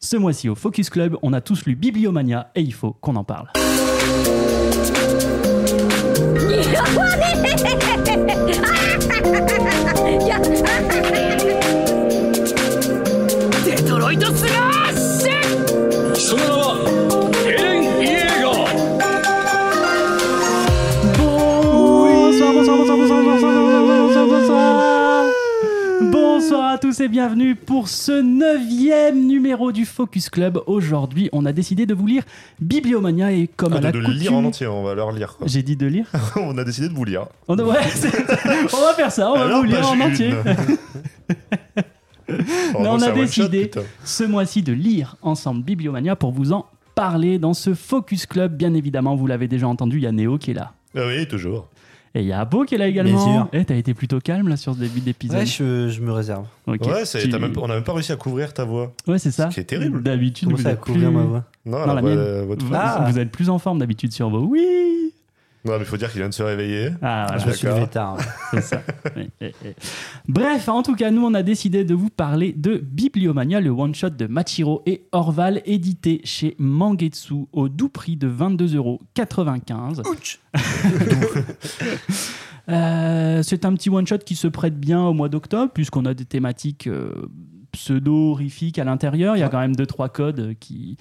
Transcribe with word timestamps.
Ce 0.00 0.16
mois-ci 0.16 0.48
au 0.48 0.54
Focus 0.54 0.90
Club, 0.90 1.16
on 1.22 1.32
a 1.32 1.40
tous 1.40 1.66
lu 1.66 1.74
Bibliomania 1.74 2.52
et 2.54 2.60
il 2.60 2.72
faut 2.72 2.92
qu'on 3.00 3.16
en 3.16 3.24
parle. 3.24 3.48
tous 26.98 27.04
et 27.04 27.08
bienvenue 27.08 27.54
pour 27.54 27.88
ce 27.88 28.20
neuvième 28.20 29.26
numéro 29.26 29.70
du 29.72 29.84
Focus 29.84 30.28
Club. 30.30 30.60
Aujourd'hui, 30.66 31.28
on 31.32 31.46
a 31.46 31.52
décidé 31.52 31.86
de 31.86 31.94
vous 31.94 32.06
lire 32.06 32.24
Bibliomania 32.60 33.30
et 33.32 33.46
comme 33.46 33.72
à 33.74 33.76
Ah, 33.76 33.80
la 33.80 33.92
de 33.92 33.98
le 33.98 34.04
coutume... 34.06 34.20
lire 34.20 34.34
en 34.34 34.44
entier, 34.44 34.66
on 34.66 34.82
va 34.82 34.94
leur 34.94 35.12
lire. 35.12 35.36
J'ai 35.44 35.62
dit 35.62 35.76
de 35.76 35.86
lire 35.86 36.10
on 36.36 36.56
a 36.58 36.64
décidé 36.64 36.88
de 36.88 36.94
vous 36.94 37.04
lire. 37.04 37.26
on, 37.46 37.58
a- 37.58 37.62
ouais, 37.62 37.76
on 38.72 38.80
va 38.80 38.94
faire 38.94 39.12
ça, 39.12 39.30
on 39.30 39.38
va 39.38 39.58
vous 39.58 39.62
lire 39.64 39.88
en 39.88 40.00
entier. 40.00 40.32
Oh, 42.30 42.80
on 42.80 43.00
a 43.00 43.10
décidé 43.10 43.70
ce 44.04 44.22
mois-ci 44.22 44.62
de 44.62 44.74
lire 44.74 45.16
ensemble 45.22 45.62
Bibliomania 45.62 46.14
pour 46.14 46.30
vous 46.30 46.52
en 46.52 46.66
parler 46.94 47.38
dans 47.38 47.54
ce 47.54 47.72
Focus 47.72 48.26
Club. 48.26 48.54
Bien 48.54 48.74
évidemment, 48.74 49.16
vous 49.16 49.26
l'avez 49.26 49.48
déjà 49.48 49.66
entendu, 49.66 49.96
il 49.96 50.02
y 50.02 50.06
a 50.06 50.12
Néo 50.12 50.36
qui 50.36 50.50
est 50.50 50.54
là. 50.54 50.72
Ah 50.94 51.06
oui, 51.06 51.26
toujours. 51.26 51.68
Et 52.14 52.20
il 52.22 52.26
y 52.26 52.32
a 52.32 52.40
Abo 52.40 52.64
qui 52.64 52.74
est 52.74 52.78
là 52.78 52.86
également. 52.88 53.24
Bien 53.24 53.34
sûr. 53.34 53.48
Et 53.52 53.64
t'as 53.64 53.74
été 53.76 53.92
plutôt 53.94 54.18
calme 54.18 54.48
là 54.48 54.56
sur 54.56 54.74
ce 54.74 54.78
début 54.80 55.00
d'épisode. 55.00 55.38
Ouais, 55.40 55.46
je, 55.46 55.88
je 55.88 56.00
me 56.00 56.10
réserve. 56.12 56.46
Ouais, 56.66 56.78
c'est- 57.04 57.22
Tu- 57.22 57.28
t'as 57.28 57.38
même- 57.38 57.52
on 57.58 57.68
n'a 57.68 57.74
même 57.74 57.84
pas 57.84 57.92
réussi 57.92 58.12
à 58.12 58.16
couvrir 58.16 58.52
ta 58.54 58.64
voix. 58.64 58.92
Ouais, 59.06 59.18
c'est 59.18 59.30
ça. 59.30 59.50
Ce 59.50 59.54
qui 59.54 59.60
est 59.60 59.64
terrible. 59.64 60.02
D'habitude, 60.02 60.46
Comment 60.48 60.56
vous 60.56 60.62
ça 60.62 60.70
à 60.70 60.72
êtes 60.72 60.80
couvrir 60.80 61.08
plus... 61.10 61.16
ma 61.16 61.22
voix 61.24 61.44
Non, 61.66 61.78
Non, 61.80 61.86
la 61.86 61.94
la 61.94 62.00
voix- 62.00 62.10
mienne. 62.14 62.46
votre 62.46 62.62
Vous, 62.62 62.68
voix. 62.70 62.78
Ah. 62.80 63.10
vous 63.10 63.18
êtes 63.18 63.30
plus 63.30 63.50
en 63.50 63.58
forme 63.58 63.78
d'habitude 63.78 64.12
sur 64.12 64.30
vos 64.30 64.40
oui. 64.46 65.12
Non, 65.64 65.74
mais 65.74 65.80
il 65.80 65.86
faut 65.86 65.96
dire 65.96 66.10
qu'il 66.10 66.20
vient 66.20 66.28
de 66.28 66.34
se 66.34 66.42
réveiller. 66.42 66.90
Ah, 67.02 67.26
voilà, 67.28 67.42
Je 67.42 67.48
me 67.48 67.52
suis 67.52 67.66
levé 67.66 67.86
tard. 67.88 68.18
c'est 68.52 68.60
ça. 68.60 68.82
Oui, 69.16 69.28
oui, 69.40 69.52
oui. 69.64 69.70
Bref, 70.28 70.68
en 70.68 70.82
tout 70.82 70.94
cas, 70.94 71.10
nous, 71.10 71.24
on 71.24 71.34
a 71.34 71.42
décidé 71.42 71.84
de 71.84 71.94
vous 71.94 72.10
parler 72.10 72.52
de 72.52 72.76
Bibliomania, 72.76 73.60
le 73.60 73.70
one-shot 73.70 74.10
de 74.10 74.26
Machiro 74.26 74.82
et 74.86 75.06
Orval, 75.12 75.62
édité 75.66 76.20
chez 76.24 76.54
Mangetsu 76.58 77.46
au 77.52 77.68
doux 77.68 77.88
prix 77.88 78.16
de 78.16 78.30
22,95€. 78.30 80.38
Euh, 82.70 83.42
c'est 83.42 83.64
un 83.64 83.72
petit 83.72 83.88
one-shot 83.88 84.18
qui 84.18 84.36
se 84.36 84.46
prête 84.46 84.78
bien 84.78 85.02
au 85.02 85.14
mois 85.14 85.30
d'octobre, 85.30 85.72
puisqu'on 85.72 86.04
a 86.04 86.12
des 86.12 86.26
thématiques 86.26 86.86
euh, 86.86 87.14
pseudo-horrifiques 87.72 88.78
à 88.78 88.84
l'intérieur. 88.84 89.36
Il 89.36 89.40
y 89.40 89.42
a 89.42 89.48
quand 89.48 89.60
même 89.60 89.74
deux, 89.74 89.86
trois 89.86 90.08
codes 90.08 90.54
qui, 90.60 90.96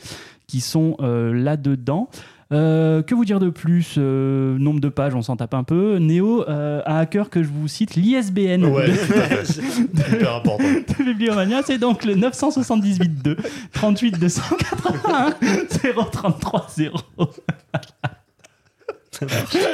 qui 0.48 0.62
sont 0.62 0.96
euh, 1.02 1.34
là-dedans. 1.34 2.10
Euh, 2.54 3.02
que 3.04 3.14
vous 3.14 3.26
dire 3.26 3.40
de 3.40 3.50
plus 3.50 3.96
Euh, 3.98 4.58
Nombre 4.58 4.80
de 4.80 4.88
pages, 4.90 5.14
on 5.16 5.22
s'en 5.22 5.36
tape 5.36 5.54
un 5.54 5.64
peu. 5.64 5.98
Néo 5.98 6.48
euh, 6.48 6.82
a 6.86 7.00
à 7.00 7.06
cœur 7.06 7.30
que 7.30 7.44
je 7.44 7.50
vous 7.50 7.68
cite 7.68 7.96
l'ISBN 7.96 8.64
Ouais, 8.66 8.88
de. 8.88 10.16
Hyper 10.16 10.36
important. 10.36 10.64
de 10.64 11.04
Bibliomania, 11.04 11.62
c'est 11.66 11.78
donc 11.78 12.06
le 12.06 12.16
978 12.16 13.30
38 13.74 14.18
281 14.20 15.34
033 16.12 16.68
0. 16.76 16.98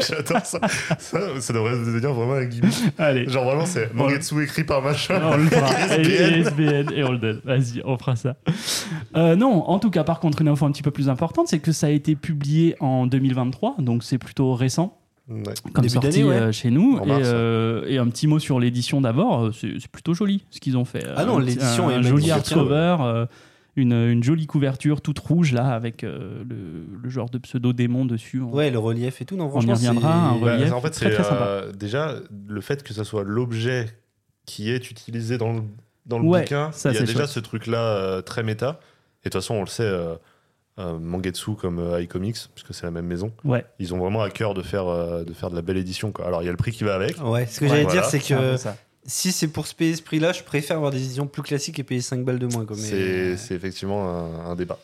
J'adore 0.07 0.45
ça. 0.45 0.59
ça. 0.99 1.19
Ça 1.41 1.53
devrait 1.53 1.71
devenir 1.71 2.13
vraiment 2.13 2.33
un 2.35 2.45
gimmick. 2.45 2.73
Allez, 2.97 3.27
Genre 3.27 3.43
vraiment, 3.43 3.65
c'est 3.65 3.93
Mangetsu 3.93 4.41
écrit 4.41 4.63
par 4.63 4.81
machin. 4.81 5.19
on 5.21 5.35
le 5.37 5.47
fera. 5.47 5.69
ISBN. 5.97 6.09
Et- 6.09 6.39
ISBN 6.39 6.93
et 6.93 7.03
on 7.03 7.11
le 7.11 7.17
donne. 7.17 7.41
Vas-y, 7.43 7.81
on 7.83 7.97
fera 7.97 8.15
ça. 8.15 8.35
Euh, 9.15 9.35
non, 9.35 9.69
en 9.69 9.79
tout 9.79 9.89
cas, 9.89 10.03
par 10.03 10.19
contre, 10.19 10.41
une 10.41 10.47
info 10.47 10.65
un 10.65 10.71
petit 10.71 10.81
peu 10.83 10.91
plus 10.91 11.09
importante, 11.09 11.47
c'est 11.47 11.59
que 11.59 11.71
ça 11.71 11.87
a 11.87 11.89
été 11.89 12.15
publié 12.15 12.75
en 12.79 13.05
2023, 13.07 13.75
donc 13.79 14.03
c'est 14.03 14.17
plutôt 14.17 14.53
récent. 14.53 14.97
Ouais. 15.29 15.41
comme 15.71 15.83
Début 15.85 15.89
sorti 15.93 16.21
ouais. 16.25 16.35
euh, 16.35 16.51
chez 16.51 16.69
nous. 16.69 16.97
Et, 16.97 17.01
euh, 17.09 17.85
et 17.87 17.97
un 17.97 18.07
petit 18.09 18.27
mot 18.27 18.39
sur 18.39 18.59
l'édition 18.59 18.99
d'abord, 18.99 19.51
c'est 19.53 19.87
plutôt 19.87 20.13
joli 20.13 20.43
ce 20.49 20.59
qu'ils 20.59 20.75
ont 20.75 20.83
fait. 20.83 21.05
Ah 21.15 21.23
non, 21.23 21.37
Un 21.37 21.41
l'édition 21.41 21.87
un, 21.87 21.91
est 21.91 22.03
joli 22.03 22.27
magnifique. 22.27 22.31
hardcover, 22.31 22.97
euh, 22.99 23.25
une, 23.77 23.93
une 23.93 24.21
jolie 24.21 24.47
couverture 24.47 24.99
toute 25.01 25.19
rouge 25.19 25.53
là 25.53 25.69
avec 25.73 26.03
euh, 26.03 26.43
le, 26.47 26.85
le 27.01 27.09
genre 27.09 27.29
de 27.29 27.37
pseudo 27.37 27.71
démon 27.71 28.03
dessus. 28.05 28.41
On- 28.41 28.51
Ouais, 28.51 28.69
le 28.69 28.77
relief 28.79 29.21
et 29.21 29.25
tout. 29.25 29.37
Non, 29.37 29.45
On 29.45 29.47
y 29.47 29.51
franchement, 29.51 29.73
reviendra, 29.75 30.13
un 30.13 30.39
Ouais, 30.41 30.55
relief. 30.57 30.73
en 30.73 30.81
fait, 30.81 30.93
c'est 30.93 31.09
très 31.09 31.23
sympa. 31.23 31.35
euh, 31.45 31.71
déjà 31.71 32.15
le 32.49 32.59
fait 32.59 32.83
que 32.83 32.93
ça 32.93 33.05
soit 33.05 33.23
l'objet 33.23 33.85
qui 34.45 34.69
est 34.71 34.91
utilisé 34.91 35.37
dans 35.37 35.53
le, 35.53 35.61
dans 36.05 36.19
le 36.19 36.25
Ouais, 36.25 36.41
bouquin. 36.41 36.71
ça, 36.71 36.89
il 36.91 36.93
y 36.93 36.97
a 36.97 36.99
c'est 37.01 37.05
déjà 37.05 37.19
chouette. 37.19 37.29
ce 37.29 37.39
truc-là 37.39 37.79
euh, 37.97 38.21
très 38.21 38.43
méta. 38.43 38.79
Et 39.25 39.29
de 39.29 39.31
toute 39.31 39.41
façon, 39.41 39.55
on 39.55 39.61
le 39.61 39.67
sait, 39.67 39.83
euh, 39.83 40.15
euh, 40.79 40.97
Mangetsu 40.99 41.55
comme 41.55 41.79
euh, 41.79 42.01
iComics, 42.01 42.37
puisque 42.55 42.73
c'est 42.73 42.83
la 42.85 42.91
même 42.91 43.05
maison, 43.05 43.31
Ouais, 43.45 43.63
ils 43.79 43.93
ont 43.93 43.99
vraiment 43.99 44.21
à 44.21 44.29
cœur 44.29 44.53
de 44.53 44.61
faire, 44.61 44.87
euh, 44.87 45.23
de 45.23 45.31
faire 45.33 45.49
de 45.49 45.55
la 45.55 45.61
belle 45.61 45.77
édition. 45.77 46.11
Quoi. 46.11 46.25
Alors, 46.27 46.41
il 46.41 46.45
y 46.45 46.49
a 46.49 46.51
le 46.51 46.57
prix 46.57 46.71
qui 46.71 46.83
va 46.83 46.95
avec. 46.95 47.17
Ouais, 47.23 47.45
ce 47.45 47.59
que 47.59 47.65
Ouais, 47.65 47.69
j'allais 47.69 47.83
voilà. 47.83 48.01
dire, 48.01 48.09
c'est 48.09 48.19
que 48.19 48.55
si 49.05 49.31
c'est 49.31 49.47
pour 49.49 49.67
se 49.67 49.75
payer 49.75 49.95
ce 49.95 50.01
prix-là, 50.01 50.31
je 50.33 50.43
préfère 50.43 50.77
avoir 50.77 50.91
des 50.91 51.03
éditions 51.03 51.27
plus 51.27 51.41
classiques 51.43 51.77
et 51.79 51.83
payer 51.83 52.01
5 52.01 52.23
balles 52.25 52.39
de 52.39 52.47
moins. 52.47 52.65
C'est 52.75 53.37
c'est 53.37 53.53
effectivement 53.55 54.09
un, 54.09 54.51
un 54.51 54.55
débat. 54.55 54.79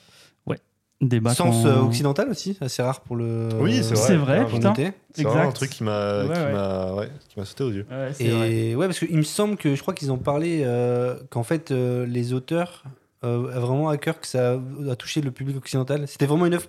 Débat 1.02 1.34
Sens 1.34 1.64
qu'on- 1.64 1.70
euh, 1.70 1.80
occidental 1.82 2.30
aussi, 2.30 2.58
assez 2.60 2.82
rare 2.82 3.00
pour 3.02 3.16
le. 3.16 3.48
Oui, 3.62 3.82
c'est 3.84 3.94
vrai. 3.94 4.04
C'est 4.08 4.16
vrai, 4.18 4.46
putain. 4.46 4.74
C'est 5.14 5.26
un 5.26 5.52
truc 5.52 5.70
qui 5.70 5.84
m'a 5.84 6.24
Ouais, 6.26 6.34
qui 6.34 6.40
ouais. 6.40 6.52
m'a 6.52 6.94
ouais, 6.94 7.10
qui 7.30 7.40
m'a 7.40 7.46
sauté 7.46 7.64
aux 7.64 7.72
yeux. 7.72 7.86
Ouais, 7.90 8.10
c'est 8.14 8.28
vrai. 8.28 8.52
Et 8.54 8.76
ouais, 8.76 8.86
parce 8.88 9.00
qu'il 9.00 9.16
me 9.16 9.22
semble 9.24 9.56
que 9.56 9.76
je 9.76 9.82
crois 9.82 9.94
qu'ils 9.94 10.12
ont 10.12 10.18
parlé 10.18 10.62
euh, 10.66 11.16
qu'en 11.30 11.44
fait 11.44 11.72
euh, 11.72 12.06
les 12.06 12.34
auteurs 12.34 12.84
euh, 13.24 13.50
avaient 13.50 13.60
vraiment 13.62 13.88
à 13.88 13.98
cœur 13.98 14.20
que 14.20 14.28
ça 14.28 14.60
a 14.90 14.96
touché 14.98 15.22
le 15.22 15.32
public 15.32 15.56
occidental. 15.56 16.06
C'était 16.08 16.26
vraiment 16.26 16.46
une 16.48 16.54
œuvre 16.56 16.68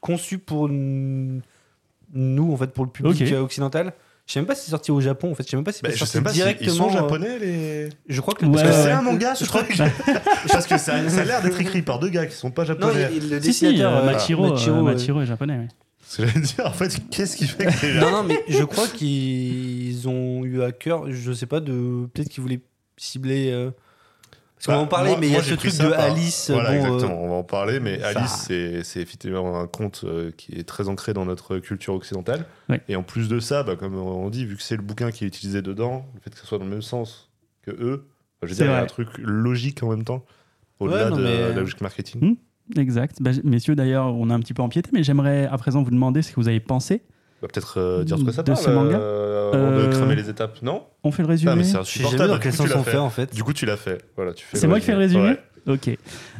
conçue 0.00 0.38
pour 0.38 0.68
nous, 0.68 1.42
en 2.52 2.56
fait, 2.56 2.72
pour 2.72 2.84
le 2.84 2.90
public 2.90 3.22
euh, 3.32 3.40
occidental. 3.42 3.92
Je 4.28 4.34
sais 4.34 4.40
même 4.40 4.46
pas 4.46 4.54
si 4.54 4.66
c'est 4.66 4.70
sorti 4.72 4.90
au 4.92 5.00
Japon, 5.00 5.30
en 5.32 5.34
fait. 5.34 5.42
Je 5.42 5.48
sais 5.48 5.56
même 5.56 5.64
pas 5.64 5.72
si 5.72 5.80
Bah, 5.82 5.88
c'est 5.90 5.96
je 5.96 6.04
sorti 6.04 6.28
si 6.28 6.34
directement. 6.34 6.70
ils 6.70 6.76
sont 6.76 6.88
euh, 6.90 6.92
japonais 6.92 7.38
les. 7.38 7.88
Je 8.08 8.20
crois 8.20 8.34
que 8.34 8.44
Ouais, 8.44 8.62
que 8.62 8.68
que 8.68 8.72
c'est 8.74 8.90
un 8.92 9.00
manga 9.00 9.34
ce 9.34 9.44
truc. 9.46 9.74
Parce 10.48 10.66
que 10.66 10.76
ça, 10.76 11.08
ça 11.08 11.20
a 11.22 11.24
l'air 11.24 11.40
d'être 11.42 11.58
écrit 11.60 11.80
par 11.80 11.98
deux 11.98 12.10
gars 12.10 12.26
qui 12.26 12.36
sont 12.36 12.50
pas 12.50 12.62
Non, 12.62 12.68
japonais. 12.68 13.08
il- 13.12 13.24
il- 13.24 13.30
le 13.30 13.40
Si, 13.40 13.54
si, 13.54 13.64
dessinateur 13.64 13.96
euh, 13.96 14.00
euh, 14.02 14.04
Machiro, 14.12 14.44
euh, 14.44 14.50
Machiro, 14.50 14.76
euh, 14.76 14.82
Machiro 14.82 15.20
est 15.22 15.26
japonais. 15.26 15.56
ouais. 15.56 15.68
Ce 16.06 16.18
que 16.22 16.26
j'allais 16.28 16.40
dire, 16.40 16.66
en 16.66 16.72
fait, 16.72 16.98
qu'est-ce 17.10 17.36
qui 17.36 17.46
fait 17.46 17.66
que 17.66 18.00
Non, 18.00 18.10
non, 18.10 18.22
mais 18.22 18.38
je 18.48 18.62
crois 18.64 18.86
qu'ils 18.86 20.08
ont 20.08 20.44
eu 20.44 20.62
à 20.62 20.72
cœur, 20.72 21.10
je 21.10 21.32
sais 21.32 21.46
pas, 21.46 21.60
de 21.60 22.06
peut-être 22.12 22.28
qu'ils 22.28 22.42
voulaient 22.42 22.60
cibler. 22.98 23.50
euh, 23.50 23.70
Parce 24.58 24.66
qu'on 24.66 24.72
Bah, 24.72 24.78
va 24.78 24.82
en 24.82 24.86
parler, 24.88 25.10
moi- 25.10 25.18
mais 25.20 25.26
il 25.28 25.32
y 25.32 25.36
a 25.36 25.42
ce 25.42 25.54
truc 25.54 25.72
de 25.72 25.88
par- 25.88 26.00
Alice. 26.00 26.50
Voilà, 26.52 26.70
bon, 26.70 26.74
euh, 26.74 26.78
exactement, 26.94 27.22
on 27.22 27.28
va 27.28 27.34
en 27.36 27.42
parler, 27.44 27.78
mais 27.80 28.00
ça- 28.00 28.08
Alice, 28.08 28.44
c'est 28.46 28.82
c'est 28.82 29.00
effectivement 29.00 29.60
un 29.60 29.66
conte 29.68 30.02
euh, 30.04 30.30
qui 30.36 30.52
est 30.58 30.64
très 30.66 30.88
ancré 30.88 31.12
dans 31.14 31.24
notre 31.24 31.58
culture 31.58 31.94
occidentale. 31.94 32.44
Ouais. 32.68 32.80
Et 32.88 32.96
en 32.96 33.02
plus 33.04 33.28
de 33.28 33.38
ça, 33.40 33.62
bah, 33.62 33.76
comme 33.76 33.94
on 33.96 34.28
dit, 34.30 34.44
vu 34.44 34.56
que 34.56 34.62
c'est 34.62 34.76
le 34.76 34.82
bouquin 34.82 35.10
qui 35.12 35.24
est 35.24 35.28
utilisé 35.28 35.62
dedans, 35.62 36.04
le 36.14 36.20
fait 36.20 36.30
que 36.30 36.38
ce 36.38 36.46
soit 36.46 36.58
dans 36.58 36.64
le 36.64 36.70
même 36.70 36.82
sens 36.82 37.30
que 37.62 37.70
eux, 37.70 38.04
bah, 38.40 38.46
je 38.46 38.48
veux 38.48 38.54
C'est 38.54 38.64
dire, 38.64 38.66
il 38.66 38.68
y 38.68 38.72
a 38.72 38.76
vrai. 38.78 38.82
un 38.82 38.86
truc 38.86 39.08
logique 39.18 39.82
en 39.82 39.90
même 39.90 40.04
temps, 40.04 40.24
au-delà 40.80 41.10
de 41.10 41.22
mais- 41.22 41.48
la 41.54 41.60
logique 41.60 41.80
marketing. 41.80 42.20
Hmm. 42.20 42.78
Exact. 42.78 43.16
Bah, 43.20 43.30
messieurs, 43.44 43.74
d'ailleurs, 43.76 44.06
on 44.14 44.28
a 44.28 44.34
un 44.34 44.40
petit 44.40 44.54
peu 44.54 44.62
empiété, 44.62 44.90
mais 44.92 45.02
j'aimerais 45.02 45.46
à 45.46 45.56
présent 45.56 45.82
vous 45.82 45.90
demander 45.90 46.20
ce 46.22 46.30
que 46.32 46.36
vous 46.40 46.48
avez 46.48 46.60
pensé. 46.60 47.02
Bah, 47.40 47.46
Peut-être 47.52 47.78
euh, 47.78 48.02
dire 48.04 48.18
ce 48.18 48.24
que 48.24 48.32
ça 48.32 48.42
De 48.42 48.50
parle, 48.52 48.64
ce 48.64 48.68
manga 48.70 48.98
euh, 48.98 49.27
avant 49.52 49.70
Euh, 49.72 49.86
de 49.88 49.92
cramer 49.94 50.14
les 50.14 50.28
étapes, 50.30 50.62
non 50.62 50.84
On 51.04 51.10
fait 51.12 51.22
le 51.22 51.28
Ah, 51.28 51.32
résumé 51.32 51.54
mais 51.56 51.64
c'est 51.64 51.76
insupportable. 51.76 52.18
jamais 52.22 52.32
dans 52.34 52.38
quel 52.40 52.52
sens 52.52 52.70
on 52.74 52.82
fait. 52.82 52.90
fait 52.92 52.96
en 52.98 53.10
fait. 53.10 53.34
Du 53.34 53.42
coup, 53.44 53.52
tu 53.52 53.66
l'as 53.66 53.76
fait. 53.76 54.02
Voilà, 54.16 54.32
tu 54.34 54.44
fais 54.44 54.56
C'est 54.58 54.66
moi 54.66 54.78
qui 54.80 54.86
fais 54.86 54.92
le 54.92 54.98
résumé 54.98 55.22
Ouais. 55.30 55.38
Ok. 55.66 55.88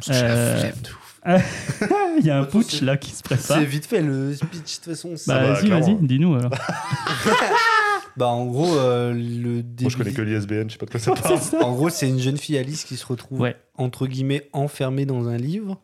Euh, 0.09 0.57
flemme 0.59 0.73
de 0.83 0.89
ouf. 0.89 1.05
Il 2.19 2.25
y 2.25 2.29
a 2.29 2.39
un 2.39 2.43
putsch 2.45 2.81
là 2.81 2.97
qui 2.97 3.11
se 3.11 3.21
prépare. 3.23 3.57
C'est 3.57 3.65
vite 3.65 3.85
fait 3.85 4.01
le 4.01 4.33
speech 4.33 4.49
de 4.51 4.57
toute 4.57 4.85
façon. 4.85 5.13
Bah, 5.27 5.39
bah, 5.39 5.53
vas-y, 5.53 5.69
vas-y, 5.69 5.95
dis-nous 6.01 6.35
alors. 6.35 6.51
Bah 8.17 8.27
en 8.27 8.45
gros 8.47 8.75
euh, 8.75 9.13
le 9.13 9.61
début. 9.63 9.83
Moi, 9.83 9.91
je 9.91 9.97
connais 9.97 10.11
que 10.11 10.21
l'ISBN, 10.21 10.67
je 10.67 10.73
sais 10.73 10.77
pas 10.77 10.85
de 10.87 10.91
quoi 10.91 10.99
ça 10.99 11.13
parle. 11.21 11.39
Ça. 11.39 11.63
En 11.63 11.73
gros, 11.73 11.89
c'est 11.89 12.09
une 12.09 12.19
jeune 12.19 12.35
fille 12.37 12.57
Alice 12.57 12.83
qui 12.83 12.97
se 12.97 13.05
retrouve 13.05 13.39
Ouais. 13.39 13.55
entre 13.75 14.07
guillemets 14.07 14.49
enfermée 14.51 15.05
dans 15.05 15.29
un 15.29 15.37
livre 15.37 15.79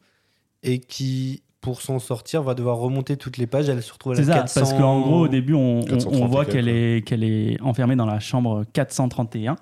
et 0.62 0.80
qui, 0.80 1.44
pour 1.66 1.82
s'en 1.82 1.98
sortir, 2.00 2.44
va 2.44 2.54
devoir 2.54 2.78
remonter 2.78 3.18
toutes 3.18 3.38
les 3.38 3.48
pages. 3.48 3.68
Elle 3.68 3.82
se 3.82 3.92
retrouve 3.92 4.14
à 4.14 4.16
la 4.16 4.22
C'est 4.22 4.28
ça, 4.30 4.36
400... 4.42 4.60
parce 4.60 4.74
qu'en 4.74 5.02
gros, 5.02 5.22
au 5.22 5.28
début, 5.28 5.54
on, 5.56 5.80
on- 5.80 5.84
430 5.84 6.22
on 6.22 6.26
voit 6.28 6.46
qu'elle 6.46 6.68
est, 6.70 7.06
qu'elle 7.06 7.24
est 7.24 7.60
enfermée 7.62 7.96
dans 7.96 8.06
la 8.06 8.20
chambre 8.20 8.64
431. 8.74 9.56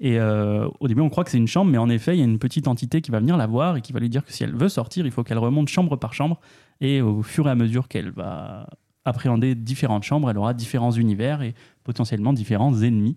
Et 0.00 0.18
euh, 0.18 0.66
au 0.80 0.88
début, 0.88 1.02
on 1.02 1.10
croit 1.10 1.22
que 1.22 1.30
c'est 1.30 1.36
une 1.38 1.46
chambre, 1.46 1.70
mais 1.70 1.76
en 1.78 1.90
effet, 1.90 2.16
il 2.16 2.18
y 2.18 2.22
a 2.22 2.24
une 2.24 2.38
petite 2.38 2.66
entité 2.66 3.02
qui 3.02 3.10
va 3.10 3.20
venir 3.20 3.36
la 3.36 3.46
voir 3.46 3.76
et 3.76 3.82
qui 3.82 3.92
va 3.92 4.00
lui 4.00 4.08
dire 4.08 4.24
que 4.24 4.32
si 4.32 4.42
elle 4.42 4.54
veut 4.56 4.70
sortir, 4.70 5.04
il 5.04 5.12
faut 5.12 5.22
qu'elle 5.22 5.38
remonte 5.38 5.68
chambre 5.68 5.96
par 5.96 6.14
chambre. 6.14 6.40
Et 6.80 7.02
au 7.02 7.22
fur 7.22 7.46
et 7.46 7.50
à 7.50 7.54
mesure 7.54 7.86
qu'elle 7.88 8.10
va 8.10 8.66
appréhender 9.04 9.54
différentes 9.54 10.02
chambres, 10.02 10.30
elle 10.30 10.38
aura 10.38 10.54
différents 10.54 10.92
univers 10.92 11.42
et 11.42 11.54
potentiellement 11.84 12.32
différents 12.32 12.80
ennemis 12.82 13.16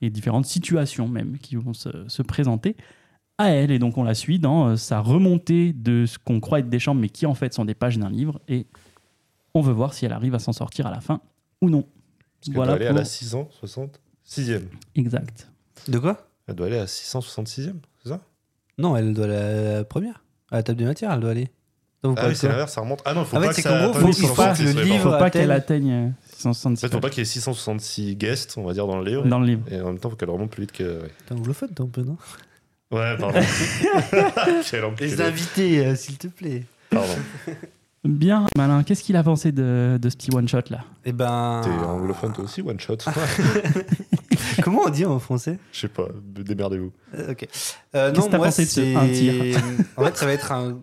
et 0.00 0.10
différentes 0.10 0.46
situations 0.46 1.08
même 1.08 1.38
qui 1.38 1.56
vont 1.56 1.74
se, 1.74 1.88
se 2.06 2.22
présenter 2.22 2.76
à 3.38 3.48
elle. 3.50 3.70
Et 3.70 3.78
donc, 3.78 3.96
on 3.98 4.02
la 4.04 4.14
suit 4.14 4.38
dans 4.38 4.68
euh, 4.68 4.76
sa 4.76 5.00
remontée 5.00 5.72
de 5.72 6.06
ce 6.06 6.18
qu'on 6.18 6.40
croit 6.40 6.58
être 6.60 6.68
des 6.68 6.78
chambres, 6.78 7.00
mais 7.00 7.08
qui 7.08 7.26
en 7.26 7.34
fait 7.34 7.52
sont 7.54 7.64
des 7.64 7.74
pages 7.74 7.98
d'un 7.98 8.10
livre. 8.10 8.40
Et 8.48 8.66
on 9.54 9.60
veut 9.60 9.72
voir 9.72 9.94
si 9.94 10.04
elle 10.06 10.12
arrive 10.12 10.34
à 10.34 10.38
s'en 10.38 10.52
sortir 10.52 10.86
à 10.86 10.90
la 10.90 11.00
fin 11.00 11.20
ou 11.60 11.70
non. 11.70 11.82
Parce 11.82 12.46
qu'elle 12.46 12.54
Voilà 12.54 12.72
doit 12.72 12.76
aller 12.76 12.86
à 12.86 12.92
la 12.92 13.04
660 13.04 14.00
6 14.24 14.52
Exact. 14.96 15.48
De 15.88 15.98
quoi? 15.98 16.28
Elle 16.46 16.54
doit 16.54 16.66
aller 16.66 16.78
à 16.78 16.84
666e, 16.86 17.74
c'est 18.02 18.08
ça? 18.08 18.20
Non, 18.78 18.96
elle 18.96 19.14
doit 19.14 19.26
la, 19.26 19.74
la 19.78 19.84
première. 19.84 20.24
À 20.50 20.56
la 20.56 20.62
table 20.62 20.78
des 20.78 20.84
matières, 20.84 21.12
elle 21.12 21.20
doit 21.20 21.30
aller. 21.30 21.48
Donc, 22.02 22.18
Ah 22.20 22.28
oui, 22.28 22.36
c'est 22.36 22.48
l'inverse, 22.48 22.72
ça 22.74 22.82
remonte. 22.82 23.00
Ah 23.06 23.14
non, 23.14 23.24
faut 23.24 23.38
fait, 23.40 23.46
pas 23.46 23.52
c'est 23.54 23.62
que 23.62 23.68
ça 23.68 23.78
gros, 23.78 23.90
atteigne 23.96 24.02
faut- 24.02 24.08
il 24.08 24.14
faut 24.14 24.20
666, 24.36 24.62
que 24.64 24.68
le 24.68 24.74
ouais, 24.76 24.84
livre- 24.84 24.94
pardon. 25.04 25.10
Faut 25.16 25.18
pas 25.24 25.30
qu'elle 25.30 25.50
atteigne 25.52 25.90
euh, 25.92 26.06
En 26.08 26.12
666 26.52 26.80
fait, 26.82 26.92
faut 26.92 27.00
pas 27.00 27.08
qu'il 27.10 27.18
y 27.20 27.22
ait 27.22 27.24
666 27.24 28.16
guests, 28.16 28.58
on 28.58 28.64
va 28.64 28.72
dire, 28.74 28.86
dans 28.86 28.98
le 28.98 29.04
livre. 29.08 29.26
dans 29.26 29.38
le 29.40 29.46
livre. 29.46 29.62
Et 29.70 29.80
en 29.80 29.86
même 29.86 29.98
temps, 29.98 30.10
faut 30.10 30.16
qu'elle 30.16 30.28
remonte 30.30 30.50
plus 30.50 30.62
vite 30.64 30.72
que. 30.72 31.02
Ouais, 31.02 31.10
T'es 31.26 31.34
anglophone, 31.34 31.70
toi, 31.72 31.86
un 31.86 31.88
peu, 31.88 32.02
non? 32.02 32.18
Ouais, 32.90 33.16
pardon. 33.18 33.40
Les 35.00 35.20
invités, 35.20 35.84
euh, 35.86 35.96
s'il 35.96 36.18
te 36.18 36.28
plaît. 36.28 36.64
Pardon. 36.90 37.14
Bien, 38.04 38.46
Malin, 38.56 38.82
qu'est-ce 38.82 39.02
qu'il 39.02 39.16
a 39.16 39.22
pensé 39.22 39.50
de, 39.50 39.98
de 40.00 40.10
ce 40.10 40.16
petit 40.16 40.30
one-shot 40.34 40.58
là? 40.68 40.84
Eh 41.06 41.12
ben. 41.12 41.62
T'es 41.64 41.70
anglophone 41.70 42.34
toi 42.34 42.44
aussi, 42.44 42.60
one 42.60 42.78
shot 42.78 42.98
Comment 44.62 44.82
on 44.84 44.90
dit 44.90 45.06
en 45.06 45.18
français? 45.18 45.58
Je 45.72 45.80
sais 45.80 45.88
pas, 45.88 46.08
démerdez-vous. 46.22 46.92
Euh, 47.14 47.30
Ok. 47.32 47.48
Euh, 47.94 48.12
Qu'est-ce 48.12 48.20
non, 48.20 48.26
que 48.26 48.30
t'as 48.32 48.38
pensé 48.38 48.64
de 48.64 48.68
ce 48.68 48.74
c'est- 48.82 48.94
un 48.94 49.08
tir? 49.08 49.56
En 49.96 50.04
fait, 50.04 50.16
ça 50.18 50.26
va 50.26 50.32
être 50.34 50.52
un. 50.52 50.82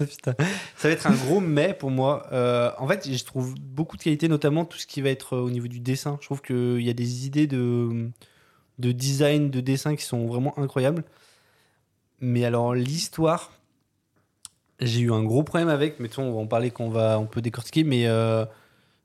Putain. 0.00 0.34
Ça 0.76 0.88
va 0.88 0.90
être 0.90 1.06
un 1.06 1.14
gros 1.14 1.38
mais 1.38 1.72
pour 1.72 1.92
moi. 1.92 2.26
Euh, 2.32 2.72
en 2.78 2.88
fait, 2.88 3.08
je 3.08 3.24
trouve 3.24 3.54
beaucoup 3.60 3.96
de 3.96 4.02
qualité, 4.02 4.26
notamment 4.26 4.64
tout 4.64 4.78
ce 4.78 4.86
qui 4.88 5.00
va 5.02 5.10
être 5.10 5.36
au 5.36 5.50
niveau 5.50 5.68
du 5.68 5.78
dessin. 5.78 6.18
Je 6.20 6.26
trouve 6.26 6.42
qu'il 6.42 6.82
y 6.82 6.90
a 6.90 6.94
des 6.94 7.26
idées 7.26 7.46
de, 7.46 8.10
de 8.78 8.92
design, 8.92 9.50
de 9.50 9.60
dessin 9.60 9.96
qui 9.96 10.04
sont 10.04 10.26
vraiment 10.26 10.58
incroyables. 10.58 11.04
Mais 12.20 12.44
alors, 12.44 12.74
l'histoire, 12.74 13.52
j'ai 14.80 15.00
eu 15.00 15.12
un 15.12 15.22
gros 15.22 15.42
problème 15.42 15.68
avec. 15.68 15.98
Façon, 15.98 16.22
on 16.22 16.32
va 16.32 16.38
en 16.38 16.46
parler 16.46 16.70
quand 16.70 16.84
on, 16.84 16.90
va, 16.90 17.18
on 17.18 17.26
peut 17.26 17.42
décortiquer. 17.42 17.84
Mais 17.84 18.06
euh, 18.06 18.44
en 18.44 18.48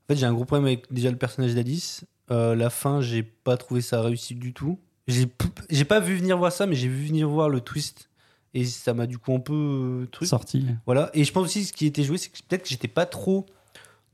fait, 0.08 0.16
j'ai 0.16 0.26
un 0.26 0.32
gros 0.32 0.44
problème 0.44 0.66
avec 0.66 0.92
déjà 0.92 1.10
le 1.10 1.16
personnage 1.16 1.54
d'Alice. 1.54 2.04
Euh, 2.30 2.54
la 2.54 2.70
fin, 2.70 3.00
j'ai 3.00 3.22
pas 3.22 3.56
trouvé 3.56 3.80
ça 3.80 4.00
réussi 4.02 4.34
du 4.34 4.52
tout. 4.52 4.78
J'ai 5.08 5.84
pas 5.84 5.98
vu 6.00 6.16
venir 6.16 6.38
voir 6.38 6.52
ça, 6.52 6.66
mais 6.66 6.76
j'ai 6.76 6.88
vu 6.88 7.06
venir 7.06 7.28
voir 7.28 7.48
le 7.48 7.60
twist. 7.60 8.08
Et 8.54 8.64
ça 8.64 8.94
m'a 8.94 9.06
du 9.06 9.18
coup 9.18 9.32
un 9.32 9.40
peu 9.40 10.02
euh, 10.02 10.06
truc. 10.06 10.28
sorti 10.28 10.66
Voilà. 10.86 11.10
Et 11.14 11.24
je 11.24 11.32
pense 11.32 11.44
aussi 11.44 11.64
ce 11.64 11.72
qui 11.72 11.86
était 11.86 12.02
joué, 12.02 12.18
c'est 12.18 12.30
que 12.30 12.38
peut-être 12.48 12.62
que 12.62 12.68
j'étais 12.68 12.88
pas 12.88 13.06
trop 13.06 13.46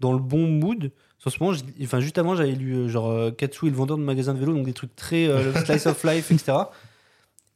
dans 0.00 0.12
le 0.12 0.18
bon 0.18 0.46
mood. 0.46 0.90
En 1.26 1.30
ce 1.30 1.36
moment, 1.42 1.52
je- 1.52 1.64
enfin, 1.84 2.00
juste 2.00 2.16
avant, 2.18 2.36
j'avais 2.36 2.52
lu 2.52 2.72
euh, 2.74 2.88
genre 2.88 3.10
euh, 3.10 3.30
Katsu 3.32 3.66
et 3.66 3.70
le 3.70 3.76
vendeur 3.76 3.98
de 3.98 4.02
magasin 4.02 4.32
de 4.32 4.38
vélo, 4.38 4.54
donc 4.54 4.64
des 4.64 4.72
trucs 4.72 4.94
très 4.96 5.26
euh, 5.26 5.52
slice 5.64 5.86
of 5.86 6.02
life, 6.04 6.30
etc. 6.30 6.52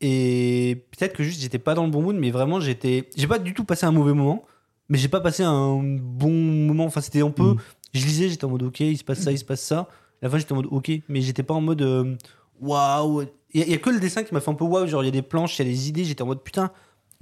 Et 0.01 0.85
peut-être 0.91 1.13
que 1.15 1.23
juste 1.23 1.41
j'étais 1.41 1.59
pas 1.59 1.75
dans 1.75 1.85
le 1.85 1.91
bon 1.91 2.03
mood, 2.03 2.17
mais 2.17 2.31
vraiment 2.31 2.59
j'étais. 2.61 3.09
J'ai 3.17 3.27
pas 3.27 3.39
du 3.39 3.53
tout 3.55 3.65
passé 3.65 3.87
un 3.87 3.93
mauvais 3.93 4.15
moment, 4.15 4.43
mais 4.89 4.97
j'ai 4.99 5.09
pas 5.09 5.21
passé 5.21 5.43
un 5.43 5.79
bon 5.83 6.31
moment. 6.33 6.85
Enfin, 6.87 7.01
c'était 7.01 7.23
un 7.23 7.31
peu. 7.31 7.55
Mm. 7.55 7.57
Je 7.93 8.05
lisais, 8.07 8.29
j'étais 8.29 8.45
en 8.45 8.51
mode 8.51 8.63
ok, 8.63 8.81
il 8.81 8.97
se 8.97 9.05
passe 9.05 9.21
ça, 9.21 9.33
il 9.33 9.39
se 9.39 9.45
passe 9.45 9.61
ça. 9.63 9.81
À 9.81 9.87
la 10.23 10.31
fin, 10.31 10.39
j'étais 10.39 10.53
en 10.53 10.57
mode 10.57 10.69
ok, 10.71 10.91
mais 11.09 11.21
j'étais 11.21 11.43
pas 11.43 11.55
en 11.55 11.61
mode 11.61 12.19
waouh. 12.61 13.23
Il 13.53 13.61
y, 13.61 13.63
a- 13.63 13.67
il 13.67 13.73
y 13.73 13.75
a 13.75 13.79
que 13.79 13.91
le 13.91 14.01
dessin 14.01 14.23
qui 14.23 14.33
m'a 14.33 14.41
fait 14.41 14.51
un 14.51 14.55
peu 14.55 14.65
waouh. 14.65 14.87
Genre, 14.87 15.03
il 15.03 15.07
y 15.07 15.09
a 15.09 15.13
des 15.13 15.23
planches, 15.23 15.59
il 15.59 15.67
y 15.67 15.69
a 15.69 15.71
des 15.71 15.89
idées. 15.89 16.05
J'étais 16.05 16.23
en 16.23 16.27
mode 16.27 16.43
putain, 16.43 16.71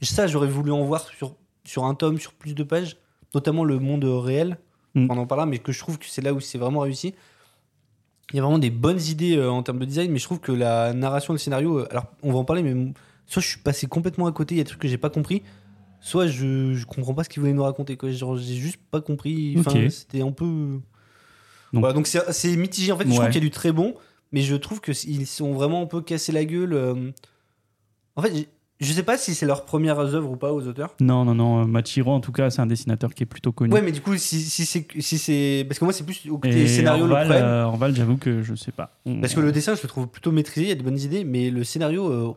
ça, 0.02 0.26
j'aurais 0.26 0.48
voulu 0.48 0.70
en 0.72 0.84
voir 0.84 1.06
sur, 1.08 1.34
sur 1.64 1.84
un 1.84 1.94
tome, 1.94 2.18
sur 2.18 2.32
plus 2.32 2.54
de 2.54 2.62
pages, 2.62 2.96
notamment 3.34 3.64
le 3.64 3.78
monde 3.80 4.04
réel. 4.04 4.58
Mm. 4.94 5.06
On 5.10 5.18
en 5.18 5.26
parlera, 5.26 5.46
mais 5.46 5.58
que 5.58 5.72
je 5.72 5.78
trouve 5.78 5.98
que 5.98 6.06
c'est 6.06 6.22
là 6.22 6.32
où 6.34 6.40
c'est 6.40 6.58
vraiment 6.58 6.80
réussi. 6.80 7.14
Il 8.32 8.36
y 8.36 8.38
a 8.38 8.42
vraiment 8.42 8.58
des 8.58 8.70
bonnes 8.70 9.00
idées 9.00 9.36
euh, 9.36 9.50
en 9.50 9.62
termes 9.62 9.78
de 9.78 9.84
design, 9.84 10.10
mais 10.10 10.18
je 10.18 10.24
trouve 10.24 10.40
que 10.40 10.52
la 10.52 10.92
narration, 10.92 11.32
le 11.32 11.38
scénario, 11.38 11.78
euh, 11.80 11.86
alors 11.90 12.06
on 12.22 12.32
va 12.32 12.38
en 12.38 12.44
parler, 12.44 12.62
mais 12.62 12.92
soit 13.26 13.40
je 13.42 13.48
suis 13.48 13.60
passé 13.60 13.86
complètement 13.86 14.26
à 14.26 14.32
côté, 14.32 14.54
il 14.54 14.58
y 14.58 14.60
a 14.60 14.64
des 14.64 14.68
trucs 14.68 14.80
que 14.82 14.88
j'ai 14.88 14.98
pas 14.98 15.08
compris, 15.10 15.42
soit 16.00 16.26
je, 16.26 16.74
je 16.74 16.84
comprends 16.86 17.14
pas 17.14 17.24
ce 17.24 17.28
qu'il 17.30 17.40
voulait 17.40 17.52
nous 17.54 17.62
raconter. 17.62 17.96
Quoi. 17.96 18.10
Genre, 18.10 18.36
j'ai 18.36 18.54
juste 18.56 18.80
pas 18.90 19.00
compris. 19.00 19.54
Enfin. 19.60 19.70
C'était 19.90 20.20
un 20.22 20.32
peu. 20.32 20.44
Donc- 21.72 21.80
Voilà, 21.80 21.94
donc 21.94 22.06
c'est 22.06 22.56
mitigé. 22.56 22.92
En 22.92 22.98
fait, 22.98 23.04
je 23.04 23.08
trouve 23.14 23.24
qu'il 23.32 23.42
y 23.42 23.46
a 23.46 23.48
du 23.48 23.50
très 23.50 23.72
bon, 23.72 23.94
mais 24.32 24.40
je 24.42 24.56
trouve 24.56 24.80
qu'ils 24.80 25.26
sont 25.26 25.52
vraiment 25.54 25.82
un 25.82 25.86
peu 25.86 26.00
cassés 26.02 26.32
la 26.32 26.44
gueule. 26.44 26.72
euh. 26.74 27.10
En 28.16 28.22
fait, 28.22 28.34
j'ai- 28.34 28.48
je 28.80 28.92
sais 28.92 29.02
pas 29.02 29.16
si 29.18 29.34
c'est 29.34 29.46
leurs 29.46 29.64
premières 29.64 29.98
œuvres 29.98 30.30
ou 30.30 30.36
pas 30.36 30.52
aux 30.52 30.66
auteurs. 30.66 30.94
Non, 31.00 31.24
non, 31.24 31.34
non. 31.34 31.62
euh, 31.62 31.64
Machiro, 31.64 32.12
en 32.12 32.20
tout 32.20 32.32
cas, 32.32 32.50
c'est 32.50 32.60
un 32.60 32.66
dessinateur 32.66 33.12
qui 33.14 33.22
est 33.24 33.26
plutôt 33.26 33.50
connu. 33.52 33.72
Ouais, 33.74 33.82
mais 33.82 33.92
du 33.92 34.00
coup, 34.00 34.16
si, 34.16 34.40
si 34.40 34.64
c'est. 34.66 34.86
Si 35.00 35.18
c'est- 35.18 35.64
parce 35.68 35.78
que 35.78 35.84
moi, 35.84 35.92
c'est 35.92 36.04
plus 36.04 36.28
au 36.30 36.38
côté 36.38 36.66
scénario 36.66 37.04
le 37.06 37.10
Orval, 37.12 37.26
problème. 37.28 37.44
euh, 37.46 37.64
Orval, 37.64 37.94
j'avoue 37.96 38.16
que 38.16 38.42
je 38.42 38.54
sais 38.54 38.72
pas. 38.72 38.96
On- 39.06 39.20
Parce 39.20 39.34
que 39.34 39.40
le 39.40 39.50
dessin, 39.52 39.74
je 39.74 39.82
le 39.82 39.88
trouve 39.88 40.06
plutôt 40.08 40.30
maîtrisé, 40.32 40.66
il 40.66 40.68
y 40.68 40.72
a 40.72 40.76
de 40.76 40.82
bonnes 40.82 40.98
idées, 41.00 41.24
mais 41.24 41.50
le 41.50 41.64
scénario, 41.64 42.10
euh, 42.12 42.32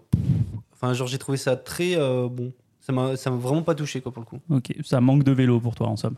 enfin, 0.73 0.93
genre, 0.93 1.07
j'ai 1.07 1.17
trouvé 1.19 1.37
ça 1.37 1.55
très 1.55 1.95
euh, 1.95 2.27
bon. 2.29 2.51
Ça 2.79 2.91
m'a 2.93 3.15
ça 3.15 3.29
m'a 3.29 3.37
vraiment 3.37 3.61
pas 3.61 3.75
touché, 3.75 4.01
quoi, 4.01 4.11
pour 4.11 4.21
le 4.23 4.25
coup. 4.27 4.39
Ok, 4.49 4.73
ça 4.83 4.99
manque 5.01 5.23
de 5.23 5.31
vélo 5.31 5.59
pour 5.59 5.75
toi, 5.75 5.87
en 5.87 5.95
somme. 5.95 6.15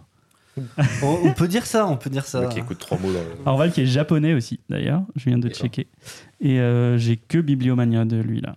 on, 1.01 1.19
on 1.23 1.33
peut 1.33 1.47
dire 1.47 1.65
ça, 1.65 1.87
on 1.87 1.97
peut 1.97 2.09
dire 2.09 2.25
ça. 2.25 2.41
Le 2.43 2.47
qui 2.47 2.59
écoute 2.59 2.77
trois 2.79 2.97
mots 2.99 3.11
dans 3.11 3.19
le. 3.19 3.25
Orval 3.45 3.71
qui 3.73 3.81
est 3.81 3.85
japonais 3.85 4.33
aussi, 4.33 4.59
d'ailleurs. 4.69 5.01
Je 5.15 5.25
viens 5.25 5.37
de 5.39 5.49
checker. 5.49 5.87
Et 6.39 6.59
euh, 6.59 6.97
j'ai 6.97 7.17
que 7.17 7.39
Bibliomania 7.39 8.05
de 8.05 8.17
lui, 8.17 8.39
là, 8.39 8.55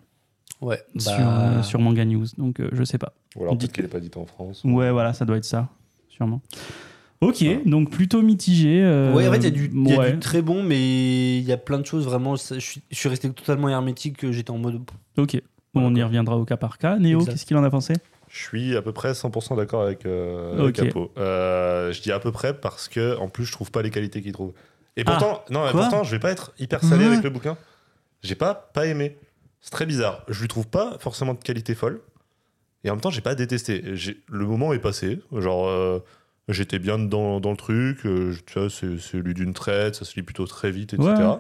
Ouais, 0.61 0.82
sur, 0.99 1.11
bah, 1.17 1.38
euh, 1.58 1.62
sur 1.62 1.81
Manga 1.81 2.05
News. 2.05 2.26
Donc, 2.38 2.61
euh, 2.61 2.69
je 2.73 2.82
sais 2.85 2.99
pas. 2.99 3.12
Ou 3.37 3.43
alors 3.43 3.56
Dites- 3.56 3.61
peut-être 3.70 3.73
qu'elle 3.75 3.85
n'est 3.85 3.91
pas 3.91 4.00
dite 4.00 4.17
en 4.17 4.26
France. 4.26 4.62
Ouais, 4.64 4.91
voilà, 4.91 5.12
ça 5.12 5.25
doit 5.25 5.37
être 5.37 5.44
ça, 5.44 5.69
sûrement. 6.08 6.41
Ok, 7.20 7.44
donc 7.67 7.91
plutôt 7.91 8.20
mitigé. 8.23 8.82
euh, 8.82 9.14
Ouais, 9.14 9.26
en 9.26 9.32
fait, 9.32 9.38
il 9.38 9.44
y, 9.44 9.47
a 9.47 9.50
du- 9.50 9.70
il 9.75 9.88
y 9.88 9.94
a 9.94 9.99
ouais. 9.99 10.12
du 10.12 10.19
très 10.19 10.43
bon, 10.43 10.62
mais 10.62 11.38
il 11.38 11.44
y 11.44 11.53
a 11.53 11.56
plein 11.56 11.79
de 11.79 11.87
choses 11.87 12.05
vraiment. 12.05 12.37
Je 12.37 12.58
suis, 12.58 12.82
je 12.91 12.97
suis 12.97 13.08
resté 13.08 13.31
totalement 13.31 13.69
hermétique, 13.69 14.31
j'étais 14.32 14.50
en 14.50 14.58
mode. 14.58 14.81
Ok, 15.17 15.41
bon, 15.75 15.87
on 15.91 15.94
y 15.94 16.03
reviendra 16.03 16.37
au 16.37 16.44
cas 16.44 16.56
par 16.59 16.76
cas. 16.79 16.99
Néo, 16.99 17.25
qu'est-ce 17.25 17.47
qu'il 17.47 17.56
en 17.56 17.64
a 17.64 17.70
pensé? 17.70 17.94
Je 18.29 18.38
suis 18.43 18.76
à 18.76 18.82
peu 18.82 18.93
près 18.93 19.12
100% 19.14 19.56
d'accord 19.56 19.82
avec, 19.82 20.05
euh, 20.05 20.59
avec 20.64 20.79
Ok. 20.79 20.88
Apo. 20.88 21.12
Euh, 21.17 21.91
je 21.93 22.02
dis 22.02 22.12
à 22.12 22.19
peu 22.19 22.32
près 22.32 22.52
parce 22.59 22.88
que 22.88 23.17
en 23.19 23.29
plus 23.29 23.44
je 23.47 23.52
trouve 23.52 23.70
pas 23.70 23.81
les 23.82 23.91
qualités 23.91 24.20
qu'il 24.20 24.32
trouve. 24.32 24.52
Et 24.99 25.02
Ah, 25.06 25.12
pourtant, 25.12 25.44
non, 25.50 25.64
mais 25.64 25.70
quoi? 25.70 25.82
pourtant 25.82 26.02
je 26.05 26.11
vais 26.11 26.19
pas 26.19 26.32
être 26.32 26.52
hyper 26.59 26.82
salé 26.82 27.05
avec 27.06 27.23
le 27.23 27.31
bouquin. 27.31 27.56
J'ai 28.23 28.35
pas 28.35 28.55
pas 28.55 28.87
aimé. 28.87 29.17
C'est 29.66 29.72
très 29.72 29.84
bizarre. 29.86 30.22
Je 30.28 30.40
lui 30.40 30.46
trouve 30.46 30.68
pas 30.68 30.96
forcément 31.00 31.34
de 31.34 31.40
qualité 31.42 31.74
folle. 31.74 32.00
Et 32.84 32.90
en 32.90 32.92
même 32.94 33.00
temps, 33.00 33.10
j'ai 33.10 33.20
pas 33.20 33.34
détesté. 33.34 33.82
Le 34.28 34.46
moment 34.46 34.72
est 34.72 34.78
passé. 34.78 35.18
Genre, 35.32 35.66
euh, 35.66 35.98
j'étais 36.48 36.78
bien 36.78 37.00
dans, 37.00 37.40
dans 37.40 37.50
le 37.50 37.56
truc. 37.56 38.06
euh, 38.06 38.30
je- 38.30 38.42
tu 38.44 38.60
vois, 38.60 38.70
c'est 38.70 39.16
lu 39.16 39.34
d'une 39.34 39.54
traite, 39.54 39.96
ça 39.96 40.04
se 40.04 40.14
lit 40.14 40.22
plutôt 40.22 40.46
très 40.46 40.70
vite, 40.70 40.94
etc. 40.94 41.08
Ouais. 41.08 41.38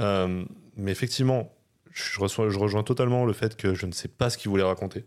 Euh, 0.00 0.44
mais 0.76 0.90
effectivement, 0.90 1.54
je, 1.92 2.18
reçois- 2.18 2.48
je 2.50 2.58
rejoins 2.58 2.82
totalement 2.82 3.24
le 3.24 3.32
fait 3.32 3.54
que 3.56 3.72
je 3.72 3.86
ne 3.86 3.92
sais 3.92 4.08
pas 4.08 4.30
ce 4.30 4.36
qu'il 4.36 4.50
voulait 4.50 4.64
raconter. 4.64 5.04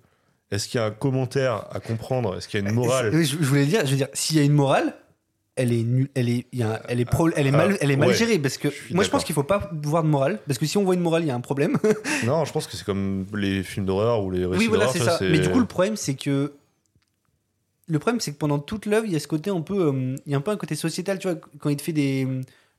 Est-ce 0.49 0.69
qu'il 0.69 0.79
y 0.79 0.81
a 0.81 0.85
un 0.85 0.91
commentaire 0.91 1.65
à 1.75 1.81
comprendre? 1.81 2.37
Est-ce 2.37 2.47
qu'il 2.47 2.61
y 2.61 2.65
a 2.65 2.69
une 2.69 2.73
morale? 2.73 3.11
Oui, 3.13 3.25
je, 3.25 3.31
je 3.35 3.43
voulais 3.43 3.65
dire, 3.65 3.85
je 3.85 3.91
veux 3.91 3.97
dire, 3.97 4.07
s'il 4.13 4.37
y 4.37 4.39
a 4.39 4.43
une 4.43 4.53
morale, 4.53 4.95
elle 5.57 5.73
est 5.73 5.83
nulle, 5.83 6.09
elle 6.15 6.29
est, 6.29 6.45
il 6.53 6.59
y 6.59 6.63
a 6.63 6.75
un- 6.75 6.79
elle 6.87 6.99
est, 6.99 7.05
pro- 7.05 7.29
elle 7.35 7.47
est 7.47 7.51
mal, 7.51 7.71
Ah, 7.73 7.77
elle 7.81 7.91
est 7.91 7.97
mal 7.97 8.09
ouais. 8.09 8.13
gérée 8.15 8.39
parce 8.39 8.57
que 8.57 8.67
moi 8.93 9.03
je 9.03 9.09
pense 9.09 9.23
qu'il 9.23 9.35
faut 9.35 9.43
pas 9.43 9.69
voir 9.83 10.03
de 10.03 10.07
morale 10.07 10.39
parce 10.47 10.57
que 10.59 10.65
si 10.65 10.77
on 10.77 10.83
voit 10.83 10.93
une 10.95 11.01
morale, 11.01 11.23
il 11.23 11.27
y 11.27 11.31
a 11.31 11.35
un 11.35 11.41
problème. 11.41 11.77
Non, 12.25 12.45
je 12.45 12.51
pense 12.53 12.67
que 12.67 12.77
c'est 12.77 12.85
comme 12.85 13.25
les 13.35 13.63
films 13.63 13.85
d'horreur 13.85 14.23
ou 14.23 14.31
les 14.31 14.45
récits 14.45 14.59
oui, 14.59 14.67
voilà, 14.67 14.85
d'horreur, 14.85 14.97
c'est 14.97 15.03
ça. 15.03 15.19
Mais 15.21 15.39
du 15.39 15.49
coup, 15.49 15.59
le 15.59 15.65
problème, 15.65 15.95
c'est 15.97 16.15
que 16.15 16.53
le 17.89 17.99
problème, 17.99 18.19
c'est 18.19 18.33
que 18.33 18.37
pendant 18.37 18.59
toute 18.59 18.85
l'œuvre, 18.85 19.05
il 19.05 19.13
y 19.13 19.15
a 19.15 19.19
ce 19.19 19.27
côté 19.27 19.49
un 19.49 19.61
peu, 19.61 19.87
euh, 19.87 20.15
il 20.25 20.31
y 20.31 20.35
a 20.35 20.37
un 20.37 20.41
peu 20.41 20.51
un 20.51 20.57
côté 20.57 20.75
sociétal, 20.75 21.19
tu 21.19 21.29
vois, 21.29 21.39
quand 21.59 21.69
il 21.69 21.77
te 21.77 21.81
fait 21.81 21.93
des, 21.93 22.27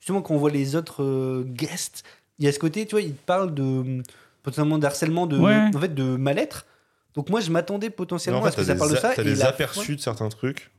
justement, 0.00 0.20
quand 0.20 0.34
on 0.34 0.38
voit 0.38 0.50
les 0.50 0.76
autres 0.76 1.02
euh, 1.02 1.44
guests, 1.46 2.04
il 2.38 2.44
y 2.44 2.48
a 2.48 2.52
ce 2.52 2.58
côté, 2.58 2.84
tu 2.86 2.90
vois, 2.94 3.00
il 3.00 3.14
te 3.14 3.24
parle 3.24 3.54
de 3.54 4.02
potentiellement 4.42 4.78
d'harcèlement, 4.78 5.26
de, 5.26 5.38
Ouais. 5.38 5.70
en 5.74 5.80
fait, 5.80 5.94
de 5.94 6.16
mal-être. 6.16 6.66
Donc 7.14 7.30
moi, 7.30 7.40
je 7.40 7.50
m'attendais 7.50 7.88
potentiellement 7.90 8.40
en 8.42 8.44
à 8.44 8.50
fait, 8.50 8.56
ce 8.62 8.66
que 8.66 8.72
ça 8.72 8.74
parle 8.76 8.90
de 8.90 8.96
ça. 8.96 9.12
t'as 9.16 9.22
et 9.22 9.24
des 9.24 9.42
aperçus 9.42 9.96
de 9.96 10.00
certains 10.00 10.28
trucs. 10.28 10.70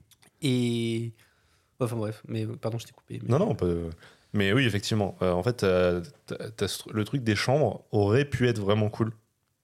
Et 0.42 1.12
enfin 1.86 1.96
bref, 1.96 2.22
mais 2.28 2.46
pardon, 2.46 2.78
je 2.78 2.86
t'ai 2.86 2.92
coupé. 2.94 3.20
mais- 3.24 3.30
Non, 3.30 3.40
non, 3.40 3.56
pas- 3.56 3.66
mais 4.34 4.54
oui, 4.54 4.66
effectivement. 4.66 5.16
Euh, 5.22 5.32
en 5.32 5.42
fait, 5.44 5.54
t'as- 5.58 6.02
t'as 6.28 6.66
tr- 6.66 6.92
le 6.92 7.04
truc 7.04 7.24
des 7.24 7.36
chambres 7.36 7.84
aurait 7.92 8.26
pu 8.26 8.48
être 8.48 8.60
vraiment 8.60 8.90
cool 8.90 9.12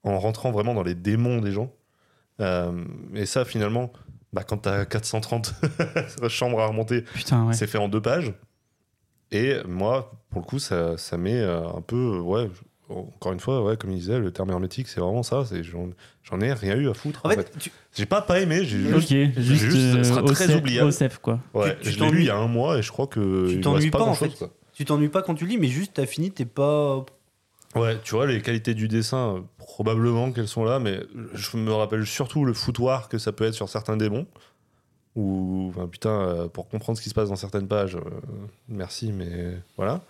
en 0.02 0.18
rentrant 0.18 0.50
vraiment 0.50 0.74
dans 0.74 0.82
les 0.82 0.94
démons 0.94 1.40
des 1.40 1.52
gens. 1.52 1.72
Euh, 2.40 2.84
et 3.14 3.26
ça, 3.26 3.44
finalement, 3.44 3.92
bah, 4.32 4.44
quand 4.44 4.58
t'as 4.58 4.84
430 4.84 5.54
chambres 6.28 6.60
à 6.60 6.66
remonter, 6.66 7.02
Putain, 7.02 7.46
ouais. 7.46 7.54
c'est 7.54 7.66
fait 7.66 7.78
en 7.78 7.88
deux 7.88 8.02
pages. 8.02 8.34
Et 9.32 9.56
moi, 9.66 10.12
pour 10.30 10.40
le 10.42 10.46
coup, 10.46 10.58
ça, 10.58 10.96
ça 10.98 11.16
met 11.18 11.40
euh, 11.40 11.66
un 11.68 11.80
peu. 11.80 11.96
euh, 11.96 12.20
Ouais, 12.20 12.48
encore 12.88 13.32
une 13.32 13.40
fois, 13.40 13.62
ouais, 13.64 13.76
comme 13.76 13.90
il 13.90 13.98
disait, 13.98 14.18
le 14.18 14.30
terme 14.30 14.50
hermétique, 14.50 14.88
c'est 14.88 15.00
vraiment 15.00 15.22
ça. 15.22 15.44
c'est 15.44 15.62
J'en 15.64 15.88
j'en 16.22 16.40
ai 16.40 16.52
rien 16.52 16.76
eu 16.76 16.88
à 16.88 16.94
foutre. 16.94 17.20
En 17.24 17.28
En 17.28 17.32
fait, 17.32 17.36
fait, 17.52 17.58
tu- 17.58 17.72
j'ai 17.94 18.06
pas 18.06 18.22
pas 18.22 18.40
aimé. 18.40 18.64
J'ai 18.64 18.92
Ok, 18.92 19.00
juste, 19.00 19.40
juste, 19.40 19.64
juste, 19.64 19.94
ça 19.94 20.04
sera 20.04 20.20
euh, 20.22 20.26
très 20.26 20.54
oubliable. 20.54 20.90
OCF, 20.90 21.18
quoi. 21.18 21.40
ouais, 21.54 21.76
tu 21.80 21.90
je 21.90 21.98
l'ai 21.98 22.04
lu 22.04 22.10
t'ennuies. 22.10 22.22
il 22.22 22.26
y 22.26 22.30
a 22.30 22.36
un 22.36 22.46
mois 22.48 22.78
et 22.78 22.82
je 22.82 22.92
crois 22.92 23.06
que. 23.06 23.50
Tu 23.50 23.60
t'ennuies 23.60 23.90
pas, 23.90 24.02
en 24.02 24.14
fait. 24.14 24.28
quoi. 24.38 24.50
tu 24.72 24.84
t'ennuies 24.84 25.08
pas 25.08 25.22
quand 25.22 25.34
tu 25.34 25.46
lis, 25.46 25.58
mais 25.58 25.68
juste 25.68 25.92
t'as 25.94 26.06
fini, 26.06 26.30
t'es 26.30 26.44
pas. 26.44 27.04
Ouais, 27.74 27.98
tu 28.02 28.14
vois, 28.14 28.26
les 28.26 28.40
qualités 28.40 28.72
du 28.74 28.88
dessin, 28.88 29.34
euh, 29.36 29.40
probablement 29.58 30.32
qu'elles 30.32 30.48
sont 30.48 30.64
là, 30.64 30.78
mais 30.78 31.00
je 31.34 31.56
me 31.58 31.72
rappelle 31.72 32.06
surtout 32.06 32.44
le 32.46 32.54
foutoir 32.54 33.08
que 33.08 33.18
ça 33.18 33.32
peut 33.32 33.44
être 33.44 33.54
sur 33.54 33.68
certains 33.68 33.96
démons. 33.96 34.26
Ou, 35.14 35.72
enfin, 35.74 35.86
putain, 35.88 36.10
euh, 36.10 36.48
pour 36.48 36.68
comprendre 36.68 36.98
ce 36.98 37.02
qui 37.02 37.08
se 37.08 37.14
passe 37.14 37.30
dans 37.30 37.36
certaines 37.36 37.68
pages, 37.68 37.96
euh, 37.96 38.00
merci, 38.68 39.12
mais 39.12 39.56
voilà. 39.76 40.02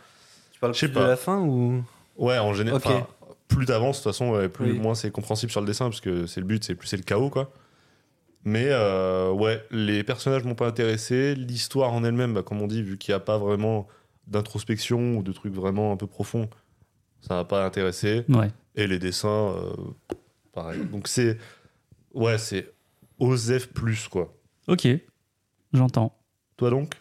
Tu 0.52 0.58
parles 0.60 0.72
plus 0.72 0.88
de 0.88 0.92
pas. 0.94 1.06
la 1.06 1.16
fin 1.16 1.38
ou 1.40 1.82
Ouais, 2.16 2.38
en 2.38 2.52
général, 2.54 2.80
plus 3.48 3.66
t'avances, 3.66 3.98
de 3.98 4.02
toute 4.04 4.12
façon, 4.12 4.48
plus, 4.48 4.72
Oui. 4.72 4.78
moins 4.78 4.94
c'est 4.94 5.10
compréhensible 5.10 5.52
sur 5.52 5.60
le 5.60 5.66
dessin, 5.66 5.86
parce 5.86 6.00
que 6.00 6.26
c'est 6.26 6.40
le 6.40 6.46
but, 6.46 6.64
c'est 6.64 6.74
plus 6.74 6.88
c'est 6.88 6.96
le 6.96 7.02
chaos, 7.02 7.30
quoi. 7.30 7.52
Mais 8.44 8.68
euh, 8.70 9.32
ouais, 9.32 9.62
les 9.72 10.04
personnages 10.04 10.44
m'ont 10.44 10.54
pas 10.54 10.68
intéressé. 10.68 11.34
L'histoire 11.34 11.92
en 11.92 12.04
elle-même, 12.04 12.32
bah, 12.34 12.42
comme 12.44 12.62
on 12.62 12.68
dit, 12.68 12.80
vu 12.82 12.96
qu'il 12.96 13.12
n'y 13.12 13.16
a 13.16 13.20
pas 13.20 13.38
vraiment 13.38 13.88
d'introspection 14.28 15.16
ou 15.16 15.22
de 15.24 15.32
trucs 15.32 15.52
vraiment 15.52 15.92
un 15.92 15.96
peu 15.96 16.06
profonds, 16.06 16.48
ça 17.20 17.34
m'a 17.34 17.44
pas 17.44 17.64
intéressé. 17.66 18.24
Ouais. 18.28 18.50
Et 18.76 18.86
les 18.86 18.98
dessins, 19.00 19.28
euh, 19.56 19.72
pareil. 20.52 20.84
Donc 20.86 21.08
c'est. 21.08 21.38
Ouais, 22.14 22.38
c'est 22.38 22.72
OZEF 23.18 23.68
plus, 23.72 24.06
quoi. 24.08 24.32
Ok, 24.68 24.86
j'entends. 25.72 26.16
Toi 26.56 26.70
donc? 26.70 26.94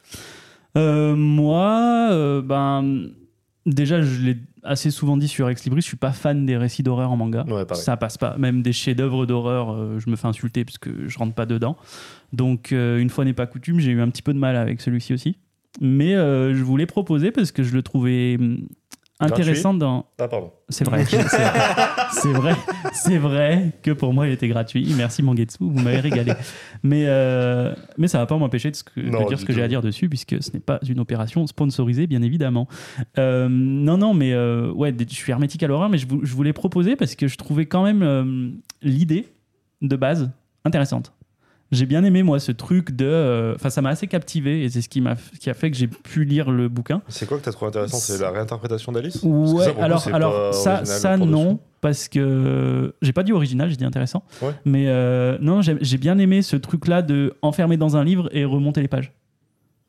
Euh, 0.77 1.15
moi, 1.15 2.41
ben, 2.43 3.12
déjà, 3.65 4.01
je 4.01 4.22
l'ai 4.22 4.38
assez 4.65 4.91
souvent 4.91 5.17
dit 5.17 5.27
sur 5.27 5.50
Ex 5.50 5.63
Libris, 5.63 5.81
je 5.81 5.88
suis 5.88 5.98
pas 5.98 6.12
fan 6.12 6.45
des 6.45 6.57
récits 6.57 6.84
d'horreur 6.84 7.12
en 7.12 7.17
manga. 7.17 7.45
Ouais. 7.48 7.63
Ça 7.74 7.98
passe 7.98 8.17
pas. 8.17 8.38
Même 8.38 8.62
des 8.62 8.74
chefs-d'œuvre 8.74 9.25
d'horreur, 9.25 9.72
euh, 9.72 10.00
je 10.00 10.10
me 10.10 10.15
fais 10.15 10.27
insulter 10.27 10.65
parce 10.65 10.77
que 10.77 11.07
je 11.07 11.17
rentre 11.17 11.34
pas 11.34 11.45
dedans. 11.45 11.77
Donc, 12.34 12.72
euh, 12.72 13.00
une 13.00 13.10
fois 13.10 13.25
n'est 13.25 13.34
pas 13.34 13.48
coutume, 13.48 13.79
j'ai 13.79 13.91
eu 13.91 14.01
un 14.01 14.10
petit 14.10 14.22
peu 14.22 14.34
de 14.34 14.39
mal 14.39 14.55
avec 14.55 14.81
celui-ci 14.81 15.13
aussi. 15.13 15.38
Mais 15.81 16.15
euh, 16.15 16.55
je 16.55 16.63
voulais 16.63 16.86
proposer 16.86 17.31
parce 17.31 17.51
que 17.51 17.63
je 17.63 17.74
le 17.74 17.84
trouvais 17.84 18.38
hum, 19.19 19.27
intéressant 19.31 19.74
dans. 19.74 20.05
Ah, 20.19 20.27
pardon. 20.27 20.51
C'est 20.69 20.84
vrai, 20.84 21.05
c'est 21.05 22.31
vrai, 22.34 22.55
c'est 22.93 23.17
vrai, 23.19 23.72
que 23.84 23.91
pour 23.91 24.13
moi 24.13 24.27
il 24.27 24.34
était 24.34 24.48
gratuit. 24.48 24.91
Merci 24.98 25.22
Mangetsu, 25.22 25.57
vous 25.62 25.79
m'avez 25.79 26.00
régalé. 26.00 26.34
Mais, 26.81 27.03
euh, 27.07 27.74
mais 28.00 28.07
ça 28.07 28.17
va 28.17 28.25
pas 28.25 28.36
m'empêcher 28.38 28.72
de, 28.72 28.75
ce 28.75 28.84
que- 28.84 29.00
de 29.00 29.10
Non, 29.10 29.25
dire 29.27 29.39
ce 29.39 29.45
que 29.45 29.53
j'ai 29.53 29.62
à 29.62 29.67
dire 29.67 29.81
dessus, 29.84 30.10
puisque 30.10 30.41
ce 30.41 30.51
n'est 30.51 30.60
pas 30.60 30.79
une 30.89 31.00
opération 31.00 31.45
sponsorisée, 31.45 32.07
bien 32.07 32.22
évidemment. 32.24 32.67
Euh, 33.19 33.48
non, 33.50 33.98
non, 33.98 34.13
mais 34.15 34.34
euh, 34.34 34.72
ouais, 34.72 34.93
je 35.07 35.13
suis 35.15 35.31
hermétique 35.31 35.62
à 35.62 35.67
l'horreur, 35.67 35.89
mais 35.89 35.98
je, 36.00 36.07
je 36.24 36.34
voulais 36.34 36.53
proposer 36.53 36.95
parce 36.95 37.15
que 37.15 37.27
je 37.27 37.38
trouvais 37.38 37.67
quand 37.67 37.84
même 37.84 38.53
l'idée 38.81 39.27
de 39.81 39.95
base 39.95 40.31
intéressante. 40.63 41.13
J'ai 41.72 41.86
bien 41.88 42.03
aimé, 42.03 42.22
moi, 42.22 42.39
ce 42.39 42.51
truc 42.51 42.91
de. 42.91 43.05
euh, 43.05 43.55
Enfin, 43.55 43.69
ça 43.69 43.81
m'a 43.81 43.89
assez 43.89 44.05
captivé 44.07 44.63
et 44.63 44.69
c'est 44.69 44.81
ce 44.81 44.89
qui, 44.89 45.01
m'a, 45.01 45.15
qui 45.39 45.50
a 45.50 45.53
fait 45.55 45.72
que 45.72 45.77
j'ai 45.77 45.88
pu 45.88 46.24
lire 46.24 46.51
le 46.51 46.69
bouquin. 46.69 47.01
C'est 47.07 47.27
quoi 47.27 47.39
que 47.39 47.43
t'as 47.43 47.51
trouvé 47.51 47.69
intéressant? 47.69 47.98
C'est 47.98 48.19
la 48.19 48.29
réinterprétation 48.31 48.91
d'Alice? 48.91 49.22
Ouais, 49.24 49.65
ça, 49.65 49.72
coup, 49.72 49.81
alors, 49.81 50.07
alors 50.13 50.53
ça, 50.53 50.75
original 50.77 51.00
ça 51.00 51.17
non, 51.17 51.60
parce 51.81 52.07
que 52.07 52.93
j'ai 53.01 53.13
pas 53.13 53.24
dit 53.24 53.34
original, 53.34 53.69
j'ai 53.69 53.77
dit 53.77 53.84
intéressant. 53.86 54.24
Ouais. 54.43 54.51
Mais 54.63 54.86
euh, 54.88 55.38
non, 55.41 55.62
j'ai 55.62 55.98
bien 55.98 56.17
aimé 56.19 56.41
ce 56.43 56.55
truc-là 56.55 57.01
de 57.01 57.34
enfermer 57.41 57.77
dans 57.77 57.98
un 57.98 58.03
livre 58.03 58.29
et 58.31 58.45
remonter 58.45 58.81
les 58.81 58.88
pages. 58.88 59.12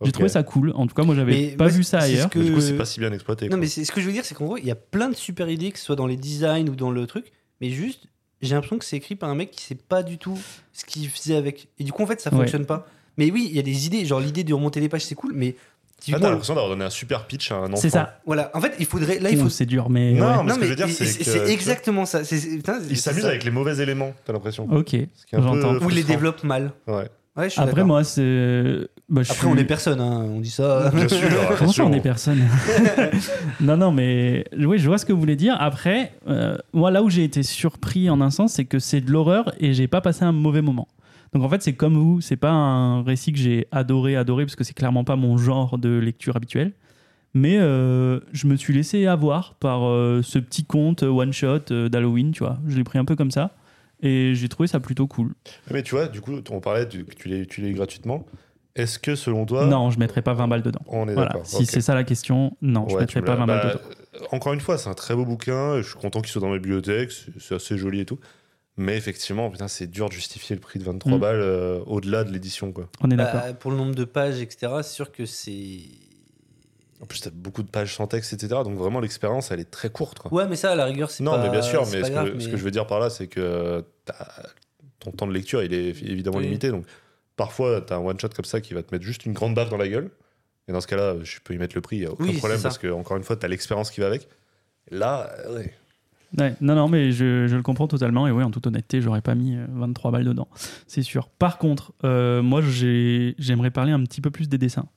J'ai 0.04 0.12
trouvé 0.12 0.28
ça 0.28 0.42
cool. 0.42 0.72
En 0.74 0.86
tout 0.86 0.94
cas, 0.94 1.04
moi, 1.04 1.14
j'avais 1.14 1.56
pas 1.56 1.64
moi, 1.64 1.72
vu 1.72 1.82
ça 1.82 2.00
c'est 2.00 2.08
ce 2.08 2.12
ailleurs. 2.14 2.30
que- 2.30 2.38
du 2.38 2.52
coup, 2.52 2.60
c'est 2.60 2.76
pas 2.76 2.84
si 2.84 3.00
bien 3.00 3.12
exploité. 3.12 3.46
Non, 3.46 3.50
quoi. 3.52 3.58
mais 3.60 3.66
ce 3.66 3.90
que 3.90 4.00
je 4.00 4.06
veux 4.06 4.12
dire, 4.12 4.24
c'est 4.24 4.34
qu'en 4.34 4.44
gros, 4.44 4.56
il 4.58 4.64
y 4.66 4.70
a 4.70 4.74
plein 4.74 5.08
de 5.08 5.14
super 5.14 5.48
idées, 5.48 5.70
que 5.72 5.78
ce 5.78 5.84
soit 5.86 5.96
dans 5.96 6.06
les 6.06 6.16
designs 6.18 6.68
ou 6.68 6.76
dans 6.76 6.90
le 6.90 7.06
truc, 7.06 7.32
mais 7.62 7.70
juste, 7.70 8.06
j'ai 8.42 8.54
l'impression 8.54 8.78
que 8.78 8.84
c'est 8.84 8.96
écrit 8.96 9.16
par 9.16 9.28
un 9.30 9.34
mec 9.34 9.50
qui 9.50 9.62
sait 9.64 9.74
pas 9.74 10.02
du 10.02 10.18
tout 10.18 10.38
ce 10.72 10.84
qu'il 10.84 11.08
faisait 11.08 11.36
avec. 11.36 11.68
Et 11.78 11.84
du 11.84 11.92
coup, 11.92 12.02
en 12.02 12.06
fait, 12.06 12.20
ça 12.20 12.30
Ouais. 12.32 12.38
fonctionne 12.40 12.66
pas. 12.66 12.86
Mais 13.16 13.30
oui, 13.30 13.46
il 13.50 13.56
y 13.56 13.58
a 13.58 13.62
des 13.62 13.86
idées, 13.86 14.04
genre 14.04 14.20
l'idée 14.20 14.44
de 14.44 14.52
remonter 14.52 14.78
les 14.80 14.88
pages, 14.88 15.04
c'est 15.04 15.14
cool, 15.14 15.32
mais. 15.34 15.56
Ah, 16.12 16.18
t'as 16.20 16.28
l'impression 16.28 16.54
d'avoir 16.54 16.68
donné 16.70 16.84
un 16.84 16.90
super 16.90 17.26
pitch 17.26 17.50
à 17.50 17.56
un 17.56 17.66
enfant. 17.68 17.76
C'est 17.76 17.88
ça. 17.88 18.20
voilà, 18.26 18.50
en 18.52 18.60
fait, 18.60 18.74
il 18.78 18.84
faudrait. 18.84 19.18
Là, 19.18 19.30
il 19.30 19.38
faut. 19.38 19.48
C'est 19.48 19.64
dur, 19.64 19.88
mais. 19.88 20.12
Non, 20.12 20.26
ouais. 20.38 20.44
mais 20.44 20.52
ce 20.52 20.58
que 20.58 20.64
je 20.66 20.70
veux 20.70 20.76
dire, 20.76 20.88
c'est 20.90 21.22
vois, 21.38 21.48
exactement 21.48 22.04
ça. 22.04 22.22
C'est- 22.22 22.36
c'est- 22.36 22.56
putain, 22.56 22.78
Il 22.90 22.96
c'est 22.98 23.10
s'amuse 23.10 23.24
avec 23.24 23.44
les 23.44 23.50
mauvais 23.50 23.82
éléments, 23.82 24.12
t'as 24.26 24.34
l'impression. 24.34 24.68
Ok, 24.70 24.94
j'entends. 25.32 25.76
Ou 25.76 25.88
il 25.90 25.96
les 25.96 26.04
développe 26.04 26.44
mal. 26.44 26.72
Ouais. 26.86 27.08
Ouais, 27.36 27.44
je 27.44 27.48
suis 27.50 27.60
Après, 27.60 27.84
moi, 27.84 28.04
c'est. 28.04 28.78
Bah, 29.08 29.22
je 29.22 29.30
Après, 29.30 29.46
suis- 29.46 29.46
on 29.46 29.56
est 29.56 29.64
personne, 29.64 30.00
hein, 30.00 30.24
on 30.28 30.40
dit 30.40 30.50
ça. 30.50 30.90
Bien 30.94 31.08
sûr. 31.08 31.28
Comment 31.58 31.72
ça, 31.72 31.84
on 31.84 31.92
est 31.92 32.00
personne? 32.00 32.40
Non, 33.60 33.76
non, 33.76 33.92
mais 33.92 34.44
oui, 34.58 34.78
je 34.78 34.86
vois 34.86 34.98
ce 34.98 35.06
que 35.06 35.12
vous 35.12 35.20
voulez 35.20 35.36
dire. 35.36 35.56
Après, 35.60 36.12
euh, 36.28 36.56
moi, 36.72 36.90
là 36.90 37.02
où 37.02 37.10
j'ai 37.10 37.24
été 37.24 37.42
surpris 37.42 38.10
en 38.10 38.20
un 38.20 38.30
sens, 38.30 38.54
c'est 38.54 38.64
que 38.64 38.78
c'est 38.78 39.00
de 39.00 39.10
l'horreur 39.10 39.52
et 39.60 39.74
j'ai 39.74 39.86
pas 39.88 40.00
passé 40.00 40.24
un 40.24 40.32
mauvais 40.32 40.62
moment. 40.62 40.88
Donc 41.32 41.42
en 41.42 41.48
fait, 41.48 41.62
c'est 41.62 41.74
comme 41.74 41.94
vous, 41.96 42.20
c'est 42.20 42.36
pas 42.36 42.50
un 42.50 43.02
récit 43.02 43.32
que 43.32 43.38
j'ai 43.38 43.66
adoré, 43.72 44.16
adoré, 44.16 44.44
parce 44.46 44.56
que 44.56 44.64
c'est 44.64 44.74
clairement 44.74 45.04
pas 45.04 45.16
mon 45.16 45.36
genre 45.36 45.76
de 45.78 45.90
lecture 45.98 46.36
habituel. 46.36 46.72
Mais 47.34 47.58
euh, 47.58 48.20
je 48.32 48.46
me 48.46 48.56
suis 48.56 48.72
laissé 48.72 49.06
avoir 49.06 49.54
par 49.54 49.86
euh, 49.86 50.22
ce 50.22 50.38
petit 50.38 50.64
conte 50.64 51.02
one 51.02 51.32
shot 51.34 51.70
euh, 51.70 51.88
d'Halloween, 51.90 52.32
tu 52.32 52.38
vois. 52.42 52.58
Je 52.66 52.76
l'ai 52.78 52.84
pris 52.84 52.98
un 52.98 53.04
peu 53.04 53.14
comme 53.16 53.30
ça 53.30 53.50
et 54.02 54.32
j'ai 54.34 54.48
trouvé 54.48 54.66
ça 54.68 54.80
plutôt 54.80 55.06
cool. 55.06 55.34
Mais 55.70 55.82
tu 55.82 55.94
vois, 55.94 56.06
du 56.06 56.20
coup, 56.22 56.32
on 56.50 56.60
parlait 56.60 56.86
que 56.86 56.96
tu 57.14 57.28
l'as 57.28 57.36
utilisé 57.38 57.74
gratuitement. 57.74 58.24
Est-ce 58.76 58.98
que 58.98 59.14
selon 59.16 59.46
toi. 59.46 59.66
Non, 59.66 59.90
je 59.90 59.98
mettrais 59.98 60.22
pas 60.22 60.34
20 60.34 60.48
balles 60.48 60.62
dedans. 60.62 60.80
On 60.86 61.08
est 61.08 61.14
Voilà, 61.14 61.30
d'accord. 61.30 61.46
si 61.46 61.66
c'est 61.66 61.80
ça 61.80 61.94
la 61.94 62.04
question, 62.04 62.56
non, 62.62 62.86
je 62.88 62.94
Ouais, 62.94 63.00
mettrais 63.00 63.22
pas 63.22 63.32
me 63.32 63.38
20 63.38 63.46
l'as- 63.46 63.56
balles 63.64 63.72
bah, 63.74 63.80
dedans. 64.18 64.24
euh, 64.24 64.36
Encore 64.36 64.52
une 64.52 64.60
fois, 64.60 64.78
c'est 64.78 64.88
un 64.88 64.94
très 64.94 65.14
beau 65.14 65.24
bouquin. 65.24 65.78
Je 65.82 65.88
suis 65.88 65.98
content 65.98 66.20
qu'il 66.20 66.30
soit 66.30 66.40
dans 66.40 66.48
ma 66.50 66.56
bibliothèque. 66.58 67.10
C'est 67.40 67.54
assez 67.54 67.76
joli 67.78 68.00
et 68.00 68.04
tout. 68.06 68.18
Mais 68.76 68.96
effectivement, 68.96 69.50
putain, 69.50 69.68
c'est 69.68 69.86
dur 69.86 70.08
de 70.08 70.12
justifier 70.12 70.54
le 70.54 70.60
prix 70.60 70.78
de 70.78 70.84
23 70.84 71.16
Mm. 71.16 71.20
balles 71.20 71.40
euh, 71.40 71.80
au-delà 71.86 72.24
de 72.24 72.30
l'édition. 72.32 72.72
quoi. 72.72 72.88
On 73.00 73.10
est 73.10 73.16
Bah, 73.16 73.24
d'accord. 73.32 73.56
pour 73.58 73.70
le 73.70 73.76
nombre 73.78 73.94
de 73.94 74.04
pages, 74.04 74.40
etc., 74.40 74.70
c'est 74.82 74.92
sûr 74.94 75.10
que 75.12 75.24
c'est. 75.24 75.78
En 77.02 77.06
plus, 77.06 77.20
t'as 77.20 77.30
beaucoup 77.30 77.62
de 77.62 77.68
pages 77.70 77.94
sans 77.94 78.06
texte, 78.06 78.32
etc. 78.32 78.48
Donc 78.64 78.76
vraiment, 78.76 79.00
l'expérience, 79.00 79.50
elle 79.50 79.60
est 79.60 79.70
très 79.70 79.90
courte. 79.90 80.18
Quoi. 80.18 80.32
Ouais, 80.32 80.46
mais 80.48 80.56
ça, 80.56 80.72
à 80.72 80.74
la 80.74 80.84
rigueur, 80.86 81.10
c'est 81.10 81.22
non, 81.24 81.32
pas. 81.32 81.42
mais 81.42 81.50
bien 81.50 81.60
sûr, 81.62 81.82
mais, 81.92 82.02
ce, 82.04 82.10
grave, 82.10 82.32
que, 82.32 82.38
ce 82.40 82.46
mais- 82.46 82.50
que 82.52 82.56
je 82.56 82.64
veux 82.64 82.70
dire 82.70 82.86
par 82.86 83.00
là, 83.00 83.10
c'est 83.10 83.26
que 83.26 83.84
t'as- 84.06 84.42
ton 84.98 85.10
temps 85.10 85.26
de 85.26 85.32
lecture, 85.32 85.62
il 85.62 85.74
est 85.74 85.88
évidemment 86.02 86.38
Oui. 86.38 86.44
limité. 86.44 86.70
Donc 86.70 86.84
parfois, 87.36 87.80
t'as 87.80 87.96
un 87.96 88.00
one-shot 88.00 88.28
comme 88.34 88.44
ça 88.44 88.60
qui 88.60 88.74
va 88.74 88.82
te 88.82 88.94
mettre 88.94 89.04
juste 89.04 89.24
une 89.26 89.32
grande 89.32 89.54
baffe 89.54 89.70
dans 89.70 89.76
la 89.76 89.88
gueule. 89.88 90.10
Et 90.68 90.72
dans 90.72 90.80
ce 90.80 90.86
cas-là, 90.88 91.14
je 91.22 91.38
peux 91.44 91.54
y 91.54 91.58
mettre 91.58 91.76
le 91.76 91.80
prix, 91.80 91.96
il 91.96 92.00
n'y 92.00 92.06
a 92.06 92.10
aucun 92.12 92.24
Oui, 92.24 92.36
problème, 92.38 92.60
parce 92.60 92.78
que, 92.78 92.88
encore 92.88 93.16
une 93.16 93.22
fois, 93.22 93.36
t'as 93.36 93.46
l'expérience 93.48 93.90
qui 93.90 94.00
va 94.00 94.08
avec. 94.08 94.26
Là, 94.90 95.30
euh, 95.46 95.56
ouais. 95.58 95.74
Ouais, 96.38 96.54
non, 96.60 96.74
non, 96.74 96.88
mais 96.88 97.12
je, 97.12 97.46
je 97.46 97.54
le 97.56 97.62
comprends 97.62 97.86
totalement. 97.86 98.26
Et 98.26 98.32
oui, 98.32 98.42
en 98.42 98.50
toute 98.50 98.66
honnêteté, 98.66 99.00
j'aurais 99.00 99.20
pas 99.22 99.34
mis 99.36 99.54
euh, 99.56 99.64
23 99.70 100.10
balles 100.10 100.24
dedans. 100.24 100.48
C'est 100.88 101.02
sûr. 101.02 101.28
Par 101.28 101.58
contre, 101.58 101.92
euh, 102.04 102.42
moi, 102.42 102.60
j'ai- 102.62 103.36
j'aimerais 103.38 103.70
parler 103.70 103.92
un 103.92 104.02
petit 104.02 104.20
peu 104.20 104.30
plus 104.30 104.48
des 104.48 104.58
dessins. 104.58 104.88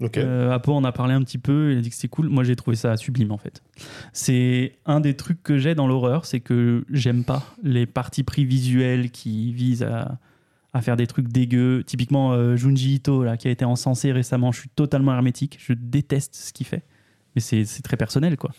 ok. 0.00 0.18
Euh, 0.18 0.50
Apo 0.52 0.74
en 0.74 0.84
a 0.84 0.92
parlé 0.92 1.14
un 1.14 1.22
petit 1.22 1.38
peu, 1.38 1.72
il 1.72 1.78
a 1.78 1.80
dit 1.80 1.88
que 1.88 1.94
c'était 1.96 2.08
cool. 2.08 2.28
Moi, 2.28 2.44
j'ai 2.44 2.56
trouvé 2.56 2.76
ça 2.76 2.96
sublime 2.98 3.32
en 3.32 3.38
fait. 3.38 3.62
C'est 4.12 4.76
un 4.86 5.00
des 5.00 5.14
trucs 5.16 5.42
que 5.42 5.56
j'ai 5.58 5.74
dans 5.74 5.86
l'horreur, 5.86 6.24
c'est 6.26 6.40
que 6.40 6.84
j'aime 6.90 7.24
pas 7.24 7.42
les 7.62 7.86
parties 7.86 8.22
pris 8.22 8.44
visuelles 8.44 9.10
qui 9.10 9.52
visent 9.52 9.82
à, 9.82 10.18
à 10.72 10.82
faire 10.82 10.96
des 10.96 11.06
trucs 11.06 11.28
dégueux. 11.28 11.82
Typiquement, 11.84 12.32
euh, 12.32 12.56
Junji 12.56 12.96
Ito, 12.96 13.24
là, 13.24 13.36
qui 13.36 13.48
a 13.48 13.50
été 13.50 13.64
encensé 13.64 14.12
récemment, 14.12 14.52
je 14.52 14.60
suis 14.60 14.70
totalement 14.70 15.12
hermétique. 15.12 15.58
Je 15.60 15.72
déteste 15.72 16.34
ce 16.34 16.52
qu'il 16.52 16.66
fait. 16.66 16.84
Mais 17.36 17.40
c'est 17.40 17.64
très 17.82 17.96
personnel, 17.96 18.36
quoi. 18.36 18.50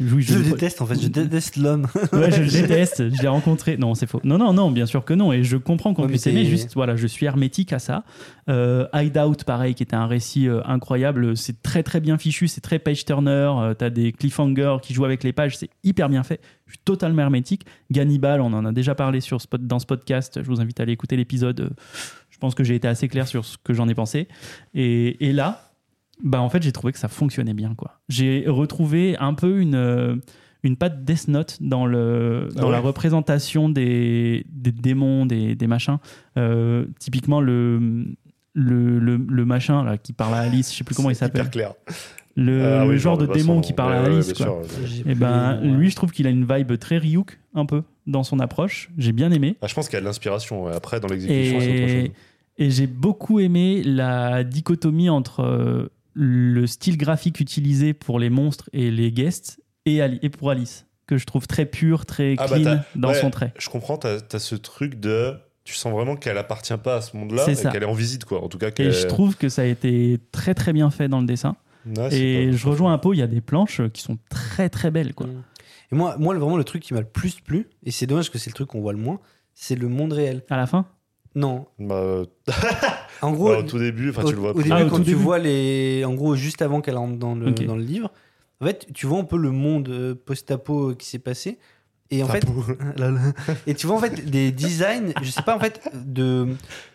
Oui, 0.00 0.20
Je 0.20 0.36
le 0.36 0.44
déteste, 0.44 0.82
en 0.82 0.86
fait. 0.86 1.00
Je 1.00 1.06
déteste 1.08 1.56
l'homme. 1.56 1.86
Ouais, 2.12 2.30
je 2.32 2.42
le 2.42 2.50
déteste. 2.62 3.14
Je 3.14 3.22
l'ai 3.22 3.28
rencontré. 3.28 3.76
Non, 3.76 3.94
c'est 3.94 4.08
faux. 4.08 4.20
Non, 4.24 4.36
non, 4.36 4.52
non, 4.52 4.70
bien 4.72 4.86
sûr 4.86 5.04
que 5.04 5.14
non. 5.14 5.32
Et 5.32 5.44
je 5.44 5.56
comprends 5.56 5.94
qu'on 5.94 6.02
Ouais, 6.02 6.08
puisse 6.08 6.26
aimer. 6.26 6.44
Juste, 6.44 6.74
voilà, 6.74 6.96
je 6.96 7.06
suis 7.06 7.24
hermétique 7.26 7.72
à 7.72 7.78
ça. 7.78 8.02
Euh, 8.48 8.86
Hideout, 8.92 9.44
pareil, 9.46 9.74
qui 9.74 9.82
était 9.84 9.94
un 9.96 10.06
récit 10.08 10.48
euh, 10.48 10.60
incroyable. 10.64 11.36
C'est 11.36 11.62
très, 11.62 11.82
très 11.84 12.00
bien 12.00 12.18
fichu. 12.18 12.48
C'est 12.48 12.60
très 12.60 12.78
page-turner. 12.80 13.30
Euh, 13.58 13.74
T'as 13.74 13.90
des 13.90 14.10
cliffhangers 14.12 14.78
qui 14.82 14.92
jouent 14.92 15.04
avec 15.04 15.22
les 15.22 15.32
pages. 15.32 15.56
C'est 15.56 15.70
hyper 15.84 16.08
bien 16.08 16.24
fait. 16.24 16.40
Je 16.66 16.72
suis 16.72 16.80
totalement 16.84 17.22
hermétique. 17.22 17.64
Gannibal, 17.92 18.40
on 18.40 18.52
en 18.52 18.64
a 18.64 18.72
déjà 18.72 18.96
parlé 18.96 19.20
sur 19.20 19.38
dans 19.60 19.78
ce 19.78 19.86
podcast. 19.86 20.40
Je 20.42 20.46
vous 20.48 20.60
invite 20.60 20.80
à 20.80 20.82
aller 20.82 20.92
écouter 20.92 21.16
l'épisode. 21.16 21.70
Je 22.30 22.38
pense 22.38 22.54
que 22.54 22.64
j'ai 22.64 22.74
été 22.74 22.88
assez 22.88 23.08
clair 23.08 23.28
sur 23.28 23.44
ce 23.44 23.56
que 23.62 23.72
j'en 23.72 23.88
ai 23.88 23.94
pensé. 23.94 24.26
Et, 24.74 25.28
et 25.28 25.32
là, 25.32 25.65
bah 26.22 26.40
en 26.40 26.48
fait, 26.48 26.62
j'ai 26.62 26.72
trouvé 26.72 26.92
que 26.92 26.98
ça 26.98 27.08
fonctionnait 27.08 27.54
bien. 27.54 27.74
quoi. 27.74 28.00
J'ai 28.08 28.44
retrouvé 28.46 29.16
un 29.18 29.34
peu 29.34 29.60
une, 29.60 29.74
euh, 29.74 30.16
une 30.62 30.76
patte 30.76 31.04
Death 31.04 31.28
Note 31.28 31.58
dans, 31.60 31.86
le, 31.86 32.48
Ah 32.56 32.60
dans 32.60 32.70
la 32.70 32.80
représentation 32.80 33.68
des, 33.68 34.46
des 34.50 34.72
démons, 34.72 35.26
des, 35.26 35.54
des 35.54 35.66
machins. 35.66 35.98
Euh, 36.38 36.86
typiquement, 36.98 37.40
le, 37.40 37.78
le, 38.54 38.98
le, 38.98 39.16
le 39.16 39.44
machin 39.44 39.84
là, 39.84 39.98
qui 39.98 40.12
parle 40.12 40.34
à 40.34 40.38
Alice, 40.38 40.72
je 40.72 40.78
sais 40.78 40.84
plus 40.84 40.94
comment 40.94 41.10
il 41.10 41.16
s'appelle. 41.16 41.50
clair. 41.50 41.74
Le, 42.38 42.62
Ah 42.64 42.84
le 42.84 42.90
oui, 42.90 42.98
genre 42.98 43.16
de 43.16 43.26
démon 43.26 43.62
qui 43.62 43.72
parle 43.72 43.92
ouais, 43.92 43.98
à 43.98 44.02
Alice. 44.04 44.32
quoi. 44.34 44.44
sûr. 44.46 44.62
Et 45.00 45.02
plus 45.02 45.14
ben, 45.14 45.58
lui, 45.62 45.88
je 45.90 45.96
trouve 45.96 46.10
qu'il 46.12 46.26
a 46.26 46.30
une 46.30 46.44
vibe 46.46 46.76
très 46.78 46.98
Ryuk, 46.98 47.38
un 47.54 47.64
peu, 47.64 47.82
dans 48.06 48.24
son 48.24 48.40
approche. 48.40 48.90
J'ai 48.98 49.12
bien 49.12 49.30
aimé. 49.32 49.56
Ah, 49.62 49.66
je 49.68 49.74
pense 49.74 49.88
qu'il 49.88 49.94
y 49.94 49.96
a 49.96 50.00
de 50.00 50.06
l'inspiration. 50.06 50.64
ouais. 50.64 50.74
Après, 50.74 51.00
dans 51.00 51.08
l'exécution, 51.08 51.58
et 52.58 52.70
j'ai 52.70 52.86
beaucoup 52.86 53.38
aimé 53.40 53.82
la 53.84 54.42
dichotomie 54.44 55.10
entre 55.10 55.40
euh, 55.40 55.88
le 56.18 56.66
style 56.66 56.96
graphique 56.96 57.40
utilisé 57.40 57.92
pour 57.92 58.18
les 58.18 58.30
monstres 58.30 58.70
et 58.72 58.90
les 58.90 59.12
guests 59.12 59.60
et, 59.84 60.00
Ali- 60.00 60.18
et 60.22 60.30
pour 60.30 60.50
Alice, 60.50 60.86
que 61.06 61.18
je 61.18 61.26
trouve 61.26 61.46
très 61.46 61.66
pur, 61.66 62.06
très 62.06 62.34
Ah 62.38 62.46
bah, 62.48 62.56
clean 62.58 62.78
dans 62.94 63.08
ouais. 63.10 63.20
son 63.20 63.30
trait. 63.30 63.52
Je 63.58 63.68
comprends, 63.68 63.98
t'as 63.98 64.18
as 64.32 64.38
ce 64.38 64.54
truc 64.54 64.98
de. 64.98 65.34
Tu 65.64 65.74
sens 65.74 65.92
vraiment 65.92 66.16
qu'elle 66.16 66.38
appartient 66.38 66.76
pas 66.82 66.96
à 66.96 67.00
ce 67.02 67.16
monde-là 67.16 67.42
C'est 67.44 67.52
et 67.52 67.54
ça. 67.56 67.70
qu'elle 67.70 67.82
est 67.82 67.86
en 67.86 67.92
visite, 67.92 68.24
quoi. 68.24 68.42
En 68.42 68.48
tout 68.48 68.56
cas, 68.56 68.70
Et 68.78 68.90
je 68.92 69.06
trouve 69.06 69.36
que 69.36 69.48
ça 69.48 69.62
a 69.62 69.64
été 69.66 70.18
très 70.32 70.54
très 70.54 70.72
bien 70.72 70.90
fait 70.90 71.08
dans 71.08 71.20
le 71.20 71.26
dessin. 71.26 71.56
Ouais, 71.96 72.14
et 72.14 72.52
je 72.52 72.66
rejoins 72.68 72.92
un 72.92 72.98
peu, 72.98 73.12
il 73.14 73.18
y 73.18 73.22
a 73.22 73.26
des 73.26 73.40
planches 73.40 73.80
qui 73.92 74.00
sont 74.00 74.16
très 74.30 74.68
très 74.68 74.90
belles. 74.90 75.12
Quoi. 75.12 75.26
Et 75.92 75.94
moi, 75.96 76.16
moi, 76.18 76.34
vraiment, 76.38 76.56
le 76.56 76.64
truc 76.64 76.82
qui 76.82 76.94
m'a 76.94 77.00
le 77.00 77.06
plus 77.06 77.40
plu, 77.40 77.68
et 77.84 77.90
c'est 77.90 78.06
dommage 78.06 78.30
que 78.30 78.38
c'est 78.38 78.50
le 78.50 78.54
truc 78.54 78.68
qu'on 78.68 78.80
voit 78.80 78.92
le 78.92 78.98
moins, 78.98 79.18
c'est 79.54 79.76
le 79.76 79.88
monde 79.88 80.12
réel. 80.12 80.42
À 80.50 80.56
la 80.56 80.66
fin? 80.66 80.86
Non. 81.34 81.66
Bah, 81.78 81.96
euh, 81.96 82.24
En 83.22 83.32
gros, 83.32 83.48
bah, 83.50 83.58
au 83.58 83.62
tout 83.62 83.78
début, 83.78 84.10
enfin, 84.10 84.24
tu 84.24 84.32
le 84.34 84.38
vois 84.40 84.50
au 84.50 84.62
début, 84.62 84.70
Ah, 84.72 84.84
quand 84.84 84.98
tu 84.98 85.04
début. 85.04 85.14
vois 85.22 85.38
les. 85.38 86.04
En 86.04 86.14
gros, 86.14 86.34
juste 86.36 86.62
avant 86.62 86.80
qu'elle 86.80 86.96
rentre 86.96 87.16
dans 87.18 87.34
le, 87.34 87.50
dans 87.52 87.76
le 87.76 87.82
livre, 87.82 88.10
en 88.60 88.66
fait, 88.66 88.86
tu 88.94 89.06
vois 89.06 89.18
un 89.18 89.24
peu 89.24 89.36
le 89.38 89.50
monde 89.50 89.88
euh, 89.88 90.14
post-apo 90.14 90.94
qui 90.94 91.06
s'est 91.06 91.18
passé. 91.18 91.58
Et 92.10 92.22
en 92.22 92.28
fait. 92.28 92.44
Et 93.66 93.74
tu 93.74 93.86
vois 93.86 93.96
en 93.96 94.00
fait 94.00 94.30
des 94.30 94.52
designs, 94.52 95.12
je 95.22 95.30
sais 95.30 95.42
pas 95.42 95.56
en 95.56 95.58
fait, 95.60 95.80
de 95.94 96.46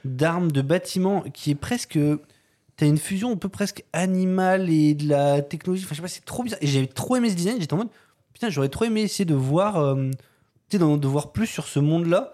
d'armes, 0.06 0.52
de 0.52 0.62
bâtiments 0.62 1.22
qui 1.34 1.52
est 1.52 1.56
presque. 1.56 2.00
T'as 2.78 2.86
une 2.88 2.98
fusion 2.98 3.32
un 3.32 3.36
peu 3.36 3.50
presque 3.50 3.84
animale 3.94 4.70
et 4.70 4.94
de 4.96 5.08
la 5.10 5.42
technologie. 5.42 5.84
Enfin, 5.84 5.92
je 5.94 5.98
sais 5.98 6.02
pas, 6.02 6.08
c'est 6.08 6.26
trop 6.26 6.44
bizarre. 6.44 6.60
Et 6.62 6.68
j'ai 6.68 6.88
trop 6.88 7.16
aimé 7.16 7.30
ce 7.30 7.36
design. 7.36 7.58
J'étais 7.60 7.74
en 7.74 7.78
mode, 7.78 7.90
putain, 8.34 8.50
j'aurais 8.50 8.70
trop 8.70 8.86
aimé 8.86 9.02
essayer 9.02 9.26
de 9.26 9.36
voir, 9.36 9.78
euh, 9.78 10.10
tu 10.70 10.78
sais, 10.78 10.80
d'en- 10.80 10.98
de 10.98 11.08
voir 11.08 11.32
plus 11.34 11.46
sur 11.46 11.68
ce 11.68 11.80
monde-là. 11.80 12.34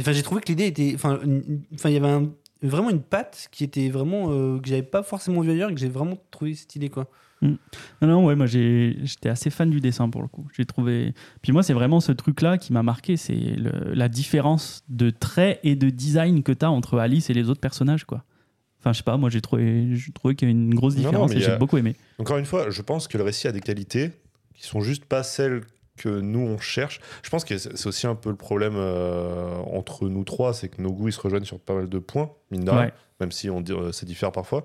Enfin, 0.00 0.12
j'ai 0.12 0.22
trouvé 0.22 0.40
que 0.42 0.48
l'idée 0.48 0.66
était. 0.66 0.92
Enfin, 0.94 1.18
il 1.24 1.90
y 1.90 1.96
avait 1.96 2.08
un- 2.08 2.28
vraiment 2.62 2.90
une 2.90 3.02
patte 3.02 3.48
qui 3.52 3.64
était 3.64 3.88
vraiment. 3.88 4.30
euh, 4.32 4.58
que 4.58 4.68
j'avais 4.68 4.82
pas 4.82 5.02
forcément 5.02 5.40
vu 5.40 5.50
ailleurs 5.50 5.70
et 5.70 5.74
que 5.74 5.80
j'ai 5.80 5.88
vraiment 5.88 6.18
trouvé 6.30 6.54
cette 6.54 6.74
idée, 6.76 6.88
quoi. 6.88 7.08
Non, 7.40 7.56
non, 8.02 8.24
ouais, 8.26 8.34
moi 8.34 8.46
j'étais 8.46 9.28
assez 9.28 9.48
fan 9.50 9.70
du 9.70 9.80
dessin 9.80 10.08
pour 10.10 10.22
le 10.22 10.28
coup. 10.28 10.48
J'ai 10.56 10.64
trouvé. 10.64 11.14
Puis 11.40 11.52
moi, 11.52 11.62
c'est 11.62 11.72
vraiment 11.72 12.00
ce 12.00 12.10
truc-là 12.10 12.58
qui 12.58 12.72
m'a 12.72 12.82
marqué, 12.82 13.16
c'est 13.16 13.34
le- 13.36 13.94
la 13.94 14.08
différence 14.08 14.82
de 14.88 15.10
traits 15.10 15.60
et 15.62 15.76
de 15.76 15.88
design 15.88 16.42
que 16.42 16.50
tu 16.50 16.64
as 16.64 16.70
entre 16.72 16.98
Alice 16.98 17.30
et 17.30 17.34
les 17.34 17.48
autres 17.48 17.60
personnages, 17.60 18.04
quoi. 18.04 18.24
Enfin, 18.80 18.92
je 18.92 18.98
sais 18.98 19.04
pas, 19.04 19.16
moi 19.16 19.30
j'ai 19.30 19.40
trouvé, 19.40 19.94
j'ai 19.94 20.10
trouvé 20.12 20.34
qu'il 20.34 20.48
y 20.48 20.50
avait 20.50 20.60
une 20.60 20.74
grosse 20.74 20.96
Non, 20.96 21.02
non, 21.02 21.08
différence 21.10 21.32
et 21.32 21.40
j'ai 21.40 21.52
a- 21.52 21.56
beaucoup 21.56 21.76
aimé. 21.78 21.94
Encore 22.18 22.38
une 22.38 22.44
fois, 22.44 22.70
je 22.70 22.82
pense 22.82 23.06
que 23.06 23.16
le 23.18 23.22
récit 23.24 23.46
a 23.46 23.52
des 23.52 23.60
qualités 23.60 24.10
qui 24.54 24.66
sont 24.66 24.80
juste 24.80 25.04
pas 25.04 25.22
celles 25.22 25.60
que 25.98 26.08
nous 26.08 26.40
on 26.40 26.56
cherche. 26.58 27.00
Je 27.22 27.28
pense 27.30 27.44
que 27.44 27.58
c'est 27.58 27.76
c'est 27.76 27.86
aussi 27.86 28.06
un 28.06 28.14
peu 28.14 28.30
le 28.30 28.36
problème 28.36 28.74
euh, 28.76 29.56
entre 29.72 30.08
nous 30.08 30.24
trois, 30.24 30.54
c'est 30.54 30.68
que 30.70 30.80
nos 30.80 30.92
goûts 30.92 31.08
ils 31.08 31.12
se 31.12 31.20
rejoignent 31.20 31.44
sur 31.44 31.58
pas 31.60 31.74
mal 31.74 31.88
de 31.88 31.98
points, 31.98 32.30
mine 32.50 32.64
de 32.64 32.70
rien, 32.70 32.80
Ouais. 32.86 32.92
même 33.20 33.32
si 33.32 33.50
on 33.50 33.60
dit 33.60 33.72
euh, 33.72 33.92
ça 33.92 34.06
diffère 34.06 34.32
parfois. 34.32 34.64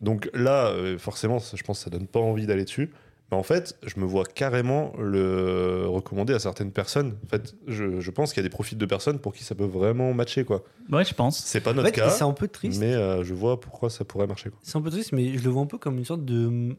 Donc 0.00 0.30
là, 0.34 0.68
euh, 0.68 0.98
forcément, 0.98 1.38
ça, 1.38 1.56
je 1.56 1.62
pense 1.62 1.78
que 1.78 1.84
ça 1.84 1.90
donne 1.90 2.06
pas 2.06 2.18
envie 2.20 2.46
d'aller 2.46 2.64
dessus. 2.64 2.90
Mais 3.30 3.38
en 3.38 3.42
fait, 3.44 3.78
je 3.86 3.98
me 4.00 4.04
vois 4.04 4.24
carrément 4.24 4.92
le 4.98 5.84
recommander 5.86 6.34
à 6.34 6.38
certaines 6.38 6.70
personnes. 6.72 7.16
En 7.24 7.28
fait, 7.28 7.54
je, 7.66 7.98
je 8.00 8.10
pense 8.10 8.32
qu'il 8.34 8.42
y 8.42 8.44
a 8.44 8.48
des 8.48 8.52
profils 8.52 8.76
de 8.76 8.84
personnes 8.84 9.18
pour 9.20 9.32
qui 9.32 9.42
ça 9.42 9.54
peut 9.54 9.64
vraiment 9.64 10.12
matcher, 10.12 10.44
quoi. 10.44 10.64
Ouais, 10.90 11.04
je 11.04 11.14
pense. 11.14 11.38
C'est 11.38 11.60
pas 11.62 11.70
En 11.70 11.74
notre 11.74 11.86
fait, 11.88 11.92
cas, 11.94 12.10
c'est 12.10 12.24
un 12.24 12.32
peu 12.32 12.48
triste. 12.48 12.78
mais 12.80 12.92
euh, 12.92 13.24
je 13.24 13.32
vois 13.32 13.58
pourquoi 13.60 13.88
ça 13.90 14.04
pourrait 14.04 14.26
marcher. 14.26 14.50
C'est 14.62 14.76
un 14.76 14.82
peu 14.82 14.90
triste, 14.90 15.12
mais 15.12 15.38
je 15.38 15.44
le 15.44 15.50
vois 15.50 15.62
un 15.62 15.66
peu 15.66 15.78
comme 15.78 15.96
une 15.98 16.04
sorte 16.04 16.24
de. 16.26 16.76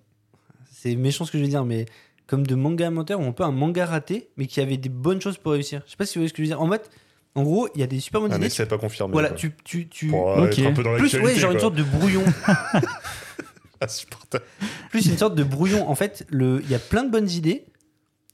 C'est 0.69 0.95
méchant 0.95 1.23
ce 1.25 1.31
que 1.31 1.37
je 1.39 1.43
vais 1.43 1.49
dire, 1.49 1.63
mais 1.65 1.85
comme 2.27 2.45
de 2.47 2.55
manga 2.55 2.87
amateur 2.87 3.19
ou 3.19 3.23
un 3.25 3.31
peu 3.31 3.43
un 3.43 3.51
manga 3.51 3.85
raté, 3.85 4.29
mais 4.37 4.47
qui 4.47 4.61
avait 4.61 4.77
des 4.77 4.89
bonnes 4.89 5.21
choses 5.21 5.37
pour 5.37 5.51
réussir. 5.53 5.81
Je 5.85 5.91
sais 5.91 5.97
pas 5.97 6.05
si 6.05 6.15
vous 6.15 6.21
voyez 6.21 6.29
ce 6.29 6.33
que 6.33 6.37
je 6.43 6.47
veux 6.49 6.55
dire. 6.55 6.61
En 6.61 6.69
fait, 6.71 6.89
en 7.35 7.43
gros, 7.43 7.67
il 7.75 7.81
y 7.81 7.83
a 7.83 7.87
des 7.87 7.99
super 7.99 8.21
bonnes 8.21 8.31
Un 8.33 8.37
idées. 8.37 8.45
essai 8.47 8.65
pas 8.65 8.77
confirmé. 8.77 9.11
Voilà, 9.13 9.29
quoi. 9.29 9.37
tu. 9.37 9.53
tu, 9.63 9.87
tu... 9.89 10.07
Pour 10.07 10.31
euh, 10.31 10.45
Ok. 10.47 10.59
être 10.59 10.65
un 10.67 10.73
peu 10.73 10.83
dans 10.83 10.95
Plus, 10.97 11.13
ouais, 11.15 11.35
genre 11.35 11.51
une 11.51 11.57
quoi. 11.57 11.61
sorte 11.61 11.75
de 11.75 11.83
brouillon. 11.83 12.23
Insupportable. 13.81 14.45
plus 14.91 15.05
une 15.07 15.17
sorte 15.17 15.35
de 15.35 15.43
brouillon. 15.43 15.89
En 15.89 15.95
fait, 15.95 16.25
le- 16.29 16.61
il 16.63 16.69
y 16.71 16.75
a 16.75 16.79
plein 16.79 17.03
de 17.03 17.11
bonnes 17.11 17.29
idées, 17.29 17.65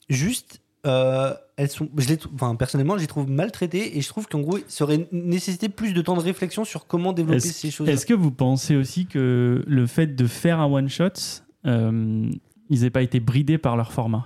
juste. 0.09 0.61
euh, 0.85 1.33
elles 1.57 1.69
sont, 1.69 1.89
je 1.97 2.07
les 2.07 2.17
enfin, 2.35 2.55
personnellement, 2.55 2.95
je 2.97 3.01
les 3.01 3.07
trouve 3.07 3.29
maltraitées 3.29 3.97
et 3.97 4.01
je 4.01 4.07
trouve 4.07 4.27
qu'en 4.27 4.39
gros, 4.39 4.59
ça 4.67 4.83
aurait 4.85 5.07
nécessité 5.11 5.67
plus 5.67 5.93
de 5.93 6.01
temps 6.01 6.15
de 6.15 6.21
réflexion 6.21 6.63
sur 6.63 6.85
comment 6.87 7.11
développer 7.13 7.39
ces 7.41 7.69
choses. 7.71 7.89
est-ce 7.89 8.05
que 8.05 8.13
vous 8.13 8.31
pensez 8.31 8.75
aussi 8.77 9.05
que 9.07 9.61
le 9.65 9.87
fait 9.87 10.07
de 10.15 10.25
faire 10.27 10.59
un 10.59 10.71
one-shot, 10.71 11.09
euh, 11.65 12.29
ils 12.69 12.81
n'aient 12.81 12.89
pas 12.89 13.01
été 13.01 13.19
bridés 13.19 13.57
par 13.57 13.75
leur 13.77 13.91
format 13.91 14.25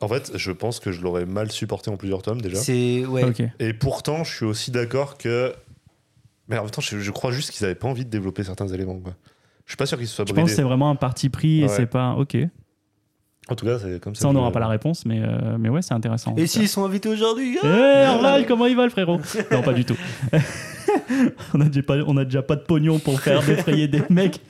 En 0.00 0.08
fait, 0.08 0.32
je 0.36 0.50
pense 0.52 0.80
que 0.80 0.92
je 0.92 1.00
l'aurais 1.00 1.26
mal 1.26 1.50
supporté 1.50 1.90
en 1.90 1.96
plusieurs 1.96 2.22
tomes 2.22 2.40
déjà. 2.40 2.56
C'est 2.56 3.04
ouais. 3.06 3.24
Ok. 3.24 3.42
Et 3.60 3.72
pourtant, 3.72 4.24
je 4.24 4.34
suis 4.34 4.44
aussi 4.44 4.70
d'accord 4.70 5.16
que. 5.18 5.54
Mais 6.48 6.58
en 6.58 6.62
même 6.62 6.70
temps, 6.70 6.82
je, 6.82 6.98
je 6.98 7.10
crois 7.12 7.30
juste 7.32 7.50
qu'ils 7.52 7.64
n'avaient 7.64 7.74
pas 7.78 7.88
envie 7.88 8.04
de 8.04 8.10
développer 8.10 8.42
certains 8.44 8.66
éléments. 8.68 8.98
Quoi. 8.98 9.14
Je 9.64 9.72
suis 9.72 9.76
pas 9.76 9.86
sûr 9.86 9.96
qu'ils 9.96 10.08
se 10.08 10.14
soient 10.16 10.24
Je 10.28 10.32
pense 10.32 10.50
que 10.50 10.56
c'est 10.56 10.62
vraiment 10.62 10.90
un 10.90 10.96
parti 10.96 11.28
pris 11.28 11.60
et 11.60 11.62
Ouais. 11.64 11.68
c'est 11.68 11.86
pas. 11.86 12.14
Ok. 12.14 12.36
En 13.48 13.54
tout 13.56 13.64
cas, 13.66 13.78
c'est 13.78 14.00
comme 14.00 14.14
ça. 14.14 14.22
Ça, 14.22 14.28
on 14.28 14.32
n'aura 14.34 14.52
pas 14.52 14.60
la 14.60 14.68
réponse, 14.68 15.04
mais, 15.04 15.20
euh, 15.20 15.56
mais 15.58 15.68
ouais, 15.68 15.82
c'est 15.82 15.94
intéressant. 15.94 16.34
Et 16.36 16.46
s'ils 16.46 16.68
sont 16.68 16.84
invités 16.84 17.08
aujourd'hui 17.08 17.58
Eh, 17.62 17.66
ah 17.66 18.14
Orval, 18.14 18.46
comment 18.46 18.66
il 18.66 18.76
va 18.76 18.84
le 18.84 18.90
frérot? 18.90 19.20
Non, 19.50 19.62
pas 19.62 19.72
du 19.72 19.84
tout. 19.84 19.96
on, 21.54 21.60
a 21.60 21.64
déjà 21.66 21.82
pas, 21.82 21.96
on 22.06 22.16
a 22.16 22.24
déjà 22.24 22.42
pas 22.42 22.56
de 22.56 22.62
pognon 22.62 22.98
pour 22.98 23.20
faire 23.20 23.42
défrayer 23.46 23.88
des 23.88 24.02
mecs 24.10 24.40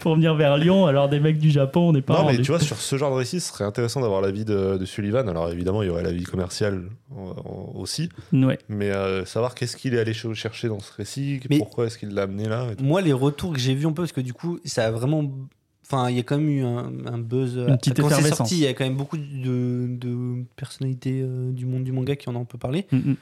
pour 0.00 0.14
venir 0.14 0.34
vers 0.34 0.56
Lyon, 0.56 0.86
alors 0.86 1.08
des 1.08 1.20
mecs 1.20 1.38
du 1.38 1.50
Japon, 1.50 1.88
on 1.88 1.92
n'est 1.92 2.02
pas 2.02 2.22
Non, 2.22 2.26
mais 2.30 2.36
tu 2.38 2.50
vois, 2.50 2.60
sur 2.60 2.76
ce 2.76 2.96
genre 2.96 3.10
de 3.10 3.16
récit, 3.16 3.40
ce 3.40 3.48
serait 3.52 3.64
intéressant 3.64 4.00
d'avoir 4.00 4.20
l'avis 4.20 4.44
de, 4.44 4.76
de 4.78 4.84
Sullivan. 4.84 5.28
Alors 5.28 5.50
évidemment, 5.50 5.82
il 5.82 5.86
y 5.86 5.90
aurait 5.90 6.02
l'avis 6.02 6.24
commercial 6.24 6.84
euh, 7.16 7.32
aussi. 7.74 8.08
Ouais. 8.32 8.58
Mais 8.68 8.90
euh, 8.90 9.24
savoir 9.24 9.54
qu'est-ce 9.54 9.76
qu'il 9.76 9.94
est 9.94 9.98
allé 10.00 10.14
ch- 10.14 10.32
chercher 10.34 10.68
dans 10.68 10.80
ce 10.80 10.92
récit, 10.92 11.40
Mais- 11.50 11.58
pourquoi 11.58 11.86
est-ce 11.86 11.98
qu'il 11.98 12.10
l'a 12.10 12.22
amené 12.22 12.48
là. 12.48 12.66
et 12.72 12.76
tout. 12.76 12.84
Moi, 12.84 13.00
les 13.02 13.12
retours 13.12 13.52
que 13.52 13.58
j'ai 13.60 13.74
vus 13.74 13.86
un 13.86 13.92
peu, 13.92 14.02
parce 14.02 14.12
que 14.12 14.20
du 14.20 14.32
coup, 14.32 14.58
ça 14.64 14.86
a 14.86 14.90
vraiment. 14.90 15.24
Enfin, 15.84 16.08
il 16.08 16.16
y 16.16 16.20
a 16.20 16.22
quand 16.22 16.38
même 16.38 16.48
eu 16.48 16.62
un, 16.64 16.90
un 17.06 17.18
buzz. 17.18 17.56
Une 17.68 17.76
petite 17.76 18.00
Quand 18.00 18.08
c'est 18.08 18.34
sorti, 18.34 18.54
il 18.56 18.60
y 18.62 18.66
a 18.66 18.72
quand 18.72 18.84
même 18.84 18.96
beaucoup 18.96 19.18
de, 19.18 19.86
de 19.88 20.44
personnalités 20.56 21.20
euh, 21.22 21.50
du 21.52 21.66
monde 21.66 21.84
du 21.84 21.92
manga 21.92 22.16
qui 22.16 22.30
en 22.30 22.36
ont 22.36 22.42
un 22.42 22.44
peu 22.46 22.56
parlé. 22.56 22.86
Mm, 22.92 22.96
mm. 22.96 23.16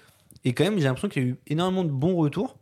Et 0.44 0.52
quand 0.52 0.64
même, 0.64 0.78
j'ai 0.78 0.84
l'impression 0.84 1.08
qu'il 1.08 1.22
y 1.22 1.26
a 1.26 1.28
eu 1.30 1.36
énormément 1.48 1.84
de 1.84 1.90
bons 1.90 2.14
retours. 2.16 2.56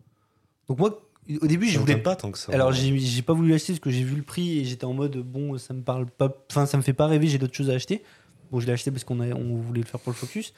Donc, 0.68 0.78
moi, 0.78 1.00
au 1.40 1.46
début, 1.46 1.66
je 1.66 1.78
voulais 1.78 1.96
pas 1.96 2.16
tant 2.16 2.30
que 2.30 2.38
ça. 2.38 2.52
Alors 2.52 2.72
j'ai 2.72 2.98
j'ai 2.98 3.22
pas 3.22 3.32
voulu 3.34 3.50
l'acheter 3.50 3.72
parce 3.74 3.80
que 3.80 3.90
j'ai 3.90 4.02
vu 4.02 4.16
le 4.16 4.22
prix 4.22 4.58
et 4.60 4.64
j'étais 4.64 4.84
en 4.86 4.94
mode 4.94 5.16
bon 5.18 5.58
ça 5.58 5.74
me 5.74 5.82
parle 5.82 6.06
pas 6.06 6.34
enfin 6.50 6.64
ça 6.66 6.76
me 6.78 6.82
fait 6.82 6.94
pas 6.94 7.06
rêver 7.06 7.26
j'ai 7.26 7.36
d'autres 7.38 7.54
choses 7.54 7.68
à 7.70 7.74
acheter 7.74 8.02
bon 8.50 8.60
je 8.60 8.66
l'ai 8.66 8.72
acheté 8.72 8.90
parce 8.90 9.04
qu'on 9.04 9.20
a 9.20 9.26
on 9.34 9.56
voulait 9.56 9.82
le 9.82 9.86
faire 9.86 10.00
pour 10.00 10.10
le 10.12 10.16
focus 10.16 10.54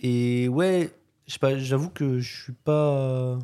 et 0.00 0.48
ouais 0.48 0.90
je 1.28 1.32
sais 1.34 1.38
pas 1.38 1.56
j'avoue 1.58 1.90
que 1.90 2.18
je 2.18 2.42
suis 2.42 2.52
pas 2.52 3.38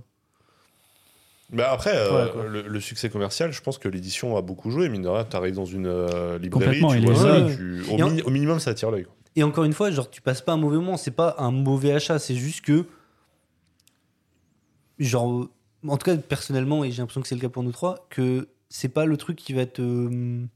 Bah 1.51 1.71
après, 1.71 1.93
euh, 1.95 2.33
Ouais, 2.35 2.49
le, 2.49 2.63
le 2.63 2.81
succès 2.81 3.09
commercial, 3.11 3.53
je 3.53 3.61
pense 3.63 3.79
que 3.79 3.87
l'édition 3.89 4.37
a 4.37 4.43
beaucoup 4.43 4.71
joué. 4.73 4.89
Mine 4.89 5.03
de 5.03 5.09
rien, 5.09 5.25
t'arrives 5.25 5.55
dans 5.55 5.65
une 5.67 5.87
euh, 5.87 6.39
librairie, 6.39 6.81
Complètement, 6.81 6.89
tu 6.89 7.01
vois 7.01 7.15
ça, 7.15 7.55
tu- 7.55 7.83
au, 7.89 8.01
en- 8.03 8.19
au 8.27 8.31
minimum, 8.31 8.59
ça 8.59 8.71
attire 8.71 8.91
l'œil. 8.91 9.07
et 9.37 9.43
encore 9.45 9.63
une 9.65 9.73
fois 9.73 9.93
genre 9.93 10.11
tu 10.11 10.21
passes 10.21 10.43
pas 10.43 10.53
un 10.55 10.57
mauvais 10.57 10.77
moment 10.79 10.97
c'est 10.97 11.13
pas 11.13 11.37
un 11.39 11.53
mauvais 11.53 11.93
achat 11.93 12.19
c'est 12.19 12.35
juste 12.35 12.63
que 12.65 12.87
genre 14.99 15.49
en 15.87 15.97
tout 15.97 16.05
cas 16.05 16.17
personnellement 16.17 16.85
et 16.85 16.91
j'ai 16.91 17.03
l'impression 17.03 17.21
que 17.21 17.29
c'est 17.29 17.35
le 17.35 17.41
cas 17.41 17.49
pour 17.49 17.63
nous 17.63 17.73
trois 17.73 18.07
que 18.11 18.49
c'est 18.69 18.89
pas 18.89 19.05
le 19.05 19.17
truc 19.17 19.37
qui 19.37 19.53
va 19.53 19.67
te 19.67 20.09
tu 20.09 20.49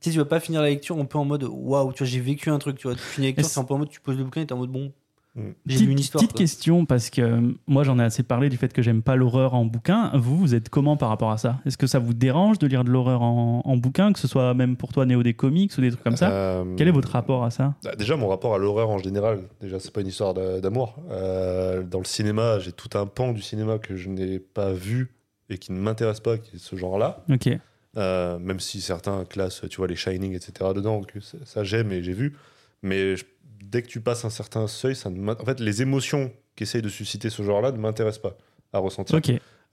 sais 0.00 0.10
tu 0.10 0.18
vas 0.18 0.24
pas 0.24 0.40
finir 0.40 0.62
la 0.62 0.68
lecture 0.68 0.98
un 0.98 1.04
peu 1.04 1.18
en 1.18 1.24
mode 1.24 1.44
waouh 1.44 1.92
tu 1.92 1.98
vois 1.98 2.06
j'ai 2.06 2.20
vécu 2.20 2.50
un 2.50 2.58
truc 2.58 2.78
tu 2.78 2.88
vois. 2.88 2.96
Tu 2.96 3.02
finis 3.02 3.26
la 3.26 3.30
lecture 3.30 3.46
c'est 3.48 3.60
un 3.60 3.64
peu 3.64 3.74
en 3.74 3.78
mode 3.78 3.90
tu 3.90 4.00
poses 4.00 4.16
le 4.16 4.24
bouquin 4.24 4.40
et 4.40 4.46
t'es 4.46 4.52
en 4.52 4.58
mode 4.58 4.70
bon 4.70 4.92
Mm. 5.34 5.40
j'ai 5.64 5.76
Petite, 5.76 5.88
une 5.90 5.98
histoire 5.98 6.22
petite 6.22 6.36
question, 6.36 6.84
parce 6.84 7.08
que 7.08 7.22
euh, 7.22 7.40
moi 7.66 7.84
j'en 7.84 7.98
ai 7.98 8.02
assez 8.02 8.22
parlé 8.22 8.50
du 8.50 8.58
fait 8.58 8.70
que 8.72 8.82
j'aime 8.82 9.00
pas 9.02 9.16
l'horreur 9.16 9.54
en 9.54 9.64
bouquin. 9.64 10.10
Vous, 10.14 10.36
vous 10.36 10.54
êtes 10.54 10.68
comment 10.68 10.98
par 10.98 11.08
rapport 11.08 11.30
à 11.30 11.38
ça? 11.38 11.58
Est-ce 11.64 11.78
que 11.78 11.86
ça 11.86 11.98
vous 11.98 12.12
dérange 12.12 12.58
de 12.58 12.66
lire 12.66 12.84
de 12.84 12.90
l'horreur 12.90 13.22
en, 13.22 13.62
en 13.64 13.76
bouquin, 13.78 14.12
que 14.12 14.18
ce 14.18 14.28
soit 14.28 14.52
même 14.52 14.76
pour 14.76 14.92
toi 14.92 15.06
Néo 15.06 15.22
des 15.22 15.32
comics 15.32 15.72
ou 15.78 15.80
des 15.80 15.90
trucs 15.90 16.02
comme 16.04 16.16
ça? 16.18 16.30
Euh, 16.30 16.74
Quel 16.76 16.88
est 16.88 16.92
votre 16.92 17.10
rapport 17.10 17.44
à 17.44 17.50
ça? 17.50 17.74
bah, 17.82 17.96
Déjà, 17.96 18.16
mon 18.16 18.28
rapport 18.28 18.54
à 18.54 18.58
l'horreur 18.58 18.90
en 18.90 18.98
général, 18.98 19.40
déjà, 19.62 19.80
c'est 19.80 19.90
pas 19.92 20.02
une 20.02 20.08
histoire 20.08 20.34
d'a- 20.34 20.60
d'amour. 20.60 20.96
Euh, 21.10 21.82
dans 21.82 21.98
le 22.00 22.04
cinéma, 22.04 22.58
j'ai 22.58 22.72
tout 22.72 22.90
un 22.98 23.06
pan 23.06 23.32
du 23.32 23.40
cinéma 23.40 23.78
que 23.78 23.96
je 23.96 24.10
n'ai 24.10 24.38
pas 24.38 24.72
vu 24.72 25.12
et 25.48 25.56
qui 25.56 25.72
ne 25.72 25.78
m'intéresse 25.78 26.20
pas, 26.20 26.36
qui 26.36 26.56
est 26.56 26.58
ce 26.58 26.76
genre-là. 26.76 27.24
Ok. 27.30 27.48
Euh, 27.96 28.38
même 28.38 28.60
si 28.60 28.80
certains 28.82 29.24
classent, 29.24 29.62
tu 29.70 29.76
vois, 29.78 29.86
les 29.86 29.96
Shining, 29.96 30.34
etc. 30.34 30.52
dedans, 30.74 31.00
que 31.02 31.20
ça, 31.20 31.38
ça, 31.46 31.64
j'aime 31.64 31.90
et 31.92 32.02
j'ai 32.02 32.12
vu. 32.12 32.36
Mais 32.82 33.16
je- 33.16 33.24
dès 33.62 33.82
que 33.82 33.88
tu 33.88 34.00
passes 34.00 34.24
un 34.24 34.30
certain 34.30 34.66
seuil, 34.66 34.94
ça 34.96 35.08
ne 35.10 35.18
m'int- 35.18 35.40
en 35.40 35.44
fait, 35.44 35.60
les 35.60 35.82
émotions 35.82 36.32
qu'essaye 36.56 36.82
de 36.82 36.88
susciter 36.88 37.30
ce 37.30 37.42
genre-là 37.42 37.72
ne 37.72 37.78
m'intéressent 37.78 38.22
pas 38.22 38.36
à 38.72 38.78
ressentir. 38.78 39.16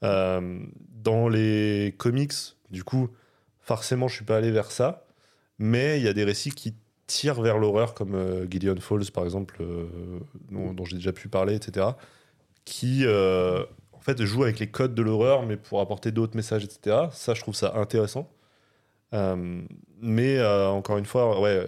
Euh, 0.04 0.60
dans 1.02 1.28
les 1.28 1.94
comics, 1.98 2.32
du 2.70 2.84
coup, 2.84 3.08
forcément, 3.60 4.08
je 4.08 4.14
suis 4.16 4.24
pas 4.24 4.36
allé 4.36 4.50
vers 4.50 4.70
ça. 4.70 5.04
Mais 5.58 5.98
il 5.98 6.04
y 6.04 6.08
a 6.08 6.14
des 6.14 6.24
récits 6.24 6.52
qui 6.52 6.74
tirent 7.06 7.42
vers 7.42 7.58
l'horreur, 7.58 7.92
comme 7.92 8.14
euh, 8.14 8.46
Gideon 8.50 8.80
Falls, 8.80 9.10
par 9.12 9.24
exemple, 9.24 9.56
euh, 9.60 9.86
dont, 10.50 10.72
dont 10.72 10.84
j'ai 10.86 10.96
déjà 10.96 11.12
pu 11.12 11.28
parler, 11.28 11.54
etc. 11.54 11.88
Qui, 12.64 13.04
euh, 13.04 13.62
en 13.92 14.00
fait, 14.00 14.22
jouent 14.24 14.44
avec 14.44 14.58
les 14.58 14.68
codes 14.68 14.94
de 14.94 15.02
l'horreur, 15.02 15.44
mais 15.44 15.56
pour 15.56 15.80
apporter 15.80 16.12
d'autres 16.12 16.36
messages, 16.36 16.64
etc. 16.64 17.08
Ça, 17.12 17.34
je 17.34 17.40
trouve 17.42 17.54
ça 17.54 17.74
intéressant. 17.76 18.30
Mais 20.00 20.42
encore 20.42 20.98
une 20.98 21.04
fois, 21.04 21.40
ouais, 21.40 21.66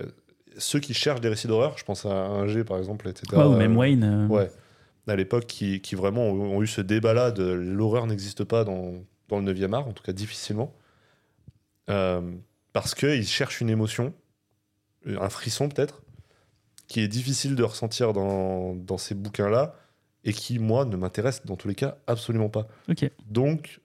ceux 0.58 0.80
qui 0.80 0.94
cherchent 0.94 1.20
des 1.20 1.28
récits 1.28 1.46
d'horreur, 1.46 1.76
je 1.78 1.84
pense 1.84 2.04
à 2.06 2.10
un 2.12 2.46
G, 2.46 2.64
par 2.64 2.78
exemple, 2.78 3.08
etc. 3.08 3.26
Ouais, 3.36 3.44
ou 3.44 3.56
même 3.56 3.76
Wayne. 3.76 4.04
euh, 4.04 4.26
Ouais. 4.28 4.50
À 5.08 5.16
l'époque, 5.16 5.46
qui, 5.46 5.80
qui 5.80 5.94
vraiment 5.96 6.22
ont, 6.22 6.56
ont 6.56 6.62
eu 6.62 6.66
ce 6.66 6.80
débat-là 6.80 7.30
de 7.32 7.44
l'horreur 7.44 8.06
n'existe 8.06 8.44
pas 8.44 8.62
dans, 8.64 8.94
dans 9.28 9.40
le 9.40 9.52
9e 9.52 9.72
art, 9.74 9.88
en 9.88 9.92
tout 9.92 10.02
cas 10.04 10.12
difficilement. 10.12 10.72
Euh, 11.90 12.20
parce 12.72 12.94
qu'ils 12.94 13.26
cherchent 13.26 13.60
une 13.60 13.70
émotion, 13.70 14.14
un 15.06 15.28
frisson 15.28 15.68
peut-être, 15.68 16.02
qui 16.86 17.00
est 17.00 17.08
difficile 17.08 17.54
de 17.56 17.62
ressentir 17.64 18.12
dans, 18.12 18.74
dans 18.74 18.98
ces 18.98 19.14
bouquins-là, 19.14 19.74
et 20.24 20.32
qui, 20.32 20.58
moi, 20.60 20.84
ne 20.84 20.96
m'intéresse 20.96 21.44
dans 21.44 21.56
tous 21.56 21.66
les 21.68 21.74
cas 21.74 21.96
absolument 22.06 22.48
pas. 22.48 22.68
Ok. 22.88 23.10
Donc, 23.26 23.80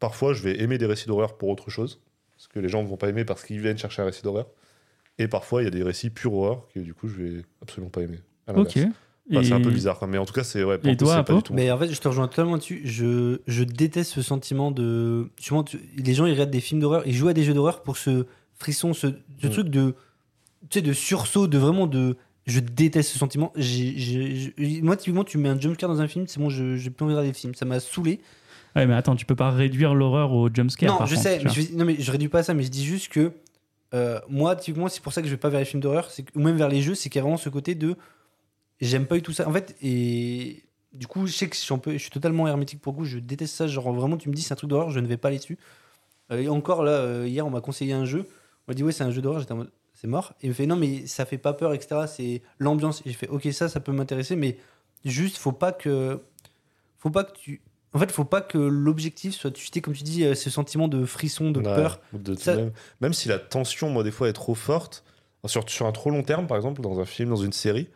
parfois, 0.00 0.34
je 0.34 0.42
vais 0.42 0.60
aimer 0.60 0.76
des 0.76 0.84
récits 0.86 1.06
d'horreur 1.06 1.38
pour 1.38 1.48
autre 1.48 1.70
chose, 1.70 2.00
ce 2.36 2.46
que 2.48 2.58
les 2.60 2.68
gens 2.68 2.82
ne 2.82 2.88
vont 2.88 2.98
pas 2.98 3.08
aimer 3.08 3.24
parce 3.24 3.42
qu'ils 3.42 3.60
viennent 3.60 3.78
chercher 3.78 4.02
un 4.02 4.04
récit 4.04 4.22
d'horreur. 4.22 4.46
Et 5.18 5.28
parfois, 5.28 5.62
il 5.62 5.64
y 5.64 5.68
a 5.68 5.70
des 5.70 5.82
récits 5.82 6.10
pure 6.10 6.34
horreur 6.34 6.66
que 6.74 6.80
du 6.80 6.94
coup, 6.94 7.08
je 7.08 7.16
vais 7.16 7.42
absolument 7.62 7.90
pas 7.90 8.02
aimer. 8.02 8.20
Ok. 8.54 8.78
Enfin, 9.30 9.42
C'est 9.42 9.52
un 9.52 9.60
peu 9.60 9.70
bizarre, 9.70 9.98
quoi. 9.98 10.08
mais 10.08 10.16
en 10.16 10.24
tout 10.24 10.32
cas, 10.32 10.42
c'est 10.44 10.64
ouais, 10.64 10.78
pour 10.78 10.96
toi, 10.96 11.22
pas 11.22 11.34
du 11.34 11.42
tout. 11.42 11.52
Mais 11.52 11.70
en 11.70 11.76
fait, 11.78 11.92
je 11.92 12.00
te 12.00 12.08
rejoins 12.08 12.28
totalement 12.28 12.56
dessus. 12.56 12.80
Je, 12.84 13.40
je 13.46 13.62
déteste 13.64 14.12
ce 14.12 14.22
sentiment 14.22 14.70
de. 14.70 15.28
Justement, 15.36 15.64
tu- 15.64 15.78
les 15.98 16.14
gens, 16.14 16.24
ils 16.24 16.32
regardent 16.32 16.50
des 16.50 16.60
films 16.60 16.80
d'horreur, 16.80 17.02
ils 17.06 17.14
jouent 17.14 17.28
à 17.28 17.34
des 17.34 17.42
jeux 17.44 17.52
d'horreur 17.52 17.82
pour 17.82 17.98
ce 17.98 18.24
frisson, 18.58 18.94
ce, 18.94 19.08
ce 19.42 19.46
Mm. 19.46 19.50
truc 19.50 19.68
de. 19.68 19.94
Tu 20.70 20.78
sais, 20.78 20.82
de 20.82 20.92
sursaut, 20.94 21.46
de 21.46 21.58
vraiment 21.58 21.86
de. 21.86 22.16
Je 22.46 22.60
déteste 22.60 23.10
ce 23.10 23.18
sentiment. 23.18 23.52
J'ai- 23.56 23.98
j'ai- 23.98 24.54
j'ai- 24.56 24.80
moi, 24.80 24.96
typiquement, 24.96 25.24
tu 25.24 25.36
mets 25.36 25.50
un 25.50 25.60
jumpscare 25.60 25.90
dans 25.90 26.00
un 26.00 26.08
film, 26.08 26.26
c'est 26.26 26.40
bon, 26.40 26.48
je 26.48 26.76
j'ai 26.76 26.88
plus 26.88 27.04
envie 27.04 27.12
de 27.12 27.18
regarder 27.18 27.28
le 27.32 27.38
film. 27.38 27.54
Ça 27.54 27.66
m'a 27.66 27.80
saoulé. 27.80 28.20
Ouais, 28.74 28.86
mais 28.86 28.94
attends, 28.94 29.14
tu 29.14 29.26
peux 29.26 29.36
pas 29.36 29.50
réduire 29.50 29.94
l'horreur 29.94 30.32
au 30.32 30.48
jumpscare. 30.52 30.90
non, 30.90 30.96
par 30.98 31.06
je 31.06 31.16
contre, 31.16 31.28
sais, 31.28 31.40
mais 31.44 31.50
je, 31.50 31.74
non, 31.76 31.84
mais 31.84 31.96
je 31.98 32.10
réduis 32.10 32.28
pas 32.28 32.42
ça, 32.42 32.54
mais 32.54 32.62
je 32.62 32.68
dis 32.70 32.84
juste 32.86 33.08
que. 33.12 33.32
Euh, 33.94 34.20
moi, 34.28 34.56
typiquement, 34.56 34.88
c'est 34.88 35.02
pour 35.02 35.12
ça 35.12 35.22
que 35.22 35.28
je 35.28 35.32
vais 35.32 35.38
pas 35.38 35.48
vers 35.48 35.60
les 35.60 35.66
films 35.66 35.80
d'horreur, 35.80 36.10
ou 36.34 36.40
même 36.40 36.56
vers 36.56 36.68
les 36.68 36.82
jeux, 36.82 36.94
c'est 36.94 37.08
qu'il 37.08 37.18
y 37.18 37.20
a 37.20 37.22
vraiment 37.22 37.36
ce 37.36 37.48
côté 37.48 37.74
de. 37.74 37.96
J'aime 38.80 39.06
pas 39.06 39.16
eu 39.16 39.22
tout 39.22 39.32
ça. 39.32 39.48
En 39.48 39.52
fait, 39.52 39.76
et 39.82 40.64
du 40.92 41.06
coup, 41.06 41.26
je 41.26 41.32
sais 41.32 41.48
que 41.48 41.56
je 41.56 41.60
suis, 41.60 41.74
un 41.74 41.78
peu, 41.78 41.92
je 41.92 41.98
suis 41.98 42.10
totalement 42.10 42.46
hermétique 42.46 42.80
pour 42.80 42.92
le 42.92 42.98
coup. 42.98 43.04
Je 43.04 43.18
déteste 43.18 43.54
ça. 43.54 43.66
Genre, 43.66 43.92
vraiment, 43.92 44.16
tu 44.16 44.28
me 44.28 44.34
dis 44.34 44.42
c'est 44.42 44.52
un 44.52 44.56
truc 44.56 44.70
d'horreur, 44.70 44.90
je 44.90 45.00
ne 45.00 45.06
vais 45.06 45.16
pas 45.16 45.28
aller 45.28 45.38
dessus. 45.38 45.58
Euh, 46.30 46.40
et 46.40 46.48
encore 46.48 46.82
là, 46.82 46.92
euh, 46.92 47.26
hier, 47.26 47.46
on 47.46 47.50
m'a 47.50 47.60
conseillé 47.60 47.92
un 47.92 48.04
jeu. 48.04 48.26
On 48.66 48.72
m'a 48.72 48.74
dit, 48.74 48.82
ouais, 48.84 48.92
c'est 48.92 49.04
un 49.04 49.10
jeu 49.10 49.22
d'horreur. 49.22 49.40
J'étais 49.40 49.52
en 49.52 49.56
mode, 49.56 49.70
c'est 49.94 50.06
mort. 50.06 50.34
Et 50.40 50.46
il 50.46 50.48
me 50.50 50.54
fait, 50.54 50.66
non, 50.66 50.76
mais 50.76 51.06
ça 51.06 51.24
fait 51.26 51.38
pas 51.38 51.54
peur, 51.54 51.74
etc. 51.74 52.02
C'est 52.06 52.42
l'ambiance. 52.58 53.00
Et 53.00 53.10
j'ai 53.10 53.14
fait, 53.14 53.28
ok, 53.28 53.48
ça, 53.52 53.68
ça 53.68 53.80
peut 53.80 53.92
m'intéresser, 53.92 54.36
mais 54.36 54.58
juste, 55.04 55.38
faut 55.38 55.52
pas 55.52 55.72
que. 55.72 56.20
Faut 56.98 57.10
pas 57.10 57.24
que 57.24 57.32
tu. 57.32 57.62
En 57.94 57.98
fait, 57.98 58.12
faut 58.12 58.24
pas 58.24 58.40
que 58.42 58.58
l'objectif 58.58 59.34
soit 59.34 59.50
de 59.50 59.56
susciter, 59.56 59.80
comme 59.80 59.94
tu 59.94 60.02
dis, 60.04 60.24
euh, 60.24 60.34
ce 60.34 60.50
sentiment 60.50 60.88
de 60.88 61.04
frisson, 61.06 61.50
de 61.50 61.60
Ouais, 61.60 61.64
peur. 61.74 62.00
de- 62.12 62.34
Ça- 62.34 62.54
même, 62.56 62.72
même 63.00 63.12
si 63.14 63.28
la 63.28 63.38
tension, 63.38 63.88
moi, 63.90 64.02
des 64.04 64.10
fois, 64.10 64.28
est 64.28 64.32
trop 64.34 64.54
forte, 64.54 65.04
sur, 65.46 65.68
sur 65.70 65.86
un 65.86 65.92
trop 65.92 66.10
long 66.10 66.22
terme, 66.22 66.46
par 66.46 66.56
exemple, 66.56 66.82
dans 66.82 67.00
un 67.00 67.04
film, 67.06 67.30
dans 67.30 67.36
une 67.36 67.52
série, 67.52 67.88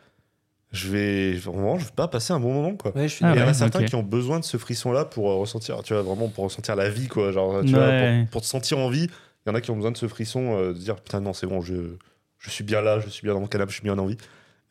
je 0.71 0.89
vais, 0.89 1.33
vraiment, 1.33 1.77
je 1.77 1.85
vais 1.85 1.91
pas 1.95 2.07
passer 2.07 2.33
un 2.33 2.39
bon 2.39 2.51
moment, 2.53 2.75
quoi. 2.75 2.93
Ouais, 2.95 3.07
je 3.07 3.13
suis 3.13 3.25
Ah 3.25 3.29
Et 3.29 3.35
il 3.35 3.39
y 3.39 3.41
en 3.41 3.45
ouais, 3.45 3.49
a 3.51 3.53
certains 3.53 3.83
qui 3.83 3.95
ont 3.95 4.01
besoin 4.03 4.39
de 4.39 4.45
ce 4.45 4.57
frisson-là 4.57 5.05
pour 5.05 5.29
euh, 5.29 5.35
ressentir, 5.35 5.83
tu 5.83 5.93
vois, 5.93 6.01
vraiment 6.01 6.29
pour 6.29 6.45
ressentir 6.45 6.75
la 6.75 6.89
vie, 6.89 7.07
quoi. 7.07 7.31
Genre, 7.31 7.63
tu 7.63 7.75
Ouais. 7.75 7.79
vois, 7.79 7.91
pour, 8.23 8.29
pour 8.31 8.41
te 8.41 8.47
sentir 8.47 8.79
en 8.79 8.89
vie, 8.89 9.07
il 9.45 9.49
y 9.49 9.51
en 9.51 9.55
a 9.55 9.61
qui 9.61 9.69
ont 9.69 9.75
besoin 9.75 9.91
de 9.91 9.97
ce 9.97 10.07
frisson, 10.07 10.57
euh, 10.57 10.73
de 10.73 10.79
dire 10.79 10.95
putain, 10.95 11.19
non, 11.19 11.33
c'est 11.33 11.45
bon, 11.45 11.61
je, 11.61 11.75
je 12.39 12.49
suis 12.49 12.63
bien 12.63 12.81
là, 12.81 12.99
je 12.99 13.09
suis 13.09 13.21
bien 13.23 13.33
dans 13.35 13.41
mon 13.41 13.47
canapé, 13.47 13.69
je 13.69 13.75
suis 13.75 13.83
bien 13.83 13.97
en 13.99 14.05
vie. 14.07 14.17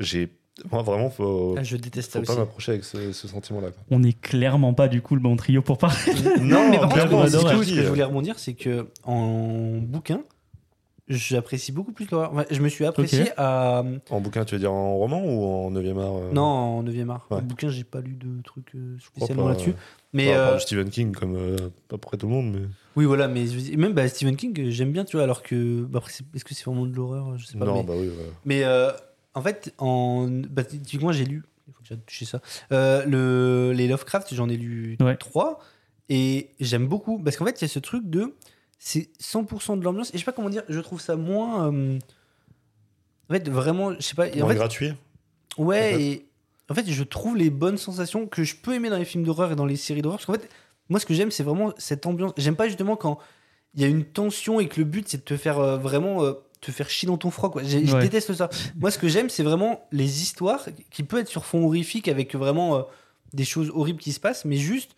J'ai, 0.01 0.33
moi, 0.71 0.83
vraiment, 0.83 1.11
faut, 1.11 1.55
Ah, 1.59 1.63
je 1.63 1.77
déteste 1.77 2.13
ça 2.13 2.21
faut 2.21 2.27
pas 2.27 2.33
aussi. 2.33 2.41
m'approcher 2.41 2.73
avec 2.73 2.85
ce, 2.85 3.13
ce 3.13 3.29
sentiment-là. 3.29 3.69
On 3.91 4.01
n'est 4.01 4.13
clairement 4.13 4.75
pas 4.75 4.89
du 4.89 5.01
coup 5.01 5.15
le 5.15 5.21
bon 5.21 5.37
trio 5.37 5.63
pour 5.63 5.79
parler. 5.79 5.97
Non, 6.41 6.69
mais 6.71 6.79
par 6.79 7.09
contre, 7.09 7.29
ce 7.29 7.37
que 7.37 7.63
je 7.63 7.81
euh. 7.81 7.89
voulais 7.89 8.05
rebondir, 8.05 8.39
c'est 8.39 8.55
que 8.55 8.87
en 9.05 9.79
bouquin, 9.79 10.23
j'apprécie 11.09 11.73
beaucoup 11.73 11.93
plus 11.93 12.11
l'horreur. 12.11 12.33
Enfin, 12.33 12.45
je 12.51 12.61
me 12.61 12.69
suis 12.69 12.85
apprécié 12.85 13.27
à. 13.37 13.83
En 14.11 14.21
bouquin, 14.21 14.45
tu 14.45 14.55
veux 14.55 14.59
dire 14.59 14.73
en 14.73 14.97
roman 14.97 15.23
ou 15.25 15.45
en 15.45 15.71
9e 15.71 15.99
art 15.99 16.17
euh, 16.17 16.33
Non, 16.33 16.43
en 16.43 16.83
9 16.83 17.11
art. 17.11 17.27
Ouais. 17.31 17.39
En 17.39 17.43
bouquin, 17.43 17.69
j'ai 17.69 17.85
pas 17.85 18.01
lu 18.01 18.15
de 18.15 18.43
trucs 18.43 18.75
euh, 18.75 18.97
crois 19.15 19.27
spécialement 19.27 19.45
pas, 19.45 19.51
là-dessus. 19.51 19.75
Mais 20.13 20.35
euh, 20.35 20.59
Stephen 20.59 20.91
King, 20.91 21.13
comme 21.13 21.37
euh, 21.37 21.57
à 21.57 21.71
peu 21.89 21.99
près 21.99 22.17
tout 22.19 22.27
le 22.27 22.33
monde, 22.33 22.53
mais. 22.53 22.67
oui, 22.97 23.07
voilà. 23.07 23.29
Mais 23.29 23.47
même 23.77 23.95
bah, 23.95 24.07
Stephen 24.09 24.37
King, 24.37 24.69
j'aime 24.71 24.93
bien, 24.93 25.05
tu 25.05 25.17
vois. 25.17 25.25
Alors 25.25 25.43
que. 25.43 25.83
bah, 25.83 26.03
est-ce 26.35 26.45
que 26.45 26.55
c'est 26.55 26.65
vraiment 26.65 26.87
de 26.87 26.95
l'horreur? 26.95 27.39
Je 27.39 27.47
sais 27.47 27.59
pas. 27.59 27.65
non, 27.65 27.77
mais 27.77 27.83
bah 27.85 27.95
oui, 27.97 28.09
ouais. 28.09 28.31
mais, 28.45 28.65
euh, 28.65 28.91
en 29.35 29.43
fait, 29.43 29.75
en. 29.79 30.29
Bah, 30.51 30.65
typiquement, 30.65 31.13
j'ai 31.13 31.25
lu. 31.25 31.43
Il 31.69 31.75
faut 31.75 31.81
que 31.83 31.87
j'aille 31.89 31.99
toucher 32.07 32.25
ça. 32.25 32.41
Euh, 32.73 33.05
le, 33.07 33.73
les 33.73 33.89
Lovecraft, 33.89 34.35
j'en 34.35 34.49
ai 34.49 34.57
lu 34.57 34.97
Ouais. 35.01 35.17
trois. 35.17 35.61
Et 36.09 36.51
j'aime 36.61 36.87
beaucoup. 36.89 37.19
Parce 37.19 37.37
qu'en 37.37 37.45
fait, 37.47 37.61
il 37.61 37.63
y 37.63 37.65
a 37.65 37.69
ce 37.69 37.79
truc 37.79 38.09
de. 38.11 38.35
C'est 38.79 39.11
100% 39.21 39.79
de 39.79 39.85
l'ambiance. 39.85 40.11
Et 40.11 40.13
je 40.15 40.19
sais 40.19 40.25
pas 40.25 40.33
comment 40.33 40.51
dire. 40.51 40.65
Je 40.69 40.81
trouve 40.81 41.01
ça 41.01 41.17
moins. 41.17 41.73
euh, 41.73 41.99
en 43.31 43.33
fait, 43.35 43.49
vraiment. 43.49 43.93
Je 43.95 44.01
sais 44.01 44.15
pas. 44.15 44.27
en 44.29 44.49
fait, 44.49 44.55
gratuit. 44.55 44.93
Ouais, 45.59 45.95
En 45.95 45.97
fait. 45.97 46.03
et 46.03 46.27
en 46.71 46.75
fait, 46.75 46.91
je 46.91 47.03
trouve 47.03 47.37
les 47.37 47.51
bonnes 47.51 47.77
sensations 47.79 48.27
que 48.27 48.43
je 48.45 48.57
peux 48.57 48.75
aimer 48.75 48.91
dans 48.91 48.97
les 48.99 49.05
films 49.05 49.25
d'horreur 49.25 49.53
et 49.53 49.57
dans 49.57 49.67
les 49.67 49.77
séries 49.77 50.03
d'horreur. 50.03 50.19
Parce 50.19 50.27
qu'en 50.27 50.33
fait, 50.35 50.49
moi, 50.89 50.99
ce 51.01 51.07
que 51.07 51.15
j'aime, 51.15 51.31
c'est 51.31 51.43
vraiment 51.43 51.73
cette 51.79 52.07
ambiance. 52.07 52.33
J'aime 52.37 52.57
pas 52.57 52.67
justement 52.69 52.97
quand 52.97 53.19
il 53.75 53.81
y 53.81 53.85
a 53.85 53.89
une 53.89 54.05
tension 54.05 54.61
et 54.61 54.69
que 54.69 54.81
le 54.81 54.85
but, 54.85 55.09
c'est 55.09 55.19
de 55.19 55.23
te 55.23 55.37
faire 55.37 55.59
euh, 55.59 55.77
vraiment 55.79 56.23
euh, 56.25 56.33
te 56.63 56.71
faire 56.71 56.89
chier 56.89 57.07
dans 57.07 57.19
ton 57.19 57.31
froid. 57.31 57.51
Quoi. 57.51 57.63
J'ai- 57.65 57.85
Je 57.85 57.95
Ouais. 57.95 58.03
déteste 58.03 58.33
ça. 58.33 58.49
moi, 58.79 58.91
ce 58.91 58.97
que 58.99 59.09
j'aime, 59.09 59.29
c'est 59.29 59.43
vraiment 59.43 59.87
les 59.93 60.23
histoires 60.23 60.65
qui 60.91 61.03
peuvent 61.03 61.21
être 61.21 61.29
sur 61.29 61.45
fond 61.45 61.67
horrifique 61.67 62.09
avec 62.09 62.35
vraiment 62.35 62.77
euh, 62.77 62.83
des 63.35 63.45
choses 63.45 63.71
horribles 63.75 63.99
qui 64.01 64.13
se 64.13 64.21
passent, 64.21 64.45
mais 64.47 64.57
juste, 64.57 64.93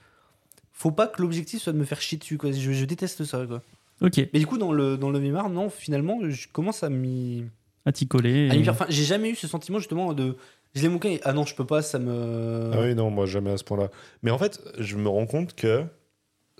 faut 0.72 0.90
pas 0.92 1.06
que 1.08 1.20
l'objectif 1.22 1.60
soit 1.62 1.72
de 1.72 1.78
me 1.78 1.84
faire 1.84 2.00
chier 2.00 2.18
dessus. 2.18 2.36
Quoi. 2.38 2.52
Je, 2.52 2.72
je 2.72 2.84
déteste 2.84 3.24
ça. 3.24 3.44
Quoi. 3.46 3.62
Ok, 4.02 4.18
Mais 4.32 4.38
du 4.38 4.46
coup, 4.46 4.58
dans 4.58 4.72
le, 4.72 4.96
dans 4.96 5.10
le 5.10 5.18
mémoire, 5.20 5.48
non, 5.50 5.70
finalement, 5.70 6.18
je 6.28 6.46
commence 6.52 6.82
à 6.84 6.90
m'y. 6.90 7.44
à 7.86 7.92
t'y 7.92 8.06
coller. 8.06 8.48
et- 8.52 8.62
faire- 8.62 8.72
Enfin, 8.72 8.86
j'ai 8.88 9.04
jamais 9.04 9.30
eu 9.30 9.34
ce 9.34 9.48
sentiment 9.48 9.78
justement 9.78 10.12
de. 10.12 10.36
Je 10.74 10.86
l'ai 10.88 11.12
et 11.12 11.20
ah 11.24 11.32
non, 11.32 11.46
je 11.46 11.54
peux 11.54 11.64
pas, 11.64 11.80
ça 11.82 11.98
me. 12.00 12.70
Ah 12.74 12.80
oui, 12.82 12.94
non, 12.96 13.08
moi 13.08 13.26
jamais 13.26 13.52
à 13.52 13.56
ce 13.56 13.62
point-là. 13.64 13.90
Mais 14.24 14.32
en 14.32 14.38
fait, 14.38 14.60
je 14.80 14.96
me 14.96 15.08
rends 15.08 15.26
compte 15.26 15.54
que 15.54 15.84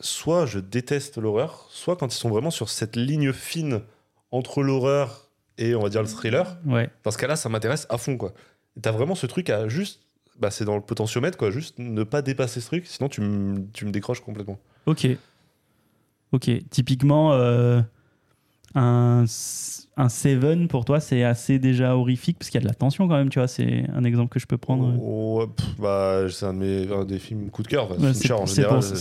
soit 0.00 0.46
je 0.46 0.60
déteste 0.60 1.18
l'horreur, 1.18 1.66
soit 1.70 1.96
quand 1.96 2.14
ils 2.14 2.18
sont 2.18 2.30
vraiment 2.30 2.50
sur 2.52 2.68
cette 2.68 2.94
ligne 2.96 3.32
fine 3.32 3.80
entre 4.34 4.62
l'horreur 4.62 5.30
et 5.58 5.74
on 5.74 5.82
va 5.82 5.88
dire 5.88 6.02
le 6.02 6.08
thriller, 6.08 6.58
Ouais, 6.66 6.90
dans 7.04 7.10
ce 7.12 7.18
cas-là, 7.18 7.36
ça 7.36 7.48
m'intéresse 7.48 7.86
à 7.88 7.96
fond, 7.98 8.16
quoi. 8.16 8.32
T'as 8.82 8.90
vraiment 8.90 9.14
ce 9.14 9.26
truc 9.26 9.50
à 9.50 9.68
juste, 9.68 10.00
bah, 10.38 10.50
c'est 10.50 10.64
dans 10.64 10.74
le 10.74 10.80
potentiomètre, 10.82 11.38
quoi, 11.38 11.50
juste 11.52 11.78
ne 11.78 12.02
pas 12.02 12.22
dépasser 12.22 12.60
ce 12.60 12.66
truc, 12.66 12.86
sinon 12.86 13.08
tu, 13.08 13.20
me- 13.20 13.64
tu 13.72 13.84
me 13.86 13.90
décroches 13.92 14.20
complètement. 14.20 14.58
ok. 14.86 15.06
Ok, 16.32 16.50
typiquement, 16.70 17.32
euh, 17.34 17.80
un, 18.74 19.24
un 19.96 20.08
Seven 20.08 20.68
pour 20.68 20.84
toi, 20.84 20.98
c'est 21.00 21.22
assez 21.24 21.58
déjà 21.58 21.96
horrifique 21.96 22.38
parce 22.38 22.50
qu'il 22.50 22.60
y 22.60 22.62
a 22.62 22.64
de 22.64 22.68
la 22.68 22.74
tension 22.74 23.06
quand 23.08 23.16
même, 23.16 23.28
tu 23.28 23.38
vois. 23.38 23.48
C'est 23.48 23.84
un 23.94 24.04
exemple 24.04 24.30
que 24.32 24.40
je 24.40 24.46
peux 24.46 24.56
prendre. 24.58 24.92
Pff, 25.56 25.66
bah, 25.78 26.22
c'est 26.30 26.46
un, 26.46 26.52
de 26.54 26.58
mes- 26.58 26.92
un 26.92 27.04
des 27.04 27.18
films 27.18 27.48
coup 27.50 27.62
de 27.62 27.68
cœur. 27.68 27.84
Enfin, 27.90 28.12
c'est 28.12 28.28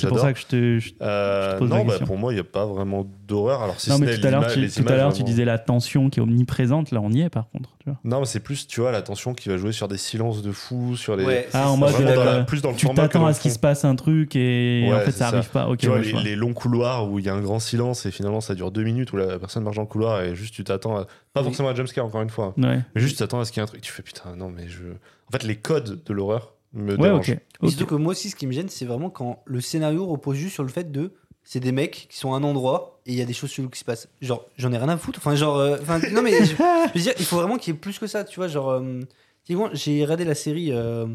pour, 0.08 0.20
ça 0.20 0.34
que 0.34 0.40
je 0.40 0.46
te. 0.46 0.80
je- 0.80 0.94
Euh, 1.02 1.50
je 1.50 1.54
te 1.56 1.60
pose 1.60 1.70
la 1.70 1.78
bah, 1.78 1.84
question. 1.86 2.06
pour 2.06 2.18
moi, 2.18 2.32
il 2.32 2.36
n'y 2.36 2.42
a 2.42 2.46
pas 2.46 2.66
vraiment 2.66 3.08
d'horreur. 3.28 3.62
Alors, 3.64 3.80
si 3.80 3.90
non, 3.90 3.98
mais 4.00 4.18
tout 4.18 4.28
à 4.28 4.32
l'heure, 4.32 4.48
tu, 4.48 4.70
tout 4.70 4.88
à 4.88 5.24
disais 5.24 5.46
la 5.46 5.58
tension 5.58 6.10
qui 6.10 6.20
est 6.20 6.24
omniprésente. 6.24 6.92
Là, 6.92 7.02
on 7.02 7.10
y 7.12 7.22
est 7.22 7.30
par 7.30 7.50
contre. 7.50 7.72
Tu 7.80 7.90
vois. 7.90 7.98
Non, 8.04 8.20
mais 8.20 8.26
c'est 8.26 8.40
plus, 8.40 8.68
tu 8.68 8.80
vois, 8.82 8.92
la 8.92 9.02
tension 9.02 9.34
qui 9.34 9.50
va 9.50 9.58
jouer 9.58 9.72
sur 9.72 9.88
des 9.88 9.98
silences 9.98 10.42
de 10.42 10.52
fou, 10.52 10.96
sur 10.96 11.16
les. 11.16 11.26
Ouais, 11.26 11.48
Ah, 11.54 11.70
en 11.70 11.74
c'est 11.74 11.80
mode, 11.80 11.90
ça. 11.90 11.98
Vraiment 11.98 12.16
dans 12.16 12.24
la- 12.24 12.32
euh, 12.38 12.44
plus 12.44 12.62
dans 12.62 12.70
le 12.72 12.76
Tu 12.76 12.88
t'attends 12.90 13.26
à 13.26 13.34
ce 13.34 13.42
qu'il 13.42 13.52
se 13.52 13.60
passe 13.60 13.84
un 13.84 13.96
truc 13.96 14.36
et 14.36 14.86
Ouais, 14.88 14.94
en 14.96 15.00
fait, 15.00 15.12
ça 15.12 15.30
ça. 15.30 15.38
arrive 15.38 15.50
pas. 15.50 15.68
Ok, 15.70 15.80
Tu 15.80 15.88
vois. 15.88 16.00
les 16.00 16.36
longs 16.36 16.54
couloirs 16.54 17.10
où 17.10 17.20
il 17.20 17.26
y 17.26 17.30
a 17.30 17.34
un 17.34 17.42
grand 17.42 17.60
silence 17.60 18.06
et 18.06 18.12
finalement 18.12 18.42
ça 18.42 18.54
dure 18.56 18.72
deux 18.72 18.84
minutes 18.84 19.12
où 19.14 19.18
la 19.18 19.40
personne 19.40 19.64
marche 19.64 19.76
dans 19.78 19.82
le 19.82 19.88
couloir 19.88 20.22
et 20.22 20.36
juste 20.36 20.54
tu 20.54 20.64
t'attends 20.64 20.83
à. 20.92 21.06
Pas 21.34 21.42
Oui. 21.42 21.46
forcément 21.48 21.70
à 21.70 21.76
jumpscare 21.76 22.06
encore 22.06 22.22
une 22.22 22.30
fois, 22.30 22.54
Ouais, 22.58 22.80
mais 22.94 23.02
juste 23.02 23.14
tu 23.16 23.20
t'attends 23.20 23.40
à 23.40 23.46
ce 23.46 23.52
qu'il 23.52 23.60
y 23.60 23.62
ait 23.62 23.64
un 23.64 23.68
truc. 23.68 23.82
Tu 23.82 23.92
fais 23.92 24.04
putain, 24.04 24.36
non, 24.36 24.50
mais 24.50 24.68
je. 24.68 24.84
En 25.28 25.32
fait, 25.32 25.44
les 25.44 25.56
codes 25.56 26.04
de 26.04 26.14
l'horreur 26.14 26.54
me 26.74 26.92
ouais 26.92 26.98
dérangent. 26.98 27.30
ok. 27.32 27.38
Mais 27.62 27.68
ok. 27.68 27.70
surtout 27.74 27.86
que 27.88 27.96
moi 27.96 28.12
aussi, 28.12 28.30
ce 28.30 28.36
qui 28.36 28.46
me 28.48 28.52
gêne, 28.52 28.70
c'est 28.70 28.86
vraiment 28.86 29.10
quand 29.10 29.42
le 29.46 29.62
scénario 29.62 30.06
repose 30.06 30.38
juste 30.38 30.54
sur 30.56 30.64
le 30.64 30.70
fait 30.70 30.92
de. 30.92 31.14
C'est 31.46 31.60
des 31.60 31.72
mecs 31.74 32.08
qui 32.10 32.18
sont 32.18 32.34
à 32.34 32.38
un 32.38 32.44
endroit 32.44 33.00
et 33.06 33.12
il 33.12 33.18
y 33.18 33.22
a 33.22 33.26
des 33.26 33.34
choses 33.34 33.52
cheloues 33.52 33.70
qui 33.70 33.80
se 33.80 33.84
passent. 33.86 34.08
Genre, 34.22 34.46
j'en 34.58 34.72
ai 34.72 34.78
rien 34.78 34.88
à 34.90 34.96
foutre. 34.98 35.20
Enfin, 35.20 35.36
genre. 35.36 35.58
euh, 35.58 35.78
Enfin, 35.82 36.00
non, 36.12 36.22
mais 36.22 36.32
je, 36.40 36.56
je 36.56 36.94
veux 36.94 37.02
dire, 37.02 37.14
il 37.20 37.26
faut 37.26 37.36
vraiment 37.36 37.58
qu'il 37.58 37.74
y 37.74 37.76
ait 37.76 37.80
plus 37.80 38.00
que 38.00 38.08
ça, 38.08 38.24
tu 38.24 38.38
vois. 38.40 38.48
Genre. 38.48 38.70
euh, 38.70 39.00
typiquement, 39.44 39.70
j'ai 39.74 40.04
regardé 40.04 40.24
la 40.24 40.36
série. 40.36 40.72
euh, 40.72 41.06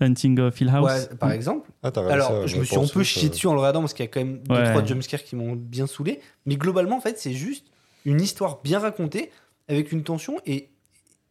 Hunting 0.00 0.40
of 0.40 0.58
Hill 0.58 0.70
House. 0.70 0.86
ouais, 1.10 1.16
par 1.18 1.30
exemple. 1.32 1.68
Ah, 1.82 1.90
Alors, 2.08 2.28
ça, 2.28 2.46
je 2.46 2.54
ouais, 2.54 2.60
me 2.60 2.64
suis 2.64 2.76
un 2.78 2.86
peu 2.86 3.02
chié 3.02 3.28
dessus 3.28 3.46
en 3.48 3.52
le 3.52 3.58
regardant 3.60 3.80
parce 3.80 3.92
qu'il 3.92 4.04
y 4.04 4.08
a 4.08 4.10
quand 4.10 4.20
même 4.20 4.38
deux, 4.44 4.54
Ouais. 4.54 4.70
trois 4.70 4.82
jumpscares 4.84 5.22
qui 5.22 5.36
m'ont 5.36 5.52
bien 5.56 5.86
saoulé. 5.86 6.20
Mais 6.46 6.56
globalement, 6.56 6.96
en 6.96 7.00
fait, 7.02 7.18
c'est 7.18 7.32
juste 7.34 7.66
une 8.04 8.20
histoire 8.20 8.60
bien 8.62 8.78
racontée 8.78 9.30
avec 9.68 9.92
une 9.92 10.02
tension 10.04 10.40
et 10.46 10.68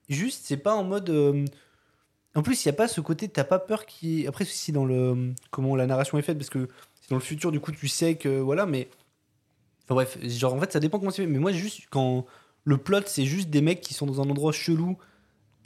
juste, 0.09 0.43
c'est 0.45 0.57
pas 0.57 0.73
en 0.75 0.83
mode. 0.83 1.09
euh, 1.09 1.45
En 2.35 2.43
plus, 2.43 2.63
il 2.63 2.67
n'y 2.67 2.71
a 2.71 2.77
pas 2.77 2.87
ce 2.87 3.01
côté, 3.01 3.27
t'as 3.29 3.43
pas 3.43 3.59
peur 3.59 3.85
qui. 3.85 4.27
Après, 4.27 4.45
c'est 4.45 4.71
dans 4.71 4.85
le. 4.85 5.33
Comment 5.51 5.75
la 5.75 5.87
narration 5.87 6.17
est 6.17 6.21
faite 6.21 6.37
parce 6.37 6.49
que 6.49 6.67
c'est 7.01 7.09
dans 7.09 7.15
le 7.17 7.21
futur, 7.21 7.51
du 7.51 7.59
coup, 7.59 7.71
tu 7.71 7.87
sais 7.87 8.15
que. 8.15 8.39
Voilà, 8.39 8.65
mais. 8.65 8.89
Enfin 9.85 9.95
bref, 9.95 10.17
genre, 10.23 10.53
en 10.53 10.59
fait, 10.59 10.71
ça 10.71 10.79
dépend 10.79 10.99
comment 10.99 11.11
c'est 11.11 11.23
fait. 11.23 11.27
Mais 11.27 11.39
moi, 11.39 11.51
juste, 11.51 11.81
quand 11.89 12.25
le 12.63 12.77
plot, 12.77 13.01
c'est 13.07 13.25
juste 13.25 13.49
des 13.49 13.61
mecs 13.61 13.81
qui 13.81 13.93
sont 13.93 14.05
dans 14.05 14.21
un 14.21 14.29
endroit 14.29 14.51
chelou 14.51 14.97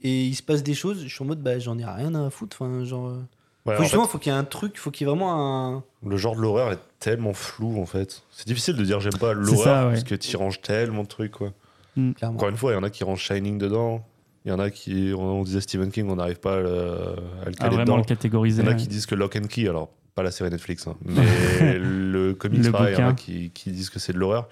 et 0.01 0.25
il 0.25 0.35
se 0.35 0.43
passe 0.43 0.63
des 0.63 0.73
choses, 0.73 1.03
je 1.05 1.13
suis 1.13 1.23
en 1.23 1.27
mode, 1.27 1.41
bah, 1.43 1.59
j'en 1.59 1.77
ai 1.79 1.85
rien 1.85 2.13
à 2.15 2.29
foutre. 2.29 2.57
Enfin, 2.61 2.83
genre. 2.85 3.17
Ouais, 3.65 3.75
faut 3.75 3.79
en 3.79 3.83
justement, 3.83 4.07
faut 4.07 4.17
qu'il 4.17 4.31
y 4.31 4.35
ait 4.35 4.37
un 4.37 4.43
truc, 4.43 4.77
faut 4.77 4.91
qu'il 4.91 5.05
y 5.05 5.09
ait 5.09 5.13
vraiment 5.13 5.75
un. 5.75 5.83
le 6.05 6.17
genre 6.17 6.35
de 6.35 6.41
l'horreur 6.41 6.71
est 6.73 6.79
tellement 6.99 7.33
flou 7.33 7.79
en 7.79 7.85
fait. 7.85 8.23
C'est 8.31 8.47
difficile 8.47 8.75
de 8.75 8.83
dire 8.83 8.99
j'aime 8.99 9.13
pas 9.17 9.33
l'horreur 9.33 9.87
ouais. 9.87 9.93
parce 9.93 10.03
que 10.03 10.15
tu 10.15 10.35
ranges 10.35 10.61
tellement 10.61 11.03
de 11.03 11.07
trucs 11.07 11.31
quoi. 11.31 11.53
Clairement. 11.95 12.35
Encore 12.37 12.49
une 12.49 12.57
fois, 12.57 12.71
il 12.71 12.75
y 12.75 12.77
en 12.77 12.83
a 12.83 12.89
qui 12.89 13.03
rangent 13.03 13.21
Shining 13.23 13.57
dedans. 13.57 14.03
Il 14.45 14.49
y 14.49 14.51
en 14.51 14.59
a 14.59 14.69
qui, 14.69 15.13
on, 15.15 15.21
on 15.39 15.43
disait 15.43 15.61
Stephen 15.61 15.89
King, 15.91 16.09
on 16.09 16.15
n'arrive 16.17 16.39
pas 16.41 16.55
à 16.55 16.59
le, 16.59 16.69
à 16.69 16.75
le 16.75 17.15
Ah, 17.45 17.51
caler 17.51 17.69
vraiment 17.69 17.81
dedans. 17.83 17.95
le 17.97 18.01
Il 18.03 18.05
catégoriser. 18.07 18.61
y 18.61 18.65
en 18.65 18.67
a 18.67 18.71
ouais. 18.71 18.77
qui 18.77 18.87
disent 18.89 19.05
que 19.05 19.15
Lock 19.15 19.37
and 19.37 19.47
Key, 19.47 19.69
alors 19.69 19.89
pas 20.15 20.23
la 20.23 20.31
série 20.31 20.49
Netflix, 20.49 20.85
hein, 20.85 20.97
mais 21.05 21.77
le 21.79 22.33
comics, 22.33 22.63
Le 22.65 22.71
pareil, 22.71 22.95
il 22.97 22.99
y 22.99 23.03
en 23.03 23.09
a 23.09 23.13
qui, 23.13 23.51
qui 23.51 23.71
disent 23.71 23.89
que 23.89 23.99
c'est 23.99 24.11
de 24.11 24.17
l'horreur, 24.17 24.49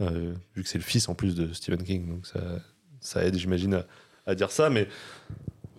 euh, 0.00 0.32
vu 0.56 0.62
que 0.62 0.68
c'est 0.68 0.78
le 0.78 0.84
fils 0.84 1.08
en 1.10 1.14
plus 1.14 1.34
de 1.34 1.52
Stephen 1.52 1.82
King, 1.82 2.08
donc 2.08 2.26
ça, 2.26 2.40
ça 3.00 3.22
aide, 3.24 3.36
j'imagine, 3.36 3.74
à, 3.74 3.84
à 4.26 4.34
dire 4.34 4.50
ça. 4.50 4.70
Mais 4.70 4.88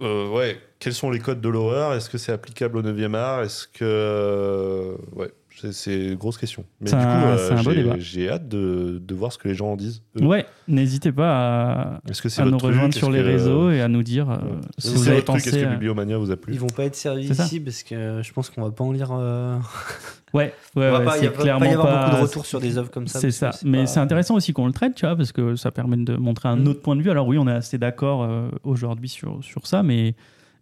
euh, 0.01 0.29
ouais, 0.29 0.61
quels 0.79 0.93
sont 0.93 1.09
les 1.09 1.19
codes 1.19 1.41
de 1.41 1.49
l'horreur? 1.49 1.93
Est-ce 1.93 2.09
que 2.09 2.17
c'est 2.17 2.31
applicable 2.31 2.77
au 2.77 2.81
9e 2.83 3.15
art? 3.15 3.41
Est-ce 3.43 3.67
que. 3.67 3.83
euh, 3.83 4.97
ouais, 5.13 5.31
c'est- 5.59 5.71
c'est 5.71 6.05
une 6.07 6.15
grosse 6.15 6.37
question. 6.37 6.65
Mais 6.81 6.89
C'est 6.89 6.97
du 6.97 7.01
coup, 7.03 7.07
un- 7.09 7.23
euh, 7.37 7.37
c'est 7.57 7.63
j'ai- 7.63 7.75
débat. 7.75 7.95
j'ai 7.99 8.29
hâte 8.29 8.47
de, 8.47 9.01
de 9.05 9.15
voir 9.15 9.31
ce 9.31 9.37
que 9.37 9.47
les 9.47 9.55
gens 9.55 9.67
en 9.71 9.75
disent. 9.75 10.01
eux. 10.19 10.23
Ouais, 10.25 10.45
n'hésitez 10.67 11.11
pas 11.11 11.31
à, 11.31 12.01
Est-ce 12.09 12.21
que 12.21 12.29
c'est 12.29 12.41
à 12.41 12.45
nous 12.45 12.57
truc? 12.57 12.71
rejoindre 12.73 12.93
sur 12.93 13.11
les 13.11 13.19
que- 13.21 13.25
réseaux 13.25 13.71
et 13.71 13.81
à 13.81 13.87
nous 13.87 14.03
dire 14.03 14.29
euh, 14.29 14.35
Ouais. 14.35 14.41
si 14.77 14.87
Si 14.89 14.93
vous 14.95 15.03
c'est 15.03 15.11
avez 15.11 15.23
truc, 15.23 15.37
est-ce 15.37 15.49
pensé. 15.51 15.63
que 15.63 15.69
Bibliomania 15.69 16.17
vous 16.17 16.31
a 16.31 16.35
plu? 16.37 16.53
Ils 16.53 16.59
vont 16.59 16.67
pas 16.67 16.83
être 16.85 16.95
servis 16.95 17.27
C'est 17.33 17.43
ici 17.43 17.59
parce 17.59 17.83
que 17.83 18.21
je 18.23 18.33
pense 18.33 18.49
qu'on 18.49 18.63
va 18.63 18.71
pas 18.71 18.83
en 18.83 18.91
lire. 18.91 19.09
euh, 19.11 19.57
Ouais, 20.33 20.53
ouais, 20.75 20.87
on 20.87 20.91
va 20.91 20.99
ouais, 20.99 21.05
pas, 21.05 21.15
il 21.17 21.19
c'est 21.21 21.25
va 21.27 21.31
pas 21.31 21.41
clairement 21.43 21.65
y 21.65 21.69
avoir 21.69 22.05
beaucoup 22.07 22.17
de 22.17 22.21
retours 22.23 22.45
sur 22.45 22.59
des 22.59 22.77
œuvres 22.77 22.91
comme 22.91 23.07
ça. 23.07 23.19
C'est 23.21 23.31
ça. 23.31 23.51
Mais 23.63 23.81
pas- 23.81 23.85
c'est 23.87 23.99
intéressant 24.01 24.35
aussi 24.35 24.51
qu'on 24.51 24.67
le 24.67 24.73
traite, 24.73 24.93
tu 24.95 25.05
vois, 25.05 25.15
parce 25.15 25.31
que 25.31 25.55
ça 25.55 25.71
permet 25.71 25.95
de 25.97 26.15
montrer 26.17 26.49
un 26.49 26.57
Mm. 26.57 26.67
autre 26.67 26.81
point 26.81 26.97
de 26.97 27.01
vue. 27.01 27.09
Alors 27.09 27.25
oui, 27.27 27.37
on 27.37 27.47
est 27.47 27.51
assez 27.53 27.77
d'accord 27.77 28.23
euh, 28.23 28.49
aujourd'hui 28.65 29.07
sur, 29.07 29.41
sur 29.43 29.65
ça, 29.65 29.81
mais, 29.81 30.13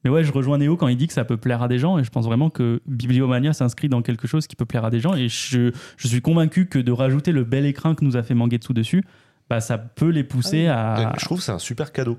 mais 0.04 0.10
ouais, 0.10 0.24
je 0.24 0.32
rejoins 0.32 0.58
Néo 0.58 0.76
quand 0.78 0.88
il 0.88 0.98
dit 0.98 1.08
que 1.08 1.14
ça 1.14 1.26
peut 1.26 1.38
plaire 1.38 1.62
à 1.64 1.68
des 1.68 1.80
gens, 1.80 1.98
et 1.98 2.04
je 2.04 2.10
pense 2.10 2.26
vraiment 2.26 2.50
que 2.50 2.82
Bibliomania 2.86 3.54
s'inscrit 3.54 3.90
dans 3.90 4.02
quelque 4.02 4.28
chose 4.28 4.48
qui 4.48 4.56
peut 4.56 4.66
plaire 4.66 4.86
à 4.86 4.90
des 4.90 5.00
gens, 5.00 5.14
et 5.16 5.30
je, 5.30 5.72
je 5.98 6.08
suis 6.08 6.22
convaincu 6.22 6.66
que 6.68 6.80
de 6.80 6.92
rajouter 6.92 7.32
le 7.32 7.44
bel 7.44 7.66
écrin 7.66 7.96
que 7.96 8.04
nous 8.06 8.18
a 8.18 8.24
fait 8.24 8.34
Mangetsu 8.34 8.74
dessus, 8.74 9.04
bah, 9.50 9.60
ça 9.62 9.78
peut 9.78 10.10
les 10.10 10.24
pousser 10.24 10.68
à... 10.68 11.14
Je 11.18 11.26
trouve 11.26 11.40
que 11.40 11.44
c'est 11.44 11.52
un 11.52 11.60
super 11.60 11.92
cadeau. 11.92 12.18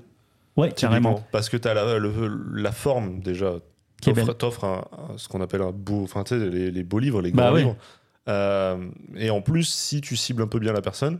Ouais, 0.57 0.71
carrément. 0.71 1.25
Parce 1.31 1.49
que 1.49 1.57
tu 1.57 1.67
as 1.67 1.73
la, 1.73 1.99
le- 1.99 2.39
la 2.53 2.71
forme 2.71 3.19
déjà 3.19 3.55
t'offres 4.37 4.63
un- 4.63 4.85
un- 5.13 5.17
ce 5.17 5.27
qu'on 5.27 5.41
appelle 5.41 5.61
un 5.61 5.71
beau, 5.71 6.03
enfin 6.03 6.23
tu 6.23 6.37
sais, 6.37 6.49
les, 6.49 6.69
les 6.71 6.83
beaux 6.83 6.99
livres, 6.99 7.21
les 7.21 7.31
Bah 7.31 7.45
grands 7.45 7.53
ouais. 7.53 7.59
livres. 7.61 7.75
Euh, 8.29 8.87
et 9.15 9.29
en 9.29 9.41
plus, 9.41 9.63
si 9.67 10.01
tu 10.01 10.15
cibles 10.15 10.41
un 10.43 10.47
peu 10.47 10.59
bien 10.59 10.73
la 10.73 10.81
personne, 10.81 11.19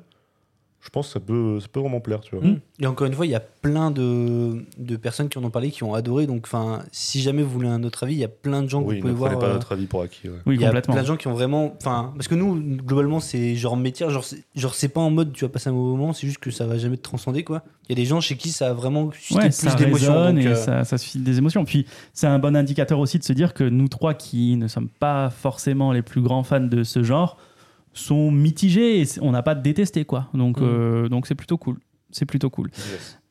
je 0.82 0.90
pense 0.92 1.08
que 1.08 1.14
ça 1.14 1.20
peut, 1.20 1.60
ça 1.60 1.68
peut 1.68 1.80
vraiment 1.80 2.00
plaire, 2.00 2.22
tu 2.22 2.36
vois. 2.36 2.46
Mm. 2.46 2.60
Et 2.80 2.86
encore 2.86 3.08
une 3.08 3.14
fois, 3.14 3.26
il 3.26 3.32
y 3.32 3.36
a 3.36 3.40
plein 3.40 3.90
de, 3.90 4.64
de 4.78 4.96
personnes 4.98 5.30
qui 5.30 5.38
en 5.40 5.44
ont 5.44 5.50
parlé, 5.50 5.72
qui 5.72 5.84
ont 5.84 5.96
adoré. 5.96 6.28
Donc, 6.28 6.42
enfin, 6.46 6.84
si 6.92 7.22
jamais 7.22 7.42
vous 7.42 7.50
voulez 7.50 7.68
un 7.68 7.84
autre 7.84 8.04
avis, 8.04 8.14
il 8.14 8.20
y 8.20 8.24
a 8.24 8.28
plein 8.28 8.62
de 8.62 8.70
gens 8.70 8.84
que 8.84 8.94
vous 8.94 9.00
pouvez 9.00 9.12
ne 9.14 9.18
voir. 9.18 9.40
pas 9.40 9.48
euh, 9.48 9.54
notre 9.54 9.72
avis 9.72 9.88
pour 9.88 10.04
acquis. 10.04 10.30
ouais. 10.30 10.36
Oui, 10.46 10.56
Il 10.56 10.62
y 10.62 10.66
a 10.66 10.82
plein 10.82 11.02
de 11.02 11.08
gens 11.08 11.18
qui 11.18 11.28
ont 11.28 11.34
vraiment. 11.34 11.74
Enfin, 11.82 12.14
parce 12.16 12.28
que 12.28 12.36
nous, 12.36 12.56
globalement, 12.56 13.20
c'est 13.20 13.56
genre 13.56 13.76
métier. 13.78 14.08
Genre, 14.12 14.24
c'est- 14.24 14.44
genre, 14.56 14.76
c'est 14.76 14.90
pas 14.90 15.02
en 15.02 15.10
mode 15.10 15.34
tu 15.34 15.44
vas 15.44 15.50
passer 15.50 15.70
un 15.70 15.74
mauvais 15.74 15.98
moment, 15.98 16.14
c'est 16.14 16.28
juste 16.28 16.38
que 16.40 16.52
ça 16.52 16.68
va 16.68 16.78
jamais 16.78 16.98
te 16.98 17.02
transcender, 17.04 17.44
quoi. 17.44 17.64
Il 17.90 17.98
y 17.98 18.00
a 18.00 18.04
des 18.04 18.06
gens 18.08 18.22
chez 18.22 18.38
qui 18.38 18.50
ça 18.50 18.70
a 18.70 18.74
vraiment 18.74 19.12
suscité 19.12 19.40
Ouais, 19.40 19.50
plus 19.50 19.76
d'émotions. 19.76 20.38
et 20.38 20.48
euh, 20.48 20.56
ça, 20.56 20.84
ça 20.84 20.98
suscite 21.00 21.24
des 21.24 21.40
émotions. 21.40 21.66
Puis 21.66 21.88
c'est 22.14 22.28
un 22.28 22.38
bon 22.38 22.56
indicateur 22.56 23.00
aussi 23.00 23.18
de 23.18 23.24
se 23.24 23.34
dire 23.34 23.56
que 23.56 23.64
nous 23.64 23.88
trois 23.88 24.14
qui 24.14 24.56
ne 24.56 24.68
sommes 24.68 24.90
pas 24.90 25.32
forcément 25.32 25.92
les 25.92 26.04
plus 26.04 26.22
grands 26.22 26.44
fans 26.44 26.60
de 26.62 26.84
ce 26.84 27.02
genre 27.02 27.38
sont 27.96 28.30
mitigés 28.30 29.02
et 29.02 29.06
on 29.22 29.32
n'a 29.32 29.42
pas 29.42 29.56
détesté 29.56 30.06
quoi. 30.06 30.30
Donc 30.36 30.60
Mm. 30.60 30.64
euh, 30.64 31.10
donc 31.10 31.26
c'est 31.28 31.36
plutôt 31.36 31.58
cool. 31.58 31.78
C'est 32.12 32.26
plutôt 32.26 32.50
cool. 32.50 32.70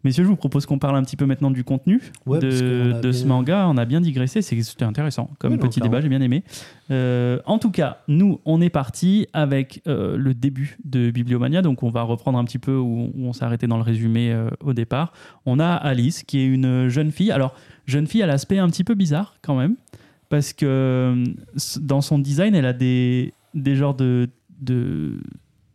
Messieurs, 0.03 0.25
je 0.25 0.29
vous 0.29 0.37
propose 0.37 0.67
qu'on 0.67 0.79
parle 0.79 0.97
un 0.97 1.03
petit 1.03 1.17
peu 1.17 1.25
maintenant 1.25 1.51
du 1.51 1.65
contenu 1.65 2.03
Ouais, 2.27 2.39
de, 2.39 3.01
de 3.01 3.13
ce 3.13 3.25
manga. 3.25 3.67
On 3.69 3.79
a 3.79 3.87
bien 3.87 4.03
digressé, 4.03 4.43
c'est- 4.43 4.61
c'était 4.63 4.85
intéressant 4.85 5.31
comme 5.39 5.53
Oui, 5.55 5.59
petit 5.59 5.81
débat, 5.81 6.03
j'ai 6.03 6.11
bien 6.11 6.21
aimé. 6.21 6.43
Euh, 6.91 7.39
en 7.47 7.59
tout 7.59 7.71
cas, 7.71 8.03
nous, 8.09 8.41
on 8.45 8.61
est 8.61 8.69
parti 8.69 9.27
avec 9.33 9.81
euh, 9.87 10.19
le 10.19 10.35
début 10.35 10.77
de 10.85 11.11
Bibliomania, 11.11 11.63
donc 11.63 11.83
on 11.83 11.89
va 11.89 12.03
reprendre 12.03 12.37
un 12.39 12.45
petit 12.45 12.59
peu 12.59 12.77
où, 12.77 13.11
où 13.15 13.27
on 13.27 13.33
s'est 13.33 13.45
arrêté 13.45 13.67
dans 13.67 13.79
le 13.79 13.83
résumé 13.83 14.31
euh, 14.33 14.51
au 14.63 14.75
départ. 14.75 15.15
On 15.47 15.59
a 15.59 15.69
Alice, 15.73 16.23
qui 16.23 16.41
est 16.41 16.47
une 16.47 16.89
jeune 16.89 17.11
fille. 17.11 17.31
Alors, 17.31 17.55
jeune 17.87 18.07
fille 18.07 18.23
à 18.23 18.27
l'aspect 18.27 18.59
un 18.59 18.69
petit 18.69 18.85
peu 18.85 18.95
bizarre 18.95 19.37
quand 19.41 19.57
même, 19.57 19.77
parce 20.29 20.53
que 20.53 21.25
dans 21.81 22.03
son 22.03 22.19
design, 22.19 22.55
elle 22.55 22.67
a 22.67 22.75
des, 22.75 23.33
des 23.55 23.75
genres 23.77 23.95
de... 23.95 24.29
de 24.61 25.19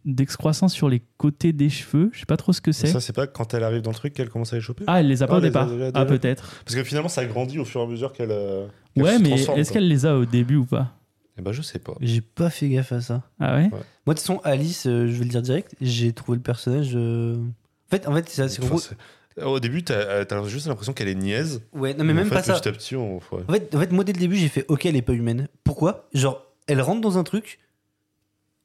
d'excroissance 0.05 0.73
sur 0.73 0.87
les 0.89 1.01
côtés 1.17 1.51
des 1.53 1.69
cheveux, 1.69 2.09
je 2.13 2.19
sais 2.21 2.25
pas 2.25 2.37
trop 2.37 2.53
ce 2.53 2.61
que 2.61 2.71
c'est. 2.71 2.87
Ça, 2.87 3.01
c'est 3.01 3.13
pas 3.13 3.27
quand 3.27 3.53
elle 3.53 3.63
arrive 3.63 3.81
dans 3.81 3.91
le 3.91 3.95
truc 3.95 4.13
qu'elle 4.13 4.29
commence 4.29 4.53
à 4.53 4.55
les 4.55 4.61
choper 4.61 4.85
Ah, 4.87 5.01
elle 5.01 5.07
les 5.07 5.21
a 5.21 5.27
pas 5.27 5.35
Ah, 5.35 5.37
au 5.37 5.41
départ. 5.41 5.69
déjà- 5.69 5.91
Ah, 5.93 6.05
peut-être. 6.05 6.49
Parce 6.65 6.75
que 6.75 6.83
finalement, 6.83 7.09
ça 7.09 7.25
grandit 7.25 7.59
au 7.59 7.65
fur 7.65 7.81
et 7.81 7.83
à 7.83 7.87
mesure 7.87 8.13
qu'elle. 8.13 8.31
euh, 8.31 8.65
Ouais, 8.95 9.17
se 9.17 9.21
mais 9.21 9.31
est-ce 9.59 9.71
qu'elle 9.71 9.87
les 9.87 10.05
a 10.05 10.15
au 10.17 10.25
début 10.25 10.55
ou 10.55 10.65
pas? 10.65 10.95
Eh 11.37 11.41
ben, 11.41 11.51
je 11.51 11.61
sais 11.61 11.79
pas. 11.79 11.93
J'ai 12.01 12.21
pas 12.21 12.49
fait 12.49 12.69
gaffe 12.69 12.91
à 12.93 13.01
ça. 13.01 13.23
Ah 13.39 13.55
ouais? 13.55 13.63
Ouais. 13.63 13.69
Moi, 13.71 13.79
de 13.79 14.11
toute 14.13 14.19
façon, 14.19 14.41
Alice, 14.43 14.87
euh, 14.87 15.07
je 15.07 15.13
vais 15.13 15.25
le 15.25 15.29
dire 15.29 15.41
direct, 15.41 15.75
j'ai 15.81 16.11
trouvé 16.13 16.37
le 16.37 16.41
personnage. 16.43 16.91
euh, 16.95 17.35
En 17.37 17.89
fait, 17.91 18.07
en 18.07 18.13
fait, 18.15 18.29
c'est 18.29 18.41
Enfin, 18.63 18.67
gros- 18.67 18.81
Au 19.53 19.59
début, 19.59 19.83
t'as 19.83 20.25
as 20.29 20.43
juste 20.47 20.67
l'impression 20.67 20.93
qu'elle 20.93 21.07
est 21.07 21.15
niaise. 21.15 21.61
Ouais, 21.73 21.93
non, 21.93 22.03
mais 22.03 22.13
même 22.13 22.25
en 22.27 22.29
fait, 22.29 22.35
pas 22.35 22.43
ça. 22.43 22.53
Petit 22.55 22.67
à 22.69 22.71
petit, 22.71 22.95
on. 22.95 23.17
ouais. 23.17 23.43
En 23.47 23.53
fait, 23.53 23.75
en 23.75 23.79
fait, 23.79 23.91
moi, 23.91 24.03
dès 24.03 24.13
le 24.13 24.19
début, 24.19 24.35
j'ai 24.35 24.49
fait 24.49 24.65
OK, 24.69 24.85
elle 24.85 24.95
est 24.97 25.01
pas 25.01 25.13
humaine. 25.13 25.47
Pourquoi? 25.63 26.09
Genre, 26.13 26.45
elle 26.67 26.81
rentre 26.81 26.99
dans 27.01 27.17
un 27.17 27.23
truc, 27.23 27.59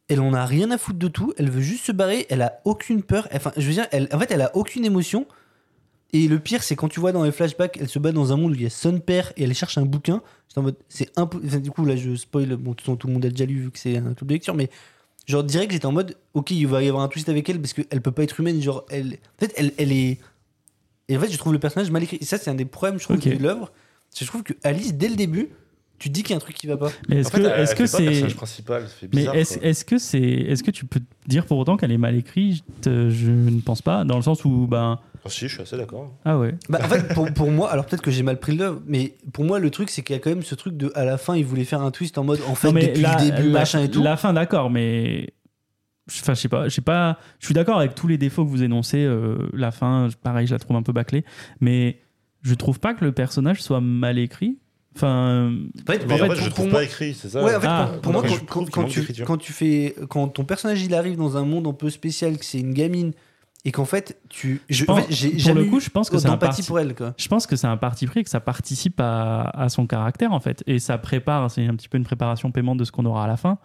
elle 0.09 0.21
en 0.21 0.35
a 0.35 0.45
rien 0.45 0.71
à 0.71 0.79
foutre 0.79 0.99
de 0.99 1.09
tout, 1.09 1.33
elle 1.38 1.51
veut 1.51 1.61
juste 1.62 1.85
se 1.87 1.93
barrer, 1.93 2.27
elle 2.29 2.43
a 2.43 2.61
aucune 2.64 3.03
peur. 3.03 3.29
Enfin, 3.33 3.53
je 3.57 3.67
veux 3.67 3.73
dire, 3.73 3.87
elle, 3.90 4.09
en 4.12 4.19
fait, 4.19 4.31
elle 4.31 4.43
a 4.43 4.55
aucune 4.57 4.85
émotion. 4.85 5.27
Et 6.12 6.29
le 6.29 6.38
pire, 6.38 6.62
c'est 6.62 6.77
quand 6.77 6.88
tu 6.88 7.01
vois 7.01 7.11
dans 7.12 7.25
les 7.25 7.33
flashbacks, 7.33 7.77
elle 7.81 7.88
se 7.88 7.99
bat 7.99 8.12
dans 8.12 8.33
un 8.33 8.37
monde 8.37 8.53
où 8.53 8.55
il 8.55 8.62
y 8.62 8.67
a 8.67 8.71
son 8.71 9.01
père 9.01 9.33
et 9.37 9.45
elle 9.45 9.55
cherche 9.55 9.79
un 9.79 9.85
bouquin. 9.85 10.23
J'étais 10.49 10.59
en 10.61 10.62
mode, 10.62 10.77
c'est 10.88 11.11
impossible. 11.19 11.62
du 11.62 11.71
coup, 11.71 11.85
là, 11.85 11.97
je 11.97 12.14
spoil. 12.14 12.55
Bon, 12.57 12.75
tout 12.75 12.97
le 13.07 13.12
monde 13.12 13.25
a 13.25 13.31
déjà 13.31 13.47
lu 13.47 13.59
vu 13.62 13.71
que 13.71 13.79
c'est 13.79 13.97
un 13.97 14.14
club 14.14 14.29
de 14.29 14.35
lecture, 14.35 14.55
mais 14.55 14.71
genre, 15.27 15.43
direct, 15.43 15.73
j'étais 15.73 15.87
en 15.87 15.93
mode, 15.93 16.17
OK, 16.35 16.53
il 16.53 16.67
va 16.69 16.83
y 16.85 16.88
avoir 16.88 17.03
un 17.03 17.09
twist 17.09 17.29
avec 17.29 17.49
elle 17.49 17.61
parce 17.61 17.73
qu'elle 17.73 18.01
peut 18.01 18.12
pas 18.12 18.23
être 18.23 18.38
humaine. 18.38 18.61
Genre, 18.62 18.85
elle, 18.90 19.14
en 19.14 19.40
fait, 19.40 19.53
elle, 19.57 19.73
elle 19.79 19.90
est. 19.90 20.19
Et 21.09 21.17
en 21.17 21.21
fait, 21.21 21.31
je 21.31 21.37
trouve 21.38 21.53
le 21.53 21.59
personnage 21.59 21.90
mal 21.90 22.03
écrit. 22.05 22.19
Et 22.21 22.25
ça, 22.25 22.38
c'est 22.38 22.51
un 22.51 22.55
des 22.55 22.64
problèmes, 22.64 22.99
je 23.01 23.05
trouve, 23.05 23.17
Ok. 23.17 23.25
de 23.37 23.43
l'œuvre. 23.43 23.73
Je 24.17 24.25
trouve 24.25 24.43
que 24.45 24.53
Alice, 24.62 24.95
dès 24.95 25.09
le 25.09 25.17
début, 25.17 25.49
tu 25.99 26.09
te 26.09 26.15
dis 26.15 26.23
qu'il 26.23 26.31
y 26.31 26.33
a 26.35 26.37
un 26.37 26.41
truc 26.41 26.57
qui 26.57 26.67
va 26.67 26.77
pas. 26.77 26.91
Mais 27.09 27.17
est-ce 27.21 27.29
En 27.29 27.31
fait, 27.31 27.41
que 27.43 27.47
est-ce 27.61 27.81
le 27.83 27.87
c'est 27.87 28.05
personnage 28.05 28.37
principal, 28.37 28.83
ça 28.83 28.89
fait 28.89 29.09
mais 29.15 29.25
est-ce 29.25 29.85
que 29.85 29.99
c'est 29.99 30.21
est-ce 30.21 30.63
que 30.63 30.71
tu 30.71 30.85
peux 30.87 31.01
dire 31.27 31.47
pour 31.47 31.59
autant 31.59 31.77
qu'elle 31.77 31.93
est 31.93 31.99
mal 31.99 32.15
écrite? 32.17 32.65
Je 32.85 33.31
ne 33.31 33.61
pense 33.61 33.81
pas 33.83 34.05
dans 34.05 34.17
le 34.17 34.23
sens 34.23 34.45
où 34.45 34.67
ben 34.67 34.99
Ah, 35.25 35.29
si, 35.31 35.49
je 35.49 35.55
suis 35.55 35.63
assez 35.63 35.77
d'accord. 35.77 36.13
ah 36.25 36.39
ouais. 36.39 36.55
Bah, 36.69 36.81
en 36.83 36.89
fait, 36.89 37.15
pour, 37.15 37.33
pour 37.33 37.51
moi, 37.51 37.71
alors 37.71 37.87
peut-être 37.87 38.03
que 38.03 38.11
j'ai 38.11 38.23
mal 38.23 38.39
pris 38.39 38.55
l'œuvre, 38.57 38.83
mais 38.87 39.15
pour 39.33 39.45
moi, 39.45 39.59
le 39.59 39.71
truc, 39.71 39.89
c'est 39.89 40.03
qu'il 40.03 40.15
y 40.15 40.19
a 40.19 40.21
quand 40.21 40.31
même 40.31 40.43
ce 40.43 40.55
truc 40.55 40.77
de. 40.77 40.93
À 40.95 41.05
la 41.05 41.17
fin, 41.17 41.37
il 41.37 41.45
voulait 41.47 41.65
faire 41.65 41.81
un 41.81 41.91
twist 41.91 42.19
en 42.19 42.25
mode, 42.25 42.41
en 42.49 42.55
fait, 42.55 42.69
Non, 42.69 42.75
mais 42.75 42.89
depuis 42.89 43.03
la, 43.03 43.17
le 43.25 43.31
début, 43.31 43.49
la- 43.51 43.61
machin 43.61 43.83
et 43.83 43.91
tout. 43.91 44.03
la 44.03 44.17
fin 44.19 44.33
d'accord, 44.35 44.69
mais 44.71 45.33
enfin 46.11 46.35
je 46.35 46.41
sais 46.41 46.49
pas, 46.51 46.69
je 46.69 46.75
sais 46.75 46.83
pas, 46.83 47.19
je 47.41 47.47
suis 47.47 47.55
d'accord 47.55 47.79
avec 47.79 47.95
tous 47.95 48.07
les 48.09 48.19
défauts 48.19 48.45
que 48.45 48.51
vous 48.51 48.63
énoncez. 48.63 48.99
euh, 49.05 49.49
la 49.55 49.71
fin, 49.71 50.09
pareil, 50.23 50.47
je 50.47 50.53
la 50.53 50.59
trouve 50.59 50.77
un 50.77 50.83
peu 50.83 50.93
bâclée, 50.93 51.25
mais 51.61 52.01
je 52.43 52.53
trouve 52.55 52.79
pas 52.81 52.93
que 52.93 53.05
le 53.07 53.13
personnage 53.13 53.63
soit 53.63 53.81
mal 53.81 54.19
écrit. 54.19 54.59
Enfin, 54.97 55.53
En 55.89 55.91
fait, 55.93 56.05
en 56.05 56.15
en 56.15 56.17
fait, 56.31 56.35
je 56.37 56.51
trouve 56.51 56.67
moi- 56.67 56.75
pas 56.81 56.85
écrit, 56.85 57.15
c'est 57.15 57.29
ça 57.29 57.43
Ouais, 57.43 57.55
en 57.57 57.61
fait, 57.61 57.67
Ah, 57.69 57.89
pour, 57.95 58.01
pour 58.03 58.13
moi, 58.13 58.23
quand, 58.23 58.65
tu, 58.87 59.13
quand 59.25 59.37
tu 59.39 59.53
fais, 59.53 59.95
quand 60.09 60.29
ton 60.29 60.45
personnage 60.45 60.83
il 60.83 60.95
arrive 60.95 61.17
dans 61.17 61.37
un 61.37 61.45
monde 61.45 61.67
un 61.67 61.73
peu 61.73 61.91
spécial, 61.91 62.39
que 62.39 62.45
c'est 62.45 62.61
une 62.61 62.73
gamine, 62.75 63.13
et 63.65 63.73
qu'en 63.73 63.87
fait, 63.87 64.21
tu, 64.29 64.61
je, 64.69 64.85
pense- 64.85 65.01
fait, 65.07 65.31
pour 65.31 65.39
jamais 65.39 65.63
le 65.65 65.71
coup, 65.71 65.81
je 65.81 65.89
pense 65.91 66.11
que 66.11 66.19
c'est 66.19 66.29
un 66.29 66.37
parti. 66.37 66.63
pour 66.63 66.79
elle, 66.79 66.95
quoi. 66.95 67.15
Je 67.17 67.27
pense 67.29 67.47
que 67.47 67.57
c'est 67.57 67.67
un 67.67 67.77
parti 67.77 68.07
pris 68.07 68.21
et 68.21 68.25
que 68.25 68.31
ça 68.31 68.39
participe 68.41 69.01
à, 69.01 69.43
à 69.55 69.69
son 69.69 69.87
caractère 69.87 70.33
en 70.33 70.41
fait. 70.41 70.63
Et 70.67 70.79
ça 70.79 70.99
prépare, 70.99 71.51
c'est 71.51 71.67
un 71.67 71.75
petit 71.75 71.89
peu 71.89 71.97
une 71.99 72.05
préparation 72.05 72.51
paiement 72.53 72.77
de 72.77 72.85
ce 72.85 72.93
qu'on 72.93 73.07
aura 73.07 73.25
à 73.25 73.27
la 73.27 73.37
fin. 73.37 73.59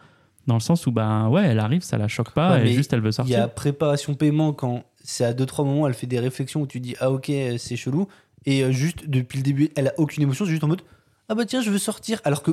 Dans 0.48 0.56
le 0.56 0.62
sens 0.62 0.88
où, 0.88 0.92
ben 0.92 1.28
ouais, 1.28 1.44
elle 1.46 1.60
arrive, 1.60 1.82
ça 1.84 1.98
la 1.98 2.08
choque 2.08 2.32
pas, 2.32 2.54
Ouais, 2.54 2.70
et 2.70 2.74
juste 2.74 2.92
elle 2.94 3.02
veut 3.02 3.08
Il 3.10 3.12
y 3.12 3.13
sortir. 3.13 3.44
a 3.44 3.48
préparation 3.50 4.15
paiement 4.15 4.54
quand 4.54 4.84
c'est 5.04 5.26
à 5.26 5.34
deux 5.34 5.46
trois 5.46 5.63
moments, 5.65 5.86
elle 5.86 5.94
fait 5.94 6.08
des 6.08 6.20
réflexions 6.20 6.62
où 6.62 6.65
tu 6.68 6.80
dis 6.80 6.96
ah 7.02 7.12
ok 7.12 7.30
c'est 7.58 7.76
chelou 7.76 8.08
et 8.46 8.63
euh, 8.63 8.72
juste 8.72 9.08
depuis 9.10 9.38
le 9.38 9.44
début 9.44 9.70
elle 9.76 9.89
a 9.89 9.94
aucune 9.98 10.24
émotion, 10.24 10.46
c'est 10.46 10.52
juste 10.52 10.63
en 10.63 10.68
mode 10.70 10.82
ah 11.30 11.36
bah 11.36 11.46
tiens 11.46 11.62
je 11.62 11.70
veux 11.70 11.78
sortir 11.78 12.20
alors 12.26 12.44
que 12.44 12.52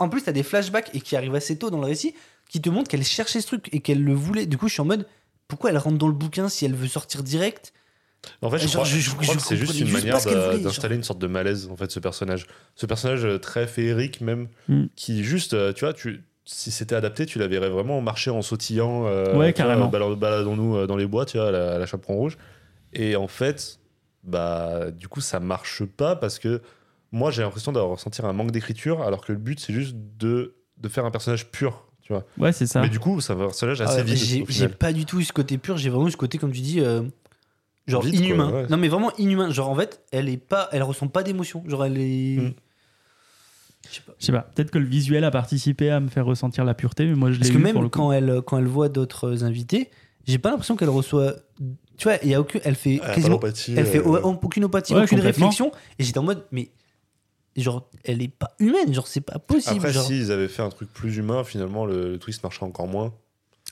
en 0.00 0.08
plus 0.08 0.22
t'as 0.22 0.32
des 0.32 0.42
flashbacks 0.42 0.90
et 0.94 1.00
qui 1.00 1.14
arrivent 1.16 1.34
assez 1.34 1.56
tôt 1.58 1.70
dans 1.70 1.78
le 1.80 1.86
récit 1.86 2.14
qui 2.48 2.60
te 2.60 2.68
montrent 2.70 2.88
qu'elle 2.90 3.04
cherchait 3.04 3.40
ce 3.40 3.46
truc 3.46 3.68
et 3.72 3.80
qu'elle 3.80 4.02
le 4.02 4.14
voulait. 4.14 4.46
Du 4.46 4.58
coup 4.58 4.68
je 4.68 4.72
suis 4.74 4.80
en 4.82 4.86
mode 4.86 5.06
pourquoi 5.48 5.70
elle 5.70 5.78
rentre 5.78 5.98
dans 5.98 6.08
le 6.08 6.14
bouquin 6.14 6.48
si 6.48 6.64
elle 6.64 6.74
veut 6.74 6.88
sortir 6.88 7.22
direct? 7.22 7.72
En 8.40 8.48
fait, 8.50 8.56
je 8.56 8.62
Genre, 8.62 8.72
crois, 8.72 8.84
je- 8.86 8.96
je 8.96 9.00
je- 9.02 9.10
crois 9.10 9.22
je 9.34 9.38
que 9.38 9.42
c'est 9.44 9.56
juste 9.58 9.78
une 9.78 9.86
juste 9.86 9.92
manière 10.06 10.14
d'installer 10.62 10.96
une 10.96 11.02
sorte 11.02 11.18
de 11.18 11.26
malaise, 11.26 11.68
en 11.70 11.76
fait, 11.76 11.90
ce 11.90 12.00
personnage. 12.00 12.46
Ce 12.74 12.86
personnage 12.86 13.26
euh, 13.26 13.38
très 13.38 13.66
féerique, 13.66 14.22
même, 14.22 14.48
Mm. 14.68 14.84
qui 14.96 15.22
juste, 15.24 15.52
euh, 15.52 15.74
tu 15.74 15.84
vois, 15.84 15.92
tu, 15.92 16.24
si 16.46 16.70
c'était 16.70 16.94
adapté, 16.94 17.26
tu 17.26 17.38
la 17.38 17.46
verrais 17.48 17.68
vraiment 17.68 18.00
marcher 18.00 18.30
en 18.30 18.40
sautillant. 18.40 19.04
euh, 19.06 19.36
Ouais, 19.36 19.52
carrément. 19.52 19.88
balad- 19.88 20.18
Baladons-nous 20.18 20.74
euh, 20.78 20.86
dans 20.86 20.96
les 20.96 21.04
bois, 21.06 21.26
tu 21.26 21.36
vois, 21.36 21.48
à 21.48 21.50
la, 21.50 21.74
à 21.74 21.78
la 21.78 21.84
chaperon 21.84 22.14
rouge. 22.16 22.38
Et 22.94 23.14
en 23.14 23.28
fait, 23.28 23.78
bah, 24.22 24.90
du 24.90 25.06
coup, 25.08 25.20
ça 25.20 25.38
marche 25.38 25.84
pas 25.84 26.16
parce 26.16 26.38
que 26.38 26.62
moi, 27.14 27.30
j'ai 27.30 27.42
l'impression 27.42 27.72
d'avoir 27.72 27.92
ressentir 27.92 28.24
un 28.24 28.32
manque 28.32 28.50
d'écriture, 28.50 29.00
alors 29.02 29.24
que 29.24 29.32
le 29.32 29.38
but, 29.38 29.60
c'est 29.60 29.72
juste 29.72 29.94
de, 30.18 30.56
de 30.78 30.88
faire 30.88 31.04
un 31.04 31.10
personnage 31.10 31.50
pur, 31.50 31.86
tu 32.02 32.12
vois. 32.12 32.24
Ouais, 32.38 32.52
c'est 32.52 32.66
ça. 32.66 32.82
Mais 32.82 32.88
du 32.88 32.98
coup, 32.98 33.20
c'est 33.20 33.32
un 33.32 33.36
personnage 33.36 33.80
Ah 33.80 33.84
assez 33.84 33.98
ouais, 33.98 34.02
vide, 34.14 34.44
J'ai 34.48 34.68
pas 34.68 34.92
du 34.92 35.06
tout 35.06 35.20
eu 35.20 35.24
ce 35.24 35.32
côté 35.32 35.56
pur, 35.56 35.76
j'ai 35.76 35.90
vraiment 35.90 36.08
eu 36.08 36.10
ce 36.12 36.16
côté, 36.16 36.38
comme 36.38 36.52
tu 36.52 36.60
dis, 36.60 36.80
euh, 36.80 37.02
genre 37.86 38.02
quoi, 38.02 38.10
inhumain. 38.10 38.50
ouais. 38.52 38.66
Non, 38.68 38.76
mais 38.76 38.88
vraiment 38.88 39.12
inhumain. 39.16 39.50
Genre, 39.50 39.68
en 39.70 39.76
fait, 39.76 40.02
elle 40.12 40.28
est 40.28 40.36
pas, 40.36 40.68
elle 40.72 40.82
ressent 40.82 41.08
pas 41.08 41.22
d'émotion. 41.22 41.62
Genre, 41.66 41.84
elle 41.84 41.98
est. 41.98 42.38
Mm. 42.40 42.52
Je 44.18 44.24
sais 44.26 44.32
pas. 44.32 44.40
Peut-être 44.54 44.70
que 44.70 44.78
le 44.78 44.86
visuel 44.86 45.24
a 45.24 45.30
participé 45.30 45.90
à 45.90 46.00
me 46.00 46.08
faire 46.08 46.24
ressentir 46.24 46.64
la 46.64 46.74
pureté, 46.74 47.04
mais 47.06 47.14
moi 47.14 47.30
je 47.30 47.34
l'ai 47.34 47.40
Parce 47.40 47.50
que 47.50 47.58
eu 47.58 47.60
pour 47.62 47.68
le 47.72 47.74
même 47.74 47.84
coup. 47.90 47.98
quand 47.98 48.12
elle, 48.12 48.40
quand 48.46 48.58
elle 48.58 48.66
voit 48.66 48.88
d'autres 48.88 49.44
invités, 49.44 49.90
j'ai 50.26 50.38
pas 50.38 50.50
l'impression 50.50 50.74
qu'elle 50.76 50.88
reçoit. 50.88 51.34
Tu 51.98 52.04
vois, 52.08 52.16
il 52.22 52.30
y 52.30 52.34
a 52.34 52.40
aucun, 52.40 52.58
elle 52.64 52.74
fait 52.76 52.94
Elle 53.04 53.14
quasiment. 53.14 53.38
fait 53.40 53.98
euh, 53.98 54.02
au- 54.04 54.38
aucune 54.42 54.64
empathie, 54.64 54.94
Ouais, 54.94 55.02
aucune 55.02 55.20
réflexion. 55.20 55.70
Et 55.98 56.04
j'étais 56.04 56.18
en 56.18 56.22
mode, 56.24 56.44
mais. 56.50 56.70
Genre, 57.56 57.88
elle 58.04 58.20
est 58.22 58.28
pas 58.28 58.50
humaine. 58.58 58.92
Genre, 58.92 59.06
c'est 59.06 59.20
pas 59.20 59.38
possible. 59.38 59.76
Après, 59.76 59.92
genre. 59.92 60.04
s'ils 60.06 60.32
avaient 60.32 60.48
fait 60.48 60.62
un 60.62 60.70
truc 60.70 60.92
plus 60.92 61.16
humain, 61.18 61.44
finalement, 61.44 61.86
le, 61.86 62.12
le 62.12 62.18
twist 62.18 62.42
marcherait 62.42 62.66
encore 62.66 62.88
moins. 62.88 63.12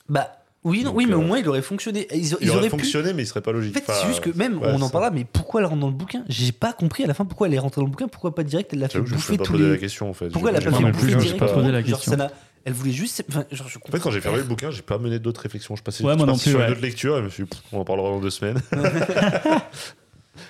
Bah, 0.09 0.29
oui, 0.65 0.79
non, 0.85 0.91
Donc, 0.91 0.99
oui, 0.99 1.07
mais 1.07 1.15
euh, 1.15 1.17
au 1.17 1.23
moins, 1.23 1.39
il 1.39 1.49
aurait 1.49 1.63
fonctionné. 1.63 2.07
Ils, 2.13 2.19
ils 2.19 2.37
Il 2.41 2.51
aurait 2.51 2.59
auraient 2.61 2.69
pu. 2.71 2.77
fonctionné, 2.79 3.13
mais 3.13 3.23
il 3.25 3.27
serait 3.27 3.41
pas 3.41 3.51
En 3.51 3.55
logique. 3.55 3.75
fait, 3.77 3.85
c'est 3.93 4.07
juste 4.07 4.21
que 4.21 4.31
même, 4.37 4.59
ouais, 4.59 4.69
on 4.73 4.81
en 4.83 4.89
parlera, 4.91 5.11
mais 5.11 5.25
pourquoi 5.25 5.61
elle 5.61 5.67
rentre 5.67 5.81
dans 5.81 5.89
le 5.89 5.95
bouquin? 5.95 6.25
J'ai 6.29 6.53
pas 6.53 6.73
compris 6.73 7.03
à 7.03 7.09
la 7.09 7.15
fin 7.15 7.25
pourquoi 7.25 7.49
elle 7.49 7.55
est 7.55 7.59
rentrée 7.59 7.81
dans 7.81 7.87
le 7.87 7.91
bouquin, 7.91 8.07
pourquoi 8.07 8.33
pas 8.35 8.45
direct, 8.45 8.73
elle 8.73 8.79
l'a 8.79 8.89
fait 8.89 9.01
bouffer 9.01 9.37
tous 9.39 9.51
posé 9.53 9.65
la 9.67 9.73
les. 9.73 9.79
question 9.79 10.09
en 10.09 10.13
fait. 10.15 10.29
Pourquoi 10.29 10.51
elle 10.51 10.57
a 10.57 10.61
J'ai- 10.61 10.71
pas 10.71 10.77
fait 10.77 10.85
bouffer 10.93 11.21
j'ai 11.21 11.37
pas 11.37 11.49
posé 11.53 11.73
la 11.73 11.83
Genre, 11.83 11.99
question. 11.99 12.17
ça 12.17 12.31
Elle 12.65 12.75
voulait 12.75 12.93
juste. 12.93 13.25
Enfin, 13.29 13.45
genre, 13.51 13.67
je 13.69 13.79
En 13.79 13.91
fait, 13.91 13.99
quand 13.99 14.13
j'ai 14.13 14.21
fermé 14.21 14.39
le 14.39 14.45
bouquin, 14.45 14.71
j'ai 14.71 14.83
pas 14.83 14.99
mené 14.99 15.19
d'autres 15.19 15.41
réflexions. 15.41 15.75
Je 15.75 15.83
passais 15.83 16.05
Ouais, 16.05 16.13
je 16.13 16.19
moi 16.19 16.27
non 16.27 16.35
passais 16.35 16.45
plus, 16.45 16.51
sur 16.53 16.61
ouais. 16.61 16.67
une 16.67 16.73
autre 16.73 16.81
lecture 16.83 17.17
et 17.17 17.19
je 17.19 17.25
me 17.25 17.31
suis 17.31 17.43
dit, 17.43 17.51
on 17.73 17.81
en 17.81 17.85
parlera 17.85 18.11
dans 18.11 18.21
deux 18.21 18.31
semaines. 18.31 18.61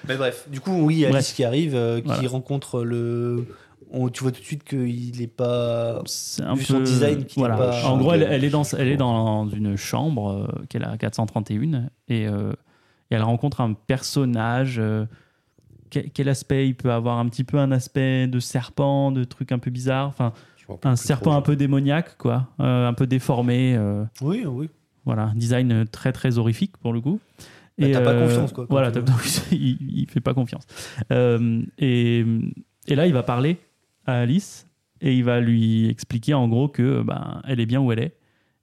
Mais 0.08 0.16
bref, 0.16 0.48
du 0.50 0.60
coup, 0.60 0.72
oui, 0.82 1.04
Alice 1.04 1.12
Bref. 1.14 1.34
qui 1.34 1.44
arrive, 1.44 1.74
euh, 1.74 2.00
qui 2.00 2.06
Voilà. 2.06 2.28
rencontre 2.28 2.82
le. 2.84 3.46
on- 3.92 4.08
tu 4.08 4.22
vois 4.22 4.32
tout 4.32 4.40
de 4.40 4.46
suite 4.46 4.64
qu'il 4.64 5.20
est 5.20 5.26
pas. 5.26 6.00
C'est 6.06 6.42
un 6.42 6.54
vu 6.54 6.60
peu 6.60 6.74
son 6.74 6.80
design 6.80 7.24
qui 7.24 7.38
voilà. 7.38 7.56
pas- 7.56 7.84
En 7.86 7.98
gros, 7.98 8.14
elle, 8.14 8.44
est 8.44 8.50
dans, 8.50 8.62
elle 8.64 8.88
est 8.88 8.96
dans 8.96 9.48
une 9.48 9.76
chambre 9.76 10.30
euh, 10.30 10.62
qu'elle 10.68 10.84
a 10.84 10.96
431 10.96 11.88
et, 12.08 12.26
euh, 12.26 12.52
et 13.10 13.14
elle 13.14 13.22
rencontre 13.22 13.60
un 13.60 13.74
personnage. 13.74 14.78
euh, 14.78 15.04
quel, 15.90 16.10
quel 16.10 16.28
aspect 16.30 16.66
il 16.68 16.74
peut 16.74 16.90
avoir? 16.90 17.18
Un 17.18 17.28
petit 17.28 17.44
peu 17.44 17.58
un 17.58 17.70
aspect 17.70 18.26
de 18.26 18.40
serpent, 18.40 19.12
de 19.12 19.24
truc 19.24 19.52
un 19.52 19.58
peu 19.58 19.70
bizarre. 19.70 20.08
Enfin, 20.08 20.32
un 20.84 20.96
serpent 20.96 21.30
trop. 21.32 21.38
un 21.38 21.42
peu 21.42 21.54
démoniaque, 21.54 22.16
quoi. 22.16 22.48
Euh, 22.60 22.88
un 22.88 22.94
peu 22.94 23.06
déformé. 23.06 23.74
euh, 23.76 24.04
Oui, 24.22 24.44
oui. 24.46 24.70
voilà, 25.04 25.32
design 25.36 25.84
très 25.86 26.12
très 26.12 26.38
horrifique 26.38 26.78
pour 26.78 26.94
le 26.94 27.02
coup. 27.02 27.20
Bah, 27.82 27.88
t'as 27.92 28.04
pas 28.04 28.14
confiance, 28.18 28.52
quoi, 28.52 28.66
Voilà, 28.70 28.90
il, 29.50 29.78
il 29.80 30.10
fait 30.10 30.20
pas 30.20 30.34
confiance. 30.34 30.64
Euh, 31.10 31.62
et, 31.78 32.24
et 32.88 32.94
là, 32.94 33.06
il 33.06 33.12
va 33.12 33.22
parler 33.22 33.58
à 34.06 34.20
Alice 34.20 34.66
et 35.00 35.14
il 35.14 35.24
va 35.24 35.40
lui 35.40 35.88
expliquer 35.88 36.34
en 36.34 36.48
gros 36.48 36.68
que 36.68 37.02
ben, 37.02 37.40
elle 37.46 37.60
est 37.60 37.66
bien 37.66 37.80
où 37.80 37.92
elle 37.92 37.98
est 38.00 38.16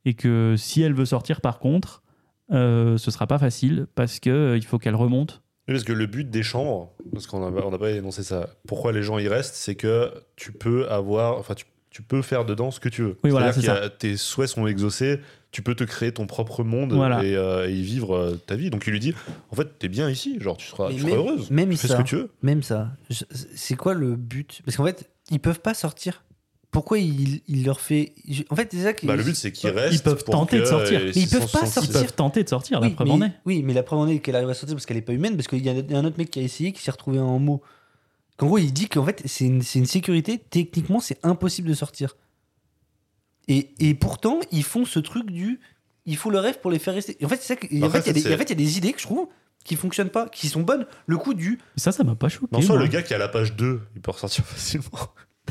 et 0.05 0.13
que 0.13 0.55
si 0.57 0.81
elle 0.81 0.93
veut 0.93 1.05
sortir 1.05 1.41
par 1.41 1.59
contre, 1.59 2.03
euh, 2.51 2.97
ce 2.97 3.11
sera 3.11 3.27
pas 3.27 3.37
facile 3.37 3.87
parce 3.95 4.19
que 4.19 4.29
euh, 4.29 4.57
il 4.57 4.63
faut 4.65 4.79
qu'elle 4.79 4.95
remonte. 4.95 5.41
Oui, 5.67 5.75
parce 5.75 5.83
que 5.83 5.93
le 5.93 6.07
but 6.07 6.27
des 6.29 6.41
chambres, 6.41 6.91
parce 7.13 7.27
qu'on 7.27 7.51
n'a 7.51 7.77
pas 7.77 7.91
énoncé 7.91 8.23
ça, 8.23 8.49
pourquoi 8.67 8.91
les 8.91 9.03
gens 9.03 9.19
y 9.19 9.27
restent, 9.27 9.53
c'est 9.55 9.75
que 9.75 10.11
tu 10.35 10.51
peux 10.51 10.87
avoir, 10.89 11.37
enfin, 11.37 11.53
tu, 11.53 11.65
tu 11.91 12.01
peux 12.01 12.21
faire 12.23 12.43
dedans 12.45 12.71
ce 12.71 12.79
que 12.79 12.89
tu 12.89 13.03
veux. 13.03 13.17
Oui, 13.23 13.29
voilà, 13.29 13.51
C'est-à-dire 13.53 13.73
c'est 13.73 13.79
qu'il 13.79 13.83
y 13.83 13.85
a- 13.85 14.13
Tes 14.13 14.17
souhaits 14.17 14.49
sont 14.49 14.65
exaucés, 14.65 15.19
tu 15.51 15.61
peux 15.63 15.73
te 15.75 15.83
créer 15.83 16.11
ton 16.11 16.27
propre 16.27 16.63
monde 16.63 16.93
Voilà. 16.93 17.23
et, 17.23 17.35
euh, 17.35 17.67
et 17.69 17.73
vivre 17.81 18.15
euh, 18.15 18.35
ta 18.45 18.55
vie. 18.55 18.69
Donc 18.69 18.83
il 18.85 18.91
lui 18.91 18.99
dit, 18.99 19.13
en 19.51 19.55
fait, 19.55 19.79
t'es 19.79 19.87
bien 19.87 20.09
ici, 20.09 20.37
genre 20.39 20.57
tu 20.57 20.67
seras, 20.67 20.91
tu 20.91 20.99
seras 20.99 21.09
même- 21.09 21.17
heureuse. 21.17 21.49
même 21.51 21.69
tu 21.71 21.77
fais 21.77 21.87
ça. 21.87 21.97
ce 21.97 22.01
que 22.03 22.07
tu 22.07 22.15
veux. 22.15 22.29
Même 22.43 22.61
ça. 22.63 22.91
C'est 23.55 23.75
quoi 23.75 23.93
le 23.93 24.15
but? 24.15 24.61
Parce 24.65 24.77
qu'en 24.77 24.85
fait, 24.85 25.09
ils 25.31 25.39
peuvent 25.39 25.61
pas 25.61 25.73
sortir. 25.73 26.23
Pourquoi 26.71 26.99
il, 26.99 27.41
il 27.47 27.65
leur 27.65 27.81
fait. 27.81 28.13
En 28.51 28.55
fait, 28.55 28.69
c'est 28.71 28.83
ça 28.83 28.93
qui. 28.93 29.07
Bah, 29.07 29.15
le 29.15 29.23
but, 29.23 29.35
c'est 29.35 29.51
qu'ils 29.51 29.71
restent. 29.71 30.03
peuvent 30.03 30.23
pour 30.23 30.33
tenter 30.35 30.59
de 30.59 30.65
sortir. 30.65 30.99
Mais 31.03 31.09
ils 31.15 31.27
peuvent 31.27 31.41
660, 31.41 31.51
pas 31.51 31.65
Ils 31.65 31.71
sortir. 31.71 32.01
peuvent 32.01 32.13
tenter 32.13 32.43
de 32.43 32.49
sortir, 32.49 32.79
la 32.79 32.89
preuve 32.91 33.09
en 33.09 33.21
est. 33.23 33.31
oui, 33.45 33.63
mais 33.63 33.73
la 33.73 33.81
preuve 33.81 33.97
en 33.99 34.07
est 34.07 34.19
qu'elle 34.19 34.35
arrive 34.35 34.49
à 34.49 34.53
sortir 34.53 34.75
parce 34.75 34.85
qu'elle 34.85 34.97
est 34.97 35.01
pas 35.01 35.13
humaine, 35.13 35.35
parce 35.35 35.47
qu'il 35.47 35.65
y, 35.65 35.69
a 35.69 35.73
il 35.73 35.89
y 35.91 35.95
a 35.95 35.97
un 35.97 36.05
autre 36.05 36.19
mec 36.19 36.29
qui 36.29 36.37
a 36.39 36.43
essayé, 36.43 36.71
qui 36.71 36.83
s'est 36.83 36.91
retrouvé 36.91 37.19
en 37.19 37.39
mot. 37.39 37.63
Qu'en 38.37 38.45
gros, 38.45 38.59
il 38.59 38.71
dit 38.71 38.87
qu'en 38.87 39.03
fait, 39.03 39.23
c'est 39.25 39.45
une, 39.45 39.63
c'est 39.63 39.79
une 39.79 39.87
sécurité, 39.87 40.37
techniquement, 40.37 40.99
c'est 40.99 41.17
impossible 41.23 41.69
de 41.69 41.73
sortir. 41.73 42.15
Et, 43.49 43.71
et 43.79 43.93
pourtant, 43.95 44.39
ils 44.51 44.63
font 44.63 44.85
ce 44.85 44.99
truc 44.99 45.29
du. 45.31 45.59
Il 46.05 46.15
faut 46.15 46.29
le 46.29 46.39
rêve 46.39 46.59
pour 46.61 46.71
les 46.71 46.79
faire 46.79 46.93
rester. 46.93 47.17
Et 47.19 47.25
en 47.25 47.29
fait, 47.29 47.35
c'est 47.37 47.47
ça 47.47 47.55
que- 47.57 47.65
en 47.83 47.89
fait, 47.89 47.99
il 47.99 48.07
y 48.07 48.09
a 48.09 48.13
des- 48.13 48.21
c'est- 48.21 48.33
en 48.33 48.37
fait, 48.37 48.43
il 48.45 48.49
y 48.49 48.53
a 48.53 48.55
des 48.55 48.77
idées 48.77 48.93
que 48.93 48.99
je 49.01 49.05
trouve 49.05 49.27
qui 49.65 49.75
fonctionnent 49.75 50.09
pas, 50.09 50.29
qui 50.29 50.47
sont 50.47 50.61
bonnes. 50.61 50.85
Le 51.07 51.17
coup 51.17 51.33
du. 51.33 51.59
Ça, 51.75 51.91
ça 51.91 52.03
m'a 52.03 52.15
pas 52.15 52.29
choqué. 52.29 52.47
Non, 52.51 52.61
soit 52.61 52.75
moi. 52.75 52.83
le 52.85 52.89
gars 52.89 53.01
qui 53.01 53.11
est 53.13 53.15
à 53.15 53.19
la 53.19 53.27
page 53.27 53.55
2, 53.55 53.81
il 53.95 54.01
peut 54.01 54.11
ressortir 54.11 54.45
facilement. 54.45 54.85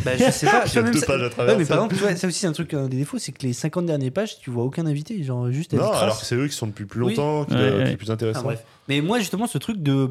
Bah, 0.04 0.16
je 0.16 0.30
sais 0.30 0.46
pas. 0.46 0.62
A 0.76 0.82
même 0.82 0.92
deux 0.92 1.00
ça- 1.00 1.06
pages 1.06 1.20
à 1.20 1.24
Ouais, 1.24 1.30
travers. 1.30 1.58
mais 1.58 1.64
par 1.64 1.76
exemple, 1.78 1.96
tu 1.96 2.00
vois, 2.00 2.14
ça 2.16 2.26
aussi, 2.28 2.38
c'est 2.38 2.46
un 2.46 2.52
truc, 2.52 2.72
un 2.72 2.87
des 2.88 2.96
défauts, 2.98 3.18
c'est 3.18 3.32
que 3.32 3.44
les 3.44 3.52
50 3.52 3.84
dernières 3.87 4.12
pages, 4.12 4.38
tu 4.38 4.50
vois 4.50 4.62
aucun 4.64 4.87
invité. 4.87 5.20
Genre, 5.24 5.50
juste 5.50 5.74
Non, 5.74 5.90
alors 5.92 6.20
que 6.20 6.24
c'est 6.24 6.37
eux 6.37 6.46
qui 6.46 6.54
sont 6.54 6.68
depuis 6.68 6.84
plus 6.87 7.02
Oui. 7.02 7.16
longtemps, 7.16 7.44
qui, 7.44 7.54
Ouais, 7.54 7.68
qui 7.70 7.76
ouais. 7.76 7.92
est 7.92 7.96
plus 7.96 8.11
Ah, 8.11 8.14
intéressant. 8.14 8.42
bref. 8.42 8.62
Mais 8.88 9.00
moi, 9.00 9.18
justement, 9.18 9.46
ce 9.48 9.58
truc 9.58 9.82
de. 9.82 10.08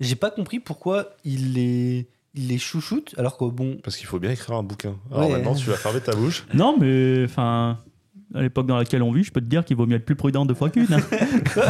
J'ai 0.00 0.16
pas 0.16 0.30
compris 0.30 0.60
pourquoi 0.60 1.14
il 1.24 1.54
les, 1.54 2.06
il 2.36 2.48
les 2.48 2.58
chouchoute, 2.58 3.14
alors 3.18 3.36
que 3.38 3.44
bon. 3.46 3.78
Parce 3.82 3.96
qu'il 3.96 4.06
faut 4.06 4.18
bien 4.18 4.30
écrire 4.30 4.56
un 4.56 4.62
bouquin. 4.62 4.94
Alors 5.10 5.28
Ouais. 5.28 5.36
maintenant, 5.36 5.54
tu 5.54 5.68
vas 5.70 5.76
fermer 5.76 6.00
ta 6.00 6.14
bouche. 6.14 6.44
Non, 6.54 6.76
mais 6.78 7.24
enfin, 7.24 7.78
à 8.34 8.42
l'époque 8.42 8.66
dans 8.66 8.76
laquelle 8.76 9.02
on 9.02 9.12
vit, 9.12 9.24
je 9.24 9.32
peux 9.32 9.40
te 9.40 9.46
dire 9.46 9.64
qu'il 9.64 9.76
vaut 9.76 9.86
mieux 9.86 9.96
être 9.96 10.04
plus 10.04 10.16
prudent 10.16 10.44
deux 10.46 10.54
fois 10.54 10.68
qu'une. 10.70 10.86
hein. 10.92 11.00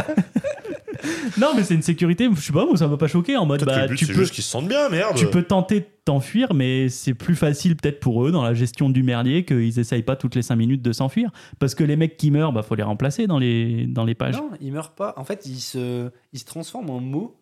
non, 1.37 1.53
mais 1.55 1.63
c'est 1.63 1.75
une 1.75 1.81
sécurité. 1.81 2.27
Je 2.33 2.39
sais 2.41 2.53
pas, 2.53 2.65
moi 2.65 2.77
ça 2.77 2.87
m'a 2.87 2.97
pas 2.97 3.07
choqué 3.07 3.37
en 3.37 3.45
mode 3.45 3.59
Peut-être 3.59 3.73
que 3.75 3.79
bah 3.79 3.85
le 3.85 3.89
but, 3.91 3.97
tu 3.97 4.05
c'est 4.05 4.13
peux. 4.13 4.19
juste 4.19 4.33
qu'ils 4.33 4.43
se 4.43 4.49
sentent 4.49 4.67
bien, 4.67 4.89
merde. 4.89 5.15
Tu 5.15 5.27
peux 5.27 5.43
tenter 5.43 5.81
de 5.81 5.85
t'enfuir, 6.05 6.53
mais 6.53 6.89
c'est 6.89 7.13
plus 7.13 7.35
facile 7.35 7.75
peut-être 7.75 7.99
pour 7.99 8.25
eux 8.25 8.31
dans 8.31 8.43
la 8.43 8.53
gestion 8.53 8.89
du 8.89 9.03
merdier 9.03 9.45
qu'ils 9.45 9.79
essayent 9.79 10.03
pas 10.03 10.15
toutes 10.15 10.35
les 10.35 10.41
5 10.41 10.55
minutes 10.55 10.81
de 10.81 10.91
s'enfuir. 10.91 11.31
Parce 11.59 11.75
que 11.75 11.83
les 11.83 11.95
mecs 11.95 12.17
qui 12.17 12.31
meurent, 12.31 12.53
bah 12.53 12.63
faut 12.63 12.75
les 12.75 12.83
remplacer 12.83 13.27
dans 13.27 13.39
les, 13.39 13.85
dans 13.87 14.05
les 14.05 14.15
pages. 14.15 14.35
Non, 14.35 14.49
il 14.61 14.71
meurt 14.73 14.95
pas. 14.95 15.13
En 15.17 15.23
fait, 15.23 15.45
il 15.45 15.59
se, 15.59 16.09
il 16.33 16.39
se 16.39 16.45
transforme 16.45 16.89
en 16.89 16.99
mots. 16.99 17.35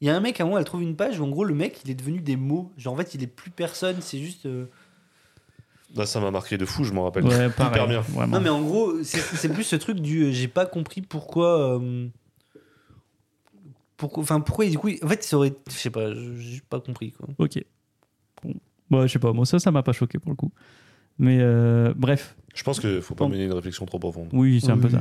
Il 0.00 0.06
y 0.06 0.10
a 0.10 0.16
un 0.16 0.20
mec, 0.20 0.40
à 0.40 0.44
un 0.44 0.46
moment, 0.46 0.58
elle 0.58 0.64
trouve 0.64 0.82
une 0.82 0.96
page 0.96 1.20
où 1.20 1.24
en 1.24 1.28
gros, 1.28 1.44
le 1.44 1.54
mec, 1.54 1.80
il 1.84 1.90
est 1.90 1.94
devenu 1.94 2.20
des 2.20 2.36
mots. 2.36 2.72
Genre, 2.78 2.94
en 2.94 2.96
fait, 2.96 3.14
il 3.14 3.22
est 3.22 3.26
plus 3.26 3.50
personne, 3.50 3.96
c'est 4.00 4.18
juste. 4.18 4.46
euh, 4.46 4.66
Là, 5.94 6.06
ça 6.06 6.20
m'a 6.20 6.30
marqué 6.30 6.56
de 6.56 6.64
fou, 6.64 6.84
je 6.84 6.92
m'en 6.92 7.02
rappelle. 7.04 7.24
Ouais, 7.24 7.50
pareil, 7.50 7.72
Hyper 7.72 7.88
bien. 7.88 8.00
Vraiment. 8.00 8.36
Non, 8.38 8.42
mais 8.42 8.48
en 8.48 8.62
gros, 8.62 9.02
c'est 9.02 9.18
c'est 9.20 9.48
plus 9.48 9.64
ce 9.64 9.76
truc 9.76 10.00
du. 10.00 10.22
euh, 10.24 10.30
J'ai 10.32 10.48
pas 10.48 10.64
compris 10.64 11.02
pourquoi. 11.02 11.76
euh, 11.78 12.06
Pourquoi, 13.96 14.22
enfin, 14.22 14.40
pourquoi, 14.40 14.66
du 14.66 14.78
coup, 14.78 14.88
en 15.02 15.08
fait, 15.08 15.22
ça 15.22 15.36
aurait. 15.36 15.52
Je 15.68 15.72
sais 15.74 15.90
pas, 15.90 16.14
je- 16.14 16.36
j'ai 16.36 16.60
pas 16.68 16.80
compris, 16.80 17.12
quoi. 17.12 17.28
Ok. 17.38 17.62
Bon. 18.42 18.54
Bah, 18.90 19.06
je 19.06 19.12
sais 19.12 19.18
pas, 19.18 19.32
moi 19.32 19.44
ça, 19.44 19.58
ça 19.58 19.70
m'a 19.70 19.82
pas 19.82 19.92
choqué 19.92 20.18
pour 20.18 20.30
le 20.30 20.36
coup. 20.36 20.50
Mais 21.18 21.38
euh, 21.40 21.92
bref, 21.96 22.34
Je 22.54 22.62
pense 22.64 22.80
qu'il 22.80 23.00
faut 23.00 23.14
pas 23.14 23.28
mener 23.28 23.44
une 23.44 23.52
réflexion 23.52 23.86
trop 23.86 23.98
profonde. 23.98 24.28
oui, 24.32 24.60
c'est 24.60 24.70
un 24.72 24.78
peu 24.78 24.88
ça. 24.88 25.00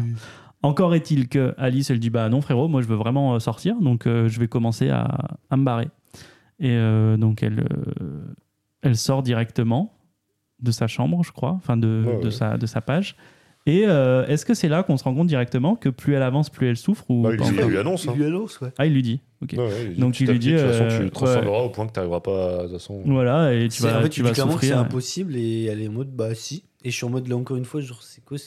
Encore 0.62 0.94
est-il 0.94 1.30
que 1.30 1.54
Alice, 1.58 1.90
elle 1.90 2.00
dit 2.00 2.10
bah 2.10 2.28
non 2.30 2.42
frérot, 2.42 2.68
moi 2.68 2.82
je 2.82 2.88
veux 2.88 2.96
vraiment 2.98 3.36
euh, 3.36 3.40
sortir, 3.40 3.76
donc 3.80 4.06
euh, 4.06 4.28
je 4.28 4.40
vais 4.42 4.48
commencer 4.50 4.90
à, 4.90 5.38
à 5.50 5.56
me 5.58 5.64
barrer. 5.64 5.88
Et 6.60 6.72
euh, 6.72 7.16
donc 7.16 7.44
elle, 7.44 7.62
euh, 8.02 8.36
elle 8.82 8.98
sort 8.98 9.24
directement 9.24 9.94
de 10.62 10.72
sa 10.72 10.88
chambre, 10.88 11.24
je 11.24 11.32
crois, 11.32 11.52
enfin 11.54 11.78
de, 11.78 12.04
Ouais, 12.06 12.20
de 12.20 12.26
ouais. 12.26 12.32
sa, 12.32 12.58
de 12.58 12.66
sa 12.66 12.82
page. 12.82 13.16
Et 13.66 13.84
euh, 13.88 14.26
est-ce 14.28 14.46
que 14.46 14.54
c'est 14.54 14.68
là 14.68 14.84
qu'on 14.84 14.98
se 14.98 15.04
rend 15.06 15.14
compte 15.14 15.28
directement 15.28 15.76
que 15.78 15.88
plus 15.90 16.14
elle 16.16 16.24
avance, 16.24 16.50
plus 16.50 16.68
elle 16.68 16.76
souffre 16.78 17.06
ou 17.10 17.22
Bah, 17.24 17.30
il, 17.34 17.52
lui 17.68 17.78
annonce. 17.78 18.04
Il 18.04 18.10
hein. 18.10 18.14
lui 18.18 18.26
annonce, 18.26 18.60
ouais. 18.62 18.70
Ah, 18.78 18.86
il 18.86 18.94
lui 18.94 19.02
dit. 19.04 19.22
Ok. 19.42 19.54
Ouais, 19.54 19.60
ouais, 19.60 19.94
Donc, 19.98 20.20
il 20.20 20.30
à 20.30 20.34
lui 20.34 20.40
dit, 20.40 20.52
De 20.54 20.58
toute 20.58 20.68
façon, 20.72 20.98
tu 21.04 21.10
te 21.10 21.14
transformeras 21.14 21.60
au 21.60 21.70
point 21.70 21.86
que 21.88 21.94
tu 21.94 22.00
n'arriveras 22.00 22.20
pas. 22.22 22.58
De 22.58 22.62
toute 22.64 22.72
façon. 22.74 23.02
Voilà, 23.06 23.54
et 23.54 23.70
tu 23.70 23.82
vas, 23.84 24.00
en 24.00 24.02
fait, 24.02 24.10
tu 24.10 24.24
vas 24.24 24.30
que 24.32 24.36
c'est 24.36 24.42
souffrir. 24.42 24.80
impossible 24.80 25.36
et 25.38 25.66
elle 25.66 25.82
est 25.82 25.88
en 25.88 25.92
mode 25.94 26.10
bah 26.14 26.34
si. 26.36 26.64
Et 26.84 26.92
je 26.92 26.96
suis 26.96 27.06
en 27.06 27.10
mode 27.10 27.28
là 27.28 27.36
encore 27.36 27.58
une 27.58 27.66
fois, 27.66 27.82
genre 27.82 28.02
c'est 28.04 28.24
quoi 28.24 28.38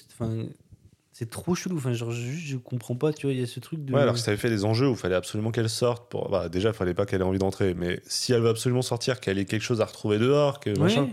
c'est 1.14 1.28
trop 1.28 1.54
chelou. 1.54 1.76
Enfin, 1.76 1.92
genre 1.92 2.10
juste 2.10 2.46
je 2.46 2.56
comprends 2.56 2.96
pas, 2.96 3.12
tu 3.12 3.26
vois, 3.26 3.34
il 3.34 3.40
y 3.40 3.42
a 3.42 3.46
ce 3.46 3.60
truc 3.60 3.84
de. 3.84 3.92
Ouais, 3.92 4.00
alors 4.00 4.14
que 4.14 4.18
si 4.18 4.24
t'avais 4.24 4.38
fait 4.38 4.48
des 4.48 4.64
enjeux 4.64 4.88
où 4.88 4.92
il 4.92 4.96
fallait 4.96 5.14
absolument 5.14 5.50
qu'elle 5.50 5.68
sorte, 5.68 6.10
pour... 6.10 6.30
bah, 6.30 6.48
déjà, 6.48 6.70
il 6.70 6.74
fallait 6.74 6.94
pas 6.94 7.04
qu'elle 7.04 7.20
ait 7.20 7.24
envie 7.24 7.38
d'entrer, 7.38 7.74
mais 7.74 8.00
si 8.06 8.32
elle 8.32 8.40
veut 8.40 8.48
absolument 8.48 8.80
sortir, 8.82 9.20
qu'elle 9.20 9.38
ait 9.38 9.44
quelque 9.44 9.62
chose 9.62 9.82
à 9.82 9.84
retrouver 9.84 10.18
dehors, 10.18 10.58
que 10.60 10.70
Ouais. 10.70 10.78
machin. 10.78 11.10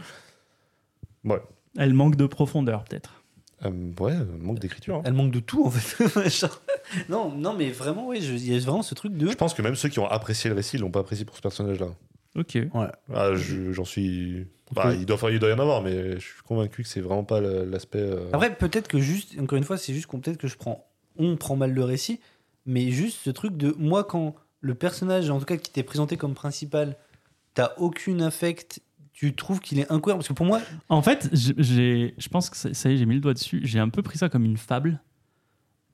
Ouais, 1.25 1.41
Elle 1.77 1.93
manque 1.93 2.15
de 2.15 2.25
profondeur, 2.25 2.85
peut-être. 2.85 3.21
Euh, 3.65 3.71
ouais 3.99 4.15
manque 4.39 4.59
d'écriture. 4.59 4.95
hein. 4.95 5.01
Elle 5.03 5.13
manque 5.13 5.31
de 5.31 5.41
tout 5.41 5.65
en 5.65 5.69
fait. 5.69 6.01
Non, 7.09 7.29
non, 7.35 7.53
mais 7.53 7.69
vraiment, 7.71 8.07
oui, 8.07 8.19
il 8.23 8.51
y 8.51 8.55
a 8.55 8.59
vraiment 8.59 8.81
ce 8.81 8.95
truc 8.95 9.15
de. 9.17 9.29
Je 9.29 9.35
pense 9.35 9.53
que 9.53 9.61
même 9.61 9.75
ceux 9.75 9.89
qui 9.89 9.99
ont 9.99 10.07
apprécié 10.07 10.49
le 10.49 10.55
récit 10.55 10.77
l'ont 10.77 10.89
pas 10.91 11.01
apprécié 11.01 11.25
pour 11.25 11.35
ce 11.35 11.41
personnage-là. 11.41 11.87
Ok. 12.35 12.57
Ah, 13.13 13.35
je- 13.35 13.73
J'en 13.73 13.83
suis. 13.85 14.47
Bah, 14.75 14.93
il, 14.93 15.05
doit, 15.05 15.15
enfin, 15.15 15.29
il 15.29 15.39
doit 15.39 15.49
y 15.49 15.53
en 15.53 15.59
avoir, 15.59 15.81
mais 15.81 16.13
je 16.15 16.19
suis 16.19 16.41
convaincu 16.43 16.83
que 16.83 16.89
c'est 16.89 17.01
vraiment 17.01 17.23
pas 17.23 17.41
l'aspect. 17.41 17.99
euh, 17.99 18.29
Après, 18.33 18.55
peut-être 18.55 18.87
que 18.87 18.99
juste, 18.99 19.35
encore 19.39 19.57
une 19.57 19.63
fois, 19.63 19.77
c'est 19.77 19.93
juste 19.93 20.05
qu'on 20.05 20.19
peut-être 20.19 20.37
que 20.37 20.47
je 20.47 20.57
prends, 20.57 20.85
on 21.17 21.35
prend 21.37 21.55
mal 21.55 21.73
le 21.73 21.83
récit, 21.83 22.19
mais 22.65 22.91
juste 22.91 23.19
ce 23.23 23.29
truc 23.31 23.57
de 23.57 23.73
moi 23.77 24.03
quand 24.03 24.35
le 24.61 24.75
personnage, 24.75 25.29
en 25.29 25.39
tout 25.39 25.45
cas 25.45 25.57
qui 25.57 25.71
t'est 25.71 25.83
présenté 25.83 26.17
comme 26.17 26.33
principal, 26.35 26.97
t'as 27.55 27.71
aucune 27.77 28.21
affect, 28.21 28.81
tu 29.13 29.33
trouves 29.35 29.59
qu'il 29.59 29.79
est 29.79 29.91
incohérent 29.91 30.19
parce 30.19 30.27
que 30.27 30.33
pour 30.33 30.45
moi, 30.45 30.61
En 30.87 31.01
fait, 31.01 31.29
j'ai, 31.33 32.13
je 32.17 32.29
pense 32.29 32.49
que 32.49 32.55
ça 32.57 32.73
ça 32.73 32.89
y 32.89 32.93
est, 32.93 32.97
j'ai 32.97 33.05
mis 33.05 33.15
le 33.15 33.21
doigt 33.21 33.33
dessus. 33.33 33.61
J'ai 33.63 33.79
un 33.79 33.89
peu 33.89 34.01
pris 34.03 34.17
ça 34.17 34.29
comme 34.29 34.45
une 34.45 34.57
fable. 34.57 35.01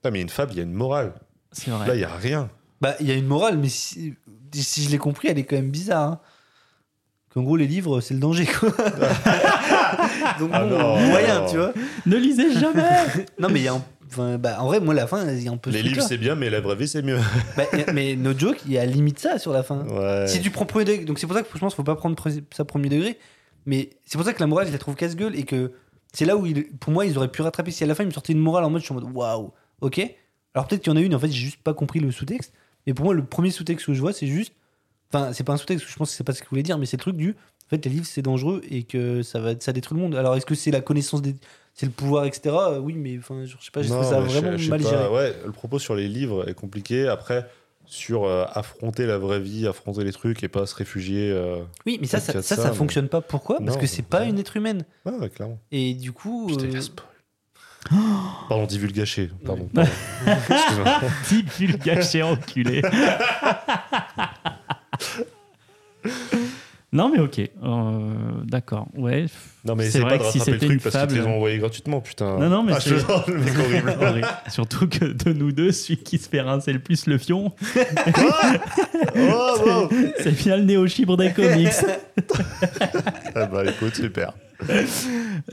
Ah, 0.03 0.11
mais 0.11 0.21
une 0.21 0.29
fable, 0.29 0.51
il 0.53 0.57
y 0.57 0.59
a 0.59 0.63
une 0.63 0.73
morale. 0.73 1.13
C'est 1.51 1.71
vrai. 1.71 1.87
Là, 1.87 1.95
il 1.95 2.01
y 2.01 2.03
a 2.03 2.15
rien. 2.15 2.49
bah 2.81 2.95
il 2.99 3.07
y 3.07 3.11
a 3.11 3.15
une 3.15 3.25
morale, 3.25 3.57
mais 3.57 3.69
si, 3.69 4.13
si 4.53 4.83
je 4.83 4.89
l'ai 4.91 4.97
compris, 4.99 5.29
elle 5.29 5.39
est 5.39 5.45
quand 5.45 5.55
même 5.55 5.71
bizarre. 5.71 6.11
Hein. 6.11 6.19
Qu'en 7.35 7.43
gros, 7.43 7.57
les 7.57 7.67
livres, 7.67 7.99
c'est 8.01 8.13
le 8.15 8.19
danger, 8.21 8.45
quoi. 8.45 8.69
Donc, 10.39 10.49
Ah 10.53 10.63
bon, 10.63 10.69
non. 10.77 10.97
moyen, 11.07 11.45
tu 11.45 11.57
vois. 11.57 11.73
ne 12.05 12.15
lisez 12.15 12.53
jamais 12.53 12.81
Non, 13.39 13.49
mais 13.49 13.59
il 13.59 13.63
y 13.63 13.67
a 13.67 13.73
un. 13.73 13.83
enfin, 14.07 14.37
bah, 14.37 14.55
en 14.59 14.67
vrai, 14.67 14.79
moi, 14.79 14.93
la 14.93 15.05
fin, 15.05 15.29
il 15.31 15.43
y 15.43 15.47
a 15.47 15.51
un 15.51 15.57
peu 15.57 15.69
ce 15.71 15.75
Les 15.75 15.83
livres, 15.83 16.01
c'est 16.01 16.17
bien, 16.17 16.35
mais 16.35 16.49
la 16.49 16.61
vraie 16.61 16.75
vie, 16.77 16.87
c'est 16.87 17.01
mieux. 17.01 17.19
Bah, 17.57 17.63
mais 17.93 18.15
no 18.15 18.31
joke, 18.37 18.59
il 18.65 18.71
y 18.71 18.77
a 18.77 18.85
limite 18.85 19.19
ça 19.19 19.37
sur 19.37 19.51
la 19.51 19.63
fin. 19.63 19.85
Ouais. 19.85 20.27
Si 20.27 20.39
tu 20.41 20.49
prends 20.49 20.65
premier 20.65 20.85
degré, 20.85 21.05
donc 21.05 21.19
c'est 21.19 21.27
pour 21.27 21.35
ça 21.35 21.41
que 21.43 21.49
je 21.53 21.59
pense 21.59 21.73
qu'il 21.73 21.77
faut 21.77 21.83
pas 21.83 21.95
prendre 21.95 22.15
pre- 22.15 22.41
ça 22.55 22.63
premier 22.65 22.87
degré, 22.89 23.17
mais 23.65 23.89
c'est 24.05 24.17
pour 24.17 24.25
ça 24.25 24.33
que 24.33 24.39
la 24.39 24.47
morale, 24.47 24.67
je 24.67 24.71
la 24.71 24.77
trouve 24.77 24.95
casse-gueule 24.95 25.37
et 25.37 25.43
que 25.43 25.73
c'est 26.13 26.25
là 26.25 26.37
où, 26.37 26.45
il- 26.45 26.69
pour 26.77 26.93
moi, 26.93 27.05
ils 27.05 27.17
auraient 27.17 27.27
pu 27.31 27.41
rattraper. 27.41 27.71
Si 27.71 27.83
à 27.83 27.87
la 27.87 27.95
fin, 27.95 28.03
ils 28.03 28.07
me 28.07 28.11
sortaient 28.13 28.33
une 28.33 28.39
morale 28.39 28.63
en 28.63 28.69
mode, 28.69 28.79
je 28.81 28.85
suis 28.85 28.93
en 28.95 29.01
mode 29.01 29.11
waouh, 29.13 29.51
ok. 29.81 29.99
Alors 30.53 30.67
peut-être 30.67 30.81
qu'il 30.83 30.93
y 30.93 30.95
en 30.95 30.97
a 30.97 31.01
une, 31.01 31.13
en 31.13 31.19
fait, 31.19 31.27
j'ai 31.27 31.33
juste 31.45 31.61
pas 31.61 31.73
compris 31.73 31.99
le 31.99 32.11
sous-texte, 32.11 32.53
mais 32.87 32.93
pour 32.93 33.03
moi, 33.03 33.13
le 33.13 33.25
premier 33.25 33.51
sous-texte 33.51 33.85
que 33.87 33.93
je 33.93 33.99
vois, 33.99 34.13
c'est 34.13 34.27
juste. 34.27 34.53
Enfin, 35.13 35.33
c'est 35.33 35.43
pas 35.43 35.53
un 35.53 35.57
sous-texte, 35.57 35.85
je 35.87 35.95
pense 35.95 36.09
que 36.11 36.15
c'est 36.15 36.23
pas 36.23 36.33
ce 36.33 36.39
qu'il 36.41 36.49
voulait 36.49 36.63
dire, 36.63 36.77
mais 36.77 36.85
c'est 36.85 36.97
le 36.97 37.01
truc 37.01 37.15
du. 37.15 37.31
En 37.31 37.69
fait, 37.69 37.83
les 37.85 37.91
livres, 37.91 38.05
c'est 38.05 38.21
dangereux 38.21 38.61
et 38.69 38.83
que 38.83 39.23
ça, 39.23 39.39
va, 39.39 39.53
ça 39.59 39.73
détruit 39.73 39.97
le 39.97 40.03
monde. 40.03 40.15
Alors 40.15 40.35
est-ce 40.35 40.45
que 40.45 40.55
c'est 40.55 40.71
la 40.71 40.81
connaissance 40.81 41.21
des. 41.21 41.35
C'est 41.73 41.85
le 41.87 41.91
pouvoir, 41.91 42.25
etc. 42.25 42.55
Oui, 42.81 42.93
mais 42.93 43.17
enfin, 43.17 43.43
je 43.45 43.51
sais 43.61 43.71
pas, 43.71 43.81
je 43.81 43.89
Non, 43.89 43.95
trouve 44.01 44.09
ça 44.09 44.19
vraiment 44.21 44.55
je 44.57 44.63
sais 44.63 44.69
mal 44.69 44.81
pas. 44.81 44.89
géré? 44.89 45.07
Ouais, 45.09 45.35
le 45.45 45.51
propos 45.51 45.77
sur 45.79 45.93
les 45.95 46.07
livres 46.07 46.47
est 46.47 46.53
compliqué. 46.53 47.07
Après, 47.07 47.49
sur 47.85 48.23
euh, 48.23 48.45
affronter 48.53 49.05
la 49.05 49.17
vraie 49.17 49.39
vie, 49.41 49.67
affronter 49.67 50.03
les 50.05 50.13
trucs 50.13 50.43
et 50.43 50.47
pas 50.47 50.65
se 50.67 50.75
réfugier. 50.75 51.31
euh, 51.31 51.63
Oui, 51.85 51.97
mais 51.99 52.07
ça, 52.07 52.19
ça, 52.19 52.33
ça, 52.33 52.41
ça, 52.41 52.55
ça 52.55 52.69
mais- 52.69 52.75
fonctionne 52.75 53.09
pas. 53.09 53.19
Pourquoi? 53.21 53.57
Parce 53.59 53.75
Non, 53.75 53.81
que 53.81 53.87
c'est 53.87 54.03
pas 54.03 54.21
ouais. 54.21 54.29
une 54.29 54.39
être 54.39 54.55
humaine. 54.55 54.85
Ouais, 55.05 55.11
ouais, 55.13 55.29
clairement. 55.29 55.59
Et 55.71 55.93
du 55.95 56.11
coup. 56.13 56.47
Putain, 56.47 56.65
euh, 56.77 56.81
spoil. 56.81 57.07
Pardon, 58.49 58.65
divulgaché. 58.65 59.29
Pardon. 59.45 59.67
pardon. 59.73 59.89
Gâché 61.83 62.23
enculé. 62.23 62.81
non, 66.93 67.09
mais 67.13 67.19
ok. 67.19 67.39
Euh, 67.63 68.13
D'accord. 68.45 68.87
Ouais. 68.95 69.25
Non, 69.65 69.75
mais 69.75 69.89
C'est 69.89 69.99
vrai 69.99 70.17
pas 70.17 70.23
de 70.23 70.27
que 70.27 70.31
si 70.31 70.39
c'était 70.39 70.57
truc 70.59 70.71
une 70.71 70.79
parce 70.79 70.95
qu'ils 70.95 71.07
te 71.07 71.13
les 71.13 71.19
fable- 71.19 71.29
ont 71.31 71.35
envoyés 71.35 71.57
gratuitement, 71.57 71.99
putain. 71.99 72.37
Non, 72.37 72.49
non, 72.49 72.63
mais 72.63 72.73
ah, 72.75 72.79
c'est- 72.79 72.91
je 72.91 73.31
le 73.31 73.39
mec 73.39 73.53
horrible. 73.57 73.97
Horrible. 74.01 74.27
Surtout 74.49 74.87
que 74.87 75.05
de 75.05 75.33
nous 75.33 75.51
deux, 75.51 75.71
celui 75.71 75.97
qui 75.97 76.17
se 76.19 76.29
fait 76.29 76.41
rincer 76.41 76.71
le 76.73 76.79
plus 76.79 77.07
le 77.07 77.17
fion, 77.17 77.51
oh, 79.17 79.89
c'est 80.19 80.35
bien 80.43 80.57
le 80.57 80.63
néo-chibre 80.63 81.17
des 81.17 81.31
comics. 81.33 81.69
Ah 83.35 83.45
bah 83.47 83.63
écoute, 83.65 83.95
super. 83.95 84.33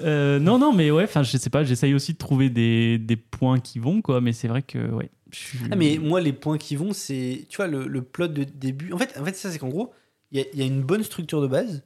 Euh, 0.01 0.38
non, 0.38 0.59
non, 0.59 0.72
mais 0.72 0.90
ouais, 0.90 1.05
enfin, 1.05 1.22
je 1.22 1.36
sais 1.36 1.51
pas, 1.51 1.64
j'essaye 1.64 1.95
aussi 1.95 2.12
de 2.12 2.18
trouver 2.18 2.51
des, 2.51 2.99
des 2.99 3.16
points 3.16 3.59
qui 3.59 3.78
vont, 3.78 4.01
quoi, 4.03 4.20
mais 4.20 4.32
c'est 4.32 4.49
vrai 4.49 4.62
que, 4.62 4.78
ouais. 4.90 5.11
Suis- 5.39 5.59
Ah, 5.70 5.76
mais 5.76 5.99
moi, 5.99 6.20
les 6.20 6.33
points 6.33 6.59
qui 6.59 6.76
vont, 6.76 6.93
c'est. 6.93 7.47
Tu 7.49 7.57
vois, 7.57 7.66
le, 7.66 7.87
le 7.87 8.03
plot 8.03 8.28
de 8.28 8.45
début. 8.45 8.93
En 8.93 8.99
fait, 8.99 9.16
en 9.18 9.24
fait 9.24 9.35
ça, 9.37 9.51
c'est 9.51 9.59
qu'en 9.59 9.68
gros, 9.68 9.93
il 10.30 10.39
y, 10.39 10.43
a- 10.43 10.47
il 10.53 10.59
y 10.59 10.62
a 10.62 10.66
une 10.66 10.83
bonne 10.83 11.03
structure 11.03 11.41
de 11.43 11.47
base, 11.47 11.83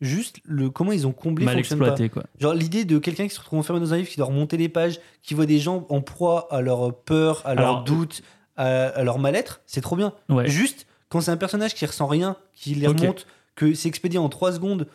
Juste 0.00 0.36
le 0.44 0.70
comment 0.70 0.92
ils 0.92 1.08
ont 1.08 1.12
comblé 1.12 1.44
Mal 1.44 1.56
pas. 1.56 1.58
exploité, 1.58 2.08
quoi. 2.08 2.22
Genre 2.38 2.54
l'idée 2.54 2.84
de 2.84 2.98
quelqu'un 2.98 3.26
qui 3.26 3.34
se 3.34 3.40
retrouve 3.40 3.58
enfermé 3.58 3.80
dans 3.80 3.92
un 3.94 3.96
livre, 3.96 4.08
qui 4.08 4.16
doit 4.16 4.26
remonter 4.26 4.56
les 4.56 4.68
pages, 4.68 5.00
qui 5.22 5.34
voit 5.34 5.44
des 5.46 5.58
gens 5.58 5.86
en 5.88 6.00
proie 6.02 6.46
à 6.54 6.60
leur 6.60 6.94
peur, 7.02 7.42
à 7.44 7.56
leur 7.56 7.64
Alors, 7.66 7.84
doute, 7.84 8.22
à, 8.54 8.86
à 8.90 9.02
leur 9.02 9.18
mal-être, 9.18 9.60
c'est 9.66 9.80
trop 9.80 9.96
bien. 9.96 10.12
Ouais. 10.28 10.46
Juste 10.48 10.86
quand 11.08 11.20
c'est 11.20 11.32
un 11.32 11.36
personnage 11.36 11.74
qui 11.74 11.84
ressent 11.84 12.06
rien, 12.06 12.36
qui 12.54 12.76
les 12.76 12.86
remonte, 12.86 13.26
que 13.56 13.74
c'est 13.74 13.88
expédié 13.88 14.20
en 14.20 14.28
3 14.28 14.52
secondes, 14.52 14.86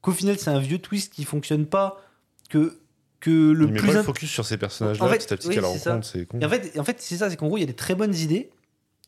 qu'au 0.00 0.12
final 0.12 0.38
c'est 0.38 0.50
un 0.50 0.60
vieux 0.60 0.78
twist 0.78 1.12
qui 1.12 1.24
fonctionne 1.24 1.66
pas, 1.66 2.00
que, 2.48 2.78
que 3.22 3.30
le 3.52 3.66
Il 3.66 3.72
met 3.72 3.78
plus. 3.78 3.88
pas 3.88 3.94
le 3.94 4.02
focus 4.02 4.30
sur 4.30 4.44
ces 4.44 4.58
personnages-là, 4.58 5.04
En 5.04 5.08
fait, 5.08 5.18
petit 5.18 5.32
à 5.32 5.36
petit 5.38 5.48
oui, 5.48 5.54
qu'elle 5.54 5.64
rencontre, 5.64 6.04
c'est 6.06 6.26
con. 6.26 6.38
Et 6.40 6.44
en 6.44 6.48
fait, 6.50 6.78
en 6.78 6.84
fait 6.84 6.96
c'est 7.00 7.16
ça, 7.16 7.30
c'est 7.30 7.36
qu'en 7.36 7.46
gros 7.48 7.56
il 7.56 7.60
y 7.60 7.64
a 7.64 7.66
des 7.66 7.72
très 7.74 7.94
bonnes 7.94 8.14
idées, 8.14 8.50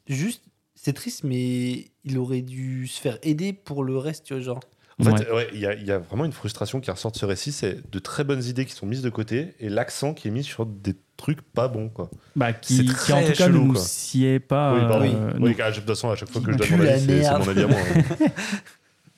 juste 0.08 0.42
c'est 0.74 0.92
triste, 0.92 1.24
mais 1.24 1.86
il 2.04 2.18
aurait 2.18 2.42
dû 2.42 2.86
se 2.86 3.00
faire 3.00 3.18
aider 3.22 3.52
pour 3.52 3.84
le 3.84 3.96
reste, 3.98 4.24
tu 4.24 4.34
vois, 4.34 4.42
genre. 4.42 4.60
En 5.00 5.04
fait, 5.04 5.10
Ouais. 5.28 5.32
ouais, 5.32 5.48
il 5.52 5.58
y, 5.60 5.66
a- 5.66 5.74
il 5.74 5.84
y 5.84 5.90
a 5.90 5.98
vraiment 5.98 6.24
une 6.24 6.32
frustration 6.32 6.80
qui 6.80 6.88
ressort 6.90 7.10
de 7.10 7.16
ce 7.16 7.24
récit, 7.26 7.50
c'est 7.52 7.90
de 7.90 7.98
très 7.98 8.22
bonnes 8.22 8.44
idées 8.44 8.64
qui 8.64 8.74
sont 8.74 8.86
mises 8.86 9.02
de 9.02 9.10
côté 9.10 9.54
et 9.58 9.68
l'accent 9.68 10.14
qui 10.14 10.28
est 10.28 10.30
mis 10.30 10.44
sur 10.44 10.66
des 10.66 10.94
trucs 11.16 11.42
pas 11.42 11.66
bons. 11.66 11.88
Quoi. 11.88 12.10
Bah, 12.36 12.52
qui, 12.52 12.76
C'est 12.76 12.84
qui 12.84 13.12
en 13.12 13.20
très 13.22 13.32
tout 13.32 13.38
cas 13.38 13.46
chelou, 13.46 13.60
ne 13.62 13.66
nous 13.68 13.72
quoi. 13.72 13.82
sied 13.82 14.38
pas. 14.38 14.74
oui, 14.74 14.80
pardon. 14.86 15.06
euh, 15.06 15.32
oui, 15.40 15.56
car, 15.56 15.70
de 15.72 15.76
toute 15.76 15.86
façon, 15.86 16.10
à 16.10 16.16
chaque 16.16 16.30
fois 16.30 16.40
que 16.42 16.52
je 16.52 16.56
donne 16.58 16.70
mon 16.70 16.80
avis, 16.86 17.06
c'est 17.24 17.30
mon 17.38 17.48
avis 17.48 17.62
à 17.62 17.66
moi. 17.66 17.78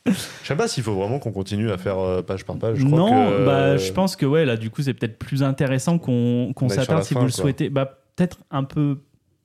Je 0.07 0.47
sais 0.49 0.57
pas 0.57 0.69
s'il 0.69 0.83
faut 0.83 0.95
vraiment 0.95 1.19
qu'on 1.19 1.33
continue 1.33 1.71
à 1.71 1.79
faire 1.79 1.99
euh, 1.99 2.23
page 2.23 2.45
par 2.45 2.57
page. 2.59 2.79
Je 2.79 2.87
crois 2.87 2.99
non, 2.99 3.09
que, 3.09 3.45
bah, 3.45 3.53
euh, 3.53 3.79
je 3.79 3.93
pense 3.93 4.17
que 4.17 4.25
ouais, 4.27 4.45
là, 4.45 4.57
du 4.57 4.71
coup, 4.71 4.83
c'est 4.83 4.95
peut-être 4.95 5.19
plus 5.19 5.43
intéressant 5.43 5.99
qu'on 5.99 6.53
qu'on 6.55 6.69
s'attarde 6.69 7.03
si 7.03 7.15
fin, 7.15 7.21
vous 7.21 7.27
le 7.27 7.33
quoi. 7.33 7.43
souhaitez. 7.43 7.69
Bah, 7.71 7.99
peut-être 8.15 8.39
un 8.51 8.65
peu 8.65 8.99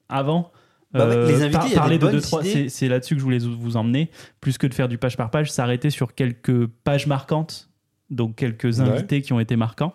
avant. 0.09 0.51
Bah 0.93 1.07
ouais, 1.07 1.25
les 1.27 1.41
invités, 1.43 1.51
par- 1.57 1.71
parler 1.73 1.97
de 1.97 2.01
bonnes 2.01 2.11
deux, 2.11 2.21
trois, 2.21 2.41
idées. 2.41 2.51
c'est 2.51 2.69
c'est 2.69 2.87
là-dessus 2.89 3.13
que 3.15 3.19
je 3.19 3.23
voulais 3.23 3.37
vous 3.39 3.77
emmener, 3.77 4.09
plus 4.41 4.57
que 4.57 4.67
de 4.67 4.73
faire 4.73 4.89
du 4.89 4.97
page 4.97 5.15
par 5.15 5.31
page, 5.31 5.49
s'arrêter 5.49 5.89
sur 5.89 6.13
quelques 6.13 6.67
pages 6.67 7.07
marquantes, 7.07 7.69
donc 8.09 8.35
quelques 8.35 8.65
Ouais. 8.65 8.81
invités 8.81 9.21
qui 9.21 9.31
ont 9.31 9.39
été 9.39 9.55
marquants. 9.55 9.93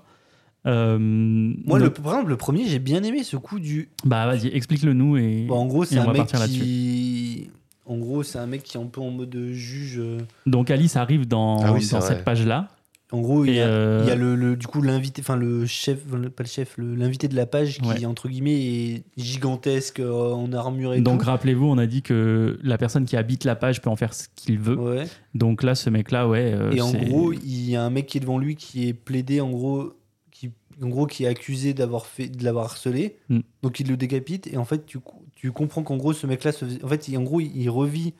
Euh, 0.66 0.98
Moi, 0.98 1.78
donc- 1.78 1.82
le, 1.98 2.02
par 2.02 2.14
exemple, 2.14 2.30
le 2.30 2.36
premier, 2.36 2.64
j'ai 2.66 2.78
bien 2.78 3.02
aimé 3.02 3.22
ce 3.24 3.36
coup 3.36 3.60
du. 3.60 3.90
Bah 4.04 4.26
vas-y, 4.26 4.48
explique-le 4.48 4.94
nous 4.94 5.16
et. 5.18 5.44
Bon, 5.46 5.56
en 5.58 5.66
gros, 5.66 5.84
c'est 5.84 5.98
un 5.98 6.04
va 6.04 6.08
mec 6.12 6.16
partir 6.22 6.38
là-dessus. 6.40 6.60
qui. 6.60 7.50
En 7.86 7.98
gros, 7.98 8.22
c'est 8.22 8.38
un 8.38 8.46
mec 8.46 8.62
qui 8.62 8.76
est 8.76 8.80
un 8.80 8.86
peu 8.86 9.00
en 9.00 9.10
mode 9.10 9.36
juge. 9.52 9.98
euh, 9.98 10.18
Donc 10.46 10.70
Alice 10.70 10.96
arrive 10.96 11.26
dans, 11.28 11.62
Ah 11.62 11.72
oui, 11.72 11.86
dans 11.90 12.00
cette 12.00 12.24
page-là. 12.24 12.68
En 13.12 13.20
gros, 13.20 13.44
il 13.44 13.54
y 13.54 13.60
a, 13.60 13.68
euh, 13.68 14.00
il 14.02 14.08
y 14.08 14.10
a 14.10 14.16
le, 14.16 14.34
le- 14.34 14.56
du 14.56 14.66
coup 14.66 14.82
l'invité, 14.82 15.22
enfin 15.22 15.36
le 15.36 15.64
chef, 15.64 16.00
pas 16.06 16.42
le 16.42 16.48
chef, 16.48 16.74
l'invité 16.76 17.28
de 17.28 17.36
la 17.36 17.46
page 17.46 17.78
qui 17.78 17.86
Ouais. 17.88 18.04
entre 18.04 18.28
guillemets 18.28 18.56
est 18.60 19.04
gigantesque 19.16 20.00
euh, 20.00 20.32
en 20.32 20.52
armure 20.52 20.92
et 20.94 21.00
Donc 21.00 21.22
rappelez-vous, 21.22 21.66
on 21.66 21.78
a 21.78 21.86
dit 21.86 22.02
que 22.02 22.58
la 22.64 22.78
personne 22.78 23.04
qui 23.04 23.16
habite 23.16 23.44
la 23.44 23.54
page 23.54 23.80
peut 23.80 23.90
en 23.90 23.94
faire 23.96 24.12
ce 24.12 24.26
qu'il 24.34 24.58
veut. 24.58 24.76
Ouais. 24.76 25.04
Donc 25.34 25.62
là, 25.62 25.76
ce 25.76 25.88
mec-là, 25.88 26.26
ouais. 26.28 26.52
euh, 26.52 26.72
et 26.72 26.80
en 26.80 26.92
gros, 26.92 27.32
il 27.32 27.70
y 27.70 27.76
a 27.76 27.84
un 27.84 27.90
mec 27.90 28.06
qui 28.06 28.16
est 28.18 28.20
devant 28.20 28.38
lui 28.38 28.56
qui 28.56 28.88
est 28.88 28.92
plaidé 28.92 29.40
en 29.40 29.50
gros, 29.50 29.92
qui 30.32 30.50
en 30.82 30.88
gros 30.88 31.06
qui 31.06 31.24
est 31.24 31.28
accusé 31.28 31.74
d'avoir 31.74 32.06
fait, 32.06 32.28
de 32.28 32.42
l'avoir 32.42 32.64
harcelé. 32.64 33.18
Mm. 33.28 33.38
Donc 33.62 33.78
il 33.78 33.86
le 33.88 33.96
décapite 33.96 34.48
et 34.48 34.56
en 34.56 34.64
fait 34.64 34.84
tu, 34.84 34.98
co- 34.98 35.22
tu 35.36 35.52
comprends 35.52 35.82
qu'en 35.84 35.96
gros 35.96 36.12
ce 36.12 36.26
mec-là, 36.26 36.50
se 36.50 36.64
faisait- 36.64 36.82
en 36.84 36.88
fait, 36.88 37.06
il, 37.08 37.16
en 37.16 37.22
gros, 37.22 37.40
il, 37.40 37.56
il 37.56 37.70
revit 37.70 38.12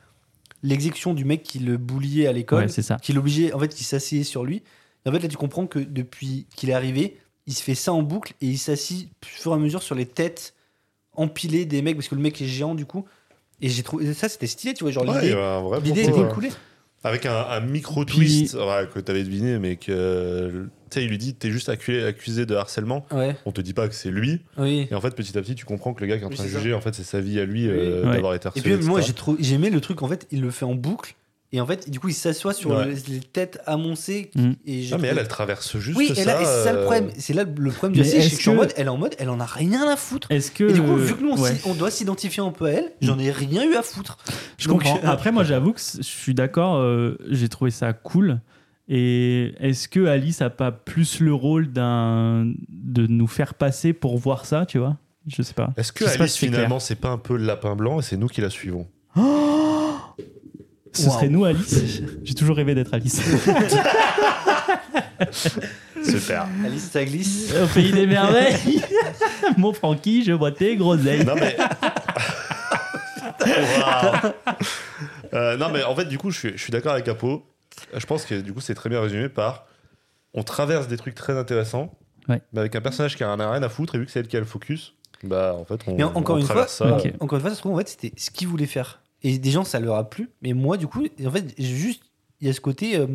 l'exécution 0.62 1.12
du 1.14 1.24
mec 1.24 1.42
qui 1.42 1.58
le 1.58 1.76
bouliait 1.76 2.26
à 2.28 2.32
l'école. 2.32 2.62
Ouais, 2.64 2.68
c'est 2.68 2.82
ça. 2.82 2.96
qui 3.02 3.12
l'obligeait, 3.12 3.52
en 3.52 3.58
fait, 3.58 3.68
qui 3.74 3.82
s'asseyait 3.84 4.22
sur 4.24 4.44
lui. 4.44 4.62
Et 5.04 5.08
en 5.08 5.12
fait, 5.12 5.18
là, 5.20 5.28
tu 5.28 5.36
comprends 5.36 5.66
que 5.66 5.78
depuis 5.78 6.46
qu'il 6.56 6.70
est 6.70 6.74
arrivé, 6.74 7.16
il 7.46 7.52
se 7.54 7.62
fait 7.62 7.74
ça 7.74 7.92
en 7.92 8.02
boucle 8.02 8.32
et 8.40 8.46
il 8.46 8.58
s'assit 8.58 9.08
au 9.22 9.26
fur 9.26 9.52
et 9.52 9.54
à 9.54 9.58
mesure 9.58 9.82
sur 9.82 9.94
les 9.94 10.06
têtes 10.06 10.54
empilées 11.14 11.64
des 11.64 11.82
mecs, 11.82 11.96
parce 11.96 12.08
que 12.08 12.14
le 12.14 12.20
mec 12.20 12.40
est 12.42 12.46
géant, 12.46 12.74
du 12.74 12.86
coup. 12.86 13.04
Et 13.60 13.68
j'ai 13.68 13.82
trouvé 13.82 14.12
ça, 14.14 14.28
c'était 14.28 14.46
stylé, 14.46 14.74
tu 14.74 14.84
vois, 14.84 14.90
genre 14.92 15.06
ouais, 15.08 15.20
l'idée. 15.22 15.34
vrai 15.34 15.80
L'idée 15.80 16.06
ouais. 16.08 16.24
découlée. 16.24 16.50
Avec 17.04 17.24
un, 17.26 17.36
un 17.48 17.60
Puis- 17.60 17.70
micro-twist 17.70 18.54
ouais, 18.54 18.88
que 18.92 18.98
t'avais 19.00 19.22
deviné, 19.22 19.58
mais 19.58 19.76
que. 19.76 20.68
Tu 20.90 20.98
sais, 21.00 21.04
il 21.04 21.08
lui 21.10 21.18
dit 21.18 21.34
T'es 21.34 21.50
juste 21.50 21.68
accusé, 21.68 22.04
accusé 22.04 22.46
de 22.46 22.54
harcèlement. 22.54 23.06
Ouais, 23.10 23.36
On 23.44 23.52
te 23.52 23.60
dit 23.60 23.72
pas 23.74 23.88
que 23.88 23.94
c'est 23.94 24.10
lui. 24.10 24.40
oui. 24.58 24.86
Et 24.90 24.94
en 24.94 25.00
fait, 25.00 25.10
petit 25.14 25.36
à 25.36 25.42
petit, 25.42 25.54
tu 25.54 25.64
comprends 25.64 25.94
que 25.94 26.00
le 26.00 26.06
gars 26.06 26.16
qui 26.16 26.22
est 26.22 26.26
en 26.26 26.30
Oui, 26.30 26.36
train 26.36 26.44
de 26.44 26.48
juger, 26.50 26.74
en 26.74 26.80
fait, 26.80 26.94
c'est 26.94 27.02
sa 27.04 27.20
vie 27.20 27.40
à 27.40 27.44
lui 27.44 27.68
euh, 27.68 28.02
d'avoir 28.12 28.34
été 28.34 28.44
Et 28.46 28.48
harcelé. 28.48 28.76
puis, 28.76 28.86
moi, 28.86 29.00
j'ai 29.00 29.12
j'ai 29.40 29.54
aimé 29.54 29.70
le 29.70 29.80
truc, 29.80 30.02
en 30.02 30.08
fait, 30.08 30.26
il 30.30 30.40
le 30.42 30.50
fait 30.50 30.64
en 30.64 30.74
boucle. 30.74 31.14
Et 31.52 31.60
en 31.60 31.66
fait, 31.66 31.88
du 31.88 32.00
coup, 32.00 32.08
il 32.08 32.14
s'assoit 32.14 32.52
sur 32.52 32.70
Ouais. 32.70 32.92
les, 33.08 33.20
têtes 33.20 33.60
amoncées. 33.66 34.30
Mm. 34.34 34.50
Et 34.66 34.82
j'ai 34.82 34.94
Ah, 34.94 34.98
mais 34.98 35.08
elle, 35.08 35.18
elle 35.18 35.28
traverse 35.28 35.78
juste 35.78 35.96
Oui, 35.96 36.12
ça. 36.14 36.20
et 36.20 36.24
là, 36.24 36.40
et 36.42 36.44
c'est 36.44 36.64
ça 36.64 36.72
le 36.72 36.78
euh, 36.80 36.82
problème. 36.82 37.10
C'est 37.18 37.32
là 37.34 37.44
le 37.44 37.70
problème 37.70 38.02
du 38.02 38.08
c'est 38.08 38.16
que 38.18 38.22
je 38.24 38.28
suis 38.34 38.50
en 38.50 38.54
mode, 38.56 38.72
elle 38.76 38.86
est 38.86 38.90
en 38.90 38.96
mode, 38.96 39.14
elle 39.18 39.30
en 39.30 39.38
a 39.38 39.46
rien 39.46 39.88
à 39.88 39.96
foutre. 39.96 40.30
Est-ce 40.30 40.50
que. 40.50 40.64
Et 40.68 40.72
du 40.72 40.82
coup, 40.82 40.96
vu 40.96 41.14
que 41.14 41.22
nous, 41.22 41.30
on, 41.30 41.40
ouais. 41.40 41.54
s'y- 41.54 41.60
on 41.68 41.74
doit 41.74 41.92
s'identifier 41.92 42.42
un 42.42 42.50
peu 42.50 42.66
à 42.66 42.70
elle, 42.72 42.92
j'en 43.00 43.18
ai 43.20 43.30
rien 43.30 43.64
eu 43.64 43.74
à 43.76 43.82
foutre. 43.82 44.18
Je 44.58 44.66
Donc, 44.68 44.82
comprends. 44.82 44.98
euh, 44.98 45.08
Après, 45.08 45.30
moi, 45.30 45.44
j'avoue 45.44 45.72
que 45.72 45.80
je 45.80 46.02
suis 46.02 46.34
d'accord. 46.34 46.76
euh, 46.78 47.16
J'ai 47.30 47.48
trouvé 47.48 47.70
ça 47.70 47.92
cool. 47.92 48.40
Et 48.88 49.54
est-ce 49.58 49.88
que 49.88 50.06
Alice 50.06 50.42
a 50.42 50.50
pas 50.50 50.70
plus 50.70 51.20
le 51.20 51.34
rôle 51.34 51.72
d'un 51.72 52.52
de 52.68 53.06
nous 53.06 53.26
faire 53.26 53.54
passer 53.54 53.92
pour 53.92 54.16
voir 54.18 54.46
ça, 54.46 54.64
tu 54.64 54.78
vois? 54.78 54.96
Je 55.26 55.42
sais 55.42 55.54
pas. 55.54 55.70
Est-ce 55.76 55.92
que 55.92 56.04
pas 56.04 56.10
Alice, 56.12 56.34
si 56.34 56.46
finalement, 56.46 56.78
c'est 56.78 56.94
pas 56.94 57.08
un 57.08 57.18
peu 57.18 57.36
le 57.36 57.44
lapin 57.44 57.74
blanc 57.74 57.98
et 57.98 58.02
c'est 58.02 58.16
nous 58.16 58.28
qui 58.28 58.40
la 58.40 58.50
suivons? 58.50 58.86
Ce 60.92 61.10
serait 61.10 61.28
nous, 61.28 61.44
Alice. 61.44 62.00
J'ai 62.22 62.34
toujours 62.34 62.56
rêvé 62.56 62.74
d'être 62.74 62.94
Alice. 62.94 63.20
Super. 66.02 66.46
Alice, 66.64 66.90
ça 66.90 67.04
glisse. 67.04 67.52
Au 67.62 67.66
pays 67.66 67.92
des 67.92 68.06
merveilles. 68.06 68.80
Mon 69.58 69.72
Francky, 69.74 70.24
je 70.24 70.32
bois 70.32 70.52
tes 70.52 70.76
groseilles. 70.76 71.24
non, 71.24 71.34
mais. 71.34 71.56
Waouh. 73.46 74.32
Euh, 75.34 75.56
non, 75.56 75.70
mais 75.70 75.82
en 75.82 75.94
fait, 75.94 76.06
du 76.06 76.16
coup, 76.18 76.30
je 76.30 76.38
suis, 76.38 76.52
je 76.52 76.62
suis 76.62 76.70
d'accord 76.70 76.92
avec 76.92 77.08
Apo. 77.08 77.44
Je 77.94 78.06
pense 78.06 78.24
que 78.24 78.40
du 78.40 78.52
coup, 78.52 78.60
c'est 78.60 78.74
très 78.74 78.88
bien 78.90 79.00
résumé 79.00 79.28
par. 79.28 79.66
On 80.34 80.42
traverse 80.42 80.88
des 80.88 80.96
trucs 80.96 81.14
très 81.14 81.36
intéressants, 81.38 81.96
Ouais. 82.28 82.42
mais 82.52 82.60
avec 82.60 82.74
un 82.76 82.80
personnage 82.80 83.16
qui 83.16 83.24
a 83.24 83.34
rien 83.34 83.62
à 83.62 83.68
foutre, 83.68 83.94
et 83.94 83.98
vu 83.98 84.06
que 84.06 84.10
c'est 84.12 84.20
elle 84.20 84.28
qui 84.28 84.36
a 84.36 84.40
le 84.40 84.46
focus, 84.46 84.94
bah 85.22 85.54
en 85.58 85.64
fait, 85.64 85.80
on, 85.86 85.94
Mais 85.96 86.02
encore 86.04 86.36
on 86.36 86.38
une 86.40 86.44
traverse 86.44 86.76
fois, 86.76 86.98
ça. 87.00 87.08
Encore 87.20 87.36
une 87.38 87.40
fois, 87.40 87.50
ça 87.50 87.56
se 87.56 87.60
trouve, 87.60 87.72
en 87.74 87.78
fait, 87.78 87.88
c'était 87.88 88.12
ce 88.16 88.30
qu'ils 88.30 88.48
voulaient 88.48 88.66
faire. 88.66 89.00
Et 89.22 89.38
des 89.38 89.50
gens, 89.50 89.64
ça 89.64 89.80
leur 89.80 89.94
a 89.96 90.08
plu. 90.10 90.28
Mais 90.42 90.52
moi, 90.52 90.76
du 90.76 90.86
coup, 90.86 91.06
en 91.24 91.30
fait, 91.30 91.54
juste, 91.58 92.02
il 92.40 92.46
y 92.46 92.50
a 92.50 92.52
ce 92.52 92.60
côté. 92.60 92.96
euh, 92.98 93.06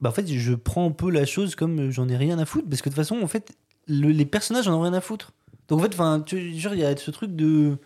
bah, 0.00 0.10
en 0.10 0.12
fait, 0.12 0.26
je 0.26 0.54
prends 0.54 0.86
un 0.86 0.92
peu 0.92 1.10
la 1.10 1.24
chose 1.24 1.54
comme 1.56 1.78
euh, 1.80 1.90
j'en 1.90 2.08
ai 2.08 2.16
rien 2.16 2.38
à 2.38 2.44
foutre. 2.44 2.68
Parce 2.68 2.82
que 2.82 2.88
de 2.88 2.94
toute 2.94 3.02
façon, 3.02 3.20
en 3.22 3.26
fait, 3.26 3.52
le- 3.88 4.10
les 4.10 4.26
personnages, 4.26 4.66
j'en 4.66 4.78
ai 4.80 4.82
rien 4.90 4.94
à 4.94 5.00
foutre. 5.00 5.32
Donc, 5.68 5.80
en 5.80 5.82
fait, 5.82 5.94
enfin, 5.94 6.20
tu 6.24 6.54
genre, 6.58 6.74
il 6.74 6.80
y 6.80 6.84
a 6.84 6.96
ce 6.96 7.10
truc 7.10 7.34
de. 7.34 7.78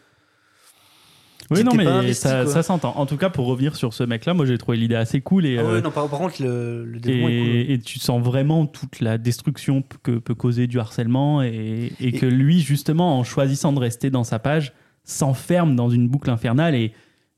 Oui, 1.50 1.64
non, 1.64 1.72
mais 1.74 1.86
investi, 1.86 2.22
ça, 2.28 2.62
s'entend. 2.62 2.94
En 2.96 3.04
tout 3.06 3.16
cas, 3.16 3.28
pour 3.30 3.46
revenir 3.46 3.76
sur 3.76 3.92
ce 3.94 4.04
mec-là, 4.04 4.32
moi, 4.34 4.46
j'ai 4.46 4.56
trouvé 4.58 4.76
l'idée 4.76 4.94
assez 4.94 5.20
cool. 5.20 5.44
Et, 5.46 5.58
Ah 5.58 5.64
ouais, 5.64 5.70
euh, 5.70 5.80
non, 5.80 5.90
par, 5.90 6.08
par 6.08 6.18
contre, 6.20 6.42
le, 6.42 6.84
le 6.84 7.00
développement 7.00 7.28
est 7.28 7.38
cool. 7.38 7.48
et, 7.48 7.72
et 7.74 7.78
tu 7.78 7.98
sens 7.98 8.22
vraiment 8.22 8.66
toute 8.66 9.00
la 9.00 9.18
destruction 9.18 9.82
que 10.02 10.12
peut 10.18 10.34
causer 10.34 10.66
du 10.66 10.78
harcèlement 10.78 11.42
et, 11.42 11.92
et 12.00 12.08
Et- 12.08 12.12
que 12.12 12.26
lui, 12.26 12.60
justement, 12.60 13.18
en 13.18 13.24
choisissant 13.24 13.72
de 13.72 13.78
rester 13.80 14.08
dans 14.10 14.24
sa 14.24 14.38
page, 14.38 14.72
s'enferme 15.04 15.74
dans 15.76 15.90
une 15.90 16.08
boucle 16.08 16.30
infernale 16.30 16.74
et, 16.74 16.92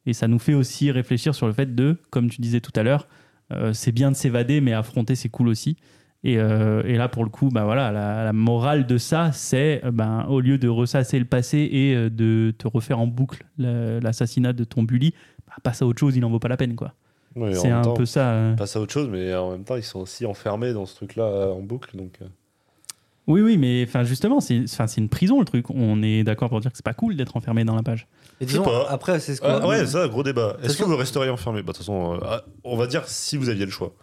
et 0.06 0.12
ça 0.12 0.28
nous 0.28 0.38
fait 0.38 0.54
aussi 0.54 0.90
réfléchir 0.90 1.34
sur 1.34 1.46
le 1.46 1.52
fait 1.52 1.74
de, 1.74 1.96
comme 2.10 2.28
tu 2.30 2.40
disais 2.40 2.60
tout 2.60 2.72
à 2.76 2.82
l'heure, 2.82 3.08
euh, 3.52 3.72
c'est 3.72 3.92
bien 3.92 4.10
de 4.10 4.16
s'évader, 4.16 4.60
mais 4.60 4.72
affronter, 4.74 5.14
c'est 5.14 5.28
cool 5.30 5.48
aussi. 5.48 5.76
Et, 6.26 6.38
euh, 6.38 6.82
et 6.86 6.96
là, 6.96 7.08
pour 7.08 7.22
le 7.22 7.28
coup, 7.30 7.50
bah 7.50 7.64
voilà, 7.64 7.92
la, 7.92 8.24
la 8.24 8.32
morale 8.32 8.86
de 8.86 8.96
ça, 8.96 9.30
c'est 9.32 9.82
euh, 9.84 9.90
ben, 9.90 10.24
au 10.28 10.40
lieu 10.40 10.56
de 10.56 10.68
ressasser 10.68 11.18
le 11.18 11.26
passé 11.26 11.68
et 11.70 11.94
euh, 11.94 12.08
de 12.10 12.54
te 12.56 12.66
refaire 12.66 12.98
en 12.98 13.06
boucle 13.06 13.44
le- 13.58 14.00
l'assassinat 14.00 14.54
de 14.54 14.64
ton 14.64 14.82
bully, 14.84 15.12
bah, 15.46 15.54
passe 15.62 15.82
à 15.82 15.86
autre 15.86 16.00
chose, 16.00 16.16
il 16.16 16.20
n'en 16.20 16.30
vaut 16.30 16.38
pas 16.38 16.48
la 16.48 16.56
peine. 16.56 16.74
quoi. 16.76 16.94
C'est 17.52 17.70
un 17.70 17.82
temps, 17.82 17.94
peu 17.94 18.06
ça. 18.06 18.30
euh. 18.30 18.54
passe 18.54 18.74
à 18.76 18.80
autre 18.80 18.92
chose, 18.92 19.08
mais 19.10 19.34
en 19.34 19.50
même 19.50 19.64
temps, 19.64 19.76
ils 19.76 19.82
sont 19.82 20.00
aussi 20.00 20.24
enfermés 20.24 20.72
dans 20.72 20.86
ce 20.86 20.94
truc-là 20.96 21.50
en 21.52 21.60
boucle. 21.60 21.96
Donc. 21.96 22.18
Oui, 23.26 23.40
oui, 23.40 23.56
mais 23.56 23.84
enfin 23.88 24.04
justement, 24.04 24.40
c'est 24.40 24.62
enfin, 24.64 24.86
c'est 24.86 25.00
une 25.00 25.08
prison 25.08 25.38
le 25.40 25.46
truc. 25.46 25.70
On 25.70 26.02
est 26.02 26.24
d'accord 26.24 26.48
pour 26.50 26.60
dire 26.60 26.70
que 26.70 26.76
c'est 26.76 26.84
pas 26.84 26.92
cool 26.94 27.16
d'être 27.16 27.36
enfermé 27.36 27.64
dans 27.64 27.74
la 27.74 27.82
page. 27.82 28.06
Et 28.40 28.46
disons, 28.46 28.62
pas. 28.62 28.86
après, 28.90 29.18
c'est 29.18 29.34
ce 29.34 29.40
qu'on. 29.40 29.48
Ah, 29.48 29.66
ouais, 29.66 29.84
ça, 29.86 30.06
gros 30.08 30.22
débat. 30.22 30.56
Est-ce 30.62 30.76
que 30.76 30.84
vous 30.84 30.96
resteriez 30.96 31.30
enfermé? 31.30 31.62
Bah, 31.62 31.72
De 31.72 31.78
toute 31.78 31.78
façon, 31.78 32.14
euh, 32.14 32.18
ah, 32.22 32.44
on 32.64 32.76
va 32.76 32.86
dire 32.86 33.08
si 33.08 33.36
vous 33.38 33.48
aviez 33.48 33.64
le 33.64 33.70
choix. 33.70 33.94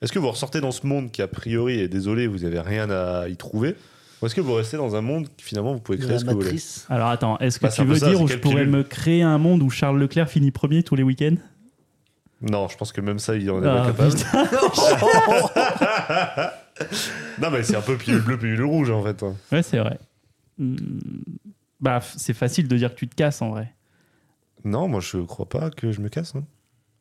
Est-ce 0.00 0.12
que 0.12 0.18
vous 0.18 0.30
ressortez 0.30 0.60
dans 0.60 0.70
ce 0.72 0.86
monde 0.86 1.10
qui, 1.10 1.22
a 1.22 1.28
priori, 1.28 1.80
est 1.80 1.88
désolé, 1.88 2.26
vous 2.26 2.38
n'avez 2.40 2.60
rien 2.60 2.88
à 2.90 3.28
y 3.28 3.36
trouver 3.36 3.74
Ou 4.22 4.26
est-ce 4.26 4.34
que 4.34 4.40
vous 4.40 4.54
restez 4.54 4.76
dans 4.76 4.94
un 4.96 5.00
monde 5.00 5.28
qui, 5.36 5.44
finalement, 5.44 5.72
vous 5.74 5.80
pouvez 5.80 5.98
créer 5.98 6.10
la 6.10 6.18
ce 6.18 6.24
que 6.24 6.30
vous 6.30 6.36
voulez 6.36 6.44
matrice. 6.46 6.86
Alors 6.88 7.08
attends, 7.08 7.36
est-ce 7.38 7.58
que 7.58 7.66
Bah, 7.66 7.72
tu 7.72 7.84
veux 7.84 7.96
ça, 7.96 8.08
dire 8.10 8.20
où 8.20 8.28
je 8.28 8.36
pourrais 8.36 8.56
pilule 8.64 8.70
me 8.70 8.82
créer 8.84 9.22
un 9.22 9.38
monde 9.38 9.62
où 9.62 9.70
Charles 9.70 9.98
Leclerc 9.98 10.28
finit 10.28 10.50
premier 10.52 10.82
tous 10.84 10.94
les 10.94 11.02
week-ends? 11.02 11.36
Non, 12.40 12.68
je 12.68 12.76
pense 12.76 12.92
que 12.92 13.00
même 13.00 13.18
ça, 13.18 13.34
il 13.34 13.50
en 13.50 13.60
est 13.60 13.66
Ah, 13.66 13.80
pas 13.80 13.86
capable. 13.86 14.14
Non, 17.42 17.50
mais 17.50 17.62
c'est 17.64 17.74
un 17.76 17.80
peu 17.80 17.96
pilule 17.96 18.20
bleue, 18.22 18.38
pilule 18.38 18.62
rouge, 18.64 18.90
en 18.90 19.02
fait. 19.02 19.20
Ouais, 19.50 19.62
c'est 19.62 19.78
vrai. 19.78 19.98
Hmm, 20.58 20.76
Bah, 21.80 22.00
c'est 22.16 22.34
facile 22.34 22.68
de 22.68 22.76
dire 22.76 22.94
que 22.94 22.98
tu 23.00 23.08
te 23.08 23.16
casses 23.16 23.42
en 23.42 23.50
vrai. 23.50 23.72
Non, 24.64 24.86
moi, 24.88 25.00
je 25.00 25.18
crois 25.18 25.48
pas 25.48 25.70
que 25.70 25.90
je 25.90 26.00
me 26.00 26.08
casse. 26.08 26.34
hein. 26.36 26.44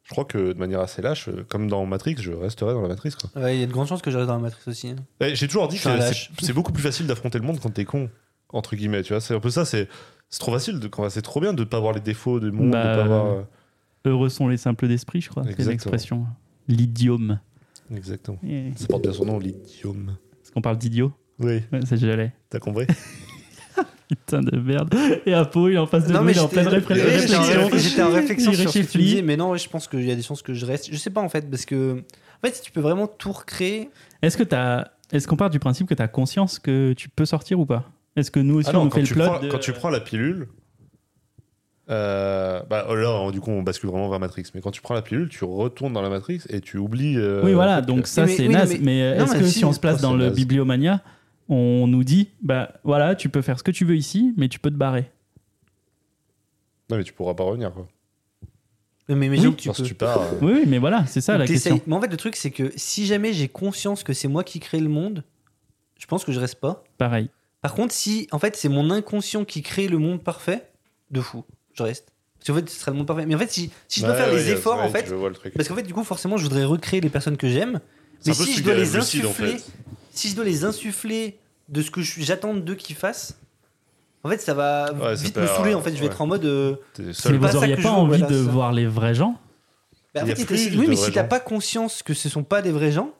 Je 0.07 0.13
crois 0.13 0.23
que 0.23 0.53
de 0.53 0.57
manière 0.57 0.79
assez 0.79 1.01
lâche, 1.01 1.27
euh, 1.27 1.45
comme 1.49 1.67
dans 1.67 1.85
Matrix, 1.85 2.15
je 2.19 2.31
resterai 2.31 2.71
dans 2.73 2.81
la. 2.87 2.95
Ouais, 3.35 3.57
il 3.57 3.59
y 3.59 3.63
a 3.63 3.67
de 3.67 3.73
grandes 3.73 3.87
chances 3.87 4.01
que 4.01 4.09
j'arrive 4.09 4.27
dans 4.27 4.35
la 4.35 4.39
matrice 4.41 4.65
aussi. 4.65 4.87
hein. 4.87 4.95
Eh, 5.19 5.35
J'ai 5.35 5.47
toujours 5.47 5.67
dit 5.67 5.75
Je 5.75 5.83
que 5.83 6.45
c'est- 6.45 6.53
beaucoup 6.53 6.71
plus 6.71 6.81
facile 6.81 7.07
d'affronter 7.07 7.37
le 7.39 7.43
monde 7.45 7.59
quand 7.61 7.69
t'es 7.71 7.83
con, 7.83 8.09
entre 8.49 8.77
guillemets. 8.77 9.03
Tu 9.03 9.11
vois, 9.11 9.19
c'est 9.19 9.33
un 9.35 9.41
peu 9.41 9.49
ça. 9.49 9.65
C'est 9.65 9.89
c'est 10.29 10.39
trop 10.39 10.53
facile. 10.53 10.79
C'est 11.09 11.21
trop 11.21 11.41
bien 11.41 11.51
de 11.53 11.63
pas 11.65 11.79
voir 11.81 11.93
les 11.93 11.99
défauts 11.99 12.39
du 12.39 12.51
monde, 12.53 12.71
Bah, 12.71 12.95
de 12.95 13.01
pas 13.01 13.07
voir. 13.07 13.25
euh, 13.25 13.41
Heureux 14.05 14.29
sont 14.29 14.47
les 14.47 14.55
simples 14.55 14.87
d'esprit, 14.87 15.19
je 15.19 15.29
crois. 15.29 15.43
C'est 15.43 15.65
l'expression. 15.65 16.25
L'idiome. 16.69 17.39
Exactement. 17.93 18.39
Et- 18.47 18.71
Ça 18.77 18.87
porte 18.87 19.03
bien 19.03 19.11
son 19.13 19.25
nom, 19.25 19.39
l'idiome. 19.39 20.15
Est-ce 20.41 20.51
qu'on 20.53 20.61
parle 20.61 20.77
d'idiot 20.77 21.11
Oui, 21.39 21.61
Ouais, 21.73 21.85
Ça, 21.85 21.97
je 21.97 22.07
l'ai. 22.07 22.31
t'as 22.49 22.59
compris? 22.59 22.87
Putain 24.09 24.41
de 24.41 24.57
merde. 24.57 24.93
Et 25.25 25.33
Apo, 25.33 25.67
il 25.69 25.75
est 25.75 25.77
en 25.77 25.85
face 25.87 26.07
de 26.07 26.13
Non, 26.13 26.19
nous, 26.19 26.25
mais 26.25 26.31
il 26.33 26.37
est 26.37 26.41
en 26.41 26.49
j'étais 26.49 26.63
pleine 26.63 26.73
ré- 26.73 26.79
j'étais 26.79 27.35
en 27.35 27.41
réflexion. 27.41 27.41
réflexion- 27.43 27.77
j'étais 27.89 28.01
en 28.03 28.09
réflexion 28.11 28.51
Il 28.51 28.57
sur 28.57 28.69
ce 28.71 28.79
que 28.79 29.17
tu 29.17 29.23
mais 29.23 29.37
non, 29.37 29.55
je 29.57 29.69
pense 29.69 29.87
qu'il 29.87 30.05
y 30.05 30.11
a 30.11 30.15
des 30.15 30.21
chances 30.21 30.41
que 30.41 30.53
je 30.53 30.65
reste. 30.65 30.89
Je 30.91 30.97
sais 30.97 31.09
pas 31.09 31.21
en 31.21 31.29
fait, 31.29 31.49
parce 31.49 31.65
que 31.65 31.93
en 31.99 32.47
fait, 32.47 32.55
si 32.55 32.61
tu 32.61 32.71
peux 32.71 32.81
vraiment 32.81 33.07
tout 33.07 33.31
recréer. 33.31 33.89
Est-ce 34.21 34.37
que 34.37 34.43
t'as. 34.43 34.85
Est-ce 35.11 35.27
qu'on 35.27 35.37
part 35.37 35.49
du 35.49 35.59
principe 35.59 35.87
que 35.87 35.93
tu 35.93 36.01
as 36.01 36.07
conscience 36.07 36.59
que 36.59 36.93
tu 36.93 37.09
peux 37.09 37.25
sortir 37.25 37.59
ou 37.59 37.65
pas? 37.65 37.89
Est-ce 38.15 38.29
que 38.31 38.39
nous 38.39 38.55
aussi 38.55 38.69
Ah 38.69 38.73
non, 38.73 38.81
on 38.83 38.89
fait 38.91 39.01
le 39.01 39.07
plot 39.07 39.23
prends, 39.25 39.39
de- 39.39 39.49
quand 39.49 39.59
tu 39.59 39.71
prends 39.73 39.89
la 39.89 39.99
pilule, 39.99 40.47
euh, 41.89 42.61
bah 42.69 42.85
là, 42.93 43.31
du 43.31 43.39
coup, 43.39 43.51
on 43.51 43.63
bascule 43.63 43.89
vraiment 43.89 44.09
vers 44.09 44.19
Matrix. 44.19 44.43
Mais 44.53 44.59
quand 44.61 44.71
tu 44.71 44.81
prends 44.81 44.93
la 44.93 45.01
pilule, 45.01 45.29
tu 45.29 45.45
retournes 45.45 45.93
dans 45.93 46.01
la 46.01 46.09
Matrix 46.09 46.41
et 46.49 46.59
tu 46.59 46.77
oublies. 46.77 47.15
euh, 47.17 47.41
Oui, 47.43 47.53
voilà, 47.53 47.81
donc 47.81 48.07
ça 48.07 48.27
c'est 48.27 48.47
naze. 48.49 48.77
mais- 48.81 48.99
est-ce 48.99 49.33
que 49.37 49.45
si, 49.45 49.59
si 49.59 49.65
on 49.65 49.71
se 49.71 49.79
place 49.79 49.97
oh, 49.99 50.01
dans 50.01 50.13
le 50.13 50.25
naze. 50.25 50.35
Bibliomania, 50.35 51.01
on 51.49 51.87
nous 51.87 52.03
dit, 52.03 52.29
bah 52.41 52.73
voilà, 52.83 53.15
tu 53.15 53.29
peux 53.29 53.41
faire 53.41 53.57
ce 53.57 53.63
que 53.63 53.71
tu 53.71 53.85
veux 53.85 53.95
ici, 53.95 54.33
mais 54.37 54.47
tu 54.49 54.59
peux 54.59 54.69
te 54.69 54.75
barrer 54.75 55.09
Non, 56.89 56.97
mais 56.97 57.03
tu 57.03 57.13
pourras 57.13 57.33
pas 57.33 57.43
revenir, 57.43 57.71
quoi. 57.73 57.87
Mais 59.09 59.27
imagine 59.27 59.47
Oui. 59.47 59.55
que 59.55 59.61
tu 59.61 59.71
peux. 59.71 59.83
tu 59.83 59.93
pars. 59.93 60.21
euh, 60.21 60.37
Oui, 60.41 60.63
mais 60.67 60.79
voilà, 60.79 61.05
c'est 61.07 61.21
ça 61.21 61.33
Donc, 61.33 61.39
la 61.41 61.47
question. 61.47 61.79
Mais 61.87 61.95
en 61.95 62.01
fait, 62.01 62.09
le 62.09 62.17
truc, 62.17 62.35
c'est 62.35 62.51
que 62.51 62.73
si 62.75 63.05
jamais 63.05 63.31
j'ai 63.31 63.47
conscience 63.47 64.03
que 64.03 64.11
c'est 64.11 64.27
moi 64.27 64.43
qui 64.43 64.59
crée 64.59 64.81
le 64.81 64.89
monde, 64.89 65.23
je 65.97 66.05
pense 66.07 66.25
que 66.25 66.33
je 66.33 66.39
reste 66.41 66.55
pas. 66.59 66.83
Pareil. 66.97 67.29
Par 67.61 67.73
contre, 67.73 67.93
si 67.93 68.27
en 68.31 68.39
fait 68.39 68.55
c'est 68.55 68.69
mon 68.69 68.91
inconscient 68.91 69.45
qui 69.45 69.61
crée 69.61 69.87
le 69.87 69.97
monde 69.97 70.21
parfait, 70.23 70.69
de 71.09 71.21
fou, 71.21 71.45
je 71.73 71.83
reste. 71.83 72.11
Parce 72.37 72.47
qu'en 72.49 72.55
fait, 72.55 72.69
ce 72.69 72.79
serait 72.79 72.91
le 72.91 72.97
monde 72.97 73.07
parfait. 73.07 73.25
Mais 73.25 73.35
en 73.35 73.39
fait, 73.39 73.49
si, 73.49 73.71
si 73.87 74.01
je 74.01 74.05
dois 74.05 74.13
ouais, 74.13 74.21
faire 74.21 74.33
ouais, 74.33 74.39
les 74.43 74.51
efforts, 74.51 74.79
en 74.81 74.89
fait, 74.89 75.09
parce 75.55 75.67
qu'en 75.69 75.75
fait, 75.75 75.83
du 75.83 75.93
coup, 75.93 76.03
forcément, 76.03 76.35
je 76.37 76.43
voudrais 76.43 76.65
recréer 76.65 76.99
les 77.01 77.09
personnes 77.09 77.37
que 77.37 77.47
j'aime. 77.49 77.79
Mais 78.25 78.33
si 78.33 78.53
je 78.57 78.63
dois 78.63 78.73
les 78.73 78.81
lucide, 78.81 79.25
en 79.25 79.29
insuffler, 79.29 79.57
fait. 79.57 79.63
Si 80.17 80.29
je 80.29 80.35
dois 80.35 80.45
les 80.45 80.63
insuffler 80.65 81.39
de 81.69 81.81
ce 81.81 81.91
que 81.91 82.01
j'attends 82.01 82.53
d'eux 82.53 82.75
qu'ils 82.75 82.95
fassent, 82.95 83.37
en 84.23 84.29
fait, 84.29 84.39
ça 84.39 84.53
va 84.53 84.91
Ouais, 84.93 85.15
ça 85.15 85.23
vite 85.23 85.33
peut- 85.35 85.41
me 85.41 85.47
saouler. 85.47 85.73
En 85.73 85.81
fait, 85.81 85.91
je 85.91 85.95
vais 85.97 86.01
ouais. 86.01 86.07
être 86.07 86.21
en 86.21 86.27
mode. 86.27 86.45
euh, 86.45 86.75
pas 86.95 87.03
vous 87.03 87.13
ça 87.13 87.29
auriez 87.57 87.75
que 87.75 87.81
pas 87.83 87.91
envie 87.91 88.19
voilà, 88.19 88.27
de 88.27 88.43
ça. 88.45 88.51
voir 88.51 88.71
les 88.73 88.85
vrais 88.87 89.13
gens? 89.15 89.39
Bah, 90.13 90.23
en 90.23 90.25
fait, 90.25 90.49
oui, 90.75 90.85
mais 90.87 90.95
si 90.95 91.11
t'as 91.11 91.23
pas 91.23 91.39
conscience 91.39 92.01
que 92.03 92.13
ce 92.13 92.27
sont 92.29 92.43
pas 92.43 92.61
des 92.61 92.71
vrais 92.71 92.91
gens, 92.91 93.11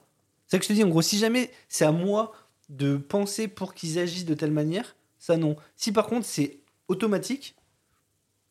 c'est 0.46 0.56
ça 0.56 0.58
que 0.58 0.64
je 0.64 0.68
te 0.68 0.72
dis. 0.74 0.82
En 0.84 0.88
gros, 0.88 1.02
si 1.02 1.18
jamais 1.18 1.50
c'est 1.68 1.84
à 1.84 1.92
moi 1.92 2.32
de 2.68 2.96
penser 2.96 3.46
pour 3.48 3.74
qu'ils 3.74 3.98
agissent 3.98 4.24
de 4.26 4.34
telle 4.34 4.50
manière, 4.50 4.96
ça 5.18 5.36
non. 5.36 5.56
Si 5.76 5.92
par 5.92 6.06
contre 6.06 6.26
c'est 6.26 6.58
automatique, 6.88 7.54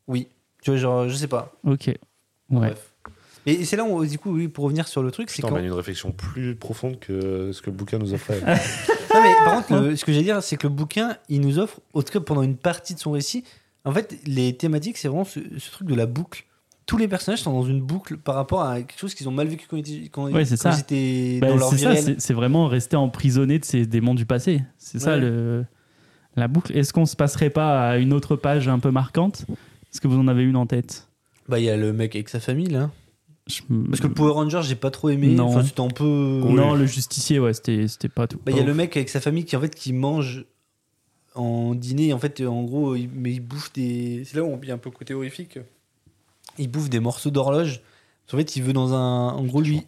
oui. 0.08 0.28
Tu 0.64 0.72
vois, 0.72 0.80
genre, 0.80 1.10
je 1.10 1.16
sais 1.16 1.28
pas. 1.28 1.54
Ok. 1.64 1.88
Ouais. 1.88 1.98
Bref. 2.50 2.87
Et 3.48 3.66
c'est 3.66 3.78
là 3.78 3.86
où, 3.86 4.06
du 4.06 4.20
coup, 4.20 4.36
oui, 4.36 4.48
pour 4.48 4.66
revenir 4.66 4.88
sur 4.88 5.02
le 5.02 5.10
truc, 5.10 5.30
c'est 5.30 5.42
quand. 5.42 5.52
on 5.54 5.56
a 5.56 5.62
une 5.62 5.72
réflexion 5.72 6.12
plus 6.12 6.56
profonde 6.56 7.00
que 7.00 7.52
ce 7.54 7.62
que 7.62 7.70
le 7.72 7.76
bouquin 7.76 7.98
nous 7.98 8.14
offrait. 8.14 8.42
Non, 9.14 9.22
mais 9.24 9.34
par 9.46 9.66
contre, 9.66 9.82
le- 9.82 9.96
ce 9.96 10.04
que 10.06 10.12
j'allais 10.12 10.26
dire, 10.26 10.44
c'est 10.44 10.58
que 10.58 10.68
le 10.68 10.74
bouquin, 10.74 11.16
il 11.30 11.42
nous 11.42 11.58
offre, 11.58 11.80
en 11.94 12.02
tout 12.04 12.12
cas 12.14 12.20
pendant 12.20 12.44
une 12.44 12.58
partie 12.58 12.94
de 12.94 13.00
son 13.00 13.12
récit, 13.12 13.44
en 13.86 13.92
fait, 13.94 14.16
les 14.28 14.56
thématiques, 14.56 14.98
c'est 14.98 15.08
vraiment 15.08 15.24
ce, 15.24 15.40
ce 15.58 15.72
truc 15.72 15.88
de 15.88 15.96
la 15.96 16.06
boucle. 16.06 16.44
Tous 16.86 16.98
les 16.98 17.08
personnages 17.08 17.40
sont 17.42 17.54
dans 17.54 17.64
une 17.66 17.82
boucle 17.82 18.18
par 18.18 18.36
rapport 18.36 18.62
à 18.64 18.76
quelque 18.82 19.00
chose 19.00 19.16
qu'ils 19.16 19.28
ont 19.28 19.32
mal 19.32 19.48
vécu 19.48 19.66
quand 19.68 19.78
ils 19.78 19.80
étaient, 19.80 20.10
quand, 20.10 20.30
Ouais, 20.32 20.46
c'est 20.46 20.58
quand 20.62 20.72
ça. 20.72 20.78
ils 20.78 20.82
étaient 20.82 21.40
Bah, 21.42 21.48
dans 21.48 21.56
leur 21.58 21.70
c'est 21.70 21.76
vie 21.78 21.82
ça, 21.84 21.90
réelle. 21.92 22.04
c'est 22.04 22.22
c'est 22.22 22.34
vraiment 22.34 22.68
rester 22.68 22.96
emprisonné 22.98 23.58
de 23.60 23.66
ces 23.66 23.86
démons 23.86 24.14
du 24.14 24.26
passé. 24.26 24.62
C'est 24.78 25.00
ça 25.00 25.16
le, 25.18 25.66
la 26.36 26.48
boucle. 26.50 26.78
Est-ce 26.78 26.92
qu'on 26.94 27.06
se 27.06 27.16
passerait 27.16 27.50
pas 27.50 27.90
à 27.90 27.98
une 27.98 28.12
autre 28.14 28.36
page 28.36 28.68
un 28.68 28.80
peu 28.80 28.92
marquante? 28.92 29.46
Est-ce 29.92 30.02
que 30.02 30.08
vous 30.10 30.20
en 30.20 30.28
avez 30.28 30.44
une 30.44 30.58
en 30.58 30.66
tête? 30.68 31.08
Bah, 31.50 31.60
il 31.60 31.66
y 31.66 31.70
a 31.70 31.78
le 31.78 31.92
mec 31.94 32.14
avec 32.16 32.28
sa 32.30 32.40
famille, 32.42 32.68
là. 32.68 32.92
Je- 33.48 33.62
Parce 33.90 34.02
que 34.02 34.08
le 34.08 34.14
Power 34.14 34.34
Ranger, 34.34 34.62
j'ai 34.64 34.76
pas 34.76 34.92
trop 34.92 35.10
aimé. 35.10 35.28
Non. 35.30 35.46
Enfin, 35.48 35.64
c'était 35.64 35.80
un 35.82 35.88
peu. 35.88 36.04
Non, 36.44 36.74
le 36.76 36.86
justicier, 36.86 37.40
ouais, 37.40 37.54
c'était 37.54 37.88
c'était 37.88 38.10
pas 38.10 38.28
tout. 38.28 38.38
Bah, 38.46 38.52
il 38.52 38.58
y 38.58 38.60
a 38.60 38.64
le 38.64 38.74
mec 38.74 38.96
avec 38.98 39.10
sa 39.10 39.22
famille 39.22 39.46
qui, 39.46 39.56
en 39.56 39.62
fait, 39.62 39.74
qui 39.74 39.94
mange 39.94 40.46
en 41.36 41.74
dîner. 41.76 42.14
En 42.14 42.20
fait, 42.20 42.42
en 42.42 42.64
gros, 42.64 42.96
il, 42.96 43.10
mais 43.14 43.32
il 43.32 43.40
bouffe 43.40 43.72
des. 43.74 44.24
C'est 44.26 44.36
là 44.38 44.44
où 44.44 44.48
on 44.48 44.58
vit 44.58 44.72
un 44.72 44.78
peu 44.78 44.90
le 44.90 44.96
côté 44.96 45.14
horrifique. 45.14 45.60
Il 46.58 46.70
bouffe 46.70 46.90
des 46.90 47.00
morceaux 47.00 47.30
d'horloge. 47.30 47.82
En 48.34 48.38
fait, 48.38 48.56
il 48.58 48.64
veut 48.64 48.74
dans 48.74 48.94
un. 48.94 49.30
En 49.30 49.44
gros, 49.46 49.62
lui. 49.62 49.82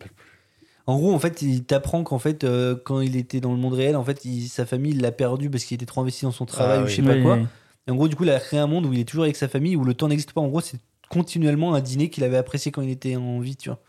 En 0.87 0.97
gros, 0.97 1.13
en 1.13 1.19
fait, 1.19 1.41
il 1.41 1.63
t'apprend 1.65 2.03
qu'en 2.03 2.17
fait, 2.17 2.43
euh, 2.43 2.75
quand 2.83 3.01
il 3.01 3.15
était 3.15 3.41
dans 3.41 3.51
le 3.51 3.57
monde 3.59 3.73
réel, 3.73 3.95
en 3.95 4.03
fait, 4.03 4.25
il- 4.25 4.47
sa 4.47 4.65
famille 4.65 4.93
il 4.93 5.01
l'a 5.01 5.11
perdu 5.11 5.49
parce 5.49 5.63
qu'il 5.65 5.75
était 5.75 5.85
trop 5.85 6.01
investi 6.01 6.23
dans 6.25 6.31
son 6.31 6.45
travail 6.45 6.77
Ah 6.79 6.81
ou 6.81 6.85
oui. 6.85 6.89
je 6.91 6.95
sais 6.95 7.01
pas 7.03 7.09
Ouais, 7.15 7.21
quoi. 7.21 7.35
ouais. 7.35 7.45
Et 7.87 7.91
en 7.91 7.95
gros, 7.95 8.07
du 8.07 8.15
coup, 8.15 8.23
il 8.23 8.29
a 8.31 8.39
créé 8.39 8.59
un 8.59 8.65
monde 8.67 8.85
où 8.87 8.93
il 8.93 8.99
est 8.99 9.03
toujours 9.07 9.23
avec 9.25 9.35
sa 9.35 9.47
famille, 9.47 9.75
où 9.75 9.83
le 9.83 9.93
temps 9.93 10.07
n'existe 10.07 10.31
pas. 10.33 10.41
En 10.41 10.47
gros, 10.47 10.61
c'est 10.61 10.79
continuellement 11.09 11.73
un 11.73 11.81
dîner 11.81 12.09
qu'il 12.09 12.23
avait 12.23 12.37
apprécié 12.37 12.71
quand 12.71 12.81
il 12.81 12.89
était 12.89 13.15
en 13.15 13.39
vie, 13.39 13.55
tu 13.55 13.69
vois. 13.69 13.79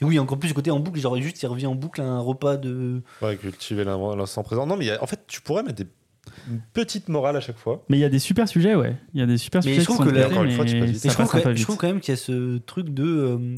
Et 0.00 0.04
oui, 0.04 0.18
encore 0.18 0.38
plus 0.38 0.48
le 0.48 0.54
côté 0.54 0.70
en 0.70 0.78
boucle, 0.80 1.00
genre 1.00 1.16
juste 1.20 1.42
il 1.42 1.46
revient 1.46 1.66
en 1.66 1.74
boucle 1.74 2.00
à 2.00 2.04
un 2.04 2.20
repas 2.20 2.56
de. 2.56 3.02
Ouais, 3.20 3.36
cultiver 3.36 3.84
l'in- 3.84 4.14
l'instant 4.16 4.42
présent. 4.44 4.64
Non, 4.66 4.76
mais 4.76 4.84
il 4.84 4.88
y 4.88 4.90
a- 4.92 5.02
en 5.02 5.06
fait, 5.06 5.24
tu 5.26 5.40
pourrais 5.40 5.62
mettre 5.62 5.82
des 5.84 5.88
une 6.50 6.60
petite 6.74 7.08
morale 7.08 7.36
à 7.36 7.40
chaque 7.40 7.56
fois. 7.56 7.84
Mais 7.88 7.96
il 7.96 8.00
y 8.00 8.04
a 8.04 8.08
des 8.10 8.18
super 8.18 8.46
sujets, 8.48 8.74
ouais. 8.74 8.94
Il 9.14 9.20
y 9.20 9.22
a 9.22 9.26
des 9.26 9.38
super 9.38 9.60
Mais 9.64 9.70
sujets 9.70 9.80
je 9.80 9.84
trouve 9.86 9.96
qui 9.96 10.02
sont 10.04 10.10
que 10.10 10.24
encore 10.26 10.44
une 10.44 10.52
fois, 10.52 10.64
tu 10.66 10.78
passes 10.78 10.90
vite. 10.90 11.02
je 11.02 11.08
trouve, 11.14 11.30
que- 11.42 11.54
je 11.54 11.64
quand 11.76 11.86
même 11.86 12.00
qu'il 12.00 12.12
y 12.12 12.16
a 12.16 12.20
ce 12.20 12.58
truc 12.58 12.90
de. 12.90 13.02
euh, 13.04 13.56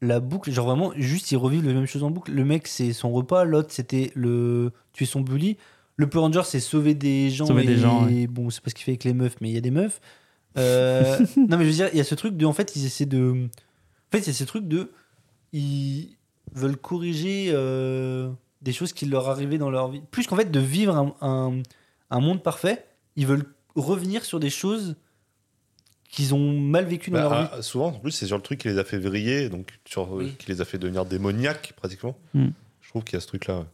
la 0.00 0.18
boucle, 0.20 0.50
genre 0.50 0.66
vraiment, 0.66 0.92
juste 0.96 1.30
ils 1.30 1.36
revivent 1.36 1.64
les 1.64 1.72
mêmes 1.74 1.86
choses 1.86 2.02
en 2.02 2.10
boucle. 2.10 2.32
Le 2.32 2.44
mec, 2.44 2.66
c'est 2.66 2.92
son 2.92 3.12
repas, 3.12 3.44
l'autre, 3.44 3.68
c'était 3.70 4.10
le 4.14 4.72
tuer 4.92 5.06
son 5.06 5.20
bully. 5.20 5.56
Le 5.96 6.08
Power 6.08 6.24
Ranger, 6.24 6.42
c'est 6.44 6.58
sauver 6.60 6.94
des 6.94 7.30
gens. 7.30 7.46
Sauver 7.46 7.62
et 7.62 7.66
des 7.66 7.76
gens, 7.76 8.08
bon, 8.28 8.50
c'est 8.50 8.62
pas 8.62 8.70
ce 8.70 8.74
qu'il 8.74 8.84
fait 8.84 8.92
avec 8.92 9.04
les 9.04 9.12
meufs, 9.14 9.36
mais 9.40 9.50
il 9.50 9.54
y 9.54 9.58
a 9.58 9.60
des 9.60 9.70
meufs. 9.70 10.00
Euh, 10.58 11.18
non, 11.36 11.56
mais 11.56 11.64
je 11.64 11.68
veux 11.70 11.74
dire, 11.74 11.88
il 11.92 11.98
y 11.98 12.00
a 12.00 12.04
ce 12.04 12.14
truc 12.14 12.36
de. 12.36 12.44
En 12.46 12.52
fait, 12.52 12.76
ils 12.76 12.84
essaient 12.86 13.06
de. 13.06 13.48
En 13.48 14.10
fait, 14.16 14.20
il 14.20 14.26
y 14.28 14.30
a 14.30 14.34
ce 14.34 14.44
truc 14.44 14.66
de. 14.68 14.90
Ils 15.52 16.16
veulent 16.54 16.76
corriger 16.76 17.46
euh, 17.52 18.30
des 18.62 18.72
choses 18.72 18.92
qui 18.92 19.06
leur 19.06 19.28
arrivaient 19.28 19.58
dans 19.58 19.70
leur 19.70 19.90
vie. 19.90 20.02
Plus 20.10 20.26
qu'en 20.26 20.36
fait 20.36 20.50
de 20.50 20.60
vivre 20.60 20.96
un, 20.96 21.14
un- 21.20 21.62
un 22.10 22.20
monde 22.20 22.42
parfait, 22.42 22.84
ils 23.16 23.26
veulent 23.26 23.46
revenir 23.74 24.24
sur 24.24 24.38
des 24.40 24.50
choses 24.50 24.96
qu'ils 26.10 26.34
ont 26.34 26.58
mal 26.60 26.84
vécues 26.84 27.10
dans 27.10 27.16
Bah, 27.16 27.22
leur 27.30 27.42
vie. 27.42 27.48
ah, 27.52 27.62
souvent, 27.62 27.86
en 27.88 27.92
plus, 27.98 28.10
c'est 28.10 28.26
sur 28.26 28.36
le 28.36 28.42
truc 28.42 28.60
qui 28.60 28.68
les 28.68 28.76
a 28.78 28.84
fait 28.84 28.98
vriller, 28.98 29.48
donc 29.48 29.78
sur, 29.86 30.12
Oui. 30.12 30.34
qui 30.38 30.48
les 30.48 30.60
a 30.60 30.66
fait 30.66 30.76
devenir 30.78 31.06
démoniaques 31.06 31.72
pratiquement. 31.76 32.18
Hmm. 32.34 32.48
Je 32.82 32.88
trouve 32.90 33.02
qu'il 33.04 33.14
y 33.14 33.16
a 33.16 33.20
ce 33.20 33.26
truc-là. 33.28 33.60
ouais. 33.60 33.64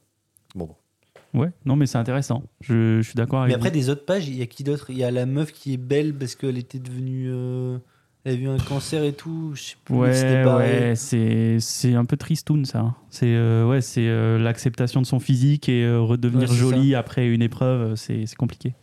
Ouais, 1.35 1.51
non, 1.67 1.77
mais 1.77 1.87
c'est 1.87 1.99
intéressant. 1.99 2.43
Je, 2.63 3.01
je 3.01 3.07
suis 3.07 3.15
d'accord 3.15 3.41
avec 3.43 3.51
Mais 3.51 3.55
après, 3.57 3.69
vous. 3.69 3.75
des 3.75 3.91
autres 3.91 4.05
pages, 4.05 4.29
il 4.29 4.37
y 4.37 4.43
a 4.43 4.47
qui 4.47 4.65
d'autre? 4.65 4.87
Il 4.91 4.97
y 4.97 5.05
a 5.05 5.11
la 5.11 5.27
meuf 5.27 5.53
qui 5.53 5.75
est 5.75 5.79
belle 5.79 6.15
parce 6.15 6.35
qu'elle 6.35 6.57
était 6.59 6.79
devenue. 6.79 7.27
euh, 7.31 7.79
elle 8.25 8.35
a 8.37 8.39
eu 8.39 8.49
un 8.49 8.57
cancer 8.59 9.05
et 9.05 9.13
tout. 9.13 9.53
Je 9.55 9.63
sais 9.63 9.77
plus. 9.85 9.95
Ouais, 9.95 10.43
pareil. 10.45 10.81
ouais, 10.91 10.95
c'est 10.97 11.61
c'est 11.61 11.95
un 11.95 12.05
peu 12.05 12.17
tristoun 12.17 12.65
ça. 12.65 12.95
C'est 13.11 13.27
euh, 13.35 13.67
ouais, 13.67 13.81
c'est 13.81 14.09
euh, 14.09 14.39
l'acceptation 14.39 15.01
de 15.03 15.07
son 15.07 15.19
physique 15.21 15.69
et 15.69 15.85
euh, 15.85 16.01
redevenir 16.01 16.49
Ouais, 16.49 16.55
c'est 16.55 16.61
jolie 16.61 16.95
après 16.95 17.27
une 17.29 17.43
épreuve, 17.43 17.95
c'est 17.95 18.27
c'est 18.27 18.37
compliqué. 18.37 18.75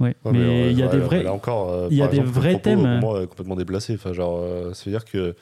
Ouais, 0.00 0.14
Ouais, 0.24 0.32
mais 0.32 0.70
il 0.72 0.78
y 0.78 0.82
a 0.82 0.86
ouais, 0.86 0.92
des 0.92 0.98
vrais. 0.98 1.22
là 1.22 1.32
encore, 1.32 1.70
euh, 1.70 1.88
il 1.90 1.96
y 1.96 2.02
a 2.02 2.04
par 2.04 2.10
des 2.10 2.16
exemple, 2.18 2.34
le 2.34 2.40
vrais 2.40 2.50
propos, 2.58 2.64
thèmes. 2.64 3.00
Pour 3.00 3.10
moi, 3.12 3.22
est 3.22 3.26
complètement 3.26 3.56
déplacé. 3.56 3.94
Enfin, 3.94 4.12
genre, 4.12 4.38
euh, 4.42 4.72
ça 4.74 4.84
veut 4.84 4.90
dire 4.90 5.04
que 5.04 5.34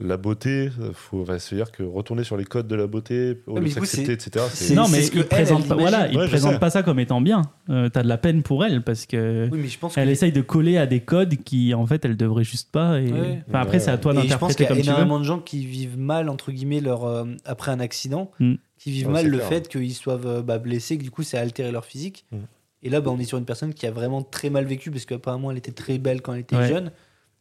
la 0.00 0.16
beauté, 0.16 0.70
faut, 0.94 1.24
ça 1.26 1.32
veut 1.50 1.56
dire 1.56 1.72
que 1.72 1.82
retourner 1.82 2.22
sur 2.22 2.36
les 2.36 2.44
codes 2.44 2.68
de 2.68 2.74
la 2.76 2.86
beauté, 2.86 3.38
au 3.46 3.56
lieu 3.56 3.62
mais 3.62 3.68
de 3.68 3.74
s'accepter, 3.74 4.12
etc. 4.12 4.44
c'est- 4.50 4.64
c'est- 4.66 4.74
non, 4.74 4.84
c'est 4.84 4.92
mais 4.92 5.02
ce 5.02 5.10
que 5.10 5.18
il 5.18 5.24
présente 5.24 5.62
elle 5.62 5.68
pas, 5.68 5.74
voilà, 5.74 6.08
il 6.08 6.16
Ouais, 6.16 6.28
présente 6.28 6.52
sais. 6.52 6.58
pas 6.60 6.70
ça 6.70 6.82
comme 6.84 7.00
étant 7.00 7.20
bien. 7.20 7.42
Euh, 7.68 7.88
T'as 7.88 8.02
de 8.04 8.08
la 8.08 8.16
peine 8.18 8.42
pour 8.42 8.64
elle 8.64 8.82
parce 8.84 9.06
que 9.06 9.48
Oui, 9.50 9.58
mais 9.62 9.68
je 9.68 9.78
pense 9.78 9.94
que. 9.96 10.00
elle 10.00 10.08
essaye 10.08 10.30
de 10.32 10.40
coller 10.40 10.78
à 10.78 10.86
des 10.86 11.00
codes 11.00 11.34
qui 11.44 11.74
en 11.74 11.86
fait 11.86 12.04
elle 12.04 12.16
devrait 12.16 12.44
juste 12.44 12.70
pas. 12.70 13.00
Et... 13.00 13.10
Ouais. 13.12 13.42
Enfin, 13.48 13.60
après, 13.60 13.74
Ouais. 13.74 13.80
c'est 13.80 13.90
à 13.90 13.98
toi 13.98 14.12
Et 14.12 14.16
je 14.16 14.20
pense 14.20 14.28
d'interpréter 14.28 14.54
qu'il 14.54 14.62
y 14.62 14.66
a 14.66 14.68
comme 14.68 14.76
tu 14.78 14.82
veux. 14.82 14.88
énormément 14.90 15.18
de 15.18 15.24
gens 15.24 15.38
qui 15.40 15.64
vivent 15.66 15.98
mal, 15.98 16.28
entre 16.28 16.52
guillemets, 16.52 16.80
leur, 16.80 17.04
euh, 17.04 17.24
après 17.44 17.72
un 17.72 17.80
accident, 17.80 18.30
Mm. 18.38 18.54
qui 18.78 18.90
vivent 18.92 19.08
Ouais, 19.08 19.12
mal 19.14 19.22
c'est 19.24 19.30
le 19.30 19.36
clair. 19.38 19.48
fait 19.48 19.68
qu'ils 19.68 19.94
soient 19.94 20.20
euh, 20.24 20.42
bah, 20.42 20.58
blessés, 20.58 20.96
que 20.98 21.02
du 21.02 21.10
coup, 21.10 21.22
ça 21.24 21.38
a 21.38 21.42
altéré 21.42 21.72
leur 21.72 21.84
physique. 21.84 22.24
Mm. 22.30 22.36
Et 22.84 22.90
là, 22.90 23.00
bah, 23.00 23.10
on 23.12 23.18
est 23.18 23.24
sur 23.24 23.36
une 23.38 23.44
personne 23.44 23.74
qui 23.74 23.86
a 23.88 23.90
vraiment 23.90 24.22
très 24.22 24.50
mal 24.50 24.64
vécu 24.64 24.92
parce 24.92 25.04
qu'apparemment, 25.04 25.50
elle 25.50 25.58
était 25.58 25.72
très 25.72 25.98
belle 25.98 26.22
quand 26.22 26.34
elle 26.34 26.40
était 26.40 26.54
Ouais. 26.54 26.68
jeune. 26.68 26.92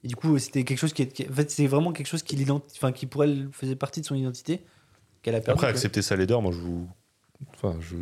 Et 0.04 0.08
du 0.08 0.16
coup, 0.16 0.38
c'était 0.38 0.64
quelque 0.64 0.78
chose 0.80 0.94
qui, 0.94 1.02
est- 1.04 1.08
qui- 1.14 1.28
en 1.30 1.34
fait, 1.34 1.50
c'est 1.50 1.68
vraiment 1.68 1.92
quelque 1.92 2.08
chose 2.08 2.24
qui, 2.24 2.38
enfin, 2.76 2.92
qui 2.92 3.06
pour 3.08 3.24
elle 3.24 3.50
faisait 3.52 3.76
partie 3.76 4.02
de 4.02 4.06
son 4.06 4.16
identité 4.16 4.62
qu'elle 5.24 5.36
a 5.36 5.42
perdu. 5.42 5.58
Après, 5.60 5.68
accepter 5.68 6.02
sa 6.02 6.16
laideur, 6.16 6.42
moi, 6.42 6.52
je 6.52 6.60
vous, 6.60 6.88
enfin, 7.56 7.76
je, 7.82 7.96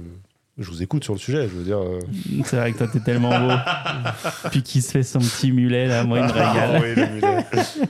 je 0.57 0.69
vous 0.69 0.83
écoute 0.83 1.03
sur 1.03 1.13
le 1.13 1.19
sujet. 1.19 1.43
Je 1.47 1.53
veux 1.53 1.63
dire. 1.63 1.79
euh, 1.79 1.99
C'est 2.45 2.57
vrai 2.57 2.71
que 2.73 2.77
toi 2.79 2.87
t'es 2.91 2.99
tellement 2.99 3.37
beau. 3.39 3.53
Puis 4.51 4.61
qui 4.63 4.81
se 4.81 4.91
fait 4.91 5.03
son 5.03 5.19
petit 5.19 5.51
mulet 5.51 5.87
là, 5.87 6.03
moi 6.03 6.19
il 6.19 6.25
me 6.25 6.31
régale. 6.31 6.71
Ah 6.75 6.79
oui, 6.81 6.95
le 6.95 7.07
mulet. 7.13 7.45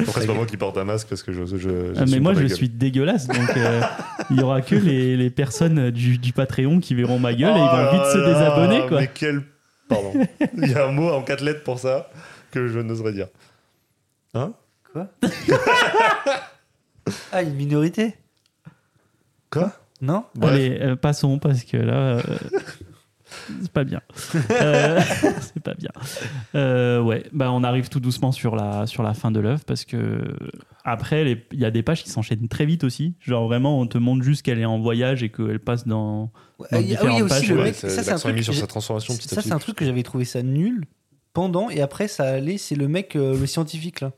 Après, 0.00 0.20
c'est 0.20 0.26
pas 0.26 0.34
moi 0.34 0.46
qui 0.46 0.56
porte 0.56 0.76
un 0.78 0.84
masque 0.84 1.08
parce 1.08 1.22
que 1.22 1.32
je. 1.32 1.44
je, 1.46 1.56
je 1.56 1.68
Ah, 1.96 2.00
mais 2.00 2.06
suis 2.06 2.20
moi 2.20 2.34
pas 2.34 2.40
je 2.42 2.46
suis 2.48 2.68
dégueulasse 2.68 3.26
donc 3.28 3.56
euh, 3.56 3.80
il 4.30 4.38
y 4.38 4.42
aura 4.42 4.60
que 4.60 4.74
les, 4.74 5.16
les 5.16 5.30
personnes 5.30 5.90
du, 5.90 6.18
du 6.18 6.32
Patreon 6.32 6.80
qui 6.80 6.94
verront 6.94 7.18
ma 7.18 7.32
gueule 7.34 7.56
et 7.56 7.60
ils 7.60 7.64
vont 7.64 7.88
Oh 7.90 7.94
vite 7.94 8.04
se 8.12 8.18
là 8.18 8.26
là, 8.28 8.34
désabonner 8.34 8.88
quoi. 8.88 9.00
Mais 9.00 9.10
quel. 9.12 9.42
Pardon. 9.88 10.12
Il 10.56 10.70
y 10.70 10.74
a 10.74 10.86
un 10.88 10.92
mot 10.92 11.10
en 11.10 11.22
quatre 11.22 11.42
lettres 11.44 11.62
pour 11.62 11.78
ça 11.78 12.10
que 12.50 12.66
je 12.68 12.78
n'oserais 12.78 13.12
dire. 13.12 13.28
Hein 14.36 14.52
Quoi 14.92 15.08
Ah, 17.32 17.42
une 17.42 17.54
minorité 17.54 18.14
Quoi 19.50 19.72
Non 20.00 20.24
Bref. 20.34 20.52
Allez, 20.54 20.78
euh, 20.80 20.96
passons 20.96 21.38
parce 21.38 21.62
que 21.64 21.76
là. 21.76 21.94
euh, 22.18 22.22
c'est 23.62 23.70
pas 23.72 23.84
bien. 23.84 24.00
Euh, 24.50 25.00
c'est 25.40 25.62
pas 25.62 25.74
bien. 25.74 25.90
Euh, 26.54 27.00
ouais, 27.00 27.24
bah 27.32 27.52
on 27.52 27.62
arrive 27.62 27.88
tout 27.88 28.00
doucement 28.00 28.32
sur 28.32 28.56
la, 28.56 28.86
sur 28.86 29.02
la 29.04 29.14
fin 29.14 29.30
de 29.30 29.38
l'œuvre 29.40 29.64
parce 29.64 29.84
que 29.84 30.36
après, 30.84 31.22
les- 31.24 31.46
il 31.52 31.60
y 31.60 31.64
a 31.64 31.70
des 31.70 31.82
pages 31.84 32.02
qui 32.02 32.10
s'enchaînent 32.10 32.48
très 32.48 32.66
vite 32.66 32.82
aussi. 32.82 33.14
Genre 33.20 33.46
vraiment, 33.46 33.78
on 33.78 33.86
te 33.86 33.98
montre 33.98 34.24
juste 34.24 34.42
qu'elle 34.42 34.58
est 34.58 34.64
en 34.64 34.80
voyage 34.80 35.22
et 35.22 35.28
qu'elle 35.30 35.60
passe 35.60 35.86
dans. 35.86 36.32
Ouais, 36.58 36.66
Dans 36.72 36.78
ah 36.78 36.78
oui, 36.78 36.84
il 36.84 36.90
y 36.90 36.96
a 36.96 37.24
aussi 37.24 37.40
différentes 37.40 37.48
le 37.48 37.56
pages, 37.56 37.64
mec. 37.66 37.74
ça, 37.76 37.88
c'est 37.90 38.08
un 38.08 38.12
l'accent 38.14 38.28
est 38.28 38.32
mis 38.32 38.38
truc. 38.38 38.44
sur 38.44 38.52
j'ai- 38.54 38.60
sa 38.60 38.66
transformation 38.66 39.14
petit 39.14 39.26
à 39.26 39.28
Ça, 39.30 39.36
petit. 39.36 39.48
c'est 39.48 39.54
un 39.54 39.58
truc 39.58 39.76
que 39.76 39.84
j'avais 39.84 40.02
trouvé 40.02 40.24
ça 40.24 40.42
nul 40.42 40.84
pendant 41.32 41.70
et 41.70 41.80
après 41.82 42.08
ça 42.08 42.24
allait. 42.24 42.58
C'est 42.58 42.74
le 42.76 42.88
mec, 42.88 43.14
euh, 43.14 43.38
le 43.38 43.46
scientifique 43.46 44.00
là. 44.00 44.12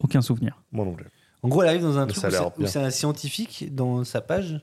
Aucun 0.00 0.20
souvenir. 0.22 0.60
Moi 0.72 0.84
non 0.84 0.92
plus. 0.92 1.06
En 1.42 1.48
gros, 1.48 1.62
elle 1.62 1.68
arrive 1.68 1.82
dans 1.82 1.98
un 1.98 2.06
Mais 2.06 2.12
truc 2.12 2.20
ça 2.20 2.26
a 2.26 2.46
où 2.48 2.52
c'est- 2.56 2.62
où 2.62 2.66
c'est 2.66 2.78
un 2.80 2.90
scientifique 2.90 3.74
dans 3.74 4.04
sa 4.04 4.20
page. 4.20 4.60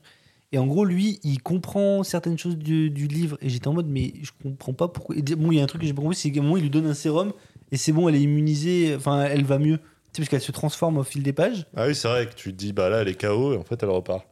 Et 0.52 0.58
en 0.58 0.66
gros, 0.66 0.84
lui, 0.84 1.18
il 1.24 1.42
comprend 1.42 2.02
certaines 2.04 2.38
choses 2.38 2.56
du, 2.56 2.88
du 2.90 3.08
livre. 3.08 3.36
Et 3.42 3.48
j'étais 3.48 3.66
en 3.68 3.72
mode, 3.72 3.88
mais 3.88 4.12
je 4.22 4.30
comprends 4.42 4.72
pas 4.74 4.88
pourquoi. 4.88 5.16
et 5.16 5.22
bon, 5.22 5.50
il 5.52 5.58
y 5.58 5.60
a 5.60 5.64
un 5.64 5.66
truc 5.66 5.80
que 5.80 5.86
j'ai 5.86 5.92
pas 5.94 6.02
compris, 6.02 6.16
c'est 6.16 6.30
qu'à 6.30 6.40
un 6.40 6.42
moment, 6.44 6.56
il 6.56 6.62
lui 6.62 6.70
donne 6.70 6.86
un 6.86 6.94
sérum. 6.94 7.32
Et 7.72 7.76
c'est 7.76 7.92
bon, 7.92 8.08
elle 8.08 8.14
est 8.14 8.20
immunisée. 8.20 8.94
Enfin, 8.96 9.24
elle 9.24 9.44
va 9.44 9.58
mieux. 9.58 9.78
Tu 9.78 9.82
sais, 9.82 10.22
parce 10.22 10.28
qu'elle 10.28 10.40
se 10.40 10.52
transforme 10.52 10.98
au 10.98 11.02
fil 11.02 11.22
des 11.22 11.32
pages. 11.32 11.66
Ah 11.76 11.86
oui, 11.86 11.94
c'est 11.94 12.08
vrai 12.08 12.26
que 12.26 12.34
tu 12.34 12.52
te 12.52 12.56
dis, 12.56 12.72
bah 12.72 12.88
là, 12.88 12.98
elle 13.02 13.08
est 13.08 13.20
KO 13.20 13.54
et 13.54 13.56
en 13.56 13.64
fait, 13.64 13.82
elle 13.82 13.88
repart. 13.90 14.24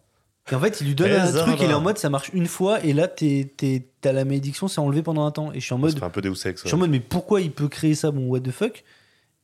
Et 0.53 0.55
en 0.55 0.61
fait, 0.61 0.81
il 0.83 0.87
lui 0.89 0.95
donne 0.95 1.11
un 1.11 1.33
truc. 1.33 1.61
Et 1.61 1.65
il 1.65 1.71
est 1.71 1.75
en 1.75 1.81
mode, 1.81 1.99
ça 1.99 2.11
marche 2.11 2.31
une 2.35 2.47
fois. 2.47 2.85
Et 2.85 2.93
là, 2.93 3.09
t'es- 3.09 3.51
t'es- 3.57 3.89
t'as 4.03 4.13
la 4.13 4.25
malédiction, 4.25 4.69
c'est 4.69 4.81
enlevé 4.81 5.03
pendant 5.03 5.25
un 5.27 5.31
temps. 5.31 5.51
Et 5.53 5.61
je 5.61 5.65
suis 5.65 5.75
en 5.75 5.79
mode, 5.79 5.99
fait 5.99 6.05
un 6.05 6.11
peu 6.11 6.21
Deus 6.21 6.35
Ex. 6.47 6.63
Je 6.63 6.69
suis 6.69 6.75
en 6.75 6.79
mode, 6.79 6.91
mais 6.91 7.01
pourquoi 7.01 7.41
il 7.41 7.51
peut 7.51 7.69
créer 7.69 7.95
ça 7.95 8.11
Bon, 8.13 8.27
what 8.29 8.41
the 8.41 8.51
fuck? 8.51 8.85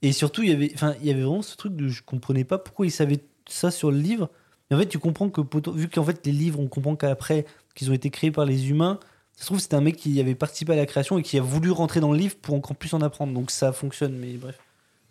Et 0.02 0.12
surtout, 0.12 0.42
il 0.42 0.50
y 0.50 0.52
avait, 0.52 0.70
enfin, 0.74 0.94
il 1.00 1.06
y 1.06 1.10
avait 1.10 1.22
vraiment 1.22 1.42
ce 1.42 1.56
truc 1.56 1.76
de 1.76 1.88
je 1.88 2.02
comprenais 2.02 2.44
pas 2.44 2.58
pourquoi 2.58 2.86
il 2.86 2.90
savait 2.90 3.20
ça 3.48 3.70
sur 3.70 3.90
le 3.90 3.98
livre. 3.98 4.30
Et 4.70 4.74
en 4.74 4.78
fait, 4.78 4.86
tu 4.86 4.98
comprends 4.98 5.28
que, 5.28 5.40
vu 5.74 5.88
qu'en 5.88 6.04
fait, 6.04 6.24
les 6.24 6.32
livres, 6.32 6.60
on 6.60 6.68
comprend 6.68 6.96
qu'après, 6.96 7.44
qu'ils 7.74 7.90
ont 7.90 7.94
été 7.94 8.08
créés 8.10 8.30
par 8.30 8.44
les 8.46 8.70
humains, 8.70 8.98
ça 9.36 9.42
se 9.42 9.46
trouve, 9.46 9.58
c'était 9.58 9.74
un 9.76 9.80
mec 9.80 9.96
qui 9.96 10.18
avait 10.20 10.34
participé 10.34 10.72
à 10.72 10.76
la 10.76 10.86
création 10.86 11.18
et 11.18 11.22
qui 11.22 11.38
a 11.38 11.42
voulu 11.42 11.70
rentrer 11.70 12.00
dans 12.00 12.12
le 12.12 12.18
livre 12.18 12.36
pour 12.40 12.54
encore 12.54 12.76
plus 12.76 12.94
en 12.94 13.00
apprendre. 13.00 13.32
Donc 13.34 13.50
ça 13.50 13.72
fonctionne, 13.72 14.16
mais 14.18 14.34
bref. 14.34 14.58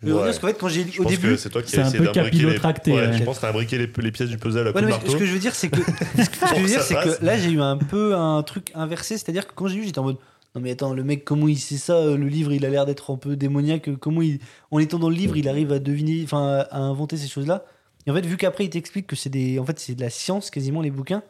Je 0.02 0.06
veux 0.08 0.12
Ouais. 0.14 0.18
dire, 0.20 0.26
parce 0.28 0.38
qu'en 0.38 0.46
fait, 0.48 0.58
quand 0.58 0.68
j'ai 0.68 0.86
au 0.98 1.04
début. 1.04 1.36
c'est 1.36 1.50
toi 1.50 1.62
qui 1.62 1.76
as 1.76 1.84
un 1.84 1.88
essayé 1.88 1.98
peu 1.98 2.04
d'imbriquer 2.06 2.22
les... 2.38 2.42
capillotracté, 2.44 2.92
Ouais, 2.92 3.06
ouais. 3.08 3.18
Je 3.18 3.22
pense 3.22 3.36
que 3.36 3.42
t'as 3.42 3.50
imbriqué 3.50 3.76
les, 3.76 3.90
les 3.98 4.12
pièces 4.12 4.30
du 4.30 4.38
puzzle 4.38 4.66
à 4.68 4.72
coup 4.72 4.76
Ouais, 4.78 4.82
de 4.82 4.86
non, 4.86 4.92
mais 4.94 4.96
marteau. 4.96 5.12
ce 5.12 5.16
que 5.18 5.26
je 5.26 5.32
veux 5.34 5.38
dire, 5.38 5.54
c'est 5.54 5.68
que, 5.68 5.76
ce 5.82 6.30
que, 6.30 6.46
je 6.56 6.60
veux 6.60 6.66
dire, 6.66 6.78
que 6.78 6.84
c'est 6.86 7.22
là, 7.22 7.36
j'ai 7.36 7.50
eu 7.50 7.60
un 7.60 7.76
peu 7.76 8.14
un 8.16 8.42
truc 8.42 8.70
inversé, 8.74 9.18
c'est-à-dire 9.18 9.46
que 9.46 9.52
quand 9.54 9.66
j'ai 9.68 9.76
lu, 9.76 9.84
j'étais 9.84 9.98
en 9.98 10.04
mode 10.04 10.16
non 10.54 10.60
mais 10.60 10.70
attends, 10.72 10.92
le 10.94 11.04
mec 11.04 11.24
comment 11.24 11.46
il 11.48 11.58
sait 11.58 11.76
ça 11.76 11.94
euh, 11.94 12.16
Le 12.16 12.26
livre, 12.28 12.52
il 12.52 12.64
a 12.66 12.70
l'air 12.70 12.86
d'être 12.86 13.12
un 13.12 13.16
peu 13.16 13.36
démoniaque. 13.36 13.88
euh, 13.88 13.96
Comment 13.96 14.22
il, 14.22 14.38
en 14.70 14.78
étant 14.78 14.98
dans 14.98 15.08
le 15.10 15.14
livre, 15.16 15.36
il 15.36 15.48
arrive 15.48 15.72
à 15.72 15.78
deviner, 15.78 16.22
enfin, 16.24 16.64
à 16.70 16.78
inventer 16.78 17.16
ces 17.16 17.28
choses-là. 17.28 17.64
Et 18.06 18.10
en 18.10 18.14
fait, 18.14 18.26
vu 18.26 18.36
qu'après 18.36 18.64
il 18.64 18.70
t'explique 18.70 19.06
que 19.06 19.14
c'est 19.16 19.30
des, 19.30 19.58
en 19.58 19.64
fait, 19.64 19.78
c'est 19.78 19.94
de 19.94 20.00
la 20.00 20.10
science 20.10 20.50
quasiment 20.50 20.80
les 20.82 20.90
bouquins. 20.90 21.22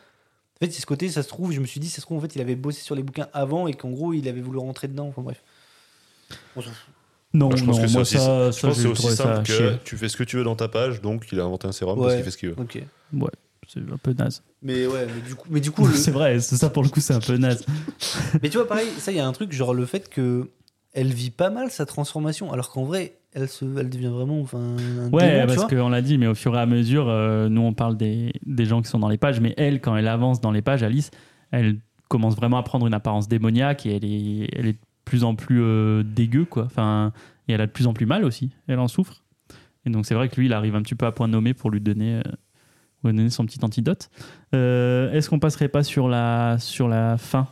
En 0.62 0.64
fait, 0.66 0.72
c'est 0.72 0.80
ce 0.80 0.86
côté, 0.86 1.08
ça 1.08 1.22
se 1.22 1.28
trouve, 1.28 1.52
je 1.52 1.60
me 1.60 1.66
suis 1.66 1.80
dit, 1.80 1.88
ça 1.88 1.96
se 1.96 2.00
trouve, 2.02 2.18
en 2.18 2.20
fait, 2.20 2.34
il 2.36 2.40
avait 2.40 2.54
bossé 2.54 2.80
sur 2.82 2.94
les 2.94 3.02
bouquins 3.02 3.28
avant 3.32 3.66
et 3.66 3.72
qu'en 3.74 3.90
gros, 3.90 4.12
il 4.12 4.28
avait 4.28 4.40
voulu 4.42 4.58
rentrer 4.58 4.88
dedans. 4.88 5.08
Enfin 5.08 5.22
bref. 5.22 5.42
Non, 7.32 7.50
je 7.54 7.64
pense 7.64 7.76
non, 7.76 7.82
que 7.82 7.86
c'est 7.88 7.92
moi, 7.92 8.02
aussi, 8.02 8.16
ça, 8.18 8.50
je 8.50 8.50
ça, 8.52 8.66
pense 8.68 8.76
que 8.76 8.82
j'ai 8.82 8.82
c'est 8.82 8.88
aussi 8.88 9.00
trouvé 9.02 9.14
ça 9.16 9.24
simple 9.24 9.46
que 9.46 9.52
chier. 9.52 9.70
tu 9.84 9.96
fais 9.96 10.08
ce 10.08 10.16
que 10.16 10.24
tu 10.24 10.36
veux 10.36 10.44
dans 10.44 10.56
ta 10.56 10.68
page, 10.68 11.00
donc 11.00 11.26
il 11.30 11.38
a 11.40 11.44
inventé 11.44 11.68
un 11.68 11.72
sérum 11.72 11.96
parce 11.96 12.08
Ouais. 12.08 12.16
qu'il 12.16 12.24
fait 12.24 12.30
ce 12.30 12.36
qu'il 12.38 12.48
veut. 12.50 12.56
Ok. 12.58 12.82
C'est 13.72 13.80
un 13.80 13.96
peu 14.02 14.12
naze. 14.12 14.42
Mais 14.62 14.86
ouais, 14.86 15.06
mais 15.14 15.20
du 15.28 15.34
coup, 15.36 15.48
mais 15.50 15.60
du 15.60 15.70
coup, 15.70 15.86
le- 15.86 15.92
C'est 15.94 16.10
vrai, 16.10 16.40
c'est 16.40 16.56
ça 16.56 16.70
pour 16.70 16.82
le 16.82 16.88
coup, 16.88 17.00
c'est 17.00 17.14
un 17.14 17.20
peu 17.20 17.36
naze. 17.36 17.64
Mais 18.42 18.48
tu 18.48 18.56
vois, 18.58 18.66
pareil, 18.66 18.88
ça, 18.98 19.12
il 19.12 19.16
y 19.16 19.20
a 19.20 19.26
un 19.26 19.32
truc, 19.32 19.52
genre 19.52 19.74
le 19.74 19.86
fait 19.86 20.08
que 20.08 20.50
elle 20.92 21.12
vit 21.12 21.30
pas 21.30 21.50
mal 21.50 21.70
sa 21.70 21.86
transformation, 21.86 22.52
alors 22.52 22.70
qu'en 22.70 22.82
vrai, 22.84 23.14
elle, 23.32 23.48
se, 23.48 23.64
elle 23.78 23.88
devient 23.90 24.08
vraiment 24.08 24.40
enfin, 24.40 24.58
un 24.58 25.08
Ouais, 25.12 25.40
démon, 25.42 25.46
parce 25.54 25.66
qu'on 25.72 25.88
l'a 25.88 26.02
dit, 26.02 26.18
mais 26.18 26.26
au 26.26 26.34
fur 26.34 26.52
et 26.56 26.58
à 26.58 26.66
mesure, 26.66 27.08
euh, 27.08 27.48
nous 27.48 27.60
on 27.60 27.72
parle 27.74 27.96
des, 27.96 28.32
des 28.44 28.64
gens 28.64 28.82
qui 28.82 28.88
sont 28.88 28.98
dans 28.98 29.08
les 29.08 29.18
pages, 29.18 29.40
mais 29.40 29.54
elle, 29.56 29.80
quand 29.80 29.94
elle 29.96 30.08
avance 30.08 30.40
dans 30.40 30.50
les 30.50 30.62
pages, 30.62 30.82
Alice, 30.82 31.12
elle 31.52 31.78
commence 32.08 32.34
vraiment 32.34 32.56
à 32.58 32.64
prendre 32.64 32.88
une 32.88 32.94
apparence 32.94 33.28
démoniaque 33.28 33.86
et 33.86 33.94
elle 33.96 34.04
est, 34.04 34.48
elle 34.58 34.66
est 34.66 34.72
de 34.72 34.78
plus 35.04 35.22
en 35.22 35.36
plus 35.36 35.62
euh, 35.62 36.02
dégueu, 36.02 36.44
quoi. 36.44 36.64
Enfin, 36.64 37.12
et 37.46 37.52
elle 37.52 37.60
a 37.60 37.66
de 37.68 37.72
plus 37.72 37.86
en 37.86 37.92
plus 37.92 38.06
mal 38.06 38.24
aussi, 38.24 38.50
elle 38.66 38.80
en 38.80 38.88
souffre. 38.88 39.22
Et 39.86 39.90
donc 39.90 40.06
c'est 40.06 40.14
vrai 40.14 40.28
que 40.28 40.34
lui, 40.40 40.46
il 40.46 40.52
arrive 40.52 40.74
un 40.74 40.82
petit 40.82 40.96
peu 40.96 41.06
à 41.06 41.12
point 41.12 41.28
nommé 41.28 41.54
pour 41.54 41.70
lui 41.70 41.80
donner, 41.80 42.16
euh, 42.16 42.22
lui 43.08 43.16
donner 43.16 43.30
son 43.30 43.46
petit 43.46 43.58
antidote. 43.64 44.10
Euh, 44.54 45.10
Est-ce 45.12 45.30
qu'on 45.30 45.38
passerait 45.38 45.68
pas 45.68 45.82
sur 45.82 46.08
la, 46.08 46.56
sur 46.58 46.88
la 46.88 47.16
fin 47.18 47.48